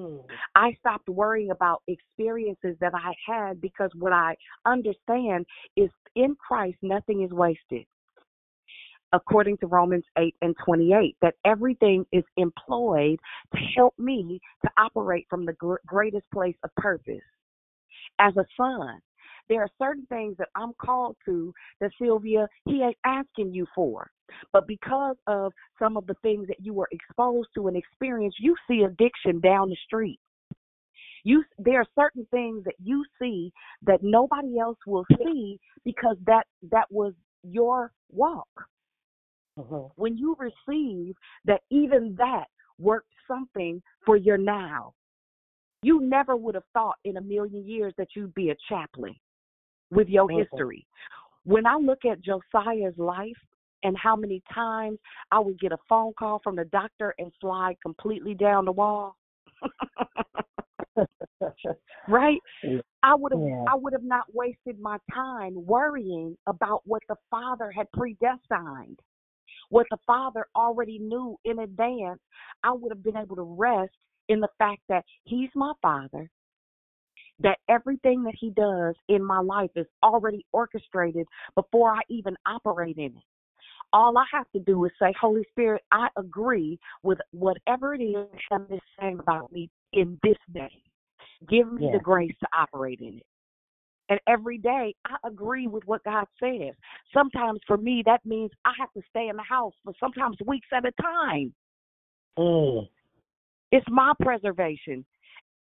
Hmm. 0.00 0.16
I 0.54 0.72
stopped 0.80 1.08
worrying 1.08 1.50
about 1.50 1.82
experiences 1.86 2.76
that 2.80 2.94
I 2.94 3.12
had 3.26 3.60
because 3.60 3.90
what 3.94 4.14
I 4.14 4.36
understand 4.64 5.44
is 5.76 5.90
in 6.16 6.36
Christ, 6.36 6.78
nothing 6.80 7.22
is 7.22 7.30
wasted. 7.30 7.84
According 9.12 9.58
to 9.58 9.66
Romans 9.66 10.04
8 10.18 10.34
and 10.42 10.54
28, 10.64 11.16
that 11.22 11.34
everything 11.44 12.04
is 12.12 12.24
employed 12.36 13.18
to 13.54 13.60
help 13.76 13.98
me 13.98 14.40
to 14.64 14.70
operate 14.78 15.26
from 15.28 15.44
the 15.44 15.52
gr- 15.54 15.76
greatest 15.86 16.24
place 16.32 16.56
of 16.62 16.74
purpose. 16.76 17.22
As 18.20 18.36
a 18.36 18.44
son, 18.56 19.00
there 19.48 19.62
are 19.62 19.68
certain 19.80 20.06
things 20.06 20.36
that 20.38 20.48
I'm 20.54 20.72
called 20.80 21.16
to 21.26 21.52
that 21.80 21.90
Sylvia, 22.00 22.46
he 22.66 22.82
ain't 22.82 22.96
asking 23.04 23.52
you 23.52 23.66
for. 23.74 24.08
But 24.52 24.68
because 24.68 25.16
of 25.26 25.52
some 25.78 25.96
of 25.96 26.06
the 26.06 26.14
things 26.22 26.46
that 26.46 26.60
you 26.60 26.72
were 26.72 26.88
exposed 26.92 27.48
to 27.56 27.66
and 27.66 27.76
experienced, 27.76 28.38
you 28.40 28.54
see 28.68 28.82
addiction 28.82 29.40
down 29.40 29.70
the 29.70 29.76
street. 29.84 30.20
You 31.24 31.44
there 31.58 31.80
are 31.80 31.86
certain 31.98 32.26
things 32.30 32.64
that 32.64 32.76
you 32.82 33.04
see 33.20 33.52
that 33.82 34.02
nobody 34.02 34.58
else 34.58 34.78
will 34.86 35.04
see 35.18 35.58
because 35.84 36.16
that 36.26 36.46
that 36.70 36.86
was 36.90 37.12
your 37.42 37.92
walk. 38.10 38.48
When 39.96 40.16
you 40.16 40.36
receive 40.38 41.14
that 41.44 41.62
even 41.70 42.14
that 42.18 42.46
worked 42.80 43.12
something 43.28 43.82
for 44.04 44.16
your 44.16 44.38
now. 44.38 44.94
You 45.82 46.00
never 46.00 46.36
would 46.36 46.54
have 46.54 46.64
thought 46.74 46.96
in 47.04 47.16
a 47.16 47.20
million 47.20 47.66
years 47.66 47.94
that 47.96 48.08
you'd 48.14 48.34
be 48.34 48.50
a 48.50 48.56
chaplain 48.68 49.14
with 49.90 50.08
your 50.08 50.28
Mhm. 50.28 50.44
history. 50.44 50.86
When 51.44 51.66
I 51.66 51.76
look 51.76 52.04
at 52.04 52.20
Josiah's 52.20 52.98
life 52.98 53.38
and 53.82 53.96
how 53.96 54.14
many 54.14 54.40
times 54.52 54.98
I 55.30 55.38
would 55.38 55.58
get 55.58 55.72
a 55.72 55.78
phone 55.88 56.12
call 56.14 56.38
from 56.40 56.56
the 56.56 56.66
doctor 56.66 57.14
and 57.18 57.32
slide 57.40 57.80
completely 57.80 58.34
down 58.34 58.66
the 58.66 58.72
wall. 58.72 59.16
right? 62.08 62.40
I 63.02 63.14
would 63.14 63.32
have 63.32 63.40
Yeah. 63.40 63.64
I 63.68 63.74
would 63.74 63.94
have 63.94 64.04
not 64.04 64.34
wasted 64.34 64.78
my 64.78 64.98
time 65.12 65.64
worrying 65.64 66.36
about 66.46 66.86
what 66.86 67.02
the 67.08 67.16
Father 67.30 67.70
had 67.70 67.90
predestined. 67.92 69.00
What 69.68 69.86
the 69.90 69.98
Father 70.06 70.46
already 70.56 70.98
knew 70.98 71.36
in 71.44 71.60
advance. 71.60 72.20
I 72.62 72.72
would 72.72 72.92
have 72.92 73.02
been 73.02 73.16
able 73.16 73.36
to 73.36 73.42
rest 73.42 73.92
in 74.28 74.40
the 74.40 74.48
fact 74.58 74.80
that 74.88 75.04
He's 75.24 75.50
my 75.54 75.72
Father, 75.82 76.30
that 77.40 77.58
everything 77.68 78.22
that 78.24 78.34
He 78.38 78.50
does 78.50 78.94
in 79.08 79.24
my 79.24 79.40
life 79.40 79.70
is 79.76 79.86
already 80.02 80.44
orchestrated 80.52 81.26
before 81.54 81.90
I 81.92 82.00
even 82.08 82.36
operate 82.46 82.98
in 82.98 83.16
it. 83.16 83.22
All 83.92 84.16
I 84.16 84.24
have 84.32 84.50
to 84.52 84.60
do 84.60 84.84
is 84.84 84.92
say, 85.00 85.12
Holy 85.20 85.44
Spirit, 85.50 85.82
I 85.90 86.08
agree 86.16 86.78
with 87.02 87.18
whatever 87.32 87.94
it 87.94 88.02
is 88.02 88.28
Heaven 88.50 88.66
is 88.70 88.80
saying 88.98 89.18
about 89.18 89.50
me 89.52 89.68
in 89.92 90.18
this 90.22 90.36
day. 90.52 90.82
Give 91.48 91.72
me 91.72 91.86
Yeah. 91.86 91.92
the 91.92 91.98
grace 91.98 92.36
to 92.40 92.48
operate 92.52 93.00
in 93.00 93.18
it. 93.18 93.26
And 94.10 94.18
every 94.26 94.58
day 94.58 94.94
I 95.06 95.16
agree 95.26 95.68
with 95.68 95.84
what 95.86 96.04
God 96.04 96.26
says. 96.42 96.74
Sometimes 97.14 97.60
for 97.66 97.76
me 97.76 98.02
that 98.04 98.26
means 98.26 98.50
I 98.64 98.72
have 98.78 98.92
to 98.92 99.02
stay 99.08 99.28
in 99.28 99.36
the 99.36 99.42
house 99.42 99.72
for 99.84 99.94
sometimes 99.98 100.36
weeks 100.44 100.68
at 100.74 100.84
a 100.84 100.92
time. 101.00 101.54
Mm. 102.36 102.88
It's 103.70 103.86
my 103.88 104.12
preservation. 104.20 105.06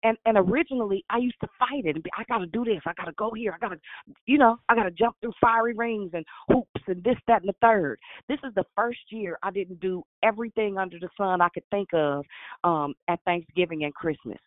And 0.03 0.17
and 0.25 0.39
originally 0.39 1.05
I 1.11 1.19
used 1.19 1.41
to 1.43 1.49
fight 1.59 1.85
it 1.85 1.97
and 1.97 2.03
be 2.03 2.11
I 2.17 2.25
gotta 2.27 2.47
do 2.47 2.65
this, 2.65 2.81
I 2.87 2.93
gotta 2.97 3.13
go 3.19 3.33
here, 3.35 3.53
I 3.53 3.59
gotta 3.59 3.79
you 4.25 4.39
know, 4.39 4.57
I 4.71 4.75
gotta 4.75 4.93
jump 4.93 5.17
through 5.21 5.33
fiery 5.41 5.75
rings 5.75 6.13
and 6.15 6.25
hoops 6.49 6.83
and 6.87 7.05
this, 7.05 7.17
that, 7.27 7.43
and 7.43 7.51
the 7.51 7.55
third. 7.61 7.99
This 8.29 8.39
is 8.45 8.55
the 8.55 8.65
first 8.75 9.01
year 9.11 9.39
I 9.43 9.51
didn't 9.51 9.81
do 9.81 10.05
everything 10.23 10.79
under 10.79 10.99
the 10.99 11.09
sun 11.19 11.43
I 11.43 11.49
could 11.51 11.65
think 11.71 11.89
of 11.93 12.25
um 12.65 12.95
at 13.09 13.21
Thanksgiving 13.27 13.85
and 13.85 13.95
Christmas. 13.95 14.39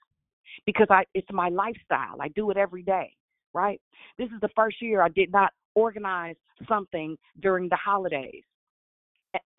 Because 0.65 0.87
I 0.89 1.03
it's 1.13 1.31
my 1.31 1.49
lifestyle. 1.49 2.19
I 2.19 2.29
do 2.29 2.49
it 2.49 2.57
every 2.57 2.81
day, 2.81 3.13
right? 3.53 3.79
This 4.17 4.27
is 4.27 4.39
the 4.41 4.49
first 4.55 4.81
year 4.81 5.01
I 5.01 5.09
did 5.09 5.31
not 5.31 5.51
organize 5.75 6.35
something 6.67 7.17
during 7.41 7.69
the 7.69 7.77
holidays. 7.77 8.43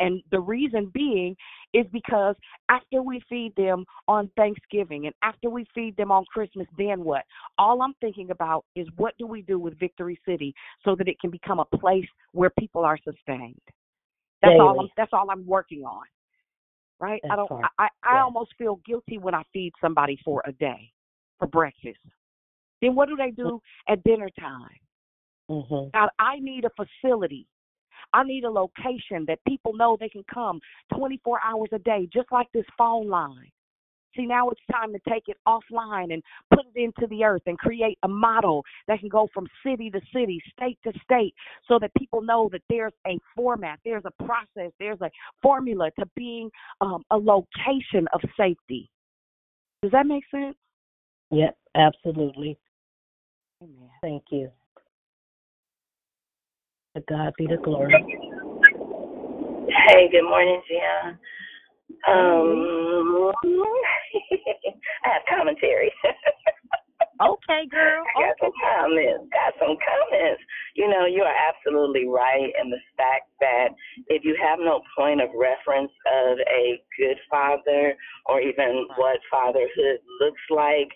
And 0.00 0.22
the 0.30 0.40
reason 0.40 0.90
being 0.92 1.34
is 1.72 1.86
because 1.92 2.34
after 2.68 3.02
we 3.02 3.22
feed 3.28 3.54
them 3.56 3.86
on 4.06 4.30
Thanksgiving 4.36 5.06
and 5.06 5.14
after 5.22 5.48
we 5.48 5.64
feed 5.74 5.96
them 5.96 6.12
on 6.12 6.26
Christmas, 6.26 6.66
then 6.76 7.02
what? 7.02 7.22
All 7.56 7.80
I'm 7.80 7.94
thinking 8.00 8.30
about 8.30 8.66
is 8.76 8.86
what 8.96 9.14
do 9.18 9.26
we 9.26 9.40
do 9.42 9.58
with 9.58 9.78
Victory 9.78 10.20
City 10.26 10.54
so 10.84 10.94
that 10.96 11.08
it 11.08 11.18
can 11.20 11.30
become 11.30 11.58
a 11.58 11.76
place 11.76 12.06
where 12.32 12.50
people 12.58 12.84
are 12.84 12.98
sustained. 12.98 13.60
That's 14.42 14.56
all 14.60 14.80
I'm 14.80 14.88
that's 14.96 15.12
all 15.12 15.30
I'm 15.30 15.46
working 15.46 15.84
on. 15.84 16.04
Right? 17.00 17.22
I 17.30 17.36
don't 17.36 17.48
part. 17.48 17.64
I, 17.78 17.84
I 18.04 18.16
I 18.16 18.20
almost 18.20 18.50
feel 18.58 18.80
guilty 18.84 19.18
when 19.18 19.34
I 19.34 19.42
feed 19.52 19.72
somebody 19.80 20.18
for 20.24 20.42
a 20.44 20.52
day 20.52 20.92
for 21.38 21.46
breakfast. 21.46 21.98
Then 22.82 22.94
what 22.94 23.08
do 23.08 23.16
they 23.16 23.30
do 23.30 23.60
at 23.88 24.02
dinner 24.04 24.28
time? 24.38 24.78
Mhm. 25.48 25.92
God, 25.92 26.10
I 26.18 26.38
need 26.40 26.64
a 26.66 26.70
facility. 26.70 27.46
I 28.12 28.24
need 28.24 28.44
a 28.44 28.50
location 28.50 29.24
that 29.26 29.42
people 29.46 29.72
know 29.72 29.96
they 29.96 30.08
can 30.08 30.24
come 30.24 30.60
24 30.94 31.40
hours 31.44 31.68
a 31.72 31.78
day, 31.78 32.06
just 32.12 32.30
like 32.32 32.50
this 32.52 32.66
phone 32.76 33.08
line. 33.08 33.50
See, 34.14 34.26
now 34.26 34.50
it's 34.50 34.60
time 34.70 34.92
to 34.92 34.98
take 35.08 35.28
it 35.28 35.38
offline 35.48 36.12
and 36.12 36.22
put 36.50 36.66
it 36.74 36.78
into 36.78 37.06
the 37.06 37.24
earth 37.24 37.42
and 37.46 37.58
create 37.58 37.98
a 38.02 38.08
model 38.08 38.62
that 38.86 39.00
can 39.00 39.08
go 39.08 39.26
from 39.32 39.48
city 39.64 39.90
to 39.90 40.00
city, 40.12 40.42
state 40.50 40.78
to 40.84 40.92
state, 41.00 41.34
so 41.66 41.78
that 41.78 41.94
people 41.94 42.20
know 42.20 42.50
that 42.52 42.62
there's 42.68 42.92
a 43.06 43.18
format, 43.34 43.78
there's 43.84 44.04
a 44.04 44.24
process, 44.24 44.70
there's 44.78 45.00
a 45.00 45.10
formula 45.40 45.90
to 45.98 46.04
being 46.14 46.50
um, 46.82 47.02
a 47.10 47.16
location 47.16 48.06
of 48.12 48.20
safety. 48.36 48.90
Does 49.82 49.92
that 49.92 50.06
make 50.06 50.24
sense? 50.30 50.56
Yep, 51.30 51.56
absolutely. 51.74 52.58
Amen. 53.62 53.90
Thank 54.02 54.24
you. 54.32 54.50
To 56.96 57.02
God 57.08 57.32
be 57.38 57.46
the 57.46 57.58
glory. 57.62 57.94
Hey, 59.86 60.08
good 60.10 60.24
morning, 60.24 60.60
Gian. 60.68 61.18
Um, 62.08 63.30
I 65.04 65.08
have 65.08 65.22
commentary. 65.30 65.92
okay, 67.22 67.62
girl. 67.70 68.02
I 68.16 68.20
got 68.20 68.36
some 68.40 68.50
comments. 68.58 69.30
Got 69.30 69.54
some 69.60 69.76
comments. 69.78 70.42
You 70.74 70.88
know, 70.88 71.06
you 71.06 71.22
are 71.22 71.34
absolutely 71.48 72.08
right 72.08 72.50
in 72.60 72.68
the 72.68 72.82
fact 72.96 73.30
that 73.40 73.68
if 74.08 74.24
you 74.24 74.36
have 74.42 74.58
no 74.58 74.82
point 74.98 75.22
of 75.22 75.28
reference 75.38 75.92
of 76.10 76.38
a 76.50 76.82
good 76.98 77.16
father 77.30 77.94
or 78.26 78.40
even 78.40 78.86
what 78.96 79.20
fatherhood 79.30 80.00
looks 80.20 80.42
like, 80.50 80.90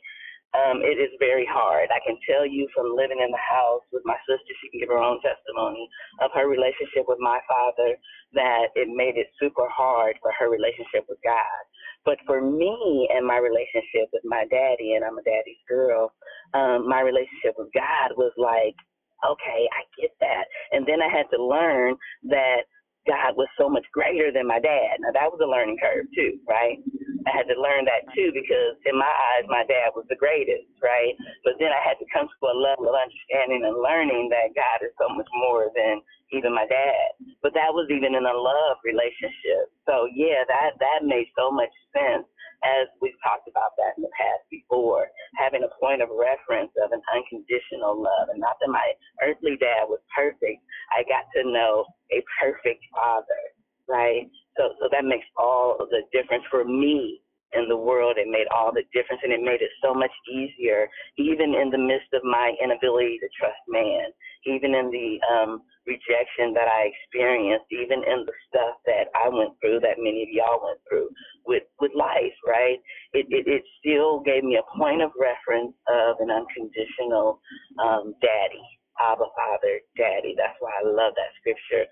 um, 0.55 0.82
it 0.82 1.01
is 1.02 1.10
very 1.18 1.47
hard. 1.48 1.90
I 1.90 2.01
can 2.06 2.16
tell 2.28 2.47
you 2.47 2.68
from 2.74 2.94
living 2.94 3.18
in 3.18 3.31
the 3.31 3.43
house 3.43 3.82
with 3.93 4.02
my 4.05 4.16
sister, 4.28 4.52
she 4.62 4.70
can 4.70 4.81
give 4.81 4.93
her 4.93 5.02
own 5.02 5.18
testimony 5.20 5.89
of 6.23 6.31
her 6.35 6.48
relationship 6.48 7.09
with 7.09 7.18
my 7.20 7.40
father, 7.48 7.97
that 8.35 8.70
it 8.74 8.89
made 8.89 9.16
it 9.18 9.28
super 9.40 9.66
hard 9.68 10.16
for 10.23 10.32
her 10.39 10.51
relationship 10.51 11.05
with 11.09 11.18
God. 11.24 11.60
But 12.05 12.18
for 12.24 12.40
me 12.40 13.09
and 13.12 13.27
my 13.27 13.39
relationship 13.39 14.09
with 14.12 14.23
my 14.24 14.47
daddy, 14.47 14.94
and 14.94 15.05
I'm 15.05 15.18
a 15.18 15.27
daddy's 15.27 15.60
girl, 15.68 16.12
um, 16.55 16.89
my 16.89 17.02
relationship 17.02 17.59
with 17.59 17.73
God 17.74 18.14
was 18.16 18.32
like 18.39 18.77
okay, 19.24 19.68
I 19.73 19.82
get 20.01 20.12
that. 20.20 20.44
And 20.73 20.86
then 20.86 21.01
I 21.01 21.09
had 21.09 21.27
to 21.35 21.43
learn 21.43 21.97
that 22.28 22.68
God 23.07 23.39
was 23.39 23.49
so 23.59 23.70
much 23.70 23.87
greater 23.93 24.31
than 24.35 24.47
my 24.47 24.59
dad. 24.61 25.01
Now 25.01 25.15
that 25.15 25.31
was 25.31 25.41
a 25.43 25.49
learning 25.49 25.78
curve 25.81 26.07
too, 26.15 26.39
right? 26.47 26.78
I 27.27 27.31
had 27.35 27.51
to 27.51 27.59
learn 27.59 27.87
that 27.87 28.07
too 28.15 28.31
because 28.31 28.78
in 28.87 28.95
my 28.95 29.11
eyes 29.11 29.47
my 29.51 29.66
dad 29.66 29.95
was 29.95 30.07
the 30.11 30.19
greatest, 30.19 30.70
right? 30.83 31.15
But 31.43 31.59
then 31.59 31.74
I 31.74 31.83
had 31.83 31.99
to 31.99 32.07
come 32.15 32.31
to 32.31 32.43
a 32.47 32.55
level 32.55 32.91
of 32.91 32.99
understanding 32.99 33.66
and 33.66 33.83
learning 33.83 34.31
that 34.31 34.55
God 34.55 34.87
is 34.87 34.95
so 34.99 35.11
much 35.11 35.28
more 35.35 35.70
than 35.74 36.03
even 36.31 36.55
my 36.55 36.66
dad. 36.66 37.19
But 37.43 37.55
that 37.55 37.74
was 37.74 37.91
even 37.91 38.15
in 38.15 38.27
a 38.27 38.37
love 38.37 38.78
relationship. 38.87 39.70
So 39.87 40.07
yeah, 40.15 40.47
that 40.47 40.78
that 40.78 41.07
made 41.07 41.31
so 41.35 41.51
much 41.51 41.73
sense 41.95 42.27
as 42.65 42.89
we've 43.01 43.19
talked 43.23 43.49
about 43.49 43.77
that 43.77 43.97
in 43.97 44.03
the 44.03 44.12
past 44.16 44.45
before, 44.51 45.09
having 45.37 45.65
a 45.65 45.73
point 45.81 46.03
of 46.03 46.09
reference 46.12 46.73
of 46.83 46.93
an 46.93 47.03
unconditional 47.12 47.97
love. 47.97 48.28
And 48.33 48.41
not 48.41 48.57
that 48.61 48.70
my 48.70 48.93
earthly 49.23 49.57
dad 49.61 49.89
was 49.89 50.01
perfect, 50.15 50.62
I 50.97 51.03
got 51.05 51.28
to 51.37 51.45
know 51.45 51.85
a 52.12 52.23
perfect 52.41 52.83
father, 52.95 53.43
right? 53.89 54.28
So, 54.57 54.73
so 54.81 54.89
that 54.91 55.05
makes 55.05 55.27
all 55.37 55.77
the 55.78 56.03
difference 56.12 56.45
for 56.51 56.65
me 56.65 57.20
in 57.55 57.68
the 57.68 57.77
world. 57.77 58.16
It 58.18 58.28
made 58.28 58.47
all 58.55 58.73
the 58.73 58.85
difference 58.94 59.23
and 59.24 59.32
it 59.32 59.43
made 59.43 59.62
it 59.62 59.70
so 59.82 59.94
much 59.94 60.12
easier, 60.31 60.89
even 61.18 61.55
in 61.55 61.70
the 61.70 61.78
midst 61.78 62.12
of 62.14 62.24
my 62.24 62.55
inability 62.62 63.18
to 63.20 63.28
trust 63.39 63.60
man, 63.68 64.10
even 64.47 64.74
in 64.74 64.90
the 64.90 65.20
um, 65.31 65.62
rejection 65.86 66.52
that 66.55 66.68
I 66.68 66.90
experienced, 66.90 67.66
even 67.70 68.02
in 68.05 68.27
the 68.27 68.36
stuff 68.48 68.77
that 68.86 69.09
I 69.14 69.28
went 69.31 69.55
through, 69.60 69.81
that 69.81 69.98
many 69.98 70.24
of 70.24 70.31
y'all 70.32 70.64
went 70.64 70.81
through 70.89 71.09
with, 71.47 71.64
with 71.81 71.93
life, 71.94 72.35
right? 72.47 72.81
It, 73.14 73.27
it, 73.31 73.47
it 73.47 73.64
still 73.81 74.20
gave 74.20 74.44
me 74.44 74.59
a 74.59 74.66
point 74.78 75.02
of 75.02 75.12
reference 75.20 75.74
of 75.89 76.16
an 76.20 76.31
unconditional 76.31 77.40
um, 77.78 78.14
daddy. 78.23 78.64
Abba 79.01 79.27
Father, 79.36 79.81
Daddy. 79.97 80.35
That's 80.36 80.56
why 80.60 80.73
I 80.74 80.85
love 80.85 81.14
that 81.16 81.32
scripture. 81.40 81.86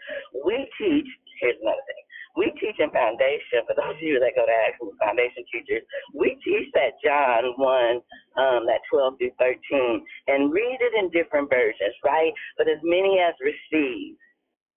We 0.44 0.66
teach, 0.78 1.06
here's 1.40 1.56
another 1.62 1.82
thing 1.86 1.94
we 2.36 2.50
teach 2.58 2.76
in 2.78 2.90
foundation, 2.90 3.62
for 3.66 3.74
those 3.78 3.94
of 3.94 4.02
you 4.02 4.18
that 4.18 4.34
go 4.34 4.46
to 4.46 4.56
actual 4.66 4.90
foundation 4.98 5.46
teachers, 5.50 5.82
we 6.12 6.34
teach 6.42 6.66
that 6.74 6.98
John 7.02 7.54
1, 7.56 8.00
um, 8.36 8.66
that 8.66 8.82
12 8.90 9.18
through 9.18 9.34
13, 9.38 10.04
and 10.26 10.52
read 10.52 10.78
it 10.80 10.92
in 10.98 11.10
different 11.10 11.48
versions, 11.48 11.94
right? 12.04 12.32
But 12.58 12.68
as 12.68 12.78
many 12.82 13.22
as 13.22 13.34
receive, 13.38 14.16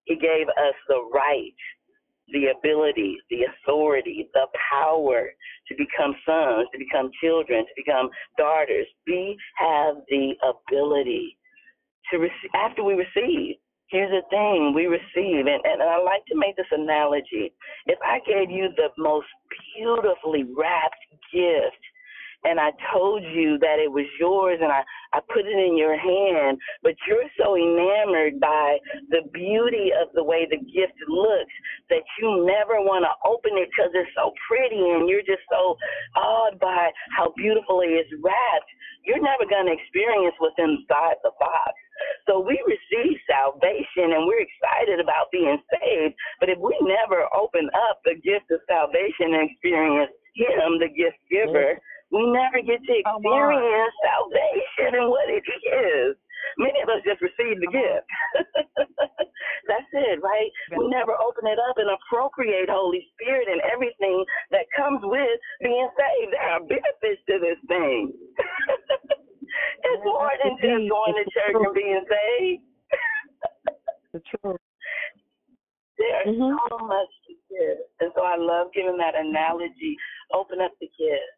he 0.06 0.16
gave 0.16 0.48
us 0.48 0.78
the 0.88 1.02
right, 1.14 1.58
the 2.30 2.54
ability, 2.58 3.18
the 3.30 3.48
authority, 3.50 4.30
the 4.34 4.48
power 4.72 5.30
to 5.68 5.76
become 5.76 6.16
sons, 6.26 6.68
to 6.72 6.78
become 6.78 7.10
children, 7.24 7.66
to 7.66 7.74
become 7.76 8.10
daughters. 8.38 8.86
We 9.08 9.38
have 9.58 9.96
the 10.10 10.34
ability 10.46 11.38
to 12.12 12.20
receive, 12.20 12.52
after 12.54 12.84
we 12.84 12.94
receive, 12.94 13.56
Here's 13.90 14.12
the 14.12 14.22
thing 14.30 14.74
we 14.76 14.86
receive, 14.86 15.48
and, 15.48 15.64
and 15.64 15.82
I 15.82 15.98
like 16.04 16.26
to 16.28 16.36
make 16.36 16.58
this 16.58 16.68
analogy. 16.72 17.54
If 17.86 18.00
I 18.04 18.20
gave 18.28 18.52
you 18.52 18.68
the 18.76 18.90
most 18.98 19.28
beautifully 19.76 20.44
wrapped 20.44 21.00
gift, 21.32 21.80
and 22.44 22.60
I 22.60 22.70
told 22.94 23.24
you 23.24 23.58
that 23.60 23.80
it 23.82 23.92
was 23.92 24.06
yours 24.20 24.60
and 24.62 24.72
I, 24.72 24.84
I 25.12 25.20
put 25.34 25.48
it 25.48 25.58
in 25.58 25.76
your 25.76 25.98
hand, 25.98 26.60
but 26.84 26.94
you're 27.08 27.26
so 27.40 27.58
enamored 27.58 28.40
by 28.40 28.78
the 29.10 29.26
beauty 29.34 29.90
of 29.92 30.14
the 30.14 30.24
way 30.24 30.46
the 30.46 30.62
gift 30.62 30.96
looks 31.10 31.56
that 31.90 32.04
you 32.22 32.46
never 32.46 32.80
want 32.80 33.04
to 33.10 33.14
open 33.26 33.58
it 33.58 33.70
because 33.74 33.92
it's 33.96 34.12
so 34.14 34.32
pretty 34.48 34.80
and 34.80 35.10
you're 35.10 35.26
just 35.26 35.44
so 35.50 35.76
awed 36.16 36.60
by 36.60 36.92
how 37.18 37.34
beautifully 37.36 37.98
it's 37.98 38.12
wrapped. 38.22 38.72
You're 39.04 39.24
never 39.24 39.50
going 39.50 39.66
to 39.68 39.74
experience 39.74 40.36
what's 40.38 40.60
inside 40.62 41.18
the 41.24 41.34
box. 41.40 41.74
So 42.28 42.40
we 42.40 42.60
receive 42.68 43.18
salvation 43.26 44.14
and 44.14 44.28
we're 44.28 44.44
excited 44.44 45.00
about 45.00 45.32
being 45.32 45.58
saved. 45.72 46.16
But 46.40 46.50
if 46.50 46.60
we 46.60 46.76
never 46.84 47.26
open 47.34 47.70
up 47.90 48.02
the 48.04 48.16
gift 48.20 48.52
of 48.52 48.62
salvation 48.68 49.34
and 49.34 49.50
experience 49.50 50.12
Him, 50.36 50.80
the 50.80 50.92
gift 50.92 51.18
giver, 51.32 51.80
we 52.12 52.24
never 52.32 52.62
get 52.64 52.80
to 52.84 52.94
experience 52.94 53.96
salvation 54.04 55.00
and 55.00 55.10
what 55.10 55.28
it 55.28 55.44
is. 55.44 56.16
Many 56.58 56.80
of 56.82 56.90
us 56.90 57.04
just 57.04 57.22
receive 57.22 57.60
the 57.60 57.68
gift. 57.68 58.08
That's 59.68 59.92
it, 59.92 60.24
right? 60.24 60.50
We 60.78 60.88
never 60.88 61.12
open 61.12 61.46
it 61.46 61.60
up 61.60 61.78
and 61.78 61.92
appropriate 61.92 62.70
Holy 62.70 63.04
Spirit 63.14 63.48
and 63.52 63.62
everything 63.68 64.24
that 64.52 64.66
comes 64.76 65.02
with 65.04 65.38
being 65.62 65.90
saved. 65.98 66.32
There 66.34 66.50
are 66.50 66.64
benefits 66.64 67.22
to 67.28 67.36
this 67.44 67.60
thing. 67.68 68.14
It's 69.84 70.04
more 70.04 70.32
than 70.44 70.58
just 70.58 70.90
going 70.90 71.16
to 71.16 71.26
church 71.32 71.56
and 71.56 71.76
being 71.76 72.04
saved. 72.08 72.64
the 74.14 74.22
truth. 74.32 74.62
There's 75.98 76.30
mm-hmm. 76.30 76.56
so 76.70 76.78
much 76.86 77.12
to 77.26 77.34
give. 77.50 77.78
And 78.00 78.12
so 78.14 78.22
I 78.22 78.38
love 78.38 78.70
giving 78.74 78.98
that 78.98 79.18
analogy. 79.18 79.98
Open 80.34 80.62
up 80.62 80.72
the 80.80 80.88
gift 80.94 81.34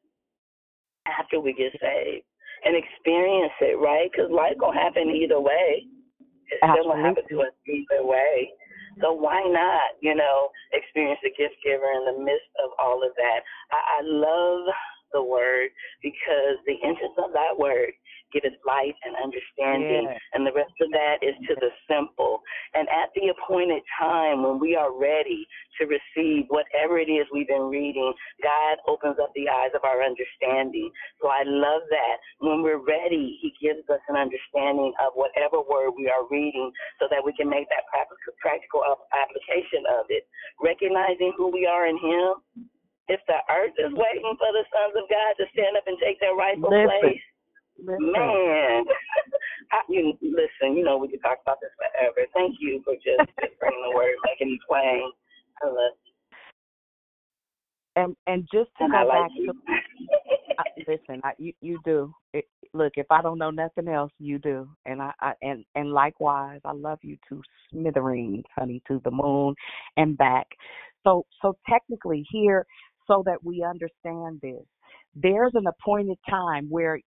after 1.08 1.40
we 1.40 1.54
get 1.54 1.72
saved 1.80 2.26
and 2.66 2.76
experience 2.76 3.56
it, 3.62 3.80
right? 3.80 4.12
Because 4.12 4.32
life 4.32 4.60
going 4.60 4.76
to 4.76 4.84
happen 4.84 5.10
either 5.16 5.40
way. 5.40 5.88
It's 6.52 6.60
still 6.60 6.92
going 6.92 7.00
to 7.00 7.08
happen 7.08 7.24
to 7.30 7.42
us 7.48 7.56
either 7.68 8.04
way. 8.04 8.52
So 9.00 9.14
why 9.14 9.40
not, 9.48 9.96
you 10.02 10.16
know, 10.16 10.50
experience 10.74 11.20
the 11.24 11.32
gift 11.32 11.56
giver 11.64 11.88
in 11.88 12.04
the 12.04 12.20
midst 12.20 12.52
of 12.60 12.72
all 12.82 13.00
of 13.00 13.16
that? 13.16 13.40
I, 13.72 13.80
I 13.80 14.02
love 14.04 14.68
the 15.14 15.24
word 15.24 15.70
because 16.02 16.58
the 16.66 16.78
interest 16.84 17.16
of 17.18 17.34
that 17.34 17.58
word 17.58 17.92
giveth 18.30 18.54
light 18.62 18.94
and 19.02 19.18
understanding. 19.18 20.06
Yeah. 20.06 20.18
And 20.38 20.46
the 20.46 20.54
rest 20.54 20.78
of 20.82 20.94
that 20.94 21.18
is 21.26 21.34
to 21.50 21.58
the 21.58 21.74
simple. 21.90 22.46
And 22.78 22.86
at 22.90 23.10
the 23.18 23.34
appointed 23.34 23.82
time, 23.98 24.46
when 24.46 24.62
we 24.62 24.78
are 24.78 24.94
ready 24.94 25.50
to 25.82 25.90
receive 25.90 26.46
whatever 26.54 27.02
it 27.02 27.10
is 27.10 27.26
we've 27.34 27.50
been 27.50 27.74
reading, 27.74 28.14
God 28.44 28.78
opens 28.86 29.18
up 29.18 29.34
the 29.34 29.50
eyes 29.50 29.74
of 29.74 29.82
our 29.82 30.06
understanding. 30.06 30.94
So 31.22 31.34
I 31.34 31.42
love 31.42 31.82
that. 31.90 32.16
When 32.38 32.62
we're 32.62 32.86
ready, 32.86 33.42
He 33.42 33.50
gives 33.58 33.90
us 33.90 34.02
an 34.10 34.16
understanding 34.16 34.94
of 35.02 35.18
whatever 35.18 35.66
word 35.66 35.98
we 35.98 36.06
are 36.06 36.30
reading 36.30 36.70
so 37.02 37.10
that 37.10 37.26
we 37.26 37.34
can 37.34 37.50
make 37.50 37.66
that 37.74 37.90
practical 37.90 38.86
application 39.10 39.90
of 39.90 40.06
it. 40.10 40.30
Recognizing 40.62 41.34
who 41.34 41.50
we 41.50 41.66
are 41.66 41.88
in 41.88 41.98
Him. 41.98 42.70
If 43.10 43.20
the 43.26 43.42
earth 43.50 43.74
is 43.82 43.90
waiting 43.98 44.38
for 44.38 44.54
the 44.54 44.64
sons 44.70 44.94
of 44.94 45.10
God 45.10 45.34
to 45.42 45.46
stand 45.52 45.74
up 45.76 45.90
and 45.90 45.98
take 45.98 46.22
their 46.22 46.38
rightful 46.38 46.70
Listen. 46.70 46.88
place, 46.88 47.26
Listen. 47.82 48.14
Man, 48.14 48.86
I, 49.72 49.82
you 49.90 50.14
listen. 50.22 50.78
You 50.78 50.84
know 50.84 50.98
we 50.98 51.08
could 51.08 51.22
talk 51.22 51.40
about 51.42 51.58
this 51.62 51.72
forever. 51.80 52.28
Thank 52.34 52.56
you 52.60 52.82
for 52.84 52.94
just, 52.96 53.30
just 53.42 53.58
bringing 53.60 53.82
the 53.90 53.96
word, 53.96 54.16
making 54.26 54.54
it 54.54 54.62
plain. 54.68 55.12
I 55.64 55.68
love 55.68 55.96
you. 56.06 56.14
And 57.96 58.16
and 58.28 58.48
just 58.52 58.70
to 58.78 58.86
and 58.86 58.92
go 58.92 59.08
like 59.08 59.28
back 59.28 59.32
to 59.46 59.54
I, 60.60 60.64
listen, 60.88 61.22
I, 61.24 61.32
you 61.38 61.54
you 61.62 61.80
do. 61.86 62.14
It, 62.34 62.46
look, 62.74 62.94
if 62.96 63.06
I 63.10 63.22
don't 63.22 63.38
know 63.38 63.50
nothing 63.50 63.88
else, 63.88 64.12
you 64.20 64.40
do, 64.40 64.70
and 64.86 65.02
I, 65.02 65.12
I 65.22 65.34
and 65.42 65.64
and 65.76 65.92
likewise, 65.92 66.60
I 66.66 66.74
love 66.74 67.00
you 67.02 67.18
to 67.30 67.42
smithereens, 67.72 68.46
honey, 68.56 68.82
to 68.88 69.02
the 69.04 69.12
moon 69.12 69.56
and 69.98 70.18
back. 70.18 70.48
So 71.04 71.26
so 71.42 71.58
technically 71.70 72.26
here, 72.30 72.66
so 73.10 73.24
that 73.26 73.44
we 73.44 73.64
understand 73.64 74.40
this, 74.42 74.64
there's 75.16 75.52
an 75.56 75.66
appointed 75.68 76.18
time 76.30 76.68
where 76.70 77.00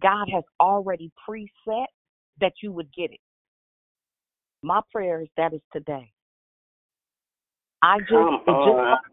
God 0.00 0.28
has 0.32 0.44
already 0.60 1.10
preset 1.28 1.86
that 2.40 2.52
you 2.62 2.72
would 2.72 2.92
get 2.94 3.12
it. 3.12 3.20
My 4.62 4.80
prayer 4.92 5.22
is 5.22 5.28
that 5.36 5.54
is 5.54 5.60
today. 5.72 6.12
I 7.80 7.98
just, 8.00 8.46
just 8.46 9.08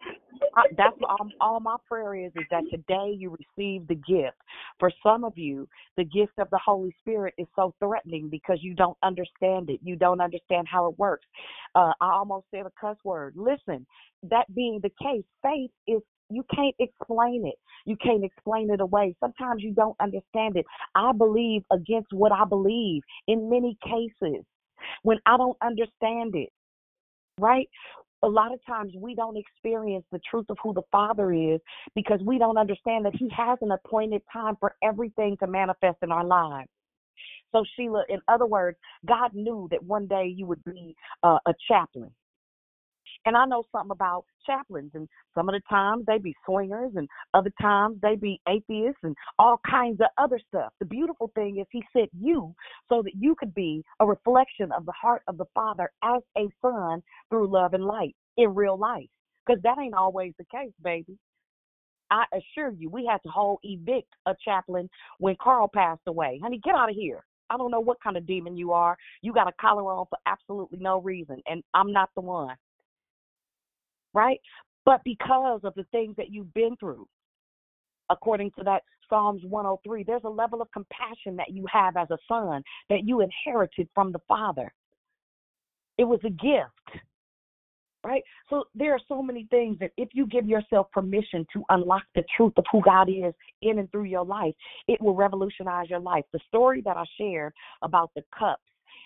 I, 0.55 0.63
that's 0.77 0.97
all, 1.07 1.29
all 1.39 1.59
my 1.59 1.75
prayer 1.87 2.15
is 2.15 2.31
is 2.35 2.45
that 2.49 2.63
today 2.71 3.15
you 3.15 3.37
receive 3.57 3.87
the 3.87 3.95
gift. 3.95 4.37
For 4.79 4.91
some 5.03 5.23
of 5.23 5.37
you, 5.37 5.67
the 5.97 6.03
gift 6.03 6.33
of 6.39 6.49
the 6.49 6.59
Holy 6.63 6.95
Spirit 7.01 7.33
is 7.37 7.47
so 7.55 7.73
threatening 7.79 8.29
because 8.29 8.59
you 8.61 8.73
don't 8.73 8.97
understand 9.03 9.69
it. 9.69 9.79
You 9.83 9.95
don't 9.95 10.21
understand 10.21 10.67
how 10.69 10.89
it 10.89 10.97
works. 10.97 11.25
Uh, 11.75 11.91
I 12.01 12.11
almost 12.11 12.47
said 12.51 12.65
a 12.65 12.71
cuss 12.79 12.97
word. 13.03 13.35
Listen, 13.35 13.85
that 14.23 14.53
being 14.53 14.79
the 14.81 14.91
case, 15.01 15.25
faith 15.43 15.71
is 15.87 16.01
you 16.29 16.43
can't 16.53 16.75
explain 16.79 17.45
it. 17.45 17.55
You 17.85 17.95
can't 17.97 18.23
explain 18.23 18.71
it 18.71 18.81
away. 18.81 19.15
Sometimes 19.19 19.61
you 19.63 19.73
don't 19.73 19.95
understand 19.99 20.57
it. 20.57 20.65
I 20.95 21.11
believe 21.11 21.63
against 21.71 22.11
what 22.11 22.31
I 22.31 22.45
believe 22.45 23.01
in 23.27 23.49
many 23.49 23.77
cases 23.83 24.43
when 25.03 25.19
I 25.25 25.37
don't 25.37 25.57
understand 25.61 26.35
it. 26.35 26.49
Right? 27.39 27.69
A 28.23 28.27
lot 28.27 28.53
of 28.53 28.59
times 28.65 28.93
we 28.97 29.13
don't 29.13 29.37
experience 29.37 30.05
the 30.11 30.19
truth 30.29 30.45
of 30.49 30.57
who 30.63 30.73
the 30.73 30.81
Father 30.91 31.31
is 31.31 31.59
because 31.93 32.19
we 32.25 32.39
don't 32.39 32.57
understand 32.57 33.05
that 33.05 33.15
He 33.15 33.29
has 33.35 33.59
an 33.61 33.71
appointed 33.71 34.21
time 34.31 34.55
for 34.59 34.73
everything 34.83 35.37
to 35.41 35.47
manifest 35.47 35.97
in 36.01 36.11
our 36.11 36.25
lives. 36.25 36.69
So, 37.51 37.63
Sheila, 37.75 38.03
in 38.09 38.19
other 38.27 38.45
words, 38.45 38.77
God 39.05 39.33
knew 39.33 39.67
that 39.71 39.83
one 39.83 40.07
day 40.07 40.33
you 40.35 40.45
would 40.47 40.63
be 40.63 40.95
uh, 41.23 41.37
a 41.45 41.53
chaplain 41.69 42.11
And 43.25 43.35
I 43.35 43.45
know 43.45 43.63
something 43.71 43.91
about 43.91 44.25
chaplains, 44.45 44.91
and 44.93 45.07
some 45.33 45.49
of 45.49 45.53
the 45.53 45.61
times 45.67 46.05
they 46.05 46.19
be 46.19 46.35
swingers, 46.45 46.91
and 46.95 47.09
other 47.33 47.51
times 47.59 47.97
they 48.01 48.15
be 48.15 48.39
atheists, 48.47 48.99
and 49.03 49.15
all 49.39 49.59
kinds 49.69 49.99
of 49.99 50.07
other 50.17 50.39
stuff. 50.47 50.71
The 50.79 50.85
beautiful 50.85 51.31
thing 51.33 51.57
is 51.59 51.65
He 51.71 51.83
sent 51.91 52.09
you 52.19 52.53
so 52.87 53.01
that 53.01 53.15
you 53.15 53.35
could 53.35 53.53
be 53.55 53.83
a 53.99 54.05
reflection 54.05 54.71
of 54.71 54.85
the 54.85 54.93
heart 54.93 55.23
of 55.27 55.37
the 55.37 55.45
Father 55.55 55.89
as 56.03 56.21
a 56.37 56.47
son 56.61 57.01
through 57.29 57.51
love 57.51 57.73
and 57.73 57.85
light 57.85 58.15
in 58.37 58.53
real 58.53 58.77
life. 58.77 59.09
Because 59.45 59.61
that 59.63 59.77
ain't 59.79 59.93
always 59.95 60.33
the 60.37 60.45
case, 60.45 60.73
baby. 60.83 61.17
I 62.11 62.25
assure 62.33 62.71
you, 62.71 62.89
we 62.89 63.05
had 63.05 63.21
to 63.23 63.29
whole 63.29 63.59
evict 63.63 64.13
a 64.27 64.35
chaplain 64.43 64.89
when 65.19 65.35
Carl 65.41 65.69
passed 65.73 66.01
away. 66.07 66.39
Honey, 66.41 66.59
get 66.63 66.75
out 66.75 66.89
of 66.89 66.95
here. 66.95 67.25
I 67.49 67.57
don't 67.57 67.71
know 67.71 67.79
what 67.79 68.01
kind 68.01 68.17
of 68.17 68.25
demon 68.25 68.57
you 68.57 68.71
are. 68.71 68.97
You 69.21 69.33
got 69.33 69.47
a 69.47 69.51
collar 69.59 69.83
on 69.91 70.05
for 70.09 70.17
absolutely 70.25 70.79
no 70.79 71.01
reason, 71.01 71.41
and 71.47 71.63
I'm 71.73 71.91
not 71.91 72.09
the 72.15 72.21
one. 72.21 72.55
Right? 74.15 74.39
But 74.85 75.01
because 75.03 75.61
of 75.63 75.73
the 75.75 75.85
things 75.91 76.15
that 76.15 76.31
you've 76.31 76.53
been 76.53 76.75
through, 76.79 77.07
according 78.09 78.51
to 78.57 78.63
that 78.63 78.81
Psalms 79.09 79.43
103, 79.43 80.03
there's 80.03 80.23
a 80.23 80.29
level 80.29 80.61
of 80.61 80.71
compassion 80.71 81.35
that 81.35 81.51
you 81.51 81.65
have 81.71 81.97
as 81.97 82.09
a 82.09 82.17
son 82.27 82.63
that 82.89 83.03
you 83.03 83.21
inherited 83.21 83.87
from 83.93 84.11
the 84.11 84.19
Father. 84.27 84.73
It 85.97 86.05
was 86.05 86.19
a 86.23 86.29
gift 86.29 87.03
right? 88.05 88.23
So 88.49 88.65
there 88.75 88.93
are 88.93 88.99
so 89.07 89.21
many 89.21 89.47
things 89.49 89.77
that 89.79 89.89
if 89.97 90.09
you 90.13 90.27
give 90.27 90.45
yourself 90.45 90.91
permission 90.91 91.45
to 91.53 91.63
unlock 91.69 92.03
the 92.13 92.23
truth 92.37 92.53
of 92.55 92.63
who 92.71 92.81
God 92.81 93.09
is 93.09 93.33
in 93.63 93.79
and 93.79 93.91
through 93.91 94.03
your 94.03 94.23
life, 94.23 94.53
it 94.87 95.01
will 95.01 95.15
revolutionize 95.15 95.89
your 95.89 95.99
life. 95.99 96.23
The 96.31 96.39
story 96.47 96.81
that 96.85 96.97
I 96.97 97.03
shared 97.17 97.53
about 97.81 98.11
the 98.15 98.21
cups 98.37 98.61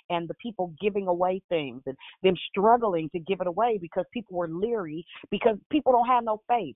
and 0.09 0.27
the 0.27 0.33
people 0.35 0.73
giving 0.81 1.07
away 1.07 1.41
things 1.49 1.81
and 1.85 1.95
them 2.23 2.35
struggling 2.49 3.09
to 3.11 3.19
give 3.19 3.41
it 3.41 3.47
away 3.47 3.77
because 3.81 4.05
people 4.13 4.37
were 4.37 4.47
leery 4.47 5.05
because 5.31 5.57
people 5.71 5.91
don't 5.91 6.07
have 6.07 6.23
no 6.23 6.41
faith. 6.47 6.75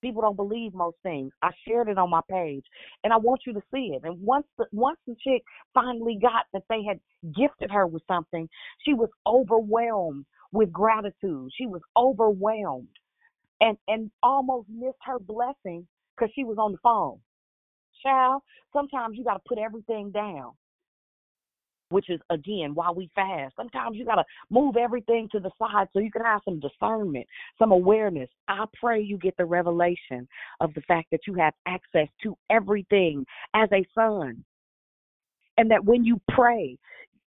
People 0.00 0.22
don't 0.22 0.36
believe 0.36 0.74
most 0.74 0.96
things. 1.02 1.32
I 1.42 1.50
shared 1.66 1.88
it 1.88 1.98
on 1.98 2.10
my 2.10 2.20
page, 2.30 2.64
and 3.02 3.12
I 3.12 3.16
want 3.16 3.40
you 3.46 3.52
to 3.54 3.62
see 3.74 3.94
it. 3.96 4.02
And 4.04 4.22
once 4.22 4.46
the 4.56 4.66
once 4.70 4.98
the 5.08 5.16
chick 5.24 5.42
finally 5.74 6.16
got 6.22 6.44
that 6.52 6.62
they 6.68 6.84
had 6.84 7.00
gifted 7.34 7.70
her 7.72 7.84
with 7.86 8.02
something, 8.06 8.48
she 8.84 8.94
was 8.94 9.08
overwhelmed 9.26 10.24
with 10.52 10.72
gratitude. 10.72 11.50
She 11.56 11.66
was 11.66 11.80
overwhelmed 11.96 12.88
and 13.60 13.76
and 13.88 14.10
almost 14.22 14.68
missed 14.68 14.98
her 15.04 15.18
blessing 15.18 15.86
because 16.16 16.32
she 16.34 16.44
was 16.44 16.58
on 16.58 16.72
the 16.72 16.78
phone. 16.82 17.18
Child, 18.02 18.42
sometimes 18.72 19.16
you 19.16 19.24
got 19.24 19.34
to 19.34 19.48
put 19.48 19.58
everything 19.58 20.10
down, 20.12 20.52
which 21.90 22.10
is 22.10 22.20
again 22.30 22.74
why 22.74 22.90
we 22.90 23.10
fast. 23.14 23.54
Sometimes 23.56 23.96
you 23.96 24.04
got 24.04 24.16
to 24.16 24.24
move 24.50 24.76
everything 24.76 25.28
to 25.32 25.40
the 25.40 25.50
side 25.58 25.88
so 25.92 26.00
you 26.00 26.10
can 26.10 26.22
have 26.22 26.40
some 26.44 26.60
discernment, 26.60 27.26
some 27.58 27.72
awareness. 27.72 28.28
I 28.48 28.64
pray 28.80 29.00
you 29.00 29.18
get 29.18 29.36
the 29.36 29.44
revelation 29.44 30.28
of 30.60 30.74
the 30.74 30.82
fact 30.82 31.08
that 31.10 31.26
you 31.26 31.34
have 31.34 31.54
access 31.66 32.08
to 32.22 32.36
everything 32.50 33.24
as 33.54 33.68
a 33.72 33.84
son. 33.94 34.44
And 35.56 35.70
that 35.70 35.84
when 35.84 36.04
you 36.04 36.20
pray, 36.30 36.78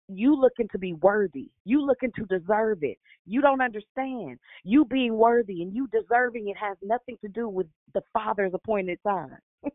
you 0.06 0.36
looking 0.36 0.68
to 0.72 0.78
be 0.78 0.92
worthy. 0.94 1.48
You 1.64 1.84
looking 1.84 2.12
to 2.16 2.24
deserve 2.26 2.78
it. 2.82 2.98
You 3.26 3.40
don't 3.40 3.60
understand. 3.60 4.38
You 4.64 4.84
being 4.84 5.16
worthy 5.16 5.62
and 5.62 5.74
you 5.74 5.88
deserving 5.88 6.48
it 6.48 6.56
has 6.56 6.76
nothing 6.82 7.16
to 7.22 7.28
do 7.28 7.48
with 7.48 7.66
the 7.94 8.02
Father's 8.12 8.52
appointed 8.54 8.98
time. 9.04 9.36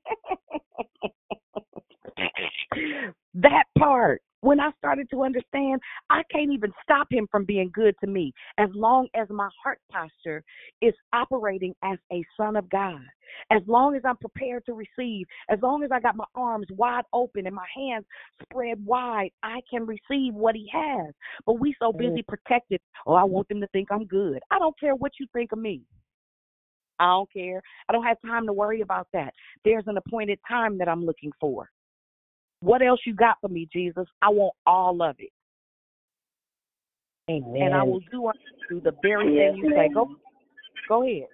that 3.34 3.66
part 3.78 4.22
when 4.46 4.60
I 4.60 4.70
started 4.78 5.10
to 5.10 5.24
understand, 5.24 5.82
I 6.12 6.22
can't 6.32 6.52
even 6.52 6.72
stop 6.84 7.08
him 7.10 7.28
from 7.32 7.46
being 7.46 7.72
good 7.74 7.96
to 8.02 8.08
me 8.08 8.32
as 8.60 8.70
long 8.76 9.08
as 9.16 9.28
my 9.32 9.50
heart 9.64 9.80
posture 9.92 10.44
is 10.84 10.94
operating 11.14 11.74
as 11.84 11.98
a 12.14 12.24
son 12.38 12.56
of 12.56 12.70
God. 12.70 13.02
As 13.52 13.64
long 13.66 13.96
as 13.96 14.04
I'm 14.06 14.18
prepared 14.18 14.64
to 14.68 14.74
receive, 14.74 15.26
as 15.50 15.58
long 15.64 15.84
as 15.84 15.90
I 15.92 16.00
got 16.00 16.16
my 16.16 16.26
arms 16.36 16.68
wide 16.70 17.06
open 17.12 17.48
and 17.48 17.56
my 17.56 17.66
hands 17.76 18.06
spread 18.44 18.86
wide, 18.86 19.32
I 19.42 19.62
can 19.68 19.88
receive 19.88 20.36
what 20.36 20.54
he 20.54 20.70
has. 20.72 21.12
But 21.48 21.60
we 21.60 21.76
so 21.80 21.92
mm. 21.92 21.98
busy 21.98 22.22
protected. 22.22 22.80
Oh, 23.08 23.16
I 23.16 23.24
want 23.24 23.50
them 23.50 23.62
to 23.62 23.68
think 23.68 23.88
I'm 23.92 24.06
good. 24.06 24.40
I 24.52 24.60
don't 24.60 24.80
care 24.80 24.94
what 24.94 25.14
you 25.20 25.26
think 25.34 25.54
of 25.54 25.60
me. 25.60 25.82
I 27.00 27.06
don't 27.06 27.34
care. 27.34 27.64
I 27.90 27.94
don't 27.94 28.06
have 28.06 28.18
time 28.24 28.46
to 28.46 28.54
worry 28.54 28.82
about 28.82 29.08
that. 29.12 29.34
There's 29.66 29.84
an 29.88 29.98
appointed 29.98 30.38
time 30.48 30.78
that 30.78 30.88
I'm 30.88 31.04
looking 31.04 31.32
for. 31.42 31.70
What 32.66 32.82
else 32.82 33.00
you 33.06 33.14
got 33.14 33.38
for 33.42 33.48
me, 33.48 33.70
Jesus? 33.72 34.08
I 34.24 34.30
want 34.30 34.56
all 34.66 35.04
of 35.04 35.16
it. 35.20 35.30
Amen. 37.30 37.62
And 37.62 37.76
I 37.76 37.84
will 37.84 38.00
do 38.12 38.32
do 38.68 38.82
the 38.82 38.94
very 39.04 39.26
thing 39.28 39.58
you 39.64 39.72
say. 39.76 39.88
Go 39.94 40.10
go 40.90 41.04
ahead. 41.04 41.28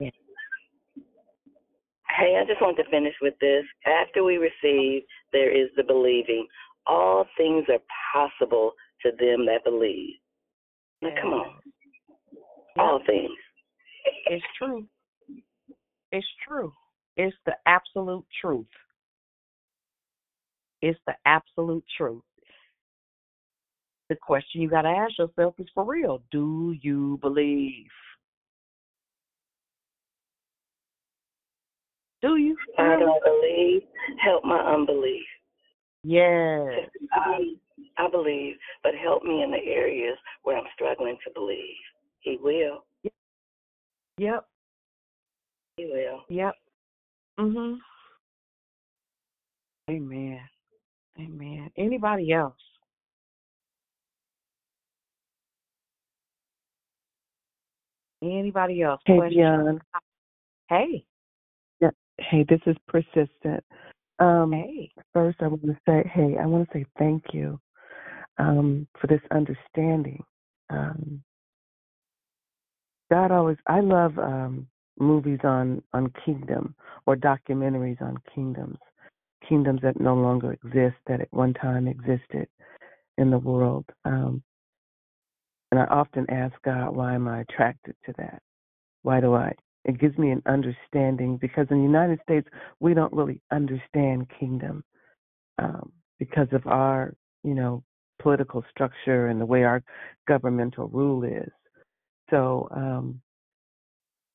Hey, 2.19 2.37
I 2.37 2.45
just 2.45 2.61
want 2.61 2.75
to 2.77 2.83
finish 2.91 3.13
with 3.21 3.35
this. 3.39 3.63
After 3.85 4.25
we 4.25 4.35
receive, 4.35 5.03
there 5.31 5.49
is 5.49 5.69
the 5.77 5.83
believing. 5.83 6.45
All 6.85 7.25
things 7.37 7.63
are 7.69 7.79
possible 8.13 8.73
to 9.03 9.11
them 9.11 9.45
that 9.45 9.63
believe. 9.63 10.15
Now, 11.01 11.11
come 11.21 11.31
on. 11.31 11.55
All 12.77 12.99
things. 13.07 13.31
It's 14.25 14.43
true. 14.57 14.85
It's 16.11 16.27
true. 16.45 16.73
It's 17.15 17.35
the 17.45 17.55
absolute 17.65 18.25
truth. 18.41 18.65
It's 20.81 20.99
the 21.05 21.13
absolute 21.25 21.83
truth. 21.97 22.23
The 24.09 24.15
question 24.15 24.61
you 24.61 24.69
got 24.69 24.81
to 24.81 24.89
ask 24.89 25.17
yourself 25.17 25.55
is 25.57 25.67
for 25.73 25.85
real. 25.85 26.21
Do 26.31 26.75
you 26.81 27.17
believe? 27.21 27.85
Do 32.21 32.35
you? 32.35 32.57
I 32.77 32.99
don't 32.99 33.23
believe. 33.23 33.83
Help 34.23 34.43
my 34.43 34.59
unbelief. 34.59 35.23
Yes. 36.03 36.89
I, 37.13 37.55
I 37.97 38.09
believe, 38.09 38.55
but 38.83 38.93
help 38.95 39.23
me 39.23 39.43
in 39.43 39.51
the 39.51 39.71
areas 39.71 40.17
where 40.43 40.57
I'm 40.57 40.65
struggling 40.73 41.17
to 41.25 41.33
believe. 41.33 41.77
He 42.19 42.37
will. 42.41 42.83
Yep. 44.17 44.45
He 45.77 45.85
will. 45.85 46.23
Yep. 46.29 46.53
Mhm. 47.39 47.77
Amen. 49.89 50.39
Amen. 51.21 51.69
Anybody 51.77 52.31
else? 52.31 52.55
Anybody 58.23 58.81
else? 58.81 59.01
Hey? 59.05 59.19
Dion. 59.29 59.79
Hey. 60.69 61.05
Yeah. 61.79 61.89
Hey, 62.19 62.45
this 62.47 62.61
is 62.65 62.75
persistent. 62.87 63.63
Um, 64.19 64.51
Hey. 64.51 64.91
First, 65.13 65.37
I 65.41 65.47
want 65.47 65.63
to 65.63 65.77
say, 65.87 66.09
hey, 66.13 66.37
I 66.39 66.45
want 66.45 66.69
to 66.69 66.77
say 66.77 66.85
thank 66.97 67.23
you 67.33 67.59
um, 68.37 68.87
for 68.99 69.07
this 69.07 69.21
understanding. 69.31 70.23
Um, 70.69 71.23
God 73.11 73.31
always, 73.31 73.57
I 73.67 73.81
love 73.81 74.17
um, 74.17 74.67
movies 74.99 75.39
on 75.43 75.83
on 75.93 76.13
kingdom 76.23 76.75
or 77.05 77.15
documentaries 77.15 78.01
on 78.01 78.17
kingdoms, 78.33 78.77
kingdoms 79.47 79.81
that 79.83 79.99
no 79.99 80.15
longer 80.15 80.53
exist 80.53 80.95
that 81.07 81.21
at 81.21 81.31
one 81.31 81.53
time 81.53 81.87
existed 81.87 82.47
in 83.17 83.29
the 83.31 83.37
world. 83.37 83.85
Um, 84.05 84.43
and 85.71 85.79
I 85.79 85.85
often 85.85 86.25
ask 86.29 86.53
God, 86.63 86.95
why 86.95 87.15
am 87.15 87.27
I 87.27 87.41
attracted 87.41 87.95
to 88.05 88.13
that? 88.17 88.41
Why 89.03 89.19
do 89.21 89.33
I? 89.33 89.53
It 89.85 89.99
gives 89.99 90.17
me 90.17 90.31
an 90.31 90.43
understanding 90.45 91.37
because 91.37 91.67
in 91.71 91.77
the 91.77 91.83
United 91.83 92.19
States 92.21 92.47
we 92.79 92.93
don't 92.93 93.13
really 93.13 93.41
understand 93.51 94.27
kingdom 94.39 94.83
um, 95.57 95.91
because 96.19 96.47
of 96.51 96.67
our, 96.67 97.13
you 97.43 97.55
know, 97.55 97.83
political 98.21 98.63
structure 98.69 99.27
and 99.27 99.41
the 99.41 99.45
way 99.45 99.63
our 99.63 99.81
governmental 100.27 100.87
rule 100.89 101.23
is. 101.23 101.49
So 102.29 102.67
um, 102.71 103.21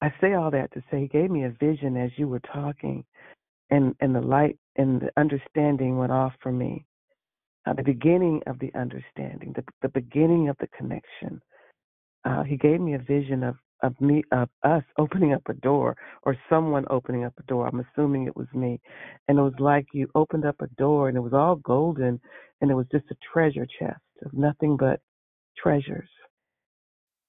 I 0.03 0.13
say 0.21 0.35
all 0.35 0.51
that 0.51 0.73
to 0.75 0.83
say, 0.91 1.03
He 1.03 1.09
gave 1.09 1.31
me 1.31 1.45
a 1.45 1.51
vision 1.51 1.97
as 1.97 2.11
you 2.17 2.29
were 2.29 2.41
talking, 2.41 3.05
and 3.71 3.95
and 4.01 4.15
the 4.15 4.21
light 4.21 4.59
and 4.77 5.01
the 5.01 5.11
understanding 5.17 5.99
went 5.99 6.13
off 6.13 6.33
for 6.43 6.53
me. 6.53 6.85
Uh, 7.67 7.75
the 7.75 7.83
beginning 7.83 8.43
of 8.47 8.59
the 8.61 8.73
understanding, 8.75 9.53
the 9.57 9.65
the 9.83 9.89
beginning 9.89 10.49
of 10.49 10.57
the 10.61 10.69
connection. 10.69 11.41
Uh, 12.25 12.43
he 12.43 12.57
gave 12.57 12.81
me 12.81 12.95
a 12.95 12.99
vision 12.99 13.43
of 13.43 13.57
of 13.83 14.01
me 14.01 14.23
of 14.33 14.49
us 14.65 14.85
opening 14.99 15.33
up 15.33 15.43
a 15.49 15.55
door 15.55 15.97
or 16.23 16.37
someone 16.49 16.85
opening 16.91 17.25
up 17.25 17.35
a 17.39 17.43
door. 17.45 17.67
I'm 17.67 17.85
assuming 17.93 18.27
it 18.27 18.37
was 18.37 18.49
me, 18.55 18.81
and 19.29 19.39
it 19.39 19.43
was 19.43 19.55
like 19.59 19.87
you 19.93 20.09
opened 20.15 20.45
up 20.47 20.57
a 20.61 20.69
door 20.79 21.09
and 21.09 21.17
it 21.17 21.21
was 21.23 21.35
all 21.35 21.57
golden, 21.57 22.21
and 22.61 22.71
it 22.71 22.75
was 22.75 22.87
just 22.93 23.07
a 23.11 23.17
treasure 23.33 23.67
chest 23.79 24.01
of 24.25 24.33
nothing 24.33 24.77
but 24.77 25.01
treasures. 25.59 26.09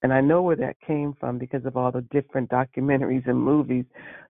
And 0.03 0.14
I 0.14 0.22
know 0.22 0.44
where 0.44 0.56
that 0.57 0.80
came 0.86 1.14
from 1.19 1.38
because 1.40 1.65
of 1.65 1.78
all 1.78 1.91
the 1.91 2.02
different 2.11 2.49
documentaries 2.49 3.28
and 3.28 3.40
movies. 3.41 3.86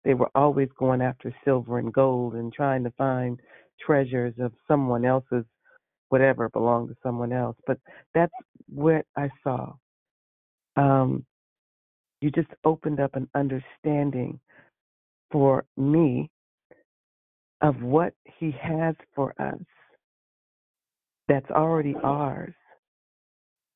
They 0.06 0.14
were 0.14 0.31
always 0.35 0.69
going 0.80 1.02
after 1.02 1.35
silver 1.45 1.80
and 1.80 1.94
gold 1.94 2.35
and 2.35 2.53
trying 2.53 2.84
to 2.85 2.91
find 2.91 3.39
treasures 3.85 4.34
of 4.39 4.53
someone 4.68 5.06
else's 5.06 5.45
whatever 6.10 6.49
belonged 6.49 6.89
to 6.89 6.95
someone 7.03 7.34
else. 7.34 7.57
But 7.68 7.80
that's 8.14 8.34
what 8.69 9.06
I 9.18 9.30
saw. 9.44 9.73
Um, 10.77 11.26
You 12.22 12.31
just 12.31 12.49
opened 12.64 12.99
up 12.99 13.15
an 13.15 13.30
understanding 13.35 14.39
for 15.31 15.65
me 15.77 16.30
of 17.61 17.81
what 17.84 18.14
He 18.39 18.52
has 18.61 18.95
for 19.15 19.34
us 19.39 19.61
that's 21.27 21.52
already 21.52 21.95
ours. 22.03 22.56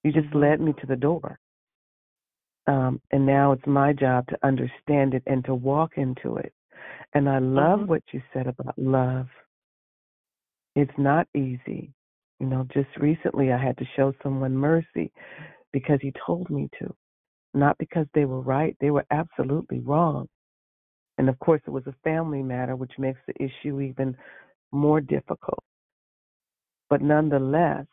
You 0.03 0.13
just 0.13 0.33
led 0.33 0.61
me 0.61 0.73
to 0.81 0.87
the 0.87 0.95
door. 0.95 1.37
Um, 2.67 3.01
and 3.11 3.25
now 3.25 3.53
it's 3.53 3.65
my 3.65 3.93
job 3.93 4.27
to 4.27 4.37
understand 4.43 5.13
it 5.13 5.23
and 5.25 5.43
to 5.45 5.55
walk 5.55 5.93
into 5.97 6.37
it. 6.37 6.53
And 7.13 7.27
I 7.27 7.39
love 7.39 7.89
what 7.89 8.03
you 8.11 8.21
said 8.33 8.47
about 8.47 8.77
love. 8.77 9.27
It's 10.75 10.91
not 10.97 11.27
easy. 11.35 11.91
You 12.39 12.47
know, 12.47 12.65
just 12.73 12.89
recently 12.97 13.51
I 13.51 13.57
had 13.57 13.77
to 13.77 13.85
show 13.95 14.13
someone 14.23 14.55
mercy 14.55 15.11
because 15.73 15.99
he 16.01 16.13
told 16.25 16.49
me 16.49 16.69
to, 16.79 16.93
not 17.53 17.77
because 17.77 18.07
they 18.13 18.25
were 18.25 18.41
right. 18.41 18.75
They 18.79 18.91
were 18.91 19.05
absolutely 19.11 19.79
wrong. 19.79 20.27
And 21.17 21.29
of 21.29 21.37
course, 21.39 21.61
it 21.67 21.71
was 21.71 21.85
a 21.87 21.95
family 22.03 22.41
matter, 22.41 22.75
which 22.75 22.93
makes 22.97 23.19
the 23.27 23.35
issue 23.43 23.81
even 23.81 24.15
more 24.71 25.01
difficult. 25.01 25.63
But 26.89 27.01
nonetheless, 27.01 27.85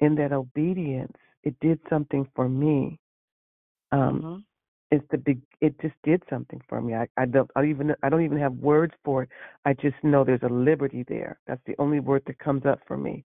in 0.00 0.14
that 0.16 0.32
obedience, 0.32 1.16
it 1.42 1.54
did 1.60 1.80
something 1.90 2.26
for 2.34 2.48
me. 2.48 2.98
Um, 3.92 4.44
It's 4.90 5.04
the 5.10 5.18
big. 5.18 5.40
It 5.60 5.80
just 5.80 5.94
did 6.02 6.22
something 6.30 6.60
for 6.68 6.80
me. 6.80 6.94
I, 6.94 7.06
I 7.16 7.26
don't. 7.26 7.50
I 7.56 7.64
even. 7.66 7.94
I 8.02 8.08
don't 8.08 8.24
even 8.24 8.38
have 8.38 8.54
words 8.54 8.94
for 9.04 9.24
it. 9.24 9.28
I 9.64 9.72
just 9.74 9.96
know 10.02 10.24
there's 10.24 10.42
a 10.42 10.52
liberty 10.52 11.04
there. 11.08 11.38
That's 11.46 11.62
the 11.66 11.76
only 11.78 12.00
word 12.00 12.22
that 12.26 12.38
comes 12.40 12.66
up 12.66 12.80
for 12.86 12.96
me. 12.96 13.24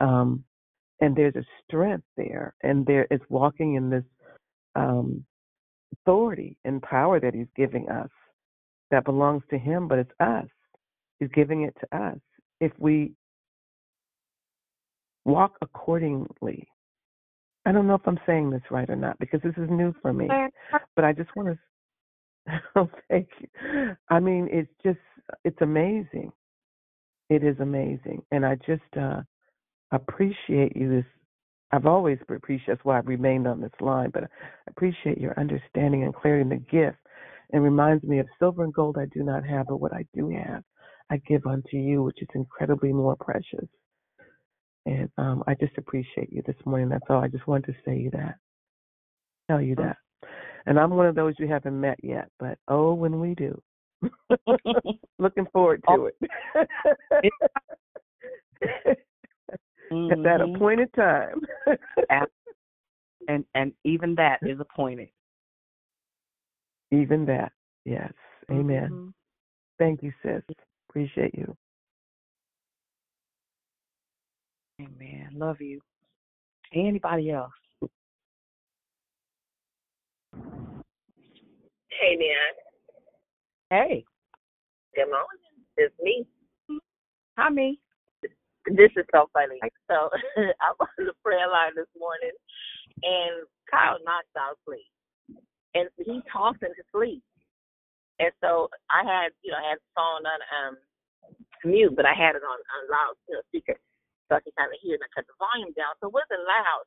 Um, 0.00 0.44
and 1.00 1.14
there's 1.16 1.36
a 1.36 1.44
strength 1.66 2.06
there, 2.16 2.54
and 2.62 2.86
there 2.86 3.06
is 3.10 3.20
walking 3.28 3.74
in 3.74 3.90
this 3.90 4.04
um, 4.76 5.24
authority 5.92 6.56
and 6.64 6.82
power 6.82 7.20
that 7.20 7.34
He's 7.34 7.46
giving 7.56 7.88
us 7.90 8.10
that 8.90 9.04
belongs 9.04 9.42
to 9.50 9.58
Him, 9.58 9.88
but 9.88 9.98
it's 9.98 10.12
us. 10.20 10.46
He's 11.20 11.30
giving 11.34 11.62
it 11.62 11.76
to 11.80 11.98
us 11.98 12.18
if 12.60 12.72
we 12.78 13.12
walk 15.24 15.56
accordingly. 15.62 16.68
I 17.66 17.72
don't 17.72 17.86
know 17.86 17.94
if 17.94 18.06
I'm 18.06 18.20
saying 18.26 18.50
this 18.50 18.62
right 18.70 18.88
or 18.88 18.96
not 18.96 19.18
because 19.18 19.40
this 19.42 19.54
is 19.56 19.70
new 19.70 19.94
for 20.02 20.12
me, 20.12 20.28
but 20.96 21.04
I 21.04 21.12
just 21.12 21.34
want 21.36 21.48
to. 21.48 21.58
Oh, 22.76 22.90
thank 23.08 23.28
you. 23.40 23.96
I 24.10 24.20
mean, 24.20 24.48
it's 24.50 24.70
just 24.84 24.98
it's 25.44 25.60
amazing. 25.62 26.30
It 27.30 27.42
is 27.42 27.56
amazing, 27.60 28.22
and 28.32 28.44
I 28.44 28.56
just 28.66 28.82
uh 29.00 29.22
appreciate 29.92 30.76
you. 30.76 30.90
This 30.90 31.04
I've 31.72 31.86
always 31.86 32.18
appreciated. 32.20 32.76
That's 32.76 32.84
why 32.84 32.98
I've 32.98 33.06
remained 33.06 33.48
on 33.48 33.60
this 33.60 33.72
line, 33.80 34.10
but 34.12 34.24
I 34.24 34.26
appreciate 34.68 35.18
your 35.18 35.38
understanding 35.38 36.04
and 36.04 36.14
clarity 36.14 36.42
in 36.42 36.48
the 36.50 36.56
gift. 36.56 36.98
It 37.52 37.58
reminds 37.58 38.04
me 38.04 38.18
of 38.18 38.26
silver 38.38 38.64
and 38.64 38.74
gold 38.74 38.96
I 38.98 39.06
do 39.06 39.22
not 39.22 39.44
have, 39.46 39.66
but 39.68 39.80
what 39.80 39.92
I 39.92 40.04
do 40.14 40.28
have, 40.30 40.62
I 41.10 41.16
give 41.26 41.46
unto 41.46 41.76
you, 41.76 42.02
which 42.02 42.20
is 42.20 42.28
incredibly 42.34 42.92
more 42.92 43.16
precious. 43.16 43.68
And 44.86 45.08
um, 45.18 45.42
I 45.46 45.54
just 45.54 45.76
appreciate 45.78 46.32
you 46.32 46.42
this 46.46 46.56
morning. 46.64 46.88
That's 46.88 47.04
all. 47.08 47.22
I 47.22 47.28
just 47.28 47.46
wanted 47.46 47.66
to 47.66 47.74
say 47.84 47.96
you 47.96 48.10
that, 48.10 48.36
tell 49.48 49.60
you 49.60 49.74
that. 49.76 49.96
And 50.66 50.78
I'm 50.78 50.90
one 50.90 51.06
of 51.06 51.14
those 51.14 51.34
you 51.38 51.46
haven't 51.46 51.78
met 51.78 51.98
yet, 52.02 52.28
but 52.38 52.58
oh, 52.68 52.94
when 52.94 53.20
we 53.20 53.34
do, 53.34 53.60
looking 55.18 55.46
forward 55.52 55.82
to 55.88 56.06
it. 56.06 56.16
At 60.10 60.22
that 60.22 60.40
Mhm. 60.40 60.54
appointed 60.56 60.92
time. 60.94 61.40
And 63.28 63.44
and 63.54 63.72
even 63.84 64.14
that 64.16 64.40
is 64.42 64.60
appointed. 64.60 65.08
Even 66.90 67.24
that, 67.26 67.52
yes. 67.84 68.12
Amen. 68.50 68.90
Mhm. 68.90 69.14
Thank 69.78 70.02
you, 70.02 70.12
sis. 70.22 70.42
Appreciate 70.88 71.34
you. 71.34 71.56
Amen. 74.80 75.30
Love 75.34 75.60
you. 75.60 75.80
Anybody 76.74 77.30
else? 77.30 77.52
Hey, 82.00 82.16
man. 82.18 82.52
Hey. 83.70 84.04
Good 84.96 85.06
morning. 85.06 85.26
It's 85.76 85.94
me. 86.02 86.26
Hi, 87.38 87.50
me. 87.50 87.80
This 88.66 88.90
is 88.96 89.04
so 89.12 89.28
funny. 89.32 89.60
So 89.90 90.10
I'm 90.38 90.76
on 90.80 90.88
the 90.98 91.12
prayer 91.22 91.48
line 91.48 91.72
this 91.76 91.86
morning, 91.98 92.32
and 93.02 93.46
Kyle 93.70 93.98
knocked 94.04 94.34
out 94.38 94.58
sleep, 94.64 94.86
and 95.74 95.88
he 95.98 96.22
talks 96.32 96.58
in 96.62 96.68
his 96.76 96.86
sleep. 96.92 97.22
And 98.18 98.32
so 98.42 98.68
I 98.90 99.02
had, 99.04 99.30
you 99.42 99.52
know, 99.52 99.58
I 99.58 99.70
had 99.70 99.78
the 99.78 99.92
phone 99.94 100.24
on 100.26 100.40
um 100.54 100.76
mute, 101.64 101.94
but 101.96 102.06
I 102.06 102.14
had 102.14 102.36
it 102.36 102.42
on 102.42 102.58
on 102.58 102.90
loud, 102.90 103.14
you 103.28 103.34
know, 103.36 103.42
speaker, 103.48 103.78
so 104.28 104.36
I 104.36 104.42
could 104.44 104.56
kind 104.56 104.72
of 104.72 104.78
hear. 104.80 104.96
And 104.96 105.04
I 105.04 105.10
cut 105.12 105.26
the 105.28 105.36
volume 105.36 105.72
down, 105.76 105.94
so 106.00 106.08
it 106.08 106.16
wasn't 106.16 106.44
loud. 106.46 106.84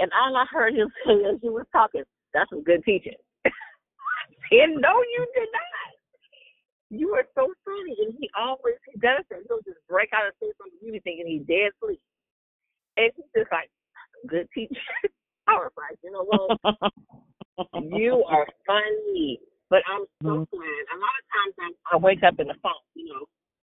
And 0.00 0.08
all 0.16 0.34
I 0.34 0.46
heard 0.48 0.74
him 0.74 0.88
say 1.06 1.20
as 1.28 1.38
he 1.42 1.50
was 1.50 1.68
talking, 1.72 2.04
"That's 2.32 2.50
some 2.50 2.64
good 2.64 2.82
teaching." 2.84 3.18
and 3.46 4.80
no, 4.80 4.94
you 5.00 5.22
did 5.34 5.50
not. 5.52 5.90
You 6.90 7.14
are 7.14 7.26
so 7.38 7.46
funny, 7.62 7.94
and 8.02 8.14
he 8.18 8.26
always 8.34 8.78
he 8.90 8.98
does 8.98 9.22
that. 9.30 9.46
He'll 9.46 9.62
just 9.62 9.78
break 9.86 10.10
out 10.10 10.26
and 10.26 10.34
say 10.42 10.50
something 10.58 10.78
you 10.82 10.92
be 10.92 11.00
thinking 11.00 11.26
he's 11.26 11.46
dead 11.46 11.70
asleep, 11.78 12.02
and 12.96 13.12
he's 13.14 13.30
just 13.34 13.52
like, 13.52 13.70
"Good 14.26 14.48
teacher." 14.54 14.74
I 15.50 15.54
was 15.58 15.72
like, 15.74 15.98
you 16.02 16.12
know 16.14 16.24
what? 16.24 16.82
you 17.90 18.22
are 18.28 18.46
funny, 18.66 19.40
but 19.68 19.82
I'm 19.88 20.06
so 20.22 20.28
mm-hmm. 20.28 20.56
glad. 20.56 20.82
A 20.94 20.98
lot 20.98 21.16
of 21.18 21.24
times 21.34 21.54
I, 21.58 21.94
I 21.94 21.98
wake 21.98 22.22
up 22.22 22.38
in 22.38 22.46
the 22.46 22.54
funk, 22.62 22.78
you 22.94 23.06
know. 23.06 23.26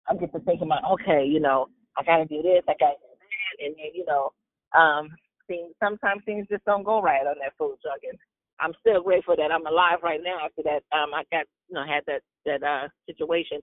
I 0.08 0.14
get 0.14 0.32
to 0.32 0.40
thinking 0.40 0.68
about, 0.68 0.84
okay, 0.92 1.24
you 1.24 1.40
know, 1.40 1.66
I 1.98 2.04
gotta 2.04 2.26
do 2.26 2.42
this, 2.42 2.64
I 2.68 2.74
gotta 2.80 2.98
do 3.00 3.10
that, 3.12 3.66
and 3.66 3.74
then 3.76 3.92
you 3.94 4.04
know, 4.06 4.32
um, 4.78 5.10
things 5.48 5.72
sometimes 5.82 6.22
things 6.26 6.46
just 6.50 6.64
don't 6.66 6.84
go 6.84 7.02
right 7.02 7.26
on 7.26 7.36
that 7.42 7.54
food 7.58 7.76
truck, 7.82 8.00
and 8.08 8.18
I'm 8.60 8.74
still 8.80 9.02
grateful 9.02 9.36
that 9.36 9.52
I'm 9.52 9.66
alive 9.66 10.00
right 10.02 10.20
now 10.22 10.38
after 10.44 10.62
that. 10.64 10.82
Um, 10.96 11.14
I 11.14 11.24
got 11.32 11.46
you 11.68 11.74
know 11.76 11.84
had 11.86 12.04
that 12.06 12.22
that 12.46 12.62
uh 12.62 12.88
situation 13.06 13.60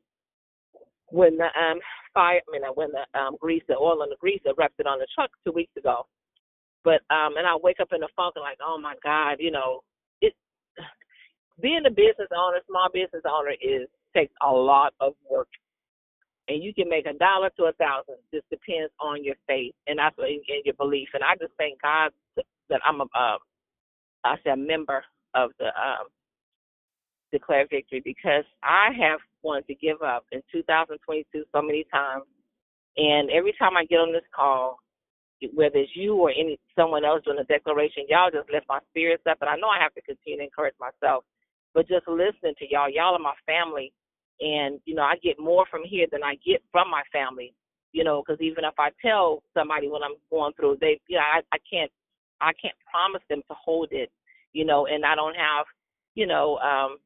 when 1.11 1.37
the 1.37 1.45
um 1.59 1.79
fire, 2.13 2.41
I 2.47 2.51
mean, 2.51 2.63
when 2.75 2.89
the 2.91 3.19
um 3.19 3.37
grease, 3.39 3.63
the 3.67 3.75
oil 3.77 4.03
and 4.03 4.11
the 4.11 4.17
grease 4.19 4.41
erupted 4.45 4.87
on 4.87 4.99
the 4.99 5.07
truck 5.15 5.31
two 5.45 5.51
weeks 5.53 5.75
ago. 5.77 6.07
But 6.83 7.01
um, 7.11 7.37
and 7.37 7.47
I 7.47 7.55
wake 7.61 7.79
up 7.81 7.89
in 7.93 8.01
the 8.01 8.09
funk 8.15 8.33
and 8.37 8.43
like, 8.43 8.59
oh 8.65 8.79
my 8.81 8.95
God, 9.03 9.37
you 9.39 9.51
know, 9.51 9.81
it 10.21 10.33
being 11.61 11.83
a 11.87 11.91
business 11.91 12.29
owner, 12.35 12.59
small 12.67 12.89
business 12.93 13.23
owner 13.25 13.53
is 13.61 13.87
takes 14.15 14.33
a 14.43 14.51
lot 14.51 14.93
of 15.01 15.13
work. 15.29 15.47
And 16.47 16.63
you 16.63 16.73
can 16.73 16.89
make 16.89 17.05
a 17.05 17.13
dollar 17.13 17.49
to 17.57 17.65
a 17.65 17.73
thousand. 17.73 18.15
Just 18.34 18.49
depends 18.49 18.91
on 18.99 19.23
your 19.23 19.35
faith 19.47 19.73
and 19.88 19.99
in, 19.99 20.41
in 20.47 20.61
your 20.65 20.73
belief. 20.76 21.09
And 21.13 21.23
I 21.23 21.35
just 21.39 21.53
thank 21.57 21.81
God 21.81 22.11
that 22.69 22.81
I'm 22.85 23.01
a 23.01 23.03
um 23.03 23.39
I 24.23 24.35
say 24.43 24.51
a 24.51 24.57
member 24.57 25.03
of 25.34 25.51
the 25.59 25.68
um 25.68 26.07
Declare 27.31 27.68
Victory 27.69 28.01
because 28.03 28.43
I 28.63 28.89
have 28.99 29.19
wanted 29.41 29.68
to 29.68 29.76
give 29.76 30.01
up 30.01 30.26
in 30.31 30.41
2022 30.51 31.43
so 31.51 31.61
many 31.61 31.85
times. 31.91 32.26
And 32.97 33.30
every 33.31 33.53
time 33.57 33.77
I 33.77 33.85
get 33.85 33.99
on 33.99 34.11
this 34.11 34.27
call, 34.35 34.80
whether 35.53 35.77
it's 35.77 35.95
you 35.95 36.15
or 36.15 36.30
any 36.30 36.59
someone 36.76 37.05
else 37.05 37.23
doing 37.26 37.39
a 37.39 37.43
declaration, 37.45 38.05
y'all 38.09 38.30
just 38.30 38.51
lift 38.51 38.65
my 38.69 38.80
spirits 38.89 39.23
up. 39.30 39.38
And 39.41 39.49
I 39.49 39.55
know 39.55 39.68
I 39.68 39.81
have 39.81 39.93
to 39.95 40.01
continue 40.01 40.39
to 40.39 40.43
encourage 40.43 40.76
myself, 40.80 41.23
but 41.73 41.88
just 41.88 42.07
listening 42.07 42.55
to 42.59 42.65
y'all, 42.69 42.89
y'all 42.89 43.15
are 43.15 43.19
my 43.19 43.34
family, 43.45 43.93
and 44.39 44.79
you 44.85 44.95
know 44.95 45.03
I 45.03 45.15
get 45.21 45.39
more 45.39 45.65
from 45.69 45.81
here 45.85 46.07
than 46.11 46.23
I 46.23 46.35
get 46.45 46.61
from 46.71 46.89
my 46.89 47.03
family. 47.11 47.53
You 47.93 48.05
know, 48.05 48.23
because 48.25 48.39
even 48.39 48.63
if 48.63 48.73
I 48.79 48.89
tell 49.03 49.43
somebody 49.53 49.89
what 49.89 50.01
I'm 50.01 50.15
going 50.29 50.53
through, 50.53 50.77
they, 50.79 51.01
you 51.09 51.17
know, 51.17 51.23
I, 51.27 51.41
I 51.51 51.57
can't, 51.69 51.91
I 52.39 52.53
can't 52.55 52.75
promise 52.89 53.21
them 53.29 53.41
to 53.49 53.53
hold 53.53 53.89
it. 53.91 54.09
You 54.53 54.63
know, 54.63 54.87
and 54.87 55.03
I 55.03 55.13
don't 55.13 55.35
have, 55.35 55.65
you 56.15 56.25
know, 56.25 56.57
um, 56.59 56.99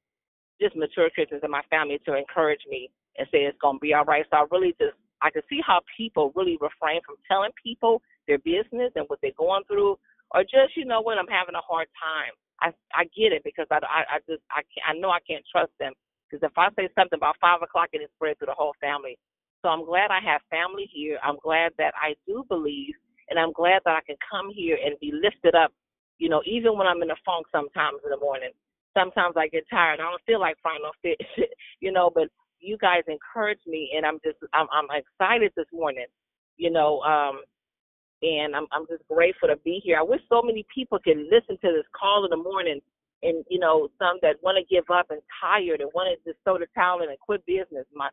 just 0.62 0.76
mature 0.76 1.10
Christians 1.10 1.42
in 1.44 1.50
my 1.50 1.64
family 1.72 2.00
to 2.06 2.16
encourage 2.16 2.62
me 2.70 2.92
and 3.18 3.28
say 3.32 3.40
it's 3.40 3.58
gonna 3.62 3.80
be 3.80 3.94
all 3.94 4.06
right. 4.06 4.26
So 4.30 4.38
I 4.38 4.46
really 4.52 4.76
just 4.80 4.94
I 5.22 5.30
can 5.32 5.42
see 5.50 5.60
how 5.66 5.82
people 5.98 6.32
really 6.36 6.58
refrain 6.62 7.02
from 7.06 7.16
telling 7.28 7.52
people 7.62 8.02
their 8.28 8.38
business 8.40 8.92
and 8.96 9.06
what 9.08 9.20
they're 9.22 9.38
going 9.38 9.64
through, 9.68 9.98
or 10.34 10.44
just 10.44 10.78
you 10.78 10.86
know 10.86 11.02
when 11.02 11.18
I'm 11.18 11.28
having 11.28 11.56
a 11.56 11.66
hard 11.66 11.88
time. 11.98 12.34
I 12.62 12.72
I 12.94 13.04
get 13.18 13.34
it 13.34 13.44
because 13.44 13.68
I 13.72 13.78
I, 13.82 14.16
I 14.16 14.18
just 14.30 14.44
I 14.52 14.62
can't, 14.70 14.86
I 14.86 15.00
know 15.00 15.10
I 15.10 15.20
can't 15.28 15.44
trust 15.52 15.72
them 15.80 15.94
because 16.30 16.46
if 16.46 16.58
I 16.58 16.70
say 16.76 16.90
something 16.96 17.18
about 17.18 17.36
five 17.40 17.62
o'clock, 17.62 17.90
it 17.94 18.02
is 18.02 18.10
spread 18.16 18.38
through 18.38 18.48
the 18.48 18.58
whole 18.58 18.74
family. 18.82 19.18
So 19.62 19.70
I'm 19.70 19.86
glad 19.86 20.12
I 20.12 20.20
have 20.22 20.42
family 20.50 20.90
here. 20.94 21.18
I'm 21.24 21.38
glad 21.42 21.72
that 21.78 21.94
I 21.98 22.16
do 22.28 22.46
believe, 22.50 22.94
and 23.30 23.40
I'm 23.40 23.54
glad 23.54 23.82
that 23.86 23.96
I 23.96 24.02
can 24.06 24.16
come 24.30 24.50
here 24.54 24.78
and 24.84 25.00
be 25.00 25.12
lifted 25.12 25.56
up. 25.56 25.72
You 26.18 26.30
know, 26.30 26.42
even 26.46 26.78
when 26.78 26.88
I'm 26.88 27.02
in 27.02 27.10
the 27.10 27.18
funk 27.26 27.48
sometimes 27.52 28.00
in 28.04 28.12
the 28.12 28.20
morning. 28.20 28.52
Sometimes 28.98 29.36
I 29.36 29.50
get 29.50 29.66
tired. 29.70 30.00
I 30.00 30.04
don't 30.04 30.24
feel 30.26 30.40
like 30.40 30.56
no 30.64 30.92
fish, 31.02 31.28
you 31.82 31.92
know. 31.92 32.10
But 32.14 32.30
you 32.60 32.78
guys 32.78 33.04
encourage 33.08 33.60
me, 33.68 33.92
and 33.96 34.06
I'm 34.06 34.20
just 34.24 34.38
I'm 34.54 34.68
I'm 34.72 34.88
excited 34.96 35.52
this 35.58 35.68
morning. 35.74 36.06
You 36.56 36.72
know, 36.72 37.02
um, 37.02 37.42
and 38.22 38.56
I'm 38.56 38.68
I'm 38.72 38.88
just 38.88 39.04
grateful 39.10 39.50
to 39.50 39.58
be 39.58 39.82
here. 39.84 39.98
I 40.00 40.04
wish 40.04 40.22
so 40.30 40.42
many 40.42 40.66
people 40.74 41.00
could 41.04 41.18
listen 41.18 41.58
to 41.62 41.72
this 41.76 41.86
call 41.92 42.24
in 42.24 42.32
the 42.32 42.42
morning 42.42 42.80
and 43.26 43.44
you 43.50 43.60
know 43.60 43.90
some 43.98 44.18
that 44.22 44.42
want 44.42 44.58
to 44.58 44.74
give 44.74 44.86
up 44.94 45.10
and 45.10 45.22
tired 45.42 45.82
and 45.82 45.90
want 45.94 46.08
to 46.14 46.30
just 46.30 46.42
throw 46.44 46.58
the 46.58 46.68
towel 46.76 47.02
in 47.02 47.10
and 47.10 47.20
quit 47.20 47.46
business. 47.46 47.86
My 47.94 48.10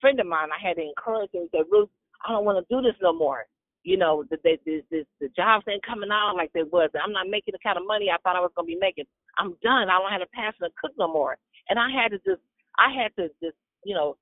friend 0.00 0.18
of 0.20 0.26
mine, 0.26 0.48
I 0.50 0.60
had 0.60 0.76
to 0.76 0.82
encourage 0.82 1.32
him. 1.32 1.48
Said, 1.52 1.70
"Ruth, 1.70 1.88
I 2.26 2.32
don't 2.32 2.44
want 2.44 2.58
to 2.58 2.74
do 2.74 2.82
this 2.82 2.98
no 3.00 3.12
more. 3.12 3.46
You 3.84 3.96
know, 3.96 4.24
the 4.30 4.36
the, 4.42 4.58
the, 4.66 4.82
the, 4.90 5.00
the 5.20 5.28
jobs 5.36 5.64
ain't 5.70 5.86
coming 5.86 6.10
out 6.10 6.34
like 6.36 6.52
they 6.52 6.64
was. 6.64 6.90
I'm 6.98 7.12
not 7.12 7.30
making 7.30 7.52
the 7.52 7.62
kind 7.62 7.78
of 7.78 7.86
money 7.86 8.10
I 8.10 8.18
thought 8.22 8.36
I 8.36 8.40
was 8.40 8.50
gonna 8.56 8.66
be 8.66 8.78
making. 8.80 9.06
I'm 9.38 9.56
done. 9.62 9.88
I 9.88 9.98
don't 9.98 10.12
have 10.12 10.26
a 10.26 10.34
passion 10.34 10.66
to 10.66 10.70
cook 10.80 10.92
no 10.98 11.06
more. 11.06 11.38
And 11.68 11.78
I 11.78 11.88
had 11.90 12.10
to 12.10 12.18
just, 12.18 12.42
I 12.78 12.90
had 12.90 13.14
to 13.16 13.28
just, 13.42 13.56
you 13.84 13.94
know, 13.94 14.16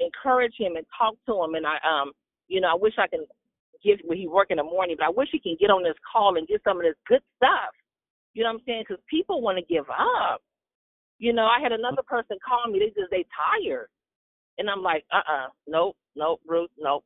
encourage 0.00 0.54
him 0.58 0.76
and 0.76 0.86
talk 0.96 1.14
to 1.26 1.42
him. 1.42 1.54
And 1.54 1.66
I, 1.66 1.76
um, 1.86 2.12
you 2.48 2.60
know, 2.60 2.68
I 2.68 2.74
wish 2.74 2.94
I 2.98 3.06
can 3.06 3.24
get 3.84 4.00
when 4.04 4.18
he 4.18 4.28
work 4.28 4.48
in 4.50 4.58
the 4.58 4.64
morning, 4.64 4.96
but 4.98 5.06
I 5.06 5.10
wish 5.10 5.28
he 5.32 5.40
can 5.40 5.56
get 5.58 5.70
on 5.70 5.82
this 5.82 5.96
call 6.10 6.36
and 6.36 6.46
get 6.46 6.62
some 6.64 6.76
of 6.78 6.82
this 6.82 6.96
good 7.08 7.22
stuff. 7.36 7.72
You 8.34 8.44
know 8.44 8.50
what 8.50 8.60
I'm 8.60 8.64
saying? 8.66 8.84
Because 8.88 9.02
people 9.08 9.42
want 9.42 9.58
to 9.58 9.64
give 9.64 9.86
up. 9.90 10.42
You 11.18 11.32
know, 11.32 11.44
I 11.44 11.60
had 11.60 11.72
another 11.72 12.02
person 12.06 12.38
call 12.46 12.70
me. 12.70 12.78
They 12.78 12.86
just 12.86 13.10
they 13.10 13.26
tired, 13.36 13.88
and 14.58 14.70
I'm 14.70 14.82
like, 14.82 15.04
uh, 15.12 15.18
uh 15.18 15.48
nope, 15.66 15.96
nope, 16.16 16.40
Ruth, 16.46 16.70
nope. 16.78 17.04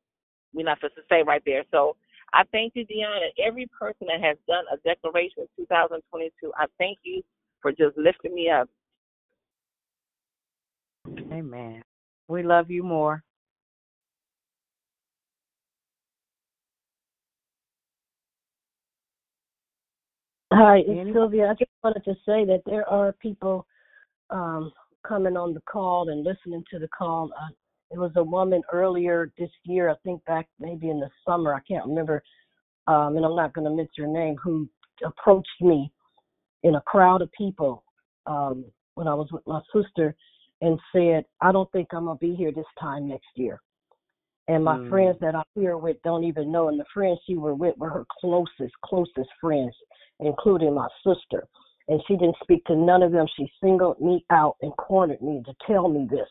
We're 0.53 0.65
not 0.65 0.79
supposed 0.79 0.95
to 0.97 1.03
say 1.11 1.23
right 1.27 1.43
there. 1.45 1.65
So 1.73 1.97
I 2.33 2.43
thank 2.53 2.75
you, 2.77 2.85
Dion, 2.85 3.11
and 3.23 3.33
every 3.45 3.69
person 3.79 4.07
that 4.07 4.21
has 4.21 4.37
done 4.47 4.65
a 4.73 4.77
declaration 4.89 5.43
in 5.59 5.65
2022. 5.65 6.53
I 6.57 6.67
thank 6.79 6.99
you 7.03 7.23
for 7.61 7.73
just 7.73 7.97
lifting 7.97 8.35
me 8.35 8.51
up. 8.51 8.69
Amen. 11.33 11.83
We 12.29 12.43
love 12.43 12.71
you 12.71 12.83
more. 12.83 13.23
Hi, 20.57 20.83
it's 20.87 21.13
Sylvia. 21.13 21.49
I 21.49 21.55
just 21.55 21.73
wanted 21.83 22.05
to 22.05 22.15
say 22.25 22.45
that 22.45 22.63
there 22.65 22.89
are 22.89 23.13
people 23.15 23.67
um, 24.31 24.71
coming 25.05 25.37
on 25.37 25.53
the 25.53 25.61
call 25.63 26.11
and 26.11 26.23
listening 26.23 26.63
to 26.71 26.79
the 26.79 26.87
call. 26.97 27.33
Uh, 27.37 27.53
there 27.91 27.99
was 27.99 28.13
a 28.15 28.23
woman 28.23 28.63
earlier 28.73 29.33
this 29.37 29.51
year, 29.65 29.91
I 29.91 29.95
think 30.05 30.25
back 30.27 30.47
maybe 30.61 30.91
in 30.91 31.01
the 31.01 31.11
summer, 31.27 31.55
I 31.55 31.61
can't 31.67 31.85
remember, 31.85 32.23
um, 32.87 33.17
and 33.17 33.27
I'm 33.27 33.35
not 33.35 33.53
going 33.53 33.65
to 33.65 33.75
miss 33.75 33.89
her 33.97 34.07
name, 34.07 34.37
who 34.41 34.69
approached 35.05 35.61
me 35.61 35.91
in 36.63 36.77
a 36.77 36.81
crowd 36.83 37.21
of 37.21 37.33
people 37.33 37.83
um, 38.27 38.65
when 38.95 39.09
I 39.09 39.15
was 39.15 39.27
with 39.33 39.43
my 39.49 39.61
sister 39.75 40.15
and 40.61 40.79
said, 40.95 41.25
I 41.41 41.51
don't 41.51 41.71
think 41.73 41.89
I'm 41.91 42.05
going 42.05 42.17
to 42.17 42.25
be 42.25 42.37
here 42.37 42.53
this 42.53 42.65
time 42.79 43.09
next 43.09 43.27
year. 43.35 43.61
And 44.49 44.62
my 44.62 44.77
Mm. 44.77 44.89
friends 44.89 45.19
that 45.21 45.35
I'm 45.35 45.45
here 45.55 45.79
with 45.79 46.03
don't 46.03 46.25
even 46.25 46.53
know. 46.53 46.69
And 46.69 46.79
the 46.79 46.85
friends 46.87 47.21
she 47.25 47.37
were 47.37 47.55
with 47.55 47.77
were 47.79 47.89
her 47.89 48.05
closest, 48.21 48.75
closest 48.83 49.31
friends, 49.41 49.75
including 50.21 50.75
my 50.75 50.89
sister. 51.03 51.47
And 51.89 52.03
she 52.07 52.16
didn't 52.16 52.37
speak 52.43 52.65
to 52.66 52.77
none 52.77 53.03
of 53.03 53.12
them. 53.12 53.27
She 53.37 53.51
singled 53.62 54.01
me 54.01 54.25
out 54.31 54.57
and 54.62 54.77
cornered 54.77 55.23
me 55.23 55.43
to 55.45 55.55
tell 55.66 55.89
me 55.89 56.07
this. 56.11 56.29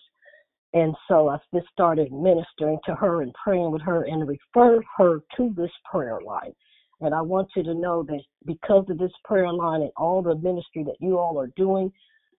And 0.73 0.95
so 1.07 1.29
I 1.29 1.37
just 1.53 1.67
started 1.71 2.11
ministering 2.11 2.79
to 2.85 2.95
her 2.95 3.21
and 3.21 3.33
praying 3.35 3.71
with 3.71 3.83
her 3.83 4.03
and 4.03 4.27
referred 4.27 4.83
her 4.97 5.21
to 5.37 5.53
this 5.55 5.71
prayer 5.89 6.19
line. 6.21 6.53
And 7.01 7.13
I 7.13 7.21
want 7.21 7.49
you 7.55 7.63
to 7.63 7.73
know 7.73 8.03
that 8.03 8.21
because 8.45 8.85
of 8.89 8.97
this 8.97 9.11
prayer 9.23 9.51
line 9.51 9.81
and 9.81 9.91
all 9.97 10.21
the 10.21 10.35
ministry 10.35 10.83
that 10.83 10.95
you 10.99 11.19
all 11.19 11.39
are 11.39 11.51
doing, 11.55 11.91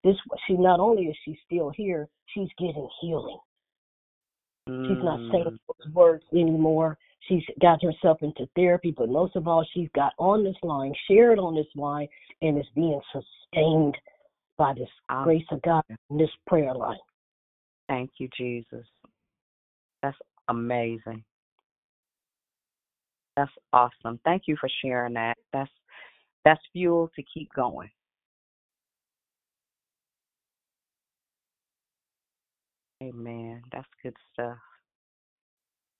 this 0.02 0.16
she 0.46 0.54
not 0.54 0.80
only 0.80 1.04
is 1.04 1.16
she 1.24 1.38
still 1.44 1.70
here, 1.70 2.08
she's 2.26 2.48
getting 2.58 2.88
healing. 3.00 3.38
She's 4.66 5.02
not 5.02 5.20
saying 5.30 5.44
Mm. 5.46 5.58
those 5.66 5.92
words 5.92 6.24
anymore. 6.32 6.98
She's 7.20 7.44
got 7.60 7.82
herself 7.82 8.22
into 8.22 8.46
therapy, 8.54 8.90
but 8.90 9.08
most 9.08 9.36
of 9.36 9.46
all, 9.48 9.64
she's 9.64 9.88
got 9.90 10.12
on 10.18 10.44
this 10.44 10.56
line, 10.62 10.94
shared 11.06 11.38
on 11.38 11.54
this 11.54 11.66
line, 11.74 12.08
and 12.42 12.58
is 12.58 12.68
being 12.74 13.00
sustained 13.12 13.98
by 14.56 14.72
this 14.74 14.90
grace 15.22 15.46
of 15.50 15.60
God 15.62 15.84
in 16.10 16.18
this 16.18 16.30
prayer 16.46 16.74
line. 16.74 16.98
Thank 17.88 18.12
you, 18.18 18.28
Jesus. 18.36 18.86
That's 20.02 20.18
amazing. 20.48 21.24
That's 23.36 23.52
awesome. 23.72 24.20
Thank 24.24 24.46
you 24.46 24.56
for 24.56 24.68
sharing 24.82 25.14
that. 25.14 25.36
That's 25.52 25.70
that's 26.44 26.60
fuel 26.72 27.10
to 27.16 27.22
keep 27.22 27.52
going. 27.54 27.90
Amen. 33.08 33.62
That's 33.70 33.86
good 34.02 34.16
stuff. 34.32 34.56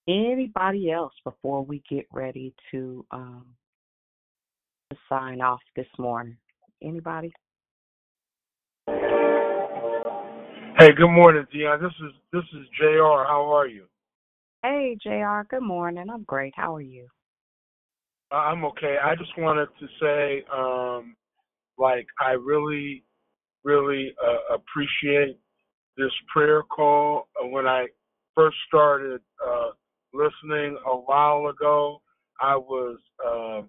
Anybody 0.09 0.90
else 0.90 1.12
before 1.24 1.62
we 1.64 1.82
get 1.89 2.06
ready 2.12 2.55
to 2.70 3.05
um 3.10 3.47
to 4.90 4.97
sign 5.09 5.40
off 5.40 5.60
this 5.76 5.86
morning? 5.98 6.36
Anybody? 6.82 7.32
Hey, 10.78 10.93
good 10.97 11.10
morning, 11.10 11.47
Dion. 11.52 11.82
This 11.82 11.93
is 12.06 12.12
this 12.32 12.44
is 12.59 12.66
Jr. 12.78 13.24
How 13.26 13.52
are 13.55 13.66
you? 13.66 13.85
Hey, 14.62 14.97
JR. 15.02 15.43
Good 15.51 15.62
morning. 15.62 16.06
I'm 16.10 16.22
great. 16.24 16.55
How 16.56 16.74
are 16.74 16.81
you? 16.81 17.06
Uh, 18.32 18.36
I'm 18.36 18.64
okay. 18.64 18.97
I 19.02 19.14
just 19.14 19.36
wanted 19.36 19.68
to 19.78 19.86
say, 20.01 20.44
um, 20.52 21.14
like, 21.76 22.06
I 22.18 22.31
really, 22.32 23.05
really 23.62 24.14
uh, 24.26 24.55
appreciate 24.55 25.39
this 25.96 26.12
prayer 26.32 26.62
call. 26.62 27.28
When 27.42 27.66
I 27.66 27.86
first 28.34 28.56
started 28.68 29.20
uh, 29.44 29.70
listening 30.12 30.78
a 30.86 30.96
while 30.96 31.48
ago, 31.48 32.00
I 32.40 32.56
was 32.56 32.98
um, 33.24 33.68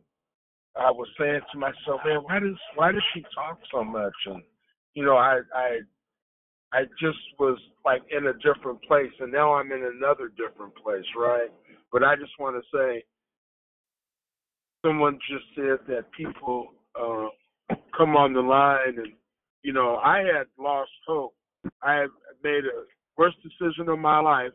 I 0.75 0.91
was 0.91 1.07
saying 1.19 1.41
to 1.51 1.59
myself, 1.59 2.01
man, 2.05 2.19
why 2.23 2.39
does 2.39 2.57
why 2.75 2.91
does 2.91 3.03
she 3.13 3.21
talk 3.33 3.59
so 3.71 3.83
much? 3.83 4.13
And 4.25 4.41
you 4.93 5.05
know, 5.05 5.15
I 5.15 5.39
I 5.53 5.79
I 6.73 6.83
just 6.99 7.19
was 7.39 7.57
like 7.85 8.01
in 8.09 8.27
a 8.27 8.33
different 8.33 8.81
place, 8.83 9.11
and 9.19 9.31
now 9.31 9.53
I'm 9.53 9.71
in 9.71 9.83
another 9.95 10.29
different 10.35 10.75
place, 10.75 11.05
right? 11.17 11.49
But 11.91 12.03
I 12.03 12.15
just 12.15 12.33
want 12.39 12.61
to 12.61 12.77
say, 12.77 13.03
someone 14.85 15.19
just 15.29 15.45
said 15.55 15.77
that 15.87 16.11
people 16.11 16.67
uh, 16.99 17.27
come 17.97 18.17
on 18.17 18.33
the 18.33 18.41
line, 18.41 18.97
and 18.97 19.13
you 19.63 19.73
know, 19.73 19.95
I 19.97 20.19
had 20.19 20.47
lost 20.59 20.91
hope. 21.07 21.33
I 21.81 21.93
had 21.95 22.09
made 22.43 22.65
a 22.65 22.83
worst 23.17 23.37
decision 23.43 23.89
of 23.89 23.99
my 23.99 24.19
life. 24.19 24.51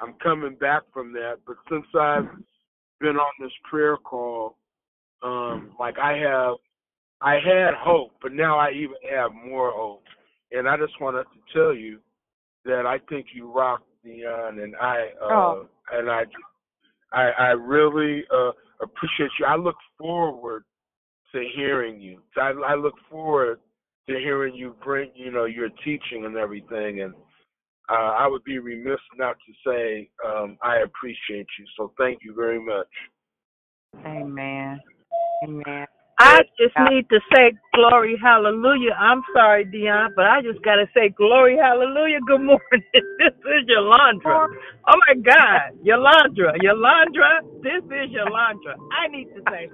I'm 0.00 0.14
coming 0.22 0.54
back 0.56 0.82
from 0.92 1.12
that, 1.12 1.36
but 1.46 1.56
since 1.68 1.84
I've 1.98 2.28
been 3.00 3.16
on 3.16 3.32
this 3.38 3.52
prayer 3.68 3.96
call, 3.96 4.56
um, 5.22 5.74
like 5.78 5.98
I 5.98 6.16
have, 6.16 6.54
I 7.20 7.34
had 7.34 7.74
hope, 7.78 8.12
but 8.22 8.32
now 8.32 8.58
I 8.58 8.70
even 8.70 8.96
have 9.14 9.32
more 9.32 9.70
hope. 9.74 10.04
And 10.52 10.68
I 10.68 10.76
just 10.76 10.98
wanted 11.00 11.24
to 11.24 11.58
tell 11.58 11.74
you 11.74 12.00
that 12.64 12.86
I 12.86 12.98
think 13.08 13.26
you 13.34 13.52
rock, 13.52 13.82
Dion, 14.04 14.60
and 14.60 14.74
I, 14.76 15.10
uh, 15.20 15.26
Oh. 15.26 15.68
and 15.92 16.10
I, 16.10 16.24
I, 17.12 17.30
I 17.30 17.48
really 17.50 18.24
uh, 18.34 18.52
appreciate 18.80 19.30
you. 19.38 19.46
I 19.46 19.56
look 19.56 19.76
forward 19.98 20.64
to 21.32 21.44
hearing 21.54 22.00
you. 22.00 22.20
I, 22.36 22.52
I 22.66 22.74
look 22.74 22.94
forward 23.10 23.60
to 24.10 24.18
hearing 24.18 24.54
you 24.54 24.74
bring, 24.82 25.10
you 25.14 25.30
know, 25.30 25.44
your 25.44 25.68
teaching 25.84 26.24
and 26.24 26.36
everything. 26.36 27.02
And 27.02 27.14
uh, 27.88 28.12
I 28.18 28.26
would 28.26 28.44
be 28.44 28.58
remiss 28.58 29.00
not 29.16 29.36
to 29.46 29.70
say 29.70 30.10
um, 30.26 30.58
I 30.62 30.78
appreciate 30.78 31.46
you. 31.58 31.64
So 31.76 31.92
thank 31.96 32.20
you 32.22 32.34
very 32.34 32.62
much. 32.62 32.88
Amen. 34.04 34.80
Amen. 35.44 35.86
I 36.20 36.42
just 36.60 36.76
need 36.90 37.08
to 37.08 37.18
say 37.34 37.52
glory, 37.74 38.14
hallelujah. 38.20 38.92
I'm 38.98 39.22
sorry, 39.34 39.64
Dion, 39.64 40.12
but 40.14 40.26
I 40.26 40.42
just 40.42 40.62
got 40.62 40.76
to 40.76 40.84
say 40.92 41.08
glory, 41.08 41.56
hallelujah. 41.56 42.20
Good 42.26 42.42
morning. 42.42 42.60
this 42.92 43.32
is 43.32 43.64
Yolandra. 43.64 44.44
Oh 44.86 44.98
my 45.08 45.14
God, 45.16 45.80
Yolandra, 45.80 46.60
Yolandra. 46.60 47.40
This 47.62 47.82
is 47.84 48.12
Yolandra. 48.12 48.76
I 49.00 49.08
need 49.08 49.32
to 49.32 49.40
say, 49.48 49.70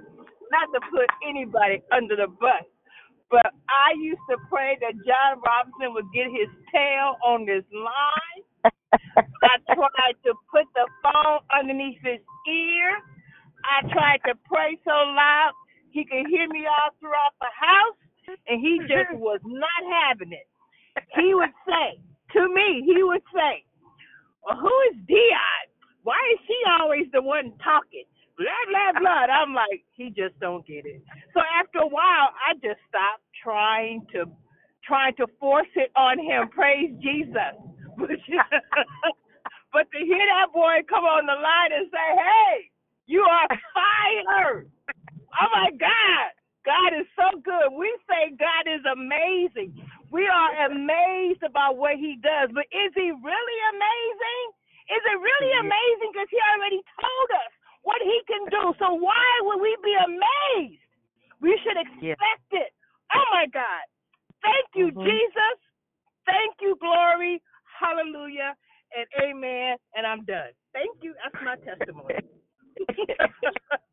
not 0.51 0.71
to 0.73 0.79
put 0.89 1.09
anybody 1.27 1.83
under 1.91 2.15
the 2.15 2.27
bus, 2.39 2.63
but 3.31 3.47
I 3.69 3.95
used 3.99 4.23
to 4.29 4.37
pray 4.49 4.77
that 4.81 4.95
John 5.05 5.41
Robinson 5.45 5.93
would 5.93 6.09
get 6.13 6.27
his 6.31 6.49
tail 6.73 7.17
on 7.25 7.45
this 7.45 7.65
line. 7.73 8.41
I 9.43 9.55
tried 9.75 10.17
to 10.25 10.33
put 10.51 10.65
the 10.75 10.87
phone 11.03 11.41
underneath 11.53 11.99
his 12.03 12.21
ear. 12.47 12.89
I 13.65 13.83
tried 13.93 14.21
to 14.27 14.35
pray 14.45 14.79
so 14.85 14.91
loud 14.91 15.51
he 15.91 16.05
could 16.05 16.27
hear 16.29 16.47
me 16.49 16.65
all 16.67 16.91
throughout 16.99 17.35
the 17.41 17.51
house, 17.53 17.99
and 18.47 18.61
he 18.61 18.79
just 18.87 19.11
was 19.19 19.41
not 19.45 19.81
having 20.05 20.33
it. 20.33 20.47
He 21.15 21.33
would 21.35 21.53
say 21.67 21.99
to 22.33 22.41
me, 22.53 22.83
he 22.85 23.03
would 23.03 23.23
say, 23.33 23.65
well, 24.45 24.57
"Who 24.59 24.73
is 24.91 24.97
Dion? 25.07 25.65
Why 26.03 26.19
is 26.33 26.39
she 26.47 26.57
always 26.79 27.07
the 27.13 27.21
one 27.21 27.53
talking?" 27.63 28.05
Blah 28.37 28.63
blah 28.69 28.99
blah. 28.99 29.23
And 29.23 29.31
I'm 29.31 29.53
like, 29.53 29.83
he 29.93 30.09
just 30.09 30.39
don't 30.39 30.65
get 30.65 30.85
it. 30.85 31.01
So 31.33 31.41
after 31.59 31.79
a 31.79 31.87
while, 31.87 32.33
I 32.37 32.53
just 32.55 32.79
stopped 32.87 33.25
trying 33.43 34.05
to 34.13 34.25
trying 34.85 35.15
to 35.17 35.27
force 35.39 35.71
it 35.75 35.91
on 35.95 36.19
him. 36.19 36.49
Praise 36.49 36.93
Jesus. 37.01 37.53
but 37.97 39.85
to 39.91 39.99
hear 39.99 40.25
that 40.37 40.53
boy 40.53 40.85
come 40.87 41.05
on 41.05 41.25
the 41.25 41.37
line 41.37 41.71
and 41.73 41.89
say, 41.91 42.07
"Hey, 42.15 42.71
you 43.07 43.21
are 43.21 43.47
fired." 43.73 44.69
Oh 45.41 45.49
my 45.53 45.71
God. 45.77 46.29
God 46.65 46.99
is 46.99 47.07
so 47.15 47.27
so 47.31 47.39
good. 47.43 47.75
We 47.75 47.89
say 48.07 48.35
God 48.37 48.65
is 48.69 48.83
amazing. 48.87 49.75
We 50.11 50.27
are 50.27 50.71
amazed 50.71 51.43
about 51.43 51.77
what 51.77 51.95
He 51.97 52.17
does, 52.21 52.49
but 52.53 52.65
is 52.71 52.91
He 52.95 53.11
really 53.11 53.59
amazing? 53.75 54.45
Is 54.87 55.03
it 55.03 55.17
really 55.19 55.51
amazing? 55.59 56.09
Because 56.13 56.31
He 56.31 56.39
already 56.55 56.81
told 56.99 57.29
us 57.35 57.51
what 57.87 58.03
He 58.03 58.19
can 58.27 58.43
do. 58.51 58.75
So 58.79 58.93
why 58.99 59.23
would 59.47 59.61
we 59.63 59.71
be 59.83 59.95
amazed? 59.95 60.83
We 61.39 61.55
should 61.63 61.79
expect 61.79 62.51
it. 62.51 62.75
Oh 63.15 63.23
my 63.31 63.47
God. 63.47 63.85
Thank 64.43 64.67
you, 64.75 64.91
Mhm. 64.91 65.05
Jesus. 65.05 65.57
Thank 66.25 66.59
you, 66.59 66.75
glory. 66.81 67.41
Hallelujah. 67.79 68.55
And 68.95 69.07
amen. 69.23 69.77
And 69.95 70.05
I'm 70.05 70.25
done. 70.25 70.51
Thank 70.73 71.01
you. 71.01 71.15
That's 71.23 71.39
my 71.43 71.55
testimony. 71.63 72.19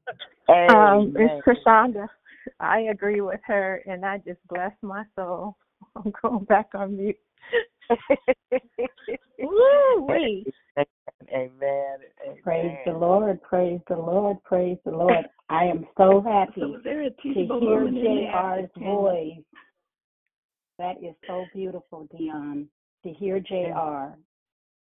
Um, 0.46 1.16
it's 1.16 1.42
Krishanda. 1.46 2.06
I 2.60 2.80
agree 2.92 3.22
with 3.22 3.40
her, 3.46 3.82
and 3.86 4.04
I 4.04 4.18
just 4.18 4.46
bless 4.48 4.72
my 4.82 5.04
soul. 5.16 5.56
I'm 5.96 6.12
going 6.22 6.44
back 6.44 6.68
on 6.74 6.98
mute. 6.98 7.16
Woo 9.40 10.02
wee. 10.08 10.46
Amen. 11.32 11.98
Praise 12.42 12.76
the 12.86 12.92
Lord, 12.92 13.40
praise 13.42 13.80
the 13.88 13.96
Lord, 13.96 14.42
praise 14.44 14.78
the 14.84 14.90
Lord. 14.90 15.26
I 15.48 15.64
am 15.64 15.86
so 15.96 16.20
happy 16.22 16.60
So 16.60 16.74
is 16.76 16.84
there 16.84 17.02
a 17.02 17.10
to 17.10 17.16
hear 17.32 17.84
moment 17.84 17.96
JR's 17.96 18.70
voice. 18.78 19.44
That 20.78 20.96
is 21.02 21.14
so 21.26 21.44
beautiful, 21.54 22.08
Dion, 22.16 22.68
to 23.04 23.12
hear 23.12 23.40
JR 23.40 24.16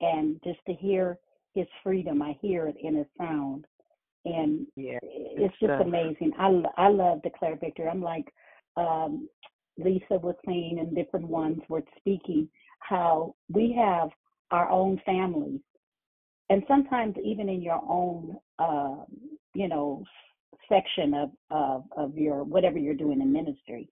and 0.00 0.40
just 0.44 0.58
to 0.66 0.74
hear 0.74 1.18
his 1.54 1.66
freedom. 1.82 2.22
I 2.22 2.36
hear 2.40 2.66
it 2.66 2.76
in 2.82 2.96
his 2.96 3.06
sound. 3.18 3.66
And 4.24 4.66
Yeah. 4.76 4.98
it's 5.02 5.54
good 5.60 5.68
just 5.68 5.74
stuff. 5.78 5.86
amazing. 5.86 6.32
I, 6.38 6.48
l- 6.48 6.72
I 6.76 6.88
love 6.88 7.22
Declare 7.22 7.56
Victory. 7.56 7.88
I'm 7.88 8.02
like 8.02 8.26
um, 8.76 9.28
Lisa 9.82 10.18
was 10.18 10.34
saying, 10.46 10.78
and 10.80 10.94
different 10.94 11.26
ones 11.26 11.60
were 11.68 11.82
speaking, 11.98 12.48
how 12.80 13.34
we 13.48 13.72
have 13.76 14.10
our 14.50 14.68
own 14.70 15.00
families. 15.06 15.60
And 16.48 16.62
sometimes 16.66 17.14
even 17.22 17.48
in 17.48 17.62
your 17.62 17.80
own 17.88 18.36
uh, 18.58 19.04
you 19.54 19.68
know 19.68 20.04
section 20.68 21.14
of, 21.14 21.30
of 21.50 21.84
of 21.96 22.16
your 22.16 22.44
whatever 22.44 22.78
you're 22.78 22.94
doing 22.94 23.20
in 23.20 23.32
ministry 23.32 23.88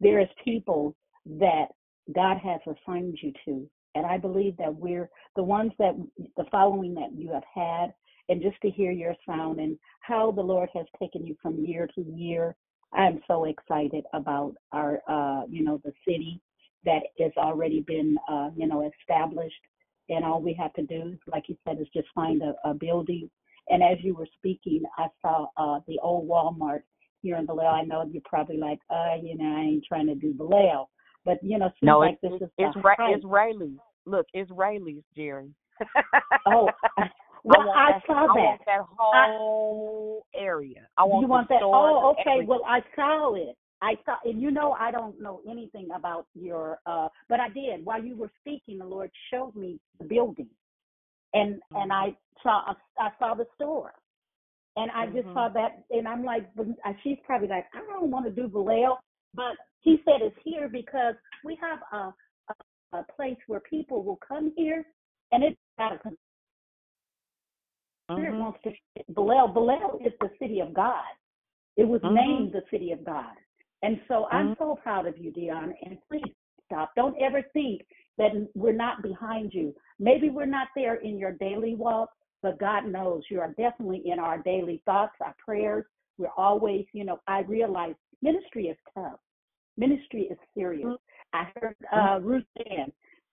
there 0.00 0.20
is 0.20 0.28
people 0.44 0.94
that 1.26 1.66
god 2.14 2.38
has 2.38 2.60
assigned 2.66 3.18
you 3.22 3.32
to. 3.44 3.68
And 3.94 4.06
i 4.06 4.16
believe 4.18 4.56
that 4.58 4.74
we're 4.74 5.10
the 5.36 5.42
ones 5.42 5.72
that 5.78 5.94
the 6.36 6.44
following 6.50 6.94
that 6.94 7.12
you 7.14 7.32
have 7.32 7.44
had 7.52 7.92
and 8.28 8.40
just 8.40 8.60
to 8.62 8.70
hear 8.70 8.92
your 8.92 9.14
sound 9.26 9.58
and 9.58 9.76
how 10.00 10.30
the 10.30 10.40
lord 10.40 10.68
has 10.74 10.86
taken 10.98 11.26
you 11.26 11.36
from 11.42 11.64
year 11.64 11.88
to 11.94 12.02
year 12.02 12.56
i'm 12.92 13.20
so 13.26 13.44
excited 13.44 14.04
about 14.12 14.54
our 14.72 15.00
uh 15.08 15.42
you 15.48 15.62
know 15.64 15.80
the 15.84 15.92
city 16.06 16.40
that 16.84 17.02
has 17.18 17.32
already 17.36 17.80
been 17.80 18.16
uh 18.28 18.50
you 18.56 18.66
know 18.66 18.90
established 19.00 19.60
and 20.10 20.24
all 20.24 20.42
we 20.42 20.52
have 20.54 20.72
to 20.74 20.82
do, 20.82 21.16
like 21.28 21.44
you 21.48 21.56
said, 21.64 21.80
is 21.80 21.86
just 21.94 22.08
find 22.14 22.42
a, 22.42 22.54
a 22.68 22.74
building. 22.74 23.30
And 23.68 23.82
as 23.82 23.98
you 24.02 24.14
were 24.14 24.26
speaking, 24.36 24.82
I 24.98 25.06
saw 25.22 25.46
uh, 25.56 25.80
the 25.86 25.98
old 26.02 26.28
Walmart 26.28 26.80
here 27.22 27.36
in 27.36 27.46
Vallejo. 27.46 27.68
I 27.68 27.84
know 27.84 28.04
you're 28.10 28.22
probably 28.24 28.56
like, 28.56 28.80
uh, 28.90 29.14
you 29.22 29.38
know, 29.38 29.44
I 29.44 29.60
ain't 29.60 29.84
trying 29.86 30.08
to 30.08 30.16
do 30.16 30.34
Vallejo, 30.36 30.88
but 31.24 31.38
you 31.42 31.58
know, 31.58 31.66
seems 31.66 31.86
No, 31.86 31.98
like 32.00 32.18
it's 32.22 32.32
this 32.40 32.48
is 32.48 32.52
it's, 32.58 32.74
the 32.74 32.80
Ra-. 32.80 32.96
Look, 34.06 34.26
Israelis, 34.34 35.04
Jerry. 35.16 35.50
Oh, 36.46 36.68
well, 37.44 37.70
I 37.70 37.92
that, 37.92 38.02
saw 38.06 38.12
I 38.12 38.24
want 38.24 38.60
that. 38.60 38.64
that 38.66 38.86
whole 38.96 40.26
area. 40.34 40.86
I 40.96 41.04
want 41.04 41.22
you 41.22 41.28
want 41.28 41.48
that? 41.48 41.60
Oh, 41.62 42.10
okay. 42.12 42.30
everything. 42.30 42.48
Well, 42.48 42.62
I 42.66 42.80
saw 42.94 43.34
it. 43.34 43.56
I 43.82 43.94
saw, 44.04 44.16
and 44.24 44.40
you 44.40 44.50
know, 44.50 44.72
I 44.72 44.90
don't 44.90 45.20
know 45.20 45.40
anything 45.50 45.88
about 45.94 46.26
your, 46.34 46.78
uh, 46.84 47.08
but 47.28 47.40
I 47.40 47.48
did. 47.48 47.84
While 47.84 48.04
you 48.04 48.14
were 48.16 48.30
speaking, 48.40 48.78
the 48.78 48.84
Lord 48.84 49.10
showed 49.32 49.56
me 49.56 49.80
the 49.98 50.04
building, 50.04 50.48
and 51.32 51.60
and 51.72 51.92
I 51.92 52.14
saw 52.42 52.74
I 52.98 53.08
saw 53.18 53.34
the 53.34 53.46
store, 53.54 53.94
and 54.76 54.90
I 54.90 55.06
just 55.06 55.28
saw 55.32 55.48
that, 55.48 55.84
and 55.90 56.06
I'm 56.06 56.24
like, 56.24 56.46
uh, 56.58 56.92
she's 57.02 57.16
probably 57.24 57.48
like, 57.48 57.66
I 57.74 57.80
don't 57.90 58.10
want 58.10 58.26
to 58.26 58.30
do 58.30 58.48
Vallejo, 58.48 58.98
but 59.34 59.56
he 59.80 60.02
said 60.04 60.20
it's 60.20 60.36
here 60.44 60.68
because 60.68 61.14
we 61.42 61.56
have 61.60 61.78
a 61.92 62.14
a, 62.52 62.98
a 62.98 63.06
place 63.16 63.38
where 63.46 63.60
people 63.60 64.02
will 64.02 64.18
come 64.26 64.52
here, 64.56 64.84
and 65.32 65.42
it's 65.42 65.56
of 65.78 65.98
Spirit 68.14 68.38
wants 68.38 68.58
to 68.64 68.72
Vallejo. 69.10 69.52
Vallejo 69.52 69.98
is 70.04 70.12
the 70.20 70.30
city 70.38 70.60
of 70.60 70.72
God. 70.74 71.04
It 71.76 71.86
was 71.86 72.00
Mhm. 72.02 72.14
named 72.14 72.52
the 72.52 72.64
city 72.70 72.92
of 72.92 73.04
God. 73.04 73.36
And 73.82 74.00
so 74.08 74.26
I'm 74.30 74.56
so 74.56 74.76
proud 74.76 75.06
of 75.06 75.16
you, 75.18 75.30
Dion. 75.30 75.74
And 75.82 75.98
please 76.08 76.34
stop. 76.66 76.94
Don't 76.94 77.16
ever 77.20 77.42
think 77.54 77.86
that 78.18 78.32
we're 78.54 78.72
not 78.72 79.02
behind 79.02 79.54
you. 79.54 79.74
Maybe 79.98 80.28
we're 80.28 80.44
not 80.44 80.68
there 80.74 80.96
in 80.96 81.18
your 81.18 81.32
daily 81.32 81.74
walk, 81.74 82.10
but 82.42 82.58
God 82.58 82.86
knows 82.86 83.22
you 83.30 83.40
are 83.40 83.54
definitely 83.54 84.06
in 84.06 84.18
our 84.18 84.38
daily 84.38 84.82
thoughts, 84.84 85.14
our 85.20 85.34
prayers. 85.38 85.86
We're 86.18 86.28
always, 86.36 86.86
you 86.92 87.04
know, 87.04 87.20
I 87.26 87.40
realize 87.40 87.94
ministry 88.20 88.68
is 88.68 88.76
tough. 88.94 89.18
Ministry 89.76 90.24
is 90.24 90.38
serious. 90.54 90.96
I 91.32 91.48
heard 91.56 91.76
uh, 91.92 92.20
Ruth 92.20 92.44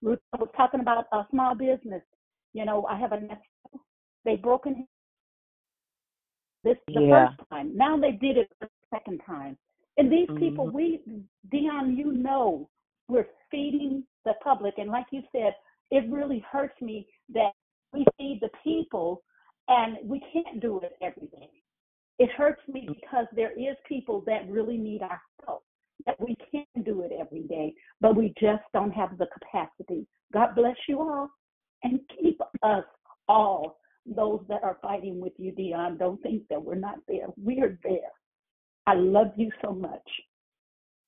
Ruth 0.02 0.20
was 0.38 0.50
talking 0.56 0.80
about 0.80 1.06
a 1.12 1.26
small 1.32 1.56
business. 1.56 2.04
You 2.54 2.66
know, 2.66 2.86
I 2.86 2.98
have 2.98 3.12
a 3.12 3.20
nephew. 3.20 3.44
They 4.26 4.36
broken 4.36 4.88
this 6.64 6.78
the 6.88 7.02
Yeah. 7.02 7.30
first 7.30 7.50
time. 7.50 7.76
Now 7.76 7.98
they 7.98 8.12
did 8.14 8.38
it 8.38 8.52
the 8.60 8.70
second 8.90 9.22
time. 9.26 9.58
And 9.98 10.12
these 10.12 10.30
people, 10.38 10.68
Mhm. 10.68 10.74
we, 10.74 11.26
Dion, 11.50 11.96
you 11.96 12.12
know, 12.12 12.70
we're 13.08 13.30
feeding 13.50 14.06
the 14.26 14.34
public. 14.36 14.78
And 14.78 14.92
like 14.92 15.12
you 15.12 15.24
said, 15.32 15.56
it 15.92 16.10
really 16.10 16.40
hurts 16.40 16.80
me 16.82 17.08
that 17.30 17.54
we 17.94 18.06
feed 18.18 18.42
the 18.42 18.50
people 18.64 19.24
and 19.70 19.98
we 20.04 20.20
can't 20.20 20.60
do 20.60 20.80
it 20.82 20.98
every 21.02 21.28
day. 21.28 21.50
It 22.20 22.30
hurts 22.32 22.66
me 22.68 22.88
because 22.88 23.28
there 23.32 23.52
is 23.52 23.78
people 23.88 24.22
that 24.22 24.50
really 24.50 24.78
need 24.78 25.02
our 25.02 25.22
help. 25.46 25.64
That 26.06 26.20
we 26.20 26.36
can 26.52 26.66
do 26.84 27.02
it 27.02 27.12
every 27.12 27.44
day, 27.44 27.74
but 28.02 28.16
we 28.16 28.34
just 28.40 28.64
don't 28.72 28.92
have 28.92 29.18
the 29.18 29.28
capacity. 29.28 30.08
God 30.32 30.56
bless 30.56 30.78
you 30.88 31.02
all 31.02 31.30
and 31.84 32.00
keep 32.20 32.40
us 32.64 32.86
all, 33.28 33.80
those 34.16 34.42
that 34.50 34.64
are 34.64 34.78
fighting 34.82 35.20
with 35.20 35.34
you, 35.38 35.52
Dion. 35.52 35.98
Don't 35.98 36.22
think 36.22 36.44
that 36.50 36.64
we're 36.64 36.76
not 36.76 36.98
there. 37.08 37.28
We 37.42 37.62
are 37.62 37.78
there. 37.84 38.12
I 38.86 38.94
love 38.94 39.32
you 39.36 39.52
so 39.64 39.74
much. 39.74 40.08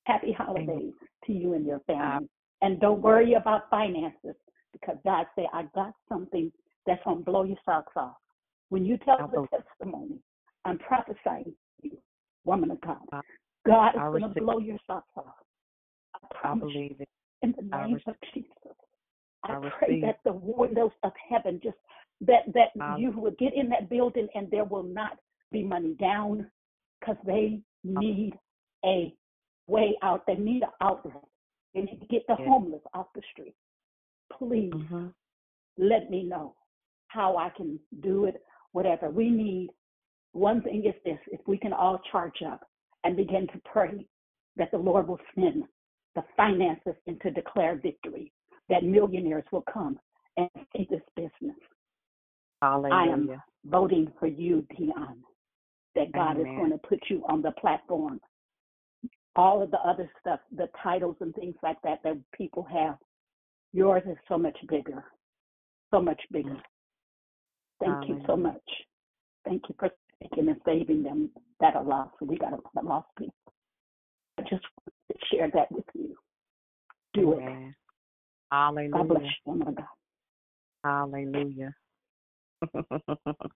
Happy 0.06 0.32
holidays 0.32 0.94
to 1.26 1.34
you 1.34 1.54
and 1.54 1.66
your 1.66 1.80
family. 1.82 2.28
And 2.62 2.80
don't 2.80 3.02
worry 3.02 3.36
about 3.36 3.70
finances 3.70 4.36
because 4.74 4.98
God 5.06 5.26
said, 5.36 5.46
I 5.54 5.64
got 5.74 5.94
something 6.10 6.52
that's 6.86 7.02
going 7.04 7.20
to 7.20 7.24
blow 7.24 7.44
your 7.44 7.58
socks 7.66 7.94
off. 7.96 8.16
When 8.70 8.86
you 8.86 8.98
tell 8.98 9.30
the 9.32 9.48
testimony, 9.58 10.20
I'm 10.66 10.78
prophesying 10.80 11.54
to 11.82 11.88
you, 11.88 11.98
woman 12.44 12.72
of 12.72 12.82
God. 12.82 12.98
God 13.66 13.90
is 13.90 14.02
going 14.02 14.34
to 14.34 14.42
blow 14.42 14.60
your 14.60 14.78
socks 14.86 15.10
off. 15.16 15.36
I 16.16 16.20
I 16.24 16.40
promise 16.40 16.68
you. 16.68 16.74
believe 16.74 16.96
it. 17.00 17.10
In 17.42 17.54
the 17.56 17.78
name 17.78 18.00
of 18.06 18.16
Jesus. 18.34 18.52
I, 19.46 19.54
I 19.54 19.72
pray 19.78 20.02
that 20.02 20.20
the 20.26 20.34
windows 20.34 20.92
of 21.04 21.14
heaven 21.30 21.62
just 21.64 21.78
that 22.22 22.52
that 22.54 22.70
Um, 22.82 23.00
you 23.00 23.12
will 23.12 23.32
get 23.32 23.54
in 23.54 23.70
that 23.70 23.90
building 23.90 24.28
and 24.36 24.50
there 24.52 24.66
will 24.66 24.84
not 24.84 25.20
be 25.52 25.64
money 25.64 25.96
down 25.96 26.50
because 27.00 27.18
they 27.26 27.62
need 27.84 28.38
a 28.86 29.16
way 29.68 29.98
out. 30.02 30.26
They 30.26 30.36
need 30.36 30.64
an 30.64 30.70
outlet. 30.82 31.24
They 31.74 31.82
need 31.82 32.00
to 32.00 32.08
get 32.08 32.26
the 32.28 32.36
Yeah. 32.38 32.46
homeless 32.46 32.82
off 32.94 33.12
the 33.14 33.22
street. 33.32 33.56
Please 34.32 34.74
Mhm. 34.74 35.14
let 35.78 36.10
me 36.10 36.24
know 36.24 36.56
how 37.08 37.38
I 37.38 37.50
can 37.52 37.80
do 38.02 38.26
it. 38.26 38.44
Whatever 38.72 39.10
we 39.10 39.30
need. 39.30 39.72
One 40.34 40.62
thing 40.62 40.86
is 40.86 40.96
this: 41.04 41.20
if 41.32 41.48
we 41.48 41.58
can 41.58 41.74
all 41.74 42.00
charge 42.12 42.44
up 42.44 42.70
and 43.04 43.16
begin 43.16 43.48
to 43.48 43.60
pray 43.62 44.08
that 44.58 44.70
the 44.72 44.78
Lord 44.78 45.08
will 45.08 45.22
send 45.34 45.68
the 46.16 46.22
finances 46.36 46.96
and 47.08 47.20
to 47.22 47.32
declare 47.32 47.76
victory, 47.76 48.32
that 48.68 48.84
millionaires 48.84 49.46
will 49.52 49.64
come 49.64 50.00
and 50.38 50.50
see 50.76 50.86
this 50.86 51.02
business. 51.16 51.58
I 52.62 52.66
am 52.66 52.82
Hallelujah. 52.92 53.44
voting 53.66 54.12
for 54.20 54.28
you, 54.28 54.66
Dion, 54.76 55.24
that 55.96 56.12
God 56.12 56.38
is 56.38 56.46
Amen. 56.46 56.58
going 56.58 56.72
to 56.72 56.78
put 56.78 57.00
you 57.10 57.24
on 57.28 57.42
the 57.42 57.52
platform. 57.52 58.20
All 59.36 59.62
of 59.62 59.72
the 59.72 59.80
other 59.80 60.10
stuff, 60.20 60.40
the 60.56 60.68
titles 60.84 61.16
and 61.22 61.34
things 61.36 61.56
like 61.64 61.82
that 61.84 62.00
that 62.04 62.18
people 62.34 62.68
have, 62.72 62.98
yours 63.74 64.04
is 64.10 64.18
so 64.28 64.38
much 64.38 64.58
bigger, 64.68 65.04
so 65.92 66.02
much 66.02 66.22
bigger. 66.32 66.58
Thank 67.80 68.10
you 68.10 68.20
so 68.28 68.36
Hallelujah. 68.36 68.38
much. 68.38 68.70
Thank 69.46 69.64
you 69.70 69.76
for 69.80 69.90
taking 70.22 70.50
and 70.50 70.60
saving 70.66 71.04
them 71.04 71.30
that 71.62 71.76
are 71.76 71.84
lost. 71.84 72.16
We 72.22 72.38
got 72.38 72.52
a 72.52 72.56
lot 72.56 72.64
of 72.76 72.86
lost 72.86 73.08
people. 73.18 73.34
I 74.38 74.42
just 74.42 74.66
wanted 74.76 75.20
to 75.20 75.26
share 75.32 75.50
that 75.54 75.72
with 75.72 75.86
you. 75.94 76.16
Do 77.14 77.34
it. 77.34 77.40
Amen. 77.40 77.76
God 78.92 79.08
bless 79.08 79.22
Hallelujah. 79.22 79.24
you, 79.24 79.34
woman 79.46 79.68
of 79.70 79.76
God. 79.76 79.86
Hallelujah. 80.84 81.74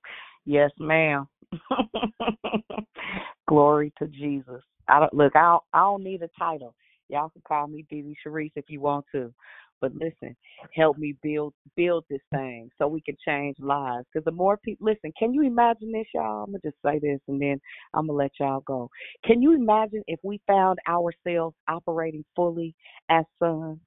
Yes, 0.46 0.72
ma'am. 0.80 1.28
Glory 3.48 3.94
to 4.00 4.08
Jesus. 4.08 4.62
I 4.88 5.00
don't 5.00 5.14
look. 5.14 5.36
I 5.36 5.42
don't, 5.42 5.64
I 5.74 5.80
don't 5.80 6.04
need 6.04 6.22
a 6.22 6.30
title. 6.38 6.76
Y'all 7.10 7.30
can 7.30 7.42
call 7.48 7.68
me 7.68 7.86
Dee 7.90 8.16
Sharice 8.26 8.52
if 8.56 8.66
you 8.68 8.82
want 8.82 9.06
to. 9.14 9.34
But 9.80 9.94
listen, 9.96 10.36
help 10.74 10.98
me 10.98 11.16
build 11.22 11.54
build 11.76 12.06
this 12.10 12.22
thing 12.34 12.70
so 12.78 12.88
we 12.88 13.02
can 13.02 13.18
change 13.26 13.58
lives. 13.60 14.06
Because 14.12 14.24
the 14.24 14.32
more 14.32 14.58
people 14.58 14.88
listen, 14.88 15.12
can 15.18 15.34
you 15.34 15.44
imagine 15.44 15.92
this, 15.92 16.08
y'all? 16.14 16.44
I'm 16.44 16.52
gonna 16.52 16.60
just 16.64 16.78
say 16.86 17.00
this 17.00 17.20
and 17.28 17.42
then 17.42 17.60
I'm 17.94 18.08
gonna 18.08 18.18
let 18.18 18.32
y'all 18.40 18.62
go. 18.62 18.90
Can 19.26 19.42
you 19.42 19.54
imagine 19.54 20.02
if 20.08 20.20
we 20.24 20.40
found 20.48 20.80
ourselves 20.88 21.56
operating 21.68 22.24
fully 22.34 22.74
as 23.10 23.26
sons? 23.40 23.80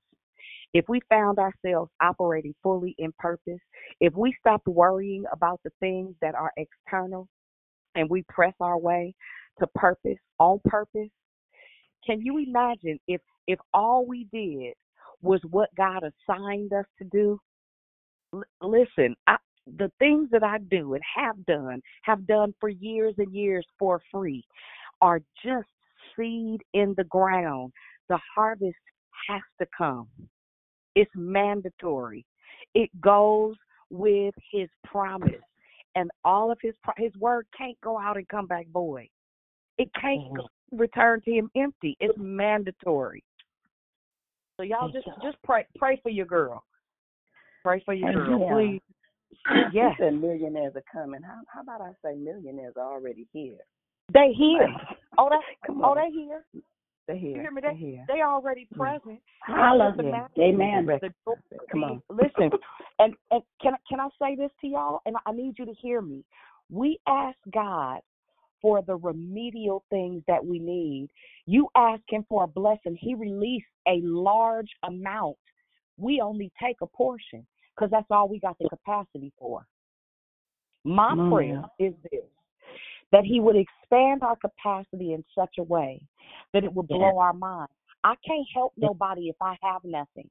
If 0.74 0.86
we 0.88 1.00
found 1.08 1.38
ourselves 1.38 1.90
operating 2.02 2.54
fully 2.62 2.94
in 2.98 3.12
purpose, 3.18 3.60
if 4.00 4.14
we 4.14 4.34
stopped 4.40 4.68
worrying 4.68 5.24
about 5.32 5.60
the 5.64 5.70
things 5.80 6.14
that 6.20 6.34
are 6.34 6.52
external 6.56 7.28
and 7.94 8.10
we 8.10 8.24
press 8.28 8.54
our 8.60 8.78
way 8.78 9.14
to 9.60 9.66
purpose 9.68 10.18
on 10.38 10.60
purpose, 10.66 11.10
can 12.06 12.20
you 12.20 12.38
imagine 12.38 12.98
if 13.08 13.20
if 13.46 13.58
all 13.74 14.06
we 14.06 14.28
did 14.32 14.74
was 15.22 15.40
what 15.50 15.70
God 15.76 16.02
assigned 16.04 16.72
us 16.72 16.86
to 16.98 17.04
do? 17.04 17.38
L- 18.34 18.44
listen, 18.62 19.16
I, 19.26 19.36
the 19.66 19.90
things 19.98 20.28
that 20.32 20.44
I 20.44 20.58
do 20.58 20.94
and 20.94 21.02
have 21.16 21.44
done, 21.46 21.80
have 22.02 22.26
done 22.26 22.54
for 22.60 22.68
years 22.68 23.14
and 23.18 23.34
years 23.34 23.66
for 23.78 24.00
free, 24.12 24.44
are 25.00 25.20
just 25.44 25.68
seed 26.16 26.60
in 26.74 26.94
the 26.96 27.04
ground. 27.04 27.72
The 28.08 28.18
harvest 28.34 28.76
has 29.28 29.42
to 29.60 29.66
come. 29.76 30.08
It's 30.96 31.10
mandatory. 31.14 32.26
It 32.74 32.90
goes 33.00 33.54
with 33.90 34.34
His 34.50 34.68
promise, 34.84 35.34
and 35.94 36.10
all 36.24 36.50
of 36.50 36.58
His 36.60 36.74
pro- 36.82 36.94
His 36.96 37.14
word 37.16 37.46
can't 37.56 37.80
go 37.82 37.98
out 37.98 38.16
and 38.16 38.26
come 38.28 38.46
back 38.46 38.66
void. 38.72 39.08
It 39.78 39.88
can't 40.00 40.20
Mm-hmm. 40.20 40.36
go, 40.36 40.48
return 40.72 41.20
to 41.22 41.30
Him 41.30 41.50
empty. 41.54 41.96
It's 42.00 42.18
mandatory. 42.18 43.22
So 44.56 44.62
y'all 44.62 44.90
just 44.90 45.06
just 45.22 45.36
pray 45.44 45.66
pray 45.76 46.00
for 46.02 46.08
your 46.08 46.26
girl. 46.26 46.64
Pray 47.62 47.82
for 47.84 47.94
your 47.94 48.12
girl, 48.12 48.40
yeah. 48.40 48.54
please. 48.54 48.80
You 49.50 49.72
Yes, 49.72 49.94
said 49.98 50.14
millionaires 50.14 50.74
are 50.76 50.84
coming. 50.90 51.20
How, 51.22 51.40
how 51.48 51.60
about 51.60 51.80
I 51.80 51.90
say 52.02 52.16
millionaires 52.16 52.74
are 52.76 52.92
already 52.94 53.26
here? 53.32 53.58
they 54.12 54.32
here. 54.32 54.68
Oh, 55.18 55.28
that 55.28 55.40
Come 55.66 55.82
oh 55.82 55.90
on. 55.90 55.96
they 55.96 56.10
here. 56.10 56.44
They're 57.06 57.16
You 57.16 57.28
here. 57.34 57.40
hear 57.42 57.50
me? 57.50 57.60
They 57.62 57.74
here. 57.74 58.04
they 58.08 58.22
already 58.22 58.66
Mm. 58.74 58.76
present. 58.78 59.20
Holla. 59.42 59.88
It's 59.88 59.96
just 59.98 60.08
a 60.08 60.10
matter 60.10 60.24
of 60.24 60.40
Amen. 60.42 60.86
the 60.86 61.12
Come 61.70 61.84
on. 61.84 62.02
Listen, 62.10 62.50
and 62.98 63.14
and 63.30 63.42
can 63.60 63.74
I- 63.74 63.78
can 63.88 64.00
I 64.00 64.08
say 64.20 64.34
this 64.36 64.50
to 64.60 64.66
y'all? 64.66 65.00
And 65.06 65.16
I 65.26 65.32
need 65.32 65.58
you 65.58 65.66
to 65.66 65.74
hear 65.74 66.00
me. 66.00 66.24
We 66.70 66.98
ask 67.06 67.38
God 67.52 68.00
for 68.60 68.82
the 68.82 68.96
remedial 68.96 69.84
things 69.90 70.22
that 70.26 70.44
we 70.44 70.58
need. 70.58 71.08
You 71.46 71.68
ask 71.76 72.02
Him 72.08 72.24
for 72.28 72.44
a 72.44 72.48
blessing. 72.48 72.96
He 72.98 73.14
released 73.14 73.66
a 73.86 74.00
large 74.02 74.70
amount. 74.82 75.36
We 75.98 76.20
only 76.20 76.50
take 76.60 76.76
a 76.82 76.86
portion 76.86 77.46
because 77.74 77.90
that's 77.90 78.10
all 78.10 78.28
we 78.28 78.40
got 78.40 78.58
the 78.58 78.68
capacity 78.68 79.32
for. 79.38 79.66
My 80.84 81.10
on 81.10 81.30
prayer 81.30 81.62
is 81.78 81.94
this 82.10 82.22
that 83.12 83.24
he 83.24 83.40
would 83.40 83.56
expand 83.56 84.22
our 84.22 84.36
capacity 84.36 85.12
in 85.12 85.24
such 85.34 85.54
a 85.58 85.62
way 85.62 86.00
that 86.52 86.64
it 86.64 86.72
would 86.72 86.88
Yeah. 86.88 86.96
blow 86.96 87.18
our 87.18 87.32
mind. 87.32 87.68
I 88.04 88.14
can't 88.26 88.46
help 88.54 88.72
nobody 88.76 89.28
if 89.28 89.36
I 89.40 89.56
have 89.62 89.84
nothing. 89.84 90.28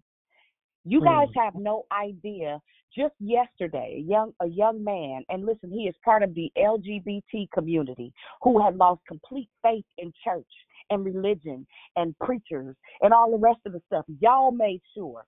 You 0.85 1.01
guys 1.01 1.29
Mm. 1.29 1.35
have 1.43 1.55
no 1.55 1.85
idea. 1.91 2.61
Just 2.95 3.15
yesterday, 3.19 3.95
a 3.97 4.01
young 4.01 4.33
a 4.39 4.45
young 4.45 4.83
man, 4.83 5.25
and 5.29 5.45
listen, 5.45 5.71
he 5.71 5.87
is 5.87 5.95
part 6.05 6.23
of 6.23 6.33
the 6.33 6.51
LGBT 6.55 7.47
community 7.51 8.13
who 8.41 8.61
had 8.61 8.77
lost 8.77 9.01
complete 9.07 9.49
faith 9.61 9.85
in 9.97 10.13
church 10.23 10.47
and 10.91 11.03
religion 11.03 11.65
and 11.95 12.17
preachers 12.19 12.75
and 13.01 13.13
all 13.13 13.31
the 13.31 13.37
rest 13.37 13.59
of 13.65 13.73
the 13.73 13.81
stuff. 13.87 14.05
Y'all 14.19 14.51
made 14.51 14.81
sure 14.93 15.25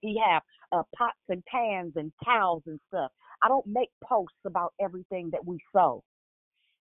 he 0.00 0.18
have 0.24 0.42
uh, 0.72 0.82
pots 0.94 1.18
and 1.28 1.44
pans 1.46 1.94
and 1.96 2.12
towels 2.24 2.62
and 2.66 2.78
stuff. 2.88 3.10
I 3.42 3.48
don't 3.48 3.66
make 3.66 3.90
posts 4.04 4.38
about 4.44 4.74
everything 4.80 5.30
that 5.30 5.44
we 5.44 5.58
sow. 5.72 6.04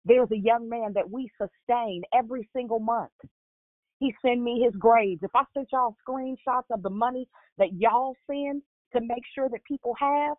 There's 0.06 0.32
a 0.32 0.38
young 0.38 0.70
man 0.70 0.94
that 0.94 1.10
we 1.10 1.30
sustain 1.38 2.04
every 2.14 2.50
single 2.56 2.80
month. 2.80 3.12
He 4.00 4.16
send 4.26 4.44
me 4.44 4.62
his 4.64 4.76
grades. 4.78 5.22
If 5.24 5.32
I 5.36 5.44
sent 5.54 5.70
y'all 5.72 5.96
screenshots 6.08 6.72
of 6.72 6.84
the 6.84 6.90
money 6.90 7.28
that 7.58 7.74
y'all 7.74 8.16
send 8.28 8.62
to 8.94 9.02
make 9.02 9.24
sure 9.36 9.50
that 9.50 9.64
people 9.66 9.94
have, 10.00 10.38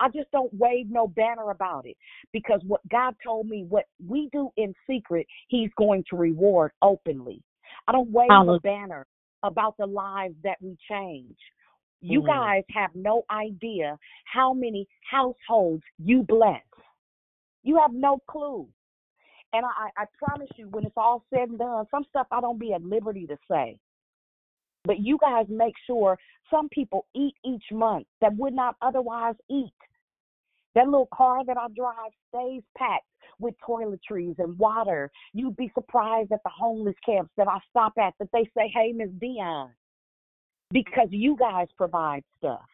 I 0.00 0.08
just 0.08 0.30
don't 0.32 0.52
wave 0.54 0.90
no 0.90 1.06
banner 1.08 1.50
about 1.50 1.86
it 1.86 1.96
because 2.32 2.60
what 2.66 2.86
God 2.88 3.14
told 3.24 3.46
me, 3.46 3.64
what 3.68 3.84
we 4.04 4.28
do 4.32 4.50
in 4.56 4.74
secret, 4.88 5.26
He's 5.48 5.70
going 5.78 6.04
to 6.10 6.16
reward 6.16 6.72
openly. 6.82 7.42
I 7.86 7.92
don't 7.92 8.10
wave 8.10 8.48
a 8.48 8.54
Hallelujah. 8.56 8.60
banner 8.62 9.06
about 9.42 9.76
the 9.78 9.86
lives 9.86 10.36
that 10.42 10.58
we 10.60 10.76
change. 10.90 11.38
You 12.00 12.22
Mhm. 12.22 12.26
guys 12.26 12.64
have 12.70 12.94
no 12.94 13.24
idea 13.30 13.98
how 14.24 14.52
many 14.52 14.88
households 15.10 15.84
you 15.98 16.22
bless. 16.24 16.64
You 17.62 17.76
have 17.78 17.92
no 17.92 18.18
clue. 18.28 18.68
And 19.56 19.64
I, 19.64 20.02
I 20.02 20.04
promise 20.22 20.50
you, 20.56 20.68
when 20.68 20.84
it's 20.84 20.98
all 20.98 21.24
said 21.32 21.48
and 21.48 21.58
done, 21.58 21.86
some 21.90 22.04
stuff 22.10 22.26
I 22.30 22.42
don't 22.42 22.60
be 22.60 22.74
at 22.74 22.82
liberty 22.82 23.26
to 23.26 23.38
say. 23.50 23.78
But 24.84 24.98
you 25.00 25.16
guys 25.18 25.46
make 25.48 25.72
sure 25.86 26.18
some 26.50 26.68
people 26.68 27.06
eat 27.14 27.32
each 27.42 27.64
month 27.72 28.06
that 28.20 28.36
would 28.36 28.52
not 28.52 28.76
otherwise 28.82 29.34
eat. 29.50 29.72
That 30.74 30.84
little 30.84 31.08
car 31.12 31.42
that 31.46 31.56
I 31.56 31.68
drive 31.74 32.12
stays 32.28 32.62
packed 32.76 33.06
with 33.40 33.54
toiletries 33.66 34.38
and 34.38 34.58
water. 34.58 35.10
You'd 35.32 35.56
be 35.56 35.72
surprised 35.74 36.32
at 36.32 36.42
the 36.44 36.50
homeless 36.50 36.96
camps 37.04 37.32
that 37.38 37.48
I 37.48 37.58
stop 37.70 37.94
at 37.98 38.12
that 38.18 38.28
they 38.34 38.50
say, 38.54 38.70
hey, 38.74 38.92
Miss 38.92 39.08
Dion, 39.18 39.70
because 40.70 41.08
you 41.10 41.34
guys 41.38 41.68
provide 41.78 42.24
stuff. 42.36 42.66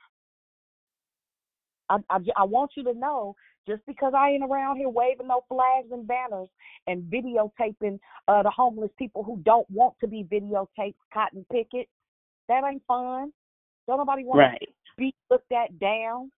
I, 1.88 1.98
I, 2.10 2.18
I 2.36 2.44
want 2.44 2.72
you 2.76 2.82
to 2.84 2.94
know 2.94 3.36
just 3.66 3.84
because 3.86 4.12
I 4.16 4.30
ain't 4.30 4.44
around 4.44 4.76
here 4.76 4.88
waving 4.88 5.28
no 5.28 5.44
flags 5.48 5.88
and 5.92 6.06
banners 6.06 6.48
and 6.86 7.02
videotaping 7.04 7.98
uh, 8.28 8.42
the 8.42 8.50
homeless 8.50 8.90
people 8.98 9.22
who 9.22 9.38
don't 9.44 9.68
want 9.70 9.94
to 10.00 10.08
be 10.08 10.24
videotaped, 10.24 10.96
cotton 11.12 11.46
picket, 11.50 11.88
that 12.48 12.64
ain't 12.64 12.82
fun. 12.86 13.32
Don't 13.86 13.98
nobody 13.98 14.24
want 14.24 14.40
Right. 14.40 14.60
to 14.60 14.92
be 14.98 15.14
looked 15.30 15.52
at 15.52 15.78
down. 15.78 16.30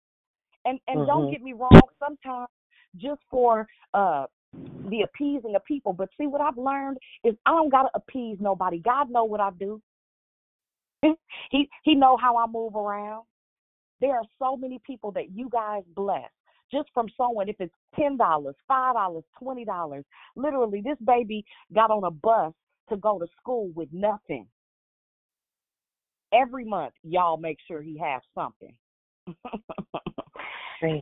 And 0.64 0.78
and 0.86 1.06
don't 1.06 1.26
Mhm. 1.26 1.30
get 1.30 1.42
me 1.42 1.52
wrong, 1.52 1.80
sometimes 1.98 2.48
just 2.96 3.20
for 3.30 3.66
uh 3.94 4.26
the 4.84 5.02
appeasing 5.02 5.54
of 5.54 5.64
people. 5.64 5.92
But 5.92 6.08
see 6.18 6.26
what 6.26 6.40
I've 6.40 6.58
learned 6.58 6.98
is 7.24 7.34
I 7.46 7.50
don't 7.50 7.70
gotta 7.70 7.90
appease 7.94 8.38
nobody. 8.40 8.78
God 8.78 9.10
know 9.10 9.24
what 9.24 9.40
I 9.40 9.50
do. 9.50 9.80
he 11.50 11.68
he 11.82 11.94
know 11.94 12.16
how 12.16 12.36
I 12.36 12.46
move 12.46 12.76
around. 12.76 13.24
There 14.00 14.14
are 14.14 14.24
so 14.38 14.56
many 14.56 14.80
people 14.84 15.12
that 15.12 15.30
you 15.30 15.48
guys 15.48 15.84
bless 15.94 16.30
just 16.72 16.88
from 16.94 17.06
someone, 17.16 17.48
If 17.48 17.56
it's 17.60 17.74
ten 17.94 18.16
dollars, 18.16 18.54
five 18.66 18.94
dollars, 18.94 19.24
twenty 19.38 19.64
dollars. 19.64 20.04
Literally, 20.36 20.82
this 20.82 20.98
baby 21.04 21.44
got 21.74 21.90
on 21.90 22.04
a 22.04 22.10
bus 22.10 22.52
to 22.88 22.96
go 22.96 23.18
to 23.18 23.26
school 23.40 23.70
with 23.74 23.88
nothing. 23.92 24.46
Every 26.32 26.64
month, 26.64 26.94
y'all 27.02 27.36
make 27.36 27.58
sure 27.68 27.82
he 27.82 27.98
has 27.98 28.22
something. 28.34 28.74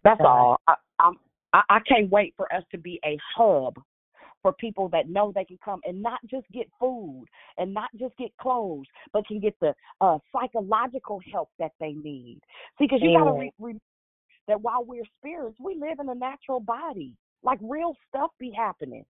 That's 0.04 0.20
God. 0.20 0.26
all. 0.26 0.60
I, 0.66 0.74
I'm, 0.98 1.14
I 1.52 1.62
I 1.68 1.78
can't 1.88 2.10
wait 2.10 2.34
for 2.36 2.52
us 2.52 2.64
to 2.72 2.78
be 2.78 3.00
a 3.04 3.16
hub 3.36 3.74
for 4.42 4.52
people 4.54 4.88
that 4.88 5.08
know 5.08 5.32
they 5.34 5.44
can 5.44 5.58
come 5.64 5.80
and 5.84 6.02
not 6.02 6.20
just 6.26 6.46
get 6.52 6.66
food 6.78 7.24
and 7.58 7.72
not 7.74 7.90
just 7.98 8.16
get 8.16 8.34
clothes, 8.40 8.86
but 9.12 9.26
can 9.26 9.40
get 9.40 9.54
the 9.60 9.74
uh, 10.00 10.18
psychological 10.32 11.20
help 11.30 11.50
that 11.58 11.72
they 11.78 11.92
need. 11.92 12.40
See, 12.78 12.86
because 12.86 13.00
you 13.02 13.12
got 13.12 13.24
to 13.24 13.32
re- 13.32 13.52
re- 13.58 13.80
that 14.48 14.60
while 14.60 14.84
we're 14.84 15.04
spirits, 15.18 15.56
we 15.58 15.74
live 15.74 15.98
in 16.00 16.08
a 16.08 16.14
natural 16.14 16.60
body. 16.60 17.14
Like 17.42 17.58
real 17.62 17.96
stuff 18.08 18.30
be 18.38 18.52
happening. 18.56 19.04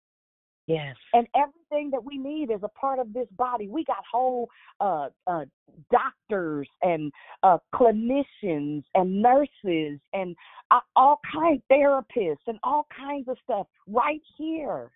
Yes. 0.67 0.97
And 1.13 1.25
everything 1.33 1.89
that 1.91 2.03
we 2.03 2.17
need 2.17 2.51
is 2.51 2.59
a 2.61 2.67
part 2.67 2.99
of 2.99 3.13
this 3.13 3.27
body. 3.37 3.69
We 3.69 3.85
got 3.85 4.03
whole 4.11 4.49
uh, 4.81 5.07
uh, 5.25 5.45
doctors 5.89 6.67
and 6.81 7.11
uh, 7.41 7.57
clinicians 7.73 8.83
and 8.93 9.21
nurses 9.21 9.99
and 10.11 10.35
uh, 10.69 10.81
all 10.97 11.21
kinds 11.33 11.61
therapists 11.71 12.47
and 12.47 12.59
all 12.63 12.85
kinds 12.95 13.29
of 13.29 13.37
stuff 13.45 13.67
right 13.87 14.21
here. 14.37 14.91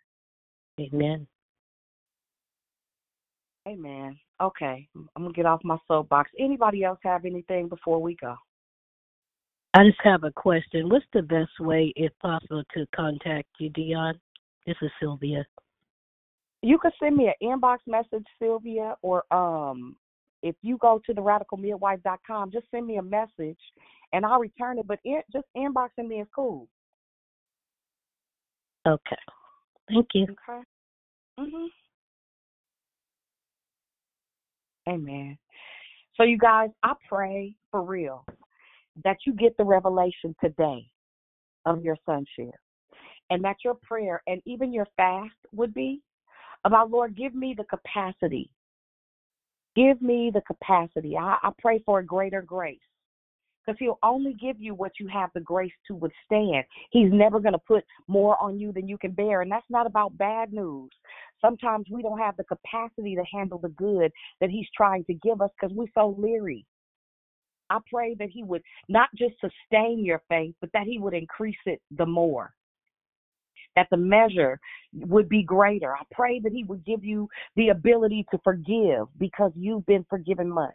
Amen. 0.79 1.25
Amen. 3.67 4.19
Okay, 4.41 4.87
I'm 4.95 5.21
gonna 5.21 5.33
get 5.33 5.45
off 5.45 5.61
my 5.63 5.77
soapbox. 5.87 6.31
Anybody 6.39 6.83
else 6.83 6.97
have 7.03 7.25
anything 7.25 7.69
before 7.69 8.01
we 8.01 8.15
go? 8.15 8.35
I 9.73 9.85
just 9.85 9.99
have 10.03 10.23
a 10.25 10.31
question. 10.31 10.89
What's 10.89 11.05
the 11.13 11.21
best 11.21 11.51
way, 11.59 11.93
if 11.95 12.11
possible, 12.19 12.63
to 12.73 12.85
contact 12.93 13.47
you, 13.59 13.69
Dion? 13.69 14.19
This 14.65 14.75
is 14.81 14.91
Sylvia. 14.99 15.45
You 16.61 16.77
could 16.77 16.91
send 16.99 17.15
me 17.15 17.27
an 17.27 17.59
inbox 17.59 17.77
message, 17.87 18.25
Sylvia, 18.37 18.95
or 19.01 19.23
um, 19.33 19.95
if 20.43 20.55
you 20.61 20.77
go 20.77 20.99
to 21.05 21.13
the 21.13 21.21
radicalmidwife.com, 21.21 22.51
just 22.51 22.65
send 22.69 22.85
me 22.85 22.97
a 22.97 23.01
message 23.01 23.57
and 24.13 24.25
I'll 24.25 24.39
return 24.39 24.77
it. 24.77 24.87
But 24.87 24.99
in, 25.05 25.21
just 25.31 25.45
inboxing 25.55 26.07
me 26.07 26.21
is 26.21 26.27
cool. 26.35 26.67
Okay. 28.87 29.15
Thank 29.87 30.07
you. 30.13 30.23
Okay. 30.23 30.61
Mhm. 31.39 31.67
Amen. 34.89 35.37
So 36.15 36.23
you 36.23 36.37
guys, 36.37 36.69
I 36.83 36.93
pray 37.07 37.55
for 37.71 37.83
real 37.83 38.25
that 39.03 39.17
you 39.25 39.33
get 39.33 39.55
the 39.57 39.63
revelation 39.63 40.35
today 40.43 40.85
of 41.65 41.83
your 41.83 41.97
sonship. 42.05 42.55
And 43.29 43.43
that 43.45 43.57
your 43.63 43.75
prayer 43.75 44.21
and 44.27 44.41
even 44.45 44.73
your 44.73 44.87
fast 44.97 45.31
would 45.53 45.73
be 45.73 46.01
about 46.65 46.91
Lord, 46.91 47.15
give 47.15 47.33
me 47.33 47.55
the 47.57 47.63
capacity. 47.63 48.49
Give 49.75 50.01
me 50.01 50.31
the 50.33 50.41
capacity. 50.41 51.17
I, 51.17 51.37
I 51.41 51.51
pray 51.59 51.81
for 51.85 51.99
a 51.99 52.05
greater 52.05 52.41
grace. 52.41 52.79
Because 53.65 53.77
he'll 53.79 53.99
only 54.01 54.33
give 54.33 54.59
you 54.59 54.73
what 54.73 54.93
you 54.99 55.07
have 55.07 55.29
the 55.35 55.39
grace 55.39 55.71
to 55.87 55.93
withstand. 55.93 56.65
He's 56.89 57.11
never 57.11 57.39
going 57.39 57.53
to 57.53 57.59
put 57.59 57.83
more 58.07 58.41
on 58.41 58.59
you 58.59 58.71
than 58.71 58.87
you 58.87 58.97
can 58.97 59.11
bear. 59.11 59.41
And 59.41 59.51
that's 59.51 59.69
not 59.69 59.85
about 59.85 60.17
bad 60.17 60.51
news. 60.51 60.89
Sometimes 61.39 61.85
we 61.89 62.01
don't 62.01 62.17
have 62.17 62.35
the 62.37 62.43
capacity 62.43 63.15
to 63.15 63.23
handle 63.31 63.59
the 63.59 63.69
good 63.69 64.11
that 64.41 64.49
he's 64.49 64.65
trying 64.75 65.05
to 65.05 65.13
give 65.13 65.41
us 65.41 65.51
because 65.59 65.75
we're 65.75 65.85
so 65.93 66.15
leery. 66.17 66.65
I 67.71 67.79
pray 67.91 68.15
that 68.19 68.29
he 68.29 68.43
would 68.43 68.61
not 68.89 69.09
just 69.15 69.35
sustain 69.39 70.05
your 70.05 70.21
faith, 70.29 70.55
but 70.61 70.71
that 70.73 70.83
he 70.85 70.99
would 70.99 71.13
increase 71.13 71.57
it 71.65 71.81
the 71.91 72.05
more 72.05 72.53
that 73.75 73.87
the 73.91 73.97
measure 73.97 74.59
would 74.93 75.29
be 75.29 75.43
greater. 75.43 75.95
I 75.95 76.03
pray 76.11 76.39
that 76.39 76.51
He 76.51 76.63
would 76.65 76.85
give 76.85 77.03
you 77.03 77.29
the 77.55 77.69
ability 77.69 78.25
to 78.31 78.39
forgive 78.43 79.07
because 79.17 79.51
you've 79.55 79.85
been 79.85 80.05
forgiven 80.09 80.49
much. 80.49 80.73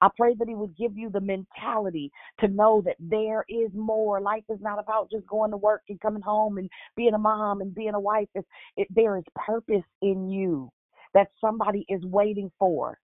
I 0.00 0.08
pray 0.16 0.34
that 0.38 0.48
He 0.48 0.54
would 0.54 0.76
give 0.76 0.96
you 0.96 1.10
the 1.10 1.20
mentality 1.20 2.10
to 2.40 2.48
know 2.48 2.82
that 2.84 2.96
there 2.98 3.44
is 3.48 3.70
more. 3.74 4.20
Life 4.20 4.44
is 4.48 4.60
not 4.60 4.78
about 4.78 5.10
just 5.10 5.26
going 5.26 5.50
to 5.52 5.56
work 5.56 5.82
and 5.88 6.00
coming 6.00 6.22
home 6.22 6.58
and 6.58 6.68
being 6.96 7.14
a 7.14 7.18
mom 7.18 7.60
and 7.60 7.74
being 7.74 7.94
a 7.94 8.00
wife. 8.00 8.28
It, 8.34 8.88
there 8.90 9.16
is 9.16 9.24
purpose 9.34 9.84
in 10.02 10.28
you 10.28 10.70
that 11.14 11.28
somebody 11.40 11.84
is 11.88 12.04
waiting 12.04 12.50
for. 12.58 12.98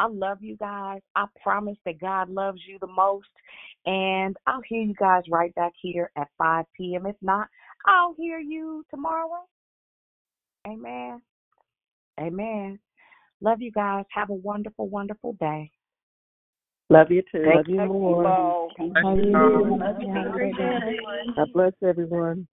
I 0.00 0.06
love 0.06 0.38
you 0.40 0.56
guys. 0.56 1.02
I 1.14 1.26
promise 1.42 1.76
that 1.84 2.00
God 2.00 2.30
loves 2.30 2.62
you 2.66 2.78
the 2.80 2.86
most. 2.86 3.28
And 3.84 4.34
I'll 4.46 4.62
hear 4.66 4.82
you 4.82 4.94
guys 4.94 5.24
right 5.30 5.54
back 5.54 5.72
here 5.80 6.10
at 6.16 6.28
5 6.38 6.64
p.m. 6.74 7.04
If 7.04 7.16
not, 7.20 7.48
I'll 7.84 8.14
hear 8.16 8.38
you 8.38 8.82
tomorrow. 8.90 9.44
Amen. 10.66 11.20
Amen. 12.18 12.78
Love 13.42 13.60
you 13.60 13.70
guys. 13.70 14.06
Have 14.12 14.30
a 14.30 14.34
wonderful, 14.34 14.88
wonderful 14.88 15.34
day. 15.34 15.70
Love 16.88 17.10
you 17.10 17.22
too. 17.30 17.42
Thank 17.44 17.56
Love 17.56 17.68
you 17.68 17.80
you, 17.82 17.86
more. 17.86 18.22
Bo. 18.24 18.70
Love 18.78 19.18
you. 19.18 19.78
God 21.36 21.52
bless 21.52 21.72
everyone. 21.86 22.48